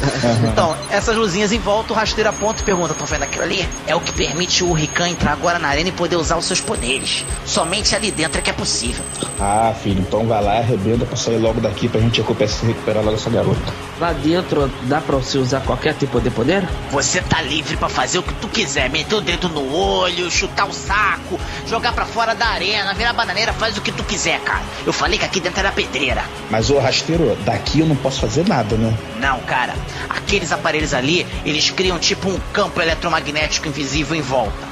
Então, 0.51 0.75
essas 0.91 1.15
luzinhas 1.15 1.51
em 1.51 1.57
volta, 1.59 1.93
o 1.93 1.95
rasteiro 1.95 2.29
aponta 2.29 2.61
e 2.61 2.63
pergunta: 2.65 2.91
estão 2.91 3.07
vendo 3.07 3.23
aquilo 3.23 3.43
ali? 3.43 3.67
É 3.87 3.95
o 3.95 3.99
que 4.01 4.11
permite 4.11 4.63
o 4.63 4.71
Rikan 4.73 5.09
entrar 5.09 5.31
agora 5.31 5.57
na 5.59 5.67
arena 5.69 5.89
e 5.89 5.91
poder 5.91 6.15
usar 6.17 6.35
os 6.37 6.45
seus 6.45 6.61
poderes. 6.61 7.25
Somente 7.45 7.95
ali 7.95 8.11
dentro 8.11 8.39
é 8.39 8.41
que 8.41 8.49
é 8.49 8.53
possível. 8.53 9.03
Ah, 9.39 9.73
filho, 9.81 9.99
então 10.01 10.25
vai 10.27 10.43
lá 10.43 10.55
e 10.55 10.59
arrebenta 10.59 11.05
pra 11.05 11.15
sair 11.15 11.37
logo 11.37 11.59
daqui 11.61 11.87
pra 11.87 11.99
gente 12.01 12.21
recuperar, 12.21 12.53
recuperar 12.63 13.03
logo 13.03 13.15
essa 13.17 13.29
garota. 13.29 13.73
Lá 13.99 14.11
dentro 14.11 14.69
dá 14.83 14.99
pra 14.99 15.15
você 15.15 15.37
usar 15.37 15.61
qualquer 15.61 15.93
tipo 15.93 16.19
de 16.19 16.29
poder? 16.29 16.67
Você 16.91 17.21
tá 17.21 17.41
livre 17.41 17.77
pra 17.77 17.87
fazer 17.87 18.19
o 18.19 18.23
que 18.23 18.33
tu 18.35 18.47
quiser, 18.49 18.89
meter 18.89 19.15
o 19.15 19.21
dedo 19.21 19.47
no 19.47 19.73
olho, 19.73 20.29
chutar 20.29 20.67
o 20.67 20.73
saco, 20.73 21.39
jogar 21.65 21.93
pra 21.93 22.05
fora 22.05 22.35
da 22.35 22.45
arena, 22.45 22.93
virar 22.93 23.13
bananeira, 23.13 23.53
faz 23.53 23.77
o 23.77 23.81
que 23.81 23.93
tu 23.93 24.03
quiser, 24.03 24.39
cara. 24.41 24.63
Eu 24.85 24.91
falei 24.91 25.17
que 25.17 25.23
aqui 25.23 25.39
dentro 25.39 25.59
era 25.61 25.71
pedreira. 25.71 26.23
Mas, 26.49 26.69
ô 26.69 26.77
rasteiro, 26.77 27.37
daqui 27.45 27.79
eu 27.79 27.85
não 27.85 27.95
posso 27.95 28.19
fazer 28.19 28.45
nada, 28.47 28.75
né? 28.75 28.93
Não, 29.19 29.39
cara. 29.41 29.73
Aqueles 30.09 30.51
aparelhos 30.51 30.93
ali, 30.93 31.25
eles 31.45 31.69
criam 31.69 31.97
tipo 31.97 32.29
um 32.29 32.39
campo 32.51 32.81
eletromagnético 32.81 33.67
invisível 33.69 34.15
em 34.15 34.21
volta. 34.21 34.64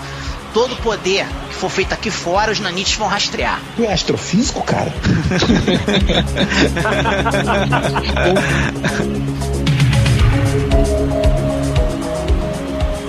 Todo 0.53 0.75
poder 0.77 1.25
que 1.49 1.55
for 1.55 1.69
feito 1.69 1.93
aqui 1.93 2.11
fora, 2.11 2.51
os 2.51 2.59
nanites 2.59 2.95
vão 2.95 3.07
rastrear. 3.07 3.59
Tu 3.75 3.83
é 3.83 3.91
astrofísico, 3.91 4.61
cara? 4.61 4.93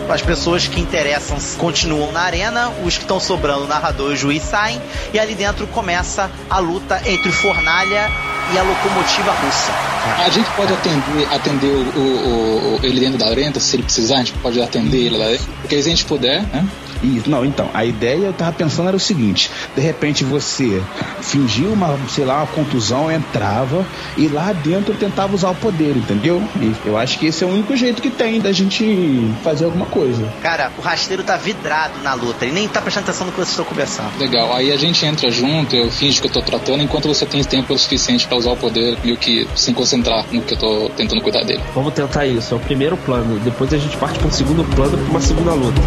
As 0.09 0.23
pessoas 0.23 0.67
que 0.69 0.81
interessam 0.81 1.37
continuam 1.59 2.13
na 2.13 2.21
arena, 2.21 2.71
os 2.85 2.97
que 2.97 3.03
estão 3.03 3.19
sobrando, 3.19 3.65
o 3.65 3.67
narrador 3.67 4.13
e 4.13 4.15
o 4.15 4.17
juiz 4.17 4.45
saem, 4.45 4.81
e 5.13 5.19
ali 5.19 5.35
dentro 5.35 5.67
começa 5.67 6.31
a 6.49 6.61
luta 6.61 7.03
entre 7.05 7.31
o 7.31 7.33
Fornalha 7.33 8.09
e 8.53 8.59
a 8.59 8.63
locomotiva 8.63 9.31
russa. 9.33 9.73
A 10.25 10.29
gente 10.29 10.49
pode 10.51 10.73
atender, 10.73 11.27
atender 11.33 11.67
o, 11.71 11.99
o- 11.99 12.77
o- 12.77 12.81
ele 12.83 13.01
dentro 13.01 13.19
da 13.19 13.27
arena, 13.29 13.59
se 13.59 13.77
ele 13.77 13.83
precisar, 13.83 14.17
a 14.17 14.19
gente 14.19 14.33
pode 14.35 14.61
atender 14.61 14.99
ele 15.07 15.17
lá 15.17 15.27
dentro. 15.27 15.47
Porque 15.63 15.81
se 15.83 15.89
a 15.89 15.91
gente 15.91 16.05
puder, 16.05 16.43
né? 16.43 16.67
Isso, 17.03 17.29
não, 17.29 17.45
então, 17.45 17.69
a 17.75 17.85
ideia 17.85 18.27
eu 18.27 18.33
tava 18.33 18.53
pensando 18.53 18.89
era 18.89 18.97
o 18.97 19.01
seguinte: 19.01 19.51
de 19.75 19.81
repente 19.83 20.25
você 20.25 20.83
fingiu 21.21 21.73
uma, 21.73 21.99
sei 22.09 22.25
lá, 22.25 22.39
uma 22.39 22.47
contusão, 22.47 23.11
entrava 23.11 23.85
e 24.17 24.27
lá 24.29 24.53
dentro 24.53 24.95
tentava 24.95 25.35
usar 25.35 25.51
o 25.51 25.55
poder, 25.55 25.95
entendeu? 25.97 26.43
E 26.61 26.75
eu 26.87 26.97
acho 26.97 27.19
que 27.19 27.27
esse 27.27 27.45
é 27.45 27.47
o 27.47 27.51
único 27.51 27.77
jeito 27.77 28.01
que 28.01 28.09
tem 28.11 28.41
da 28.41 28.53
gente 28.53 29.31
fazer 29.43 29.65
alguma 29.67 29.87
coisa. 29.87 30.27
Cara, 30.43 30.71
o 30.79 30.81
rasteiro 30.81 31.23
tá 31.23 31.37
vidrado 31.37 31.95
na 32.03 32.15
luta, 32.15 32.45
ele 32.45 32.55
nem 32.55 32.69
tá 32.69 32.81
prestando 32.81 33.05
atenção 33.05 33.27
no 33.27 33.33
que 33.33 33.39
vocês 33.39 33.51
estão 33.51 33.65
conversando. 33.67 34.19
Legal, 34.19 34.55
aí 34.55 34.73
a 34.73 34.77
gente 34.77 35.05
entra 35.05 35.31
junto, 35.31 35.75
eu 35.77 35.91
finjo 35.91 36.21
que 36.23 36.29
eu 36.29 36.33
tô 36.33 36.41
tratando, 36.43 36.83
enquanto 36.83 37.07
você 37.09 37.27
tem 37.27 37.43
tempo 37.45 37.77
suficiente 37.79 38.27
pra 38.27 38.34
usar 38.37 38.51
o 38.51 38.57
poder, 38.57 38.99
meio 39.05 39.16
que 39.16 39.47
sem 39.55 39.74
concentrar 39.74 40.24
no 40.32 40.43
que 40.43 40.55
eu 40.55 40.59
tô 40.59 40.91
tentando 40.97 41.20
cuidar 41.20 41.45
dele. 41.45 41.62
Vamos 41.74 41.93
tentar 41.95 42.26
isso, 42.26 42.55
é 42.55 42.57
o 42.57 42.61
primeiro 42.61 42.97
plano. 42.97 43.39
Depois 43.41 43.72
a 43.72 43.78
gente 43.78 43.97
parte 43.97 44.18
para 44.18 44.28
um 44.28 44.32
segundo 44.32 44.64
plano, 44.74 44.97
pra 44.97 45.11
uma 45.11 45.20
segunda 45.20 45.53
luta. 45.53 45.80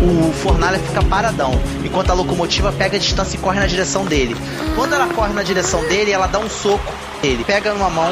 O 0.00 0.32
Fornalha 0.32 0.78
fica 0.78 1.02
paradão, 1.02 1.52
enquanto 1.84 2.10
a 2.10 2.14
locomotiva 2.14 2.72
pega 2.72 2.96
a 2.96 3.00
distância 3.00 3.36
e 3.36 3.40
corre 3.40 3.60
na 3.60 3.66
direção 3.66 4.04
dele. 4.04 4.36
Quando 4.74 4.94
ela 4.94 5.06
corre 5.08 5.32
na 5.32 5.42
direção 5.42 5.80
dele, 5.86 6.10
ela 6.10 6.26
dá 6.26 6.38
um 6.38 6.48
soco. 6.48 6.92
Ele 7.22 7.44
pega 7.44 7.74
numa 7.74 7.90
mão, 7.90 8.08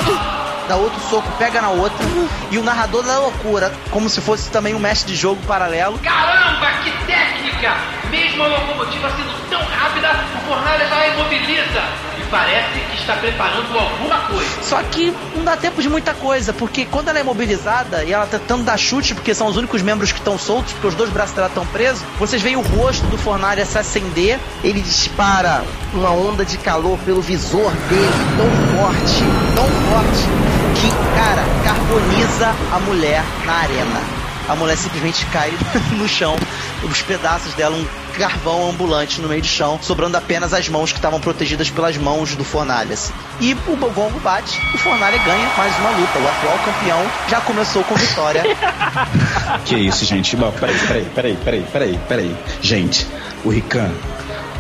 dá 0.66 0.76
outro 0.76 1.00
soco, 1.08 1.30
pega 1.38 1.60
na 1.60 1.70
outra. 1.70 2.04
E 2.50 2.58
o 2.58 2.62
narrador 2.62 3.02
da 3.04 3.18
loucura, 3.18 3.72
como 3.90 4.08
se 4.08 4.20
fosse 4.20 4.50
também 4.50 4.74
um 4.74 4.78
mestre 4.78 5.12
de 5.12 5.18
jogo 5.18 5.40
paralelo. 5.46 5.98
Caramba, 5.98 6.66
que 6.84 6.90
técnica! 7.06 7.76
Mesmo 8.10 8.44
a 8.44 8.46
locomotiva 8.46 9.10
sendo 9.10 9.50
tão 9.50 9.60
rápida, 9.60 10.10
o 10.36 10.48
Fornalha 10.48 10.86
já 10.86 11.06
imobiliza. 11.08 11.82
Parece 12.30 12.80
que 12.90 13.00
está 13.00 13.14
preparando 13.16 13.78
alguma 13.78 14.18
coisa. 14.22 14.62
Só 14.62 14.82
que 14.82 15.14
não 15.34 15.44
dá 15.44 15.56
tempo 15.56 15.80
de 15.80 15.88
muita 15.88 16.12
coisa, 16.14 16.52
porque 16.52 16.84
quando 16.84 17.08
ela 17.08 17.18
é 17.18 17.22
imobilizada 17.22 18.04
e 18.04 18.12
ela 18.12 18.26
tá 18.26 18.38
tentando 18.38 18.64
dar 18.64 18.76
chute, 18.76 19.14
porque 19.14 19.34
são 19.34 19.46
os 19.46 19.56
únicos 19.56 19.82
membros 19.82 20.12
que 20.12 20.18
estão 20.18 20.38
soltos, 20.38 20.72
porque 20.72 20.88
os 20.88 20.94
dois 20.94 21.10
braços 21.10 21.34
dela 21.34 21.48
estão 21.48 21.66
presos, 21.66 22.02
vocês 22.18 22.42
veem 22.42 22.56
o 22.56 22.62
rosto 22.62 23.06
do 23.06 23.16
Fornalha 23.16 23.64
se 23.64 23.78
acender, 23.78 24.38
ele 24.64 24.80
dispara 24.80 25.62
uma 25.94 26.10
onda 26.10 26.44
de 26.44 26.58
calor 26.58 26.98
pelo 27.04 27.20
visor 27.20 27.70
dele, 27.88 28.12
tão 28.36 28.76
forte, 28.76 29.22
tão 29.54 29.66
forte, 29.90 30.26
que, 30.80 30.90
cara, 31.14 31.44
carboniza 31.64 32.54
a 32.72 32.80
mulher 32.80 33.22
na 33.44 33.52
arena. 33.54 34.25
A 34.48 34.54
mulher 34.54 34.76
simplesmente 34.76 35.24
cai 35.26 35.52
no 35.96 36.08
chão, 36.08 36.36
os 36.84 37.02
pedaços 37.02 37.52
dela, 37.54 37.76
um 37.76 37.86
carvão 38.16 38.70
ambulante 38.70 39.20
no 39.20 39.28
meio 39.28 39.42
do 39.42 39.46
chão, 39.46 39.78
sobrando 39.82 40.16
apenas 40.16 40.54
as 40.54 40.68
mãos 40.68 40.90
que 40.90 40.98
estavam 40.98 41.20
protegidas 41.20 41.68
pelas 41.70 41.96
mãos 41.96 42.34
do 42.34 42.44
Fornalha. 42.44 42.94
assim. 42.94 43.12
E 43.40 43.52
o 43.66 43.76
gongo 43.76 44.18
bate, 44.20 44.58
o 44.74 44.78
Fornalha 44.78 45.18
ganha 45.18 45.48
mais 45.56 45.76
uma 45.78 45.90
luta. 45.90 46.18
O 46.18 46.28
atual 46.28 46.58
campeão 46.64 47.10
já 47.28 47.40
começou 47.40 47.84
com 47.84 47.94
vitória. 47.94 48.42
Que 49.64 49.74
isso, 49.74 50.04
gente? 50.04 50.36
Bom, 50.36 50.52
peraí, 50.52 50.78
peraí, 50.78 51.04
peraí, 51.14 51.36
peraí, 51.36 51.66
peraí, 51.72 52.00
peraí. 52.08 52.36
Gente, 52.60 53.06
o 53.44 53.50
Rican 53.50 53.90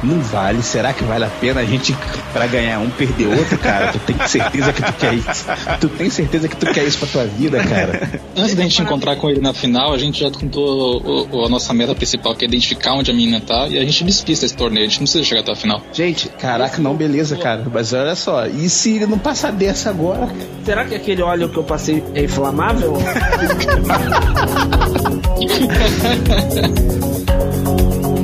não 0.06 0.20
vale. 0.20 0.62
Será 0.62 0.92
que 0.92 1.04
vale 1.04 1.24
a 1.24 1.28
pena 1.28 1.60
a 1.60 1.64
gente, 1.64 1.96
pra 2.32 2.46
ganhar 2.46 2.78
um, 2.78 2.90
perder 2.90 3.26
outro, 3.28 3.58
cara? 3.58 3.92
Tu 3.92 3.98
tem 4.00 4.28
certeza 4.28 4.72
que 4.72 4.82
tu 4.82 4.92
quer 4.94 5.14
isso? 5.14 5.44
Tu 5.80 5.88
tem 5.88 6.10
certeza 6.10 6.48
que 6.48 6.56
tu 6.56 6.66
quer 6.72 6.84
isso 6.84 6.98
pra 6.98 7.08
tua 7.08 7.24
vida, 7.24 7.62
cara? 7.64 8.20
Antes 8.36 8.54
da 8.54 8.62
gente 8.62 8.80
encontrar 8.82 9.16
com 9.16 9.28
ele 9.28 9.40
na 9.40 9.52
final, 9.52 9.92
a 9.92 9.98
gente 9.98 10.20
já 10.20 10.30
contou 10.30 11.02
o- 11.02 11.28
o- 11.36 11.44
a 11.44 11.48
nossa 11.48 11.74
meta 11.74 11.94
principal, 11.94 12.34
que 12.34 12.44
é 12.44 12.48
identificar 12.48 12.94
onde 12.94 13.10
a 13.10 13.14
menina 13.14 13.40
tá, 13.40 13.66
e 13.68 13.78
a 13.78 13.84
gente 13.84 14.04
despista 14.04 14.44
esse 14.46 14.56
torneio, 14.56 14.86
a 14.86 14.88
gente 14.88 15.00
não 15.00 15.04
precisa 15.04 15.24
chegar 15.24 15.40
até 15.40 15.52
a 15.52 15.56
final. 15.56 15.82
Gente, 15.92 16.28
caraca, 16.28 16.80
não, 16.80 16.94
beleza, 16.94 17.36
cara. 17.36 17.64
Mas 17.72 17.92
olha 17.92 18.14
só, 18.14 18.46
e 18.46 18.68
se 18.68 18.96
ele 18.96 19.06
não 19.06 19.18
passar 19.18 19.52
dessa 19.52 19.90
agora? 19.90 20.28
Será 20.64 20.84
que 20.84 20.94
aquele 20.94 21.22
óleo 21.22 21.48
que 21.48 21.56
eu 21.56 21.64
passei 21.64 22.02
é 22.14 22.24
inflamável? 22.24 22.96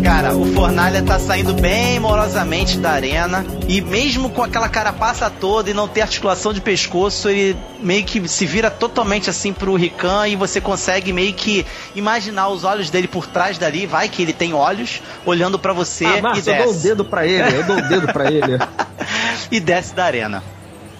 Cara, 0.02 0.34
o 0.34 0.44
Fornalha 0.52 1.00
tá 1.02 1.18
saindo 1.18 1.54
bem 1.54 2.00
morosamente 2.00 2.76
da 2.78 2.90
arena. 2.90 3.44
E 3.68 3.80
mesmo 3.80 4.30
com 4.30 4.42
aquela 4.42 4.68
carapaça 4.68 5.30
toda 5.30 5.70
e 5.70 5.74
não 5.74 5.86
ter 5.86 6.02
articulação 6.02 6.52
de 6.52 6.60
pescoço, 6.60 7.28
ele 7.28 7.56
meio 7.80 8.04
que 8.04 8.26
se 8.28 8.44
vira 8.44 8.70
totalmente 8.70 9.30
assim 9.30 9.52
pro 9.52 9.74
Rikan 9.76 10.26
e 10.26 10.34
você 10.34 10.60
consegue 10.60 11.12
meio 11.12 11.32
que 11.34 11.64
imaginar 11.94 12.48
os 12.48 12.64
olhos 12.64 12.90
dele 12.90 13.06
por 13.06 13.26
trás 13.26 13.58
dali. 13.58 13.86
Vai 13.86 14.08
que 14.08 14.22
ele 14.22 14.32
tem 14.32 14.52
olhos 14.52 15.00
olhando 15.24 15.58
pra 15.58 15.72
você 15.72 16.04
Ah, 16.04 16.18
e 16.18 16.22
Márcio, 16.22 16.44
desce. 16.44 16.58
eu 16.60 16.64
dou 16.66 16.74
o 16.74 16.82
dedo 16.82 17.04
pra 17.04 17.26
ele, 17.26 17.56
eu 17.56 17.64
dou 17.64 17.76
o 17.76 17.82
dedo 17.82 18.12
pra 18.12 18.30
ele. 18.30 18.58
e 19.52 19.60
desce 19.60 19.94
da 19.94 20.04
arena. 20.04 20.42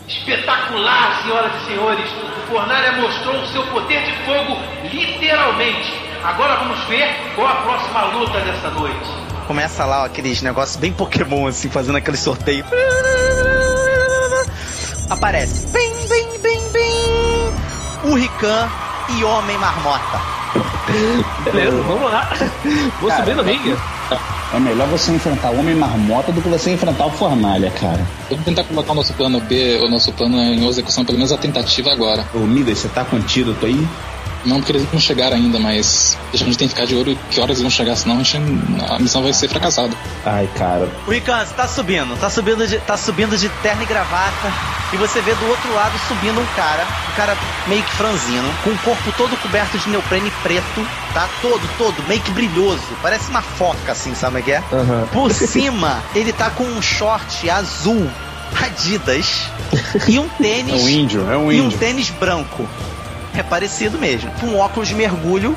Espetacular, 0.09 1.23
senhoras 1.23 1.53
e 1.63 1.67
senhores! 1.67 2.11
O 2.11 2.53
Fornalha 2.53 3.01
mostrou 3.01 3.41
o 3.41 3.47
seu 3.49 3.67
poder 3.67 4.03
de 4.05 4.13
fogo 4.25 4.59
literalmente. 4.93 6.02
Agora 6.25 6.57
vamos 6.57 6.79
ver 6.87 7.09
qual 7.35 7.49
a 7.49 7.55
próxima 7.57 8.05
luta 8.15 8.41
dessa 8.41 8.71
noite. 8.71 9.11
Começa 9.47 9.85
lá 9.85 10.03
ó, 10.03 10.07
aqueles 10.07 10.41
negócios 10.41 10.77
bem 10.77 10.93
Pokémon, 10.93 11.49
assim, 11.49 11.69
fazendo 11.69 11.99
aquele 11.99 12.17
sorteio. 12.17 12.65
Aparece. 15.11 15.67
Bem, 15.73 15.93
bem, 16.09 16.27
bem, 16.41 16.69
bem. 16.71 17.53
O 18.05 18.15
Rikan 18.15 18.69
e 19.19 19.25
Homem 19.25 19.59
Marmota. 19.59 20.21
Beleza, 21.45 21.83
vamos 21.83 22.13
lá. 22.13 22.31
Vou 23.01 23.09
Cara, 23.09 23.25
subir 23.25 23.37
no 23.37 23.43
ringue. 23.43 23.77
É 24.55 24.61
melhor 24.61 24.87
você 24.89 25.13
enfrentar 25.13 25.51
o 25.51 25.59
Homem 25.59 25.75
Marmota 25.75 26.31
do 26.31 26.41
que 26.41 26.49
você 26.49 26.71
enfrentar 26.73 27.07
o 27.07 27.11
Fornalha, 27.11 27.71
cara. 27.71 28.07
Vamos 28.31 28.45
tentar 28.45 28.65
colocar 28.65 28.93
o 28.93 28.95
nosso 28.95 29.13
plano 29.15 29.41
B, 29.41 29.81
o 29.83 29.91
nosso 29.91 30.13
plano 30.13 30.37
em 30.37 30.69
execução, 30.69 31.05
pelo 31.05 31.19
menos 31.19 31.33
a 31.33 31.39
tentativa 31.39 31.91
agora. 31.91 32.25
Ô, 32.35 32.41
Midas, 32.41 32.79
você 32.79 32.89
tá 32.89 33.05
com 33.05 33.17
antídoto 33.17 33.67
aí? 33.67 33.89
Não, 34.45 34.57
porque 34.57 34.73
eles 34.73 34.93
não 34.93 35.01
chegaram 35.01 35.37
ainda, 35.37 35.59
mas 35.59 36.19
a 36.33 36.37
gente 36.37 36.59
tem 36.59 36.69
que 36.69 36.75
ficar 36.75 36.87
de 36.87 36.95
olho 36.95 37.17
que 37.31 37.41
horas 37.41 37.51
eles 37.51 37.63
vão 37.63 37.71
chegar, 37.71 37.97
senão 37.97 38.17
a, 38.17 38.23
gente, 38.23 38.37
a 38.91 38.99
missão 38.99 39.23
vai 39.23 39.33
ser 39.33 39.49
fracassada. 39.49 39.95
Ai, 40.25 40.49
cara. 40.57 40.89
O 41.07 41.11
você 41.11 41.55
tá 41.55 41.69
subindo, 41.69 42.17
tá 42.19 42.29
subindo, 42.29 42.67
de, 42.67 42.79
tá 42.79 42.97
subindo 42.97 43.37
de 43.37 43.49
terno 43.63 43.83
e 43.83 43.87
gravata. 43.87 44.53
E 44.93 44.97
você 44.97 45.23
vê 45.23 45.35
do 45.35 45.49
outro 45.49 45.73
lado 45.75 45.99
subindo 46.07 46.39
um 46.39 46.47
cara, 46.55 46.87
um 47.11 47.17
cara 47.17 47.37
meio 47.67 47.83
que 47.83 47.93
franzino, 47.93 48.49
com 48.63 48.71
o 48.71 48.79
corpo 48.79 49.11
todo 49.17 49.35
coberto 49.41 49.79
de 49.79 49.89
neoprene 49.89 50.31
preto, 50.43 50.87
tá? 51.15 51.29
Todo, 51.41 51.63
todo, 51.79 51.95
meio 52.07 52.21
que 52.21 52.31
brilhoso. 52.33 52.83
Parece 53.01 53.31
uma 53.31 53.41
foca, 53.41 53.93
assim, 53.93 54.15
sabe 54.15 54.41
o 54.41 54.43
que 54.43 54.53
é? 54.53 54.63
Por 55.13 55.33
cima, 55.33 56.03
ele 56.15 56.33
tá 56.33 56.51
com 56.51 56.65
um 56.65 56.83
short 56.83 57.49
azul, 57.49 58.07
Adidas, 58.61 59.49
e 60.07 60.19
um 60.19 60.29
tênis. 60.29 60.75
É 60.75 60.85
um 60.85 60.89
índio, 60.89 61.31
é 61.31 61.37
um 61.39 61.51
E 61.51 61.61
um 61.61 61.67
índio. 61.67 61.79
tênis 61.79 62.11
branco. 62.11 62.69
É 63.35 63.43
parecido 63.43 63.99
mesmo. 63.99 64.31
Com 64.41 64.47
um 64.47 64.59
óculos 64.59 64.89
de 64.89 64.95
mergulho, 64.95 65.57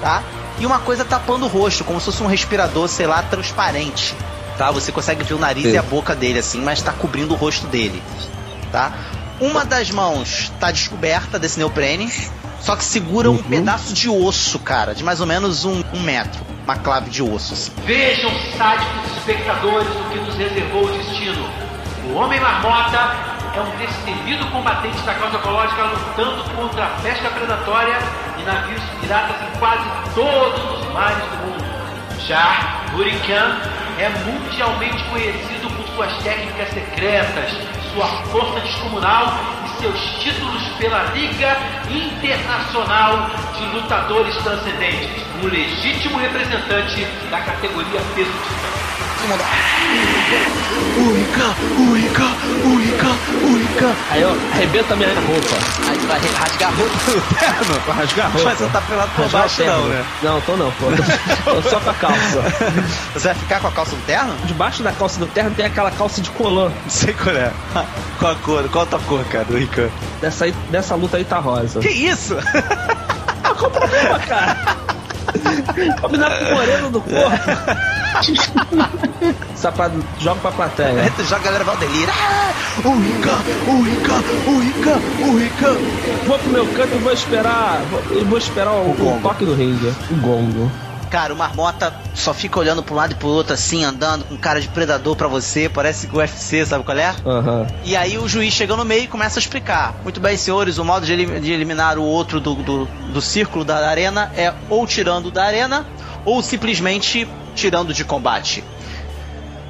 tá? 0.00 0.22
E 0.58 0.66
uma 0.66 0.78
coisa 0.78 1.04
tapando 1.04 1.46
o 1.46 1.48
rosto, 1.48 1.84
como 1.84 1.98
se 1.98 2.06
fosse 2.06 2.22
um 2.22 2.26
respirador, 2.26 2.88
sei 2.88 3.06
lá, 3.06 3.22
transparente. 3.22 4.14
Tá? 4.56 4.70
Você 4.70 4.92
consegue 4.92 5.24
ver 5.24 5.34
o 5.34 5.38
nariz 5.38 5.64
Sim. 5.64 5.72
e 5.72 5.78
a 5.78 5.82
boca 5.82 6.14
dele 6.14 6.38
assim, 6.38 6.60
mas 6.60 6.80
tá 6.80 6.92
cobrindo 6.92 7.34
o 7.34 7.36
rosto 7.36 7.66
dele. 7.66 8.00
Tá? 8.70 8.92
Uma 9.40 9.64
das 9.64 9.90
mãos 9.90 10.52
tá 10.60 10.70
descoberta 10.70 11.38
desse 11.38 11.58
neoprene, 11.58 12.10
só 12.60 12.76
que 12.76 12.84
segura 12.84 13.30
um 13.30 13.42
pedaço 13.42 13.92
de 13.92 14.08
osso, 14.08 14.58
cara, 14.60 14.94
de 14.94 15.02
mais 15.02 15.20
ou 15.20 15.26
menos 15.26 15.64
um, 15.64 15.82
um 15.92 16.00
metro. 16.00 16.40
Uma 16.64 16.76
clave 16.76 17.10
de 17.10 17.22
osso, 17.22 17.52
assim. 17.52 17.72
Vejam, 17.84 18.30
sádicos 18.56 19.16
espectadores, 19.18 19.88
o 19.88 20.10
que 20.10 20.18
nos 20.20 20.34
reservou 20.36 20.84
o 20.84 20.92
destino. 20.92 21.46
O 22.08 22.14
Homem 22.14 22.40
Marmota 22.40 23.33
é 23.56 23.60
um 23.60 23.76
destemido 23.76 24.44
combatente 24.46 25.00
da 25.02 25.14
causa 25.14 25.36
ecológica 25.36 25.82
lutando 25.84 26.44
contra 26.56 26.86
a 26.86 26.88
pesca 27.02 27.30
predatória 27.30 27.96
e 28.36 28.42
navios 28.42 28.82
piratas 29.00 29.36
em 29.42 29.58
quase 29.58 29.84
todos 30.14 30.80
os 30.80 30.92
mares 30.92 31.24
do 31.24 31.36
mundo. 31.46 31.64
Já 32.26 32.82
Hurricane 32.92 33.60
é 33.98 34.08
mundialmente 34.08 35.04
conhecido 35.04 35.70
por 35.70 35.86
suas 35.94 36.12
técnicas 36.22 36.68
secretas, 36.70 37.52
sua 37.92 38.06
força 38.32 38.58
descomunal 38.60 39.38
e 39.64 39.80
seus 39.80 40.00
títulos 40.18 40.62
pela 40.78 41.04
Liga 41.14 41.56
Internacional 41.88 43.30
de 43.56 43.66
Lutadores 43.66 44.36
Transcendentes, 44.38 45.22
um 45.42 45.46
legítimo 45.46 46.18
representante 46.18 47.04
da 47.30 47.40
categoria 47.40 48.00
peso 48.16 49.03
titã. 49.24 49.64
Urica, 50.96 51.54
Urica, 51.78 52.24
Urica, 52.64 53.08
Urica. 53.42 53.96
Aí 54.10 54.22
eu 54.22 54.30
arrebenta 54.52 54.96
minha 54.96 55.08
roupa. 55.08 55.56
Aí 55.88 55.98
tu 55.98 56.06
vai 56.06 56.20
rasgar 56.20 56.70
a 56.70 56.74
roupa 56.74 57.10
do 57.10 57.34
terno. 57.36 57.80
Vai 57.86 57.96
rasgar 57.96 58.26
a 58.26 58.28
roupa. 58.28 58.48
Mas 58.48 58.58
você 58.58 58.68
tá 58.68 58.80
pelado 58.80 59.10
por 59.14 59.22
Rasgar 59.22 59.42
baixo 59.42 59.64
não, 59.64 59.88
né? 59.88 60.04
Não, 60.22 60.40
tô 60.42 60.56
não, 60.56 60.70
pô. 60.72 60.86
Tô 61.62 61.70
só 61.70 61.80
com 61.80 61.90
a 61.90 61.94
calça. 61.94 62.42
Você 63.12 63.28
vai 63.28 63.34
ficar 63.34 63.60
com 63.60 63.68
a 63.68 63.72
calça 63.72 63.96
do 63.96 64.06
terno? 64.06 64.34
Debaixo 64.44 64.82
da 64.82 64.92
calça 64.92 65.18
do 65.18 65.26
terno 65.26 65.50
tem 65.52 65.66
aquela 65.66 65.90
calça 65.90 66.20
de 66.20 66.30
colã. 66.30 66.70
Não 66.82 66.90
sei 66.90 67.14
qual 67.14 67.34
é. 67.36 67.52
Qual 68.18 68.32
a 68.32 68.36
cor? 68.36 68.68
Qual 68.68 68.84
a 68.84 68.86
tua 68.86 69.00
cor, 69.00 69.24
cara, 69.24 69.44
do 69.44 69.56
Rican? 69.56 69.88
Dessa, 70.20 70.44
aí, 70.44 70.52
dessa 70.70 70.94
luta 70.94 71.16
aí 71.16 71.24
tá 71.24 71.38
rosa. 71.38 71.80
Que 71.80 71.88
isso? 71.88 72.36
Qual 73.42 73.66
o 73.66 73.70
problema, 73.70 74.18
cara? 74.20 74.83
Combinar 76.00 76.38
com 76.38 76.44
o 76.44 76.54
moreno 76.54 76.90
do 76.90 77.00
corpo. 77.00 77.38
Pra, 79.72 79.90
joga 80.20 80.40
pra 80.40 80.52
plateia. 80.52 81.12
Tu 81.16 81.24
joga 81.24 81.36
a 81.36 81.44
galera 81.44 81.64
Valdelir. 81.64 82.08
Ah, 82.10 82.52
o 82.84 82.96
Rican, 82.98 83.38
o 83.66 83.82
Rican, 83.82 84.22
o 84.46 84.58
Rican, 84.60 85.00
o 85.20 85.38
Rican. 85.38 85.76
Vou 86.26 86.38
pro 86.38 86.50
meu 86.50 86.66
canto 86.66 86.94
e 86.94 86.98
vou 86.98 87.12
esperar. 87.12 87.80
Vou, 87.90 88.24
vou 88.24 88.38
esperar 88.38 88.72
o, 88.72 88.90
o 88.90 89.20
toque 89.22 89.44
do 89.44 89.54
ringue. 89.54 89.94
O 90.10 90.16
gongo. 90.16 90.70
Cara, 91.14 91.32
o 91.32 91.36
Marmota 91.36 91.94
só 92.12 92.34
fica 92.34 92.58
olhando 92.58 92.82
pra 92.82 92.92
um 92.92 92.96
lado 92.96 93.12
e 93.12 93.14
pro 93.14 93.28
outro, 93.28 93.54
assim, 93.54 93.84
andando 93.84 94.24
com 94.24 94.36
cara 94.36 94.60
de 94.60 94.66
predador 94.66 95.14
pra 95.14 95.28
você. 95.28 95.68
Parece 95.68 96.08
que 96.08 96.16
o 96.16 96.18
UFC, 96.18 96.66
sabe 96.66 96.82
qual 96.82 96.98
é? 96.98 97.14
Aham. 97.24 97.68
E 97.84 97.96
aí 97.96 98.18
o 98.18 98.26
juiz 98.28 98.52
chega 98.52 98.74
no 98.74 98.84
meio 98.84 99.04
e 99.04 99.06
começa 99.06 99.38
a 99.38 99.40
explicar. 99.40 99.94
Muito 100.02 100.18
bem, 100.18 100.36
senhores, 100.36 100.76
o 100.76 100.84
modo 100.84 101.06
de, 101.06 101.12
elim- 101.12 101.40
de 101.40 101.52
eliminar 101.52 101.98
o 101.98 102.02
outro 102.02 102.40
do, 102.40 102.56
do, 102.56 102.84
do 102.86 103.20
círculo 103.20 103.64
da 103.64 103.88
arena 103.88 104.32
é 104.36 104.52
ou 104.68 104.84
tirando 104.88 105.30
da 105.30 105.44
arena 105.44 105.86
ou 106.24 106.42
simplesmente 106.42 107.28
tirando 107.54 107.94
de 107.94 108.04
combate. 108.04 108.64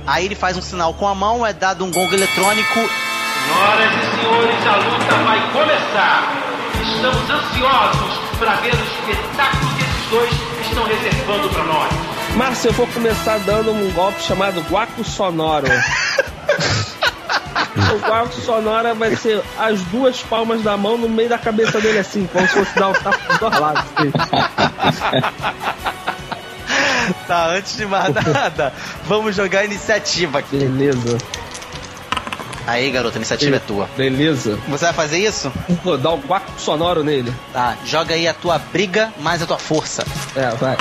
Aí 0.07 0.25
ele 0.25 0.35
faz 0.35 0.57
um 0.57 0.62
sinal 0.62 0.95
com 0.95 1.07
a 1.07 1.15
mão, 1.15 1.45
é 1.47 1.53
dado 1.53 1.85
um 1.85 1.91
gongo 1.91 2.15
eletrônico. 2.15 2.73
Senhoras 2.73 3.93
e 3.93 4.16
senhores, 4.19 4.66
a 4.66 4.77
luta 4.77 5.15
vai 5.25 5.53
começar. 5.53 6.33
Estamos 6.83 7.31
ansiosos 7.31 8.19
para 8.39 8.55
ver 8.62 8.73
o 8.73 8.79
espetáculo 8.83 9.75
que 9.77 9.83
esses 9.85 10.11
dois 10.11 10.53
estão 10.75 10.85
reservando 10.85 11.49
para 11.51 11.65
nós. 11.65 11.93
Márcio, 12.37 12.69
eu 12.71 12.73
vou 12.73 12.87
começar 12.89 13.39
dando 13.39 13.71
um 13.71 13.93
golpe 13.93 14.21
chamado 14.21 14.61
Guaco 14.63 15.05
Sonoro. 15.05 15.69
o 17.95 17.99
Guaco 18.07 18.33
Sonoro 18.41 18.95
vai 18.97 19.15
ser 19.15 19.41
as 19.57 19.81
duas 19.83 20.21
palmas 20.23 20.63
da 20.63 20.77
mão 20.77 20.99
no 20.99 21.09
meio 21.09 21.29
da 21.29 21.39
cabeça 21.39 21.81
dele, 21.81 21.99
assim, 21.99 22.29
como 22.33 22.47
se 22.49 22.55
fosse 22.55 22.75
dar 22.77 22.89
um 22.89 22.93
tapa 22.93 23.19
dos 23.29 23.39
dois 23.39 23.59
lados. 23.59 23.85
Assim. 23.97 24.11
Tá, 27.27 27.49
antes 27.51 27.77
de 27.77 27.85
mais 27.87 28.15
nada, 28.15 28.73
vamos 29.05 29.37
jogar 29.37 29.61
a 29.61 29.65
iniciativa 29.65 30.39
aqui. 30.41 30.57
Beleza. 30.57 31.19
Aí, 32.66 32.91
garota, 32.91 33.16
a 33.16 33.19
iniciativa 33.19 33.57
é 33.57 33.59
tua. 33.59 33.89
Beleza. 33.97 34.59
Você 34.69 34.85
vai 34.86 34.95
fazer 34.95 35.19
isso? 35.19 35.53
Vou 35.82 35.99
dar 35.99 36.12
um 36.12 36.20
guaco 36.20 36.51
sonoro 36.59 37.05
nele. 37.05 37.32
Tá, 37.53 37.77
joga 37.85 38.15
aí 38.15 38.27
a 38.27 38.32
tua 38.32 38.59
briga 38.59 39.12
mais 39.19 39.43
a 39.43 39.47
tua 39.47 39.59
força. 39.59 40.05
É, 40.35 40.49
vai. 40.57 40.77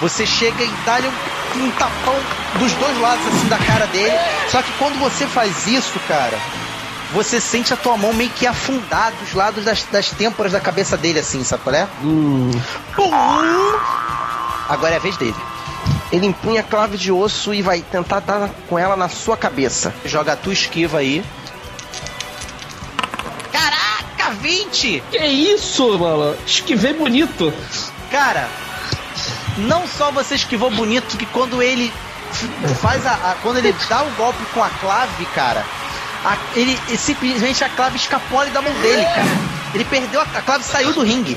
Você 0.00 0.24
chega 0.24 0.62
e 0.62 0.70
dá-lhe 0.86 1.08
um, 1.08 1.64
um 1.64 1.70
tapão 1.72 2.14
dos 2.58 2.72
dois 2.74 2.98
lados 3.00 3.26
assim 3.26 3.48
da 3.48 3.58
cara 3.58 3.86
dele. 3.86 4.16
Só 4.48 4.62
que 4.62 4.70
quando 4.78 4.98
você 5.00 5.26
faz 5.26 5.66
isso, 5.66 5.98
cara, 6.06 6.38
você 7.12 7.40
sente 7.40 7.72
a 7.74 7.76
tua 7.76 7.96
mão 7.96 8.12
meio 8.12 8.30
que 8.30 8.46
afundar 8.46 9.12
dos 9.12 9.34
lados 9.34 9.64
das, 9.64 9.82
das 9.84 10.10
têmporas 10.10 10.52
da 10.52 10.60
cabeça 10.60 10.96
dele, 10.96 11.18
assim, 11.18 11.42
sabe 11.42 11.64
qual 11.64 11.74
é? 11.74 11.88
Hum. 12.02 12.50
Agora 14.68 14.94
é 14.94 14.96
a 14.96 15.00
vez 15.00 15.16
dele. 15.16 15.34
Ele 16.10 16.26
empunha 16.26 16.60
a 16.60 16.64
clave 16.64 16.96
de 16.96 17.12
osso 17.12 17.52
e 17.52 17.60
vai 17.60 17.80
tentar 17.82 18.20
dar 18.20 18.48
com 18.68 18.78
ela 18.78 18.96
na 18.96 19.08
sua 19.08 19.36
cabeça. 19.36 19.92
Joga 20.04 20.32
a 20.32 20.36
tua 20.36 20.52
esquiva 20.54 20.98
aí. 20.98 21.22
Caraca, 23.52 24.30
20! 24.40 25.02
Que 25.10 25.18
isso, 25.26 25.98
mano? 25.98 26.36
Esquivei 26.46 26.92
bonito. 26.94 27.52
Cara, 28.10 28.48
não 29.58 29.86
só 29.86 30.10
você 30.10 30.34
esquivou 30.34 30.70
bonito, 30.70 31.16
que 31.16 31.26
quando 31.26 31.62
ele 31.62 31.92
faz 32.80 33.04
a, 33.06 33.12
a- 33.12 33.36
quando 33.42 33.58
ele 33.58 33.74
dá 33.88 34.02
o 34.02 34.10
golpe 34.12 34.42
com 34.54 34.62
a 34.62 34.68
clave, 34.70 35.24
cara, 35.34 35.64
a- 36.24 36.36
ele, 36.56 36.78
ele 36.88 36.96
simplesmente 36.98 37.62
a 37.64 37.68
clave 37.68 37.96
escapole 37.96 38.50
da 38.50 38.62
mão 38.62 38.72
dele, 38.80 39.04
cara. 39.04 39.28
Ele 39.74 39.84
perdeu 39.84 40.20
a, 40.20 40.24
a 40.24 40.42
clave 40.42 40.64
saiu 40.64 40.92
do 40.94 41.02
ringue. 41.02 41.36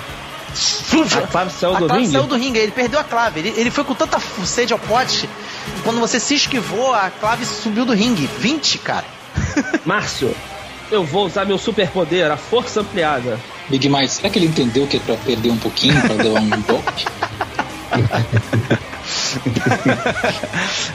A 1.24 1.28
clave 1.28 1.52
saiu 1.52 1.76
a 1.76 1.80
do 1.80 1.86
clave 1.86 2.02
ringue? 2.02 2.14
saiu 2.14 2.28
do 2.28 2.36
ringue, 2.36 2.60
ele 2.60 2.72
perdeu 2.72 3.00
a 3.00 3.04
clave. 3.04 3.40
Ele, 3.40 3.54
ele 3.56 3.72
foi 3.72 3.84
com 3.84 3.94
tanta 3.96 4.20
sede 4.46 4.74
ao 4.74 4.80
pote, 4.80 5.30
que 5.76 5.82
quando 5.84 6.00
você 6.00 6.20
se 6.20 6.36
esquivou, 6.36 6.94
a 6.94 7.10
clave 7.10 7.46
subiu 7.46 7.86
do 7.86 7.94
ringue. 7.94 8.30
20, 8.40 8.78
cara. 8.80 9.06
Márcio, 9.86 10.36
eu 10.92 11.04
vou 11.04 11.26
usar 11.26 11.46
meu 11.46 11.58
superpoder, 11.58 12.30
a 12.32 12.38
força 12.38 12.82
ampliada. 12.82 13.40
Big 13.70 13.88
Mike, 13.88 14.10
será 14.10 14.30
que 14.30 14.38
ele 14.40 14.48
entendeu 14.48 14.86
que 14.86 14.98
é 14.98 15.00
pra 15.00 15.16
perder 15.16 15.50
um 15.50 15.58
pouquinho, 15.58 16.00
pra 16.02 16.16
dar 16.16 16.30
um 16.30 16.62
golpe? 16.64 17.06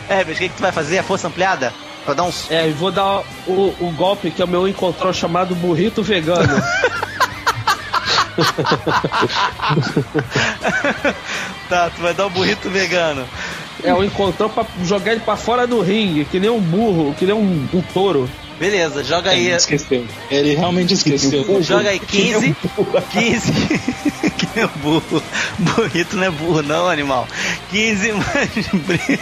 Herbert, 0.08 0.34
o 0.34 0.38
que, 0.38 0.48
que 0.48 0.56
tu 0.56 0.62
vai 0.62 0.72
fazer? 0.72 0.98
A 0.98 1.02
força 1.02 1.28
ampliada? 1.28 1.72
Pra 2.04 2.14
dar 2.14 2.24
uns. 2.24 2.50
É, 2.50 2.68
e 2.68 2.72
vou 2.72 2.90
dar 2.90 3.22
o, 3.46 3.74
o 3.80 3.92
golpe 3.96 4.30
que 4.30 4.40
é 4.40 4.44
o 4.44 4.48
meu 4.48 4.66
encontrão 4.68 5.12
chamado 5.12 5.54
burrito 5.54 6.02
vegano. 6.02 6.62
tá, 11.68 11.90
tu 11.90 12.02
vai 12.02 12.14
dar 12.14 12.26
o 12.26 12.30
burrito 12.30 12.70
vegano. 12.70 13.26
É, 13.82 13.92
o 13.92 14.02
encontrão 14.02 14.48
pra 14.48 14.64
jogar 14.84 15.12
ele 15.12 15.20
pra 15.20 15.36
fora 15.36 15.66
do 15.66 15.80
ringue, 15.80 16.24
que 16.24 16.40
nem 16.40 16.50
um 16.50 16.60
burro, 16.60 17.14
que 17.18 17.26
nem 17.26 17.34
um, 17.34 17.68
um 17.72 17.82
touro. 17.92 18.28
Beleza, 18.58 19.04
joga 19.04 19.30
aí. 19.30 19.46
Ele 19.46 19.56
esqueceu. 19.56 20.04
Ele 20.30 20.54
realmente 20.54 20.94
esqueceu. 20.94 21.62
Joga 21.62 21.90
aí 21.90 22.00
15. 22.00 22.56
15. 23.10 23.52
que 24.36 24.48
nem 24.54 24.64
um 24.64 24.68
burro. 24.82 25.22
Burrito 25.58 26.16
não 26.16 26.24
é 26.24 26.30
burro, 26.30 26.62
não, 26.62 26.88
animal. 26.88 27.28
15 27.70 28.12
mais. 28.12 29.20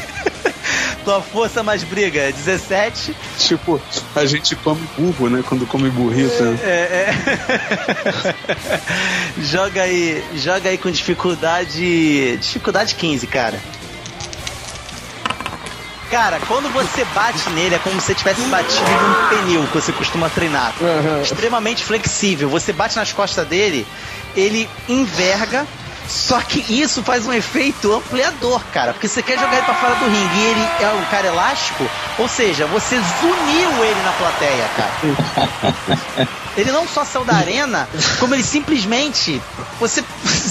Tua 1.04 1.20
força 1.20 1.62
mais 1.62 1.84
briga 1.84 2.20
é 2.20 2.32
17. 2.32 3.14
Tipo, 3.38 3.80
a 4.14 4.24
gente 4.24 4.56
come 4.56 4.86
burro, 4.96 5.28
né? 5.28 5.44
Quando 5.46 5.66
come 5.66 5.90
burrito. 5.90 6.42
É, 6.62 7.10
é. 7.10 8.34
joga 9.42 9.82
aí, 9.82 10.24
joga 10.36 10.70
aí 10.70 10.78
com 10.78 10.90
dificuldade, 10.90 12.36
dificuldade 12.38 12.94
15, 12.94 13.26
cara. 13.26 13.60
Cara, 16.10 16.38
quando 16.46 16.72
você 16.72 17.04
bate 17.06 17.50
nele 17.50 17.74
é 17.74 17.78
como 17.78 18.00
se 18.00 18.06
você 18.06 18.14
tivesse 18.14 18.40
batido 18.42 18.88
num 18.88 19.28
pneu 19.28 19.66
que 19.66 19.74
você 19.74 19.92
costuma 19.92 20.30
treinar. 20.30 20.72
Extremamente 21.22 21.82
flexível. 21.82 22.48
Você 22.50 22.72
bate 22.72 22.96
nas 22.96 23.12
costas 23.12 23.46
dele, 23.46 23.86
ele 24.36 24.68
enverga. 24.88 25.66
Só 26.08 26.40
que 26.40 26.60
isso 26.80 27.02
faz 27.02 27.26
um 27.26 27.32
efeito 27.32 27.92
ampliador, 27.92 28.62
cara. 28.72 28.92
Porque 28.92 29.08
você 29.08 29.22
quer 29.22 29.38
jogar 29.38 29.54
ele 29.54 29.62
pra 29.62 29.74
fora 29.74 29.94
do 29.96 30.06
ringue 30.06 30.38
e 30.38 30.44
ele 30.46 30.68
é 30.80 30.88
um 30.90 31.04
cara 31.06 31.26
elástico. 31.26 31.88
Ou 32.18 32.28
seja, 32.28 32.66
você 32.66 32.96
zuniu 33.20 33.84
ele 33.84 34.02
na 34.02 34.12
plateia, 34.12 34.68
cara. 34.76 36.28
Ele 36.56 36.70
não 36.70 36.86
só 36.86 37.04
saiu 37.04 37.24
da 37.24 37.34
arena, 37.34 37.88
como 38.18 38.34
ele 38.34 38.42
simplesmente. 38.42 39.40
Você. 39.80 40.02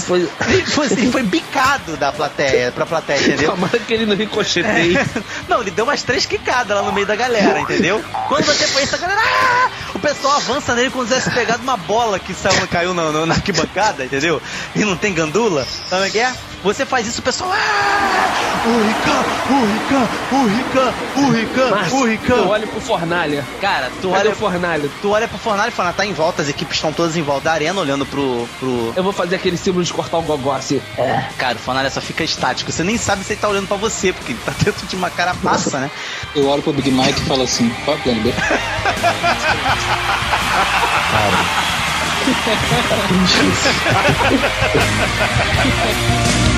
Foi, 0.06 0.20
ele, 0.48 1.10
foi, 1.10 1.22
bicado 1.22 1.96
da 1.96 2.12
plateia, 2.12 2.70
pra 2.72 2.84
plateia, 2.84 3.18
entendeu? 3.18 3.52
Tomara 3.52 3.78
que 3.78 3.94
ele 3.94 4.06
não 4.06 4.14
ricocheteie. 4.14 4.98
Não, 5.48 5.60
ele 5.60 5.70
deu 5.70 5.84
umas 5.84 6.02
três 6.02 6.26
quicadas 6.26 6.76
lá 6.76 6.82
no 6.82 6.92
meio 6.92 7.06
da 7.06 7.16
galera, 7.16 7.60
entendeu? 7.60 8.02
Quando 8.28 8.44
você 8.44 8.66
foi 8.66 8.82
isso, 8.82 8.94
a 8.94 8.98
galera. 8.98 9.20
"Ah!" 9.20 9.70
O 9.94 9.98
pessoal 9.98 10.36
avança 10.36 10.74
nele 10.74 10.90
como 10.90 11.04
se 11.04 11.10
tivesse 11.10 11.30
pegado 11.30 11.62
uma 11.62 11.76
bola 11.76 12.18
que 12.18 12.34
saiu, 12.34 12.66
caiu 12.68 12.92
na, 12.94 13.10
na, 13.12 13.26
na 13.26 13.34
arquibancada, 13.34 14.04
entendeu? 14.04 14.40
E 14.74 14.84
não 14.84 14.96
tem 14.96 15.14
gandula. 15.14 15.66
Sabe 15.88 16.08
o 16.08 16.12
que 16.12 16.18
é? 16.18 16.34
Você 16.64 16.84
faz 16.86 17.06
isso, 17.06 17.20
o 17.20 17.22
pessoal. 17.22 17.52
Ah! 17.52 18.64
O 18.64 18.70
Rican, 18.86 19.22
o 19.50 19.66
Rican, 19.66 20.08
o 20.32 20.46
Rican, 20.46 20.94
o 21.16 21.30
Rican, 21.30 21.68
o 21.94 22.06
Rican. 22.06 22.36
eu 22.36 22.48
olho 22.48 22.66
pro 22.66 22.80
Fornalha. 22.80 23.44
Cara, 23.60 23.90
tu 24.00 24.08
Cadê 24.08 24.22
olha 24.22 24.32
o 24.32 24.34
Fornalha? 24.34 24.88
Tu 25.02 25.10
olha 25.10 25.28
pro 25.28 25.36
Fornalha 25.36 25.68
e 25.68 25.72
fala, 25.72 25.92
tá 25.92 26.06
em 26.06 26.14
volta, 26.14 26.40
as 26.40 26.48
equipes 26.48 26.76
estão 26.76 26.90
todas 26.90 27.18
em 27.18 27.22
volta 27.22 27.44
da 27.44 27.52
arena 27.52 27.78
olhando 27.78 28.06
pro. 28.06 28.48
pro... 28.58 28.94
Eu 28.96 29.02
vou 29.02 29.12
fazer 29.12 29.36
aquele 29.36 29.58
símbolo 29.58 29.84
de 29.84 29.92
cortar 29.92 30.16
o 30.16 30.22
gogó 30.22 30.54
assim. 30.54 30.80
É. 30.96 31.24
Cara, 31.36 31.56
o 31.56 31.58
Fornalha 31.58 31.90
só 31.90 32.00
fica 32.00 32.24
estático. 32.24 32.72
Você 32.72 32.82
nem 32.82 32.96
sabe 32.96 33.22
se 33.24 33.34
ele 33.34 33.40
tá 33.42 33.48
olhando 33.48 33.68
pra 33.68 33.76
você, 33.76 34.14
porque 34.14 34.32
ele 34.32 34.40
tá 34.42 34.54
dentro 34.64 34.86
de 34.86 34.96
uma 34.96 35.10
carapaça, 35.10 35.78
né? 35.78 35.90
Eu 36.34 36.48
olho 36.48 36.62
pro 36.62 36.72
Big 36.72 36.90
Mike 36.90 37.20
e 37.20 37.24
falo 37.26 37.42
assim, 37.42 37.68
qual 37.84 37.98
é 37.98 38.00
o 38.00 38.02
plano 38.02 38.22
B? 38.22 38.32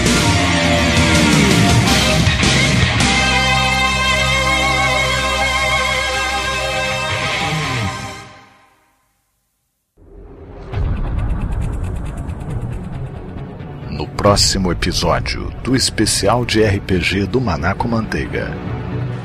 No 13.97 14.07
próximo 14.07 14.71
episódio 14.71 15.51
do 15.65 15.75
especial 15.75 16.45
de 16.45 16.63
RPG 16.63 17.25
do 17.29 17.41
Maná 17.41 17.73
com 17.73 17.89
Manteiga. 17.89 18.55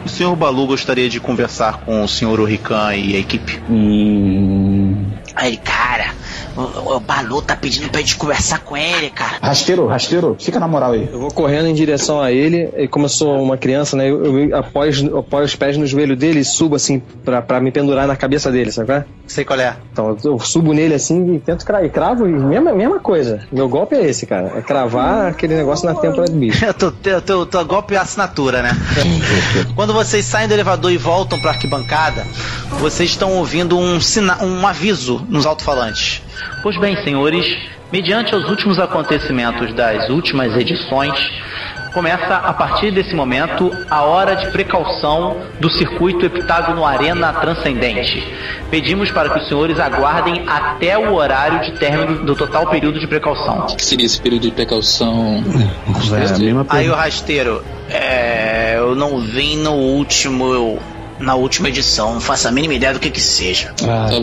O 0.06 0.08
senhor 0.08 0.34
Balu 0.34 0.66
gostaria 0.66 1.10
de 1.10 1.20
conversar 1.20 1.82
com 1.82 2.02
o 2.02 2.08
senhor 2.08 2.40
Orican 2.40 2.96
e 2.96 3.18
a 3.18 3.20
equipe. 3.20 3.62
Aí, 5.36 5.58
cara, 5.58 6.14
o, 6.56 6.96
o 6.96 7.00
Balu 7.00 7.42
tá 7.42 7.56
pedindo 7.56 7.90
pra 7.90 8.02
gente 8.02 8.16
conversar 8.16 8.60
com 8.60 8.76
ele, 8.76 9.10
cara. 9.10 9.38
Rasteiro, 9.42 9.88
rasteiro, 9.88 10.36
fica 10.40 10.60
na 10.60 10.68
moral 10.68 10.94
aí. 10.94 11.10
Eu 11.12 11.20
vou 11.20 11.32
correndo 11.32 11.68
em 11.68 11.74
direção 11.74 12.22
a 12.22 12.32
ele, 12.32 12.70
e 12.78 12.88
como 12.88 13.06
eu 13.06 13.10
sou 13.10 13.42
uma 13.42 13.58
criança, 13.58 13.96
né, 13.96 14.10
eu, 14.10 14.50
eu 14.50 14.58
apoio, 14.58 14.92
eu 15.10 15.20
apoio 15.20 15.46
os 15.46 15.56
pés 15.56 15.78
no 15.78 15.86
joelho 15.86 16.16
dele 16.16 16.40
e 16.40 16.46
subo 16.46 16.76
assim 16.76 17.02
pra, 17.24 17.42
pra 17.42 17.60
me 17.60 17.72
pendurar 17.72 18.08
na 18.08 18.16
cabeça 18.16 18.52
dele, 18.52 18.72
sabe 18.72 18.88
qual 18.88 18.98
é? 19.00 19.06
Sei 19.28 19.46
qual 19.46 19.60
é. 19.60 19.76
Então 19.92 20.18
eu 20.24 20.40
subo 20.40 20.74
nele 20.74 20.94
assim 20.94 21.36
e 21.36 21.40
tento 21.40 21.66
cravar. 21.66 21.86
E 21.86 21.90
cravo, 21.90 22.28
e 22.28 22.32
mesma, 22.32 22.74
mesma 22.74 23.00
coisa. 23.00 23.40
Meu 23.52 23.70
golpe 23.70 23.96
é 23.96 24.06
esse, 24.06 24.26
cara. 24.26 24.54
É 24.58 24.62
cravar 24.62 25.28
aquele 25.28 25.56
negócio 25.56 25.86
na 25.86 25.96
têmpora 25.96 26.28
do 26.28 26.38
bicho. 26.38 26.62
teu, 26.74 26.92
teu, 26.92 27.22
teu, 27.22 27.46
teu 27.46 27.66
golpe 27.66 27.96
é 27.96 27.98
assinatura, 27.98 28.62
né? 28.62 28.72
Quando 29.76 29.94
vocês 29.94 30.26
saem 30.26 30.48
do 30.48 30.54
elevador 30.54 30.92
e 30.92 30.98
voltam 30.98 31.40
pra 31.40 31.52
arquibancada, 31.52 32.26
vocês 32.80 33.10
estão 33.10 33.34
ouvindo 33.38 33.78
um, 33.78 34.02
sina 34.02 34.44
um 34.44 34.68
aviso 34.68 35.26
nos 35.30 35.46
alto-falantes. 35.46 36.22
Pois 36.62 36.78
bem, 36.78 36.96
senhores, 37.04 37.58
mediante 37.92 38.36
os 38.36 38.50
últimos 38.50 38.80
acontecimentos 38.80 39.74
das 39.74 40.10
últimas 40.10 40.56
edições, 40.56 41.18
começa 41.94 42.36
a 42.36 42.54
partir 42.54 42.92
desse 42.92 43.14
momento 43.14 43.72
a 43.90 44.04
hora 44.04 44.36
de 44.36 44.50
precaução 44.52 45.38
do 45.60 45.70
circuito 45.70 46.26
Heptágono 46.26 46.86
Arena 46.86 47.34
Transcendente. 47.34 48.24
Pedimos 48.70 49.12
para 49.12 49.30
que 49.30 49.40
os 49.40 49.48
senhores 49.48 49.80
aguardem 49.80 50.46
até 50.48 50.98
o 50.98 51.14
horário 51.14 51.62
de 51.62 51.78
término 51.78 52.26
do 52.26 52.36
total 52.36 52.68
período 52.68 53.00
de 53.00 53.08
precaução. 53.08 53.66
O 53.70 53.76
que 53.76 53.86
seria 53.86 54.06
esse 54.06 54.22
período 54.22 54.44
de 54.44 54.52
precaução? 54.52 55.44
Aí 56.70 56.90
o 56.90 56.96
rasteiro, 56.96 57.64
é, 57.90 58.76
eu 58.78 58.96
não 58.96 59.20
vim 59.20 59.58
no 59.58 59.74
último, 59.74 60.80
na 61.22 61.36
última 61.36 61.70
edição, 61.70 62.14
não 62.14 62.22
faço 62.22 62.48
a 62.48 62.52
mínima 62.52 62.74
ideia 62.74 62.94
do 62.94 63.00
que 63.00 63.10
que 63.10 63.22
seja. 63.22 63.74
tá 64.10 64.20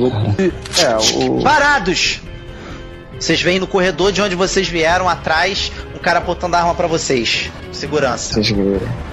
É, 0.82 0.96
o. 1.24 1.42
Parados! 1.42 2.20
Vocês 3.18 3.42
veem 3.42 3.58
no 3.58 3.66
corredor 3.66 4.12
de 4.12 4.22
onde 4.22 4.34
vocês 4.36 4.68
vieram 4.68 5.08
atrás, 5.08 5.72
um 5.94 5.98
cara 5.98 6.18
apontando 6.20 6.54
a 6.54 6.60
arma 6.60 6.74
pra 6.74 6.86
vocês. 6.86 7.50
Segurança. 7.72 8.34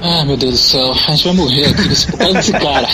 Ah, 0.02 0.24
meu 0.26 0.36
Deus 0.38 0.54
do 0.54 0.58
céu, 0.58 0.92
a 0.92 1.12
gente 1.12 1.26
vai 1.26 1.34
morrer 1.36 1.66
aqui 1.66 1.88
nesse, 1.88 2.08
por 2.12 2.18
causa 2.18 2.34
desse 2.34 2.52
cara. 2.54 2.88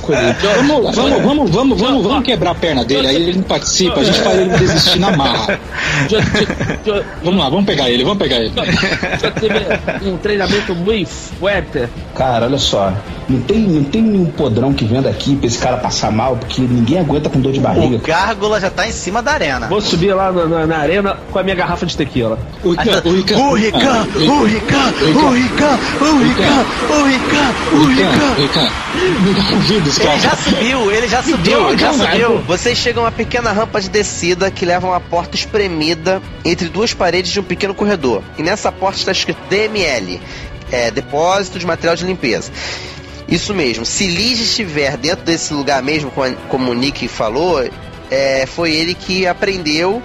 Com 0.00 0.12
ele. 0.12 0.32
Vamos, 0.42 0.94
vamos, 0.96 1.22
vamos, 1.22 1.50
vamos, 1.50 1.80
vamos, 1.80 2.02
vamos 2.06 2.24
quebrar 2.24 2.50
a 2.52 2.54
perna 2.54 2.84
dele, 2.84 3.06
aí 3.08 3.16
ele 3.16 3.34
não 3.34 3.42
participa, 3.42 4.00
a 4.00 4.04
gente 4.04 4.18
faz 4.20 4.38
ele 4.38 4.50
desistir 4.56 4.98
na 4.98 5.10
marra. 5.16 5.58
Vamos 7.22 7.40
lá, 7.40 7.48
vamos 7.50 7.66
pegar 7.66 7.90
ele, 7.90 8.04
vamos 8.04 8.18
pegar 8.18 8.36
ele. 8.36 8.52
Já 9.20 9.30
teve 9.32 10.08
um 10.08 10.16
treinamento 10.16 10.74
muito 10.74 11.08
forte. 11.10 11.88
Cara, 12.14 12.46
olha 12.46 12.58
só. 12.58 12.92
Não 13.28 13.40
tem, 13.40 13.58
não 13.58 13.82
tem 13.84 14.02
nenhum 14.02 14.26
podrão 14.26 14.72
que 14.72 14.84
venda 14.84 15.10
aqui 15.10 15.34
pra 15.34 15.46
esse 15.48 15.58
cara 15.58 15.76
passar 15.78 16.12
mal, 16.12 16.36
porque 16.36 16.60
ninguém 16.62 17.00
aguenta 17.00 17.28
com 17.28 17.40
dor 17.40 17.52
de 17.52 17.58
barriga. 17.58 17.96
O 17.96 17.98
Gárgula 18.00 18.60
já 18.60 18.70
tá 18.70 18.86
em 18.86 18.92
cima 18.92 19.20
da 19.20 19.32
arena. 19.32 19.66
Vou 19.66 19.80
subir 19.80 20.14
lá 20.14 20.30
na, 20.30 20.46
na- 20.46 20.66
na 20.66 20.76
arena 20.78 21.16
com 21.32 21.38
a 21.38 21.42
minha 21.42 21.56
garrafa 21.56 21.84
de 21.84 21.96
tequila. 21.96 22.38
O 22.62 22.70
o 22.70 23.56
Rican, 24.02 24.92
o 25.18 25.32
Rican, 25.32 25.78
o 26.00 26.18
Rican, 26.18 26.66
o 26.88 27.04
Rican, 27.04 27.54
o 27.72 27.84
Rican. 27.86 28.34
Rican, 28.34 28.70
me 29.22 29.34
dá 29.34 29.54
ouvidos, 29.54 29.98
Ele 29.98 30.18
já 30.18 30.36
subiu, 30.36 30.92
ele 30.92 31.08
já 31.08 31.22
subiu, 31.22 31.68
ele 31.70 31.78
já 31.78 31.92
subiu. 31.92 32.38
Vocês 32.42 32.78
chegam 32.78 33.02
a 33.02 33.06
uma 33.06 33.12
pequena 33.12 33.52
rampa 33.52 33.80
de 33.80 33.88
descida 33.88 34.50
que 34.50 34.64
leva 34.66 34.86
a 34.86 34.90
uma 34.90 35.00
porta 35.00 35.36
espremida 35.36 36.20
entre 36.44 36.68
duas 36.68 36.92
paredes 36.92 37.32
de 37.32 37.40
um 37.40 37.44
pequeno 37.44 37.74
corredor. 37.74 38.22
E 38.36 38.42
nessa 38.42 38.70
porta 38.70 38.98
está 38.98 39.12
escrito 39.12 39.38
DML, 39.48 40.20
é, 40.70 40.90
Depósito 40.90 41.58
de 41.58 41.66
Material 41.66 41.96
de 41.96 42.04
Limpeza. 42.04 42.50
Isso 43.28 43.54
mesmo, 43.54 43.84
se 43.84 44.06
Lige 44.06 44.44
estiver 44.44 44.96
dentro 44.96 45.24
desse 45.24 45.52
lugar 45.52 45.82
mesmo, 45.82 46.12
como 46.48 46.70
o 46.70 46.74
Nick 46.74 47.08
falou, 47.08 47.68
é, 48.10 48.46
foi 48.46 48.72
ele 48.72 48.94
que 48.94 49.26
aprendeu 49.26 50.02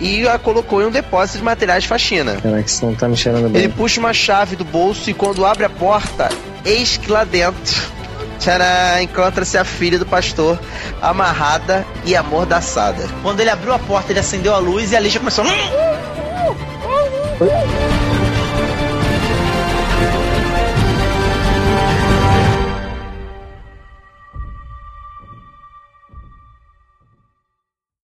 e 0.00 0.26
a 0.26 0.38
colocou 0.38 0.80
em 0.82 0.86
um 0.86 0.90
depósito 0.90 1.38
de 1.38 1.44
materiais 1.44 1.82
de 1.82 1.88
faxina. 1.88 2.36
Caraca, 2.40 2.60
isso 2.66 2.84
não 2.84 2.94
tá 2.94 3.06
me 3.08 3.16
cheirando 3.16 3.48
bem. 3.50 3.64
Ele 3.64 3.72
puxa 3.72 4.00
uma 4.00 4.12
chave 4.12 4.56
do 4.56 4.64
bolso 4.64 5.10
e 5.10 5.14
quando 5.14 5.44
abre 5.44 5.64
a 5.64 5.70
porta, 5.70 6.28
eis 6.64 6.96
que 6.96 7.10
lá 7.10 7.24
dentro 7.24 7.82
tcharam, 8.38 9.02
encontra-se 9.02 9.58
a 9.58 9.64
filha 9.64 9.98
do 9.98 10.06
pastor, 10.06 10.58
amarrada 11.02 11.86
e 12.04 12.16
amordaçada. 12.16 13.06
Quando 13.22 13.40
ele 13.40 13.50
abriu 13.50 13.72
a 13.74 13.78
porta, 13.78 14.12
ele 14.12 14.20
acendeu 14.20 14.54
a 14.54 14.58
luz 14.58 14.92
e 14.92 14.96
a 14.96 15.00
Lígia 15.00 15.20
começou. 15.20 15.44
"Hum, 15.44 15.50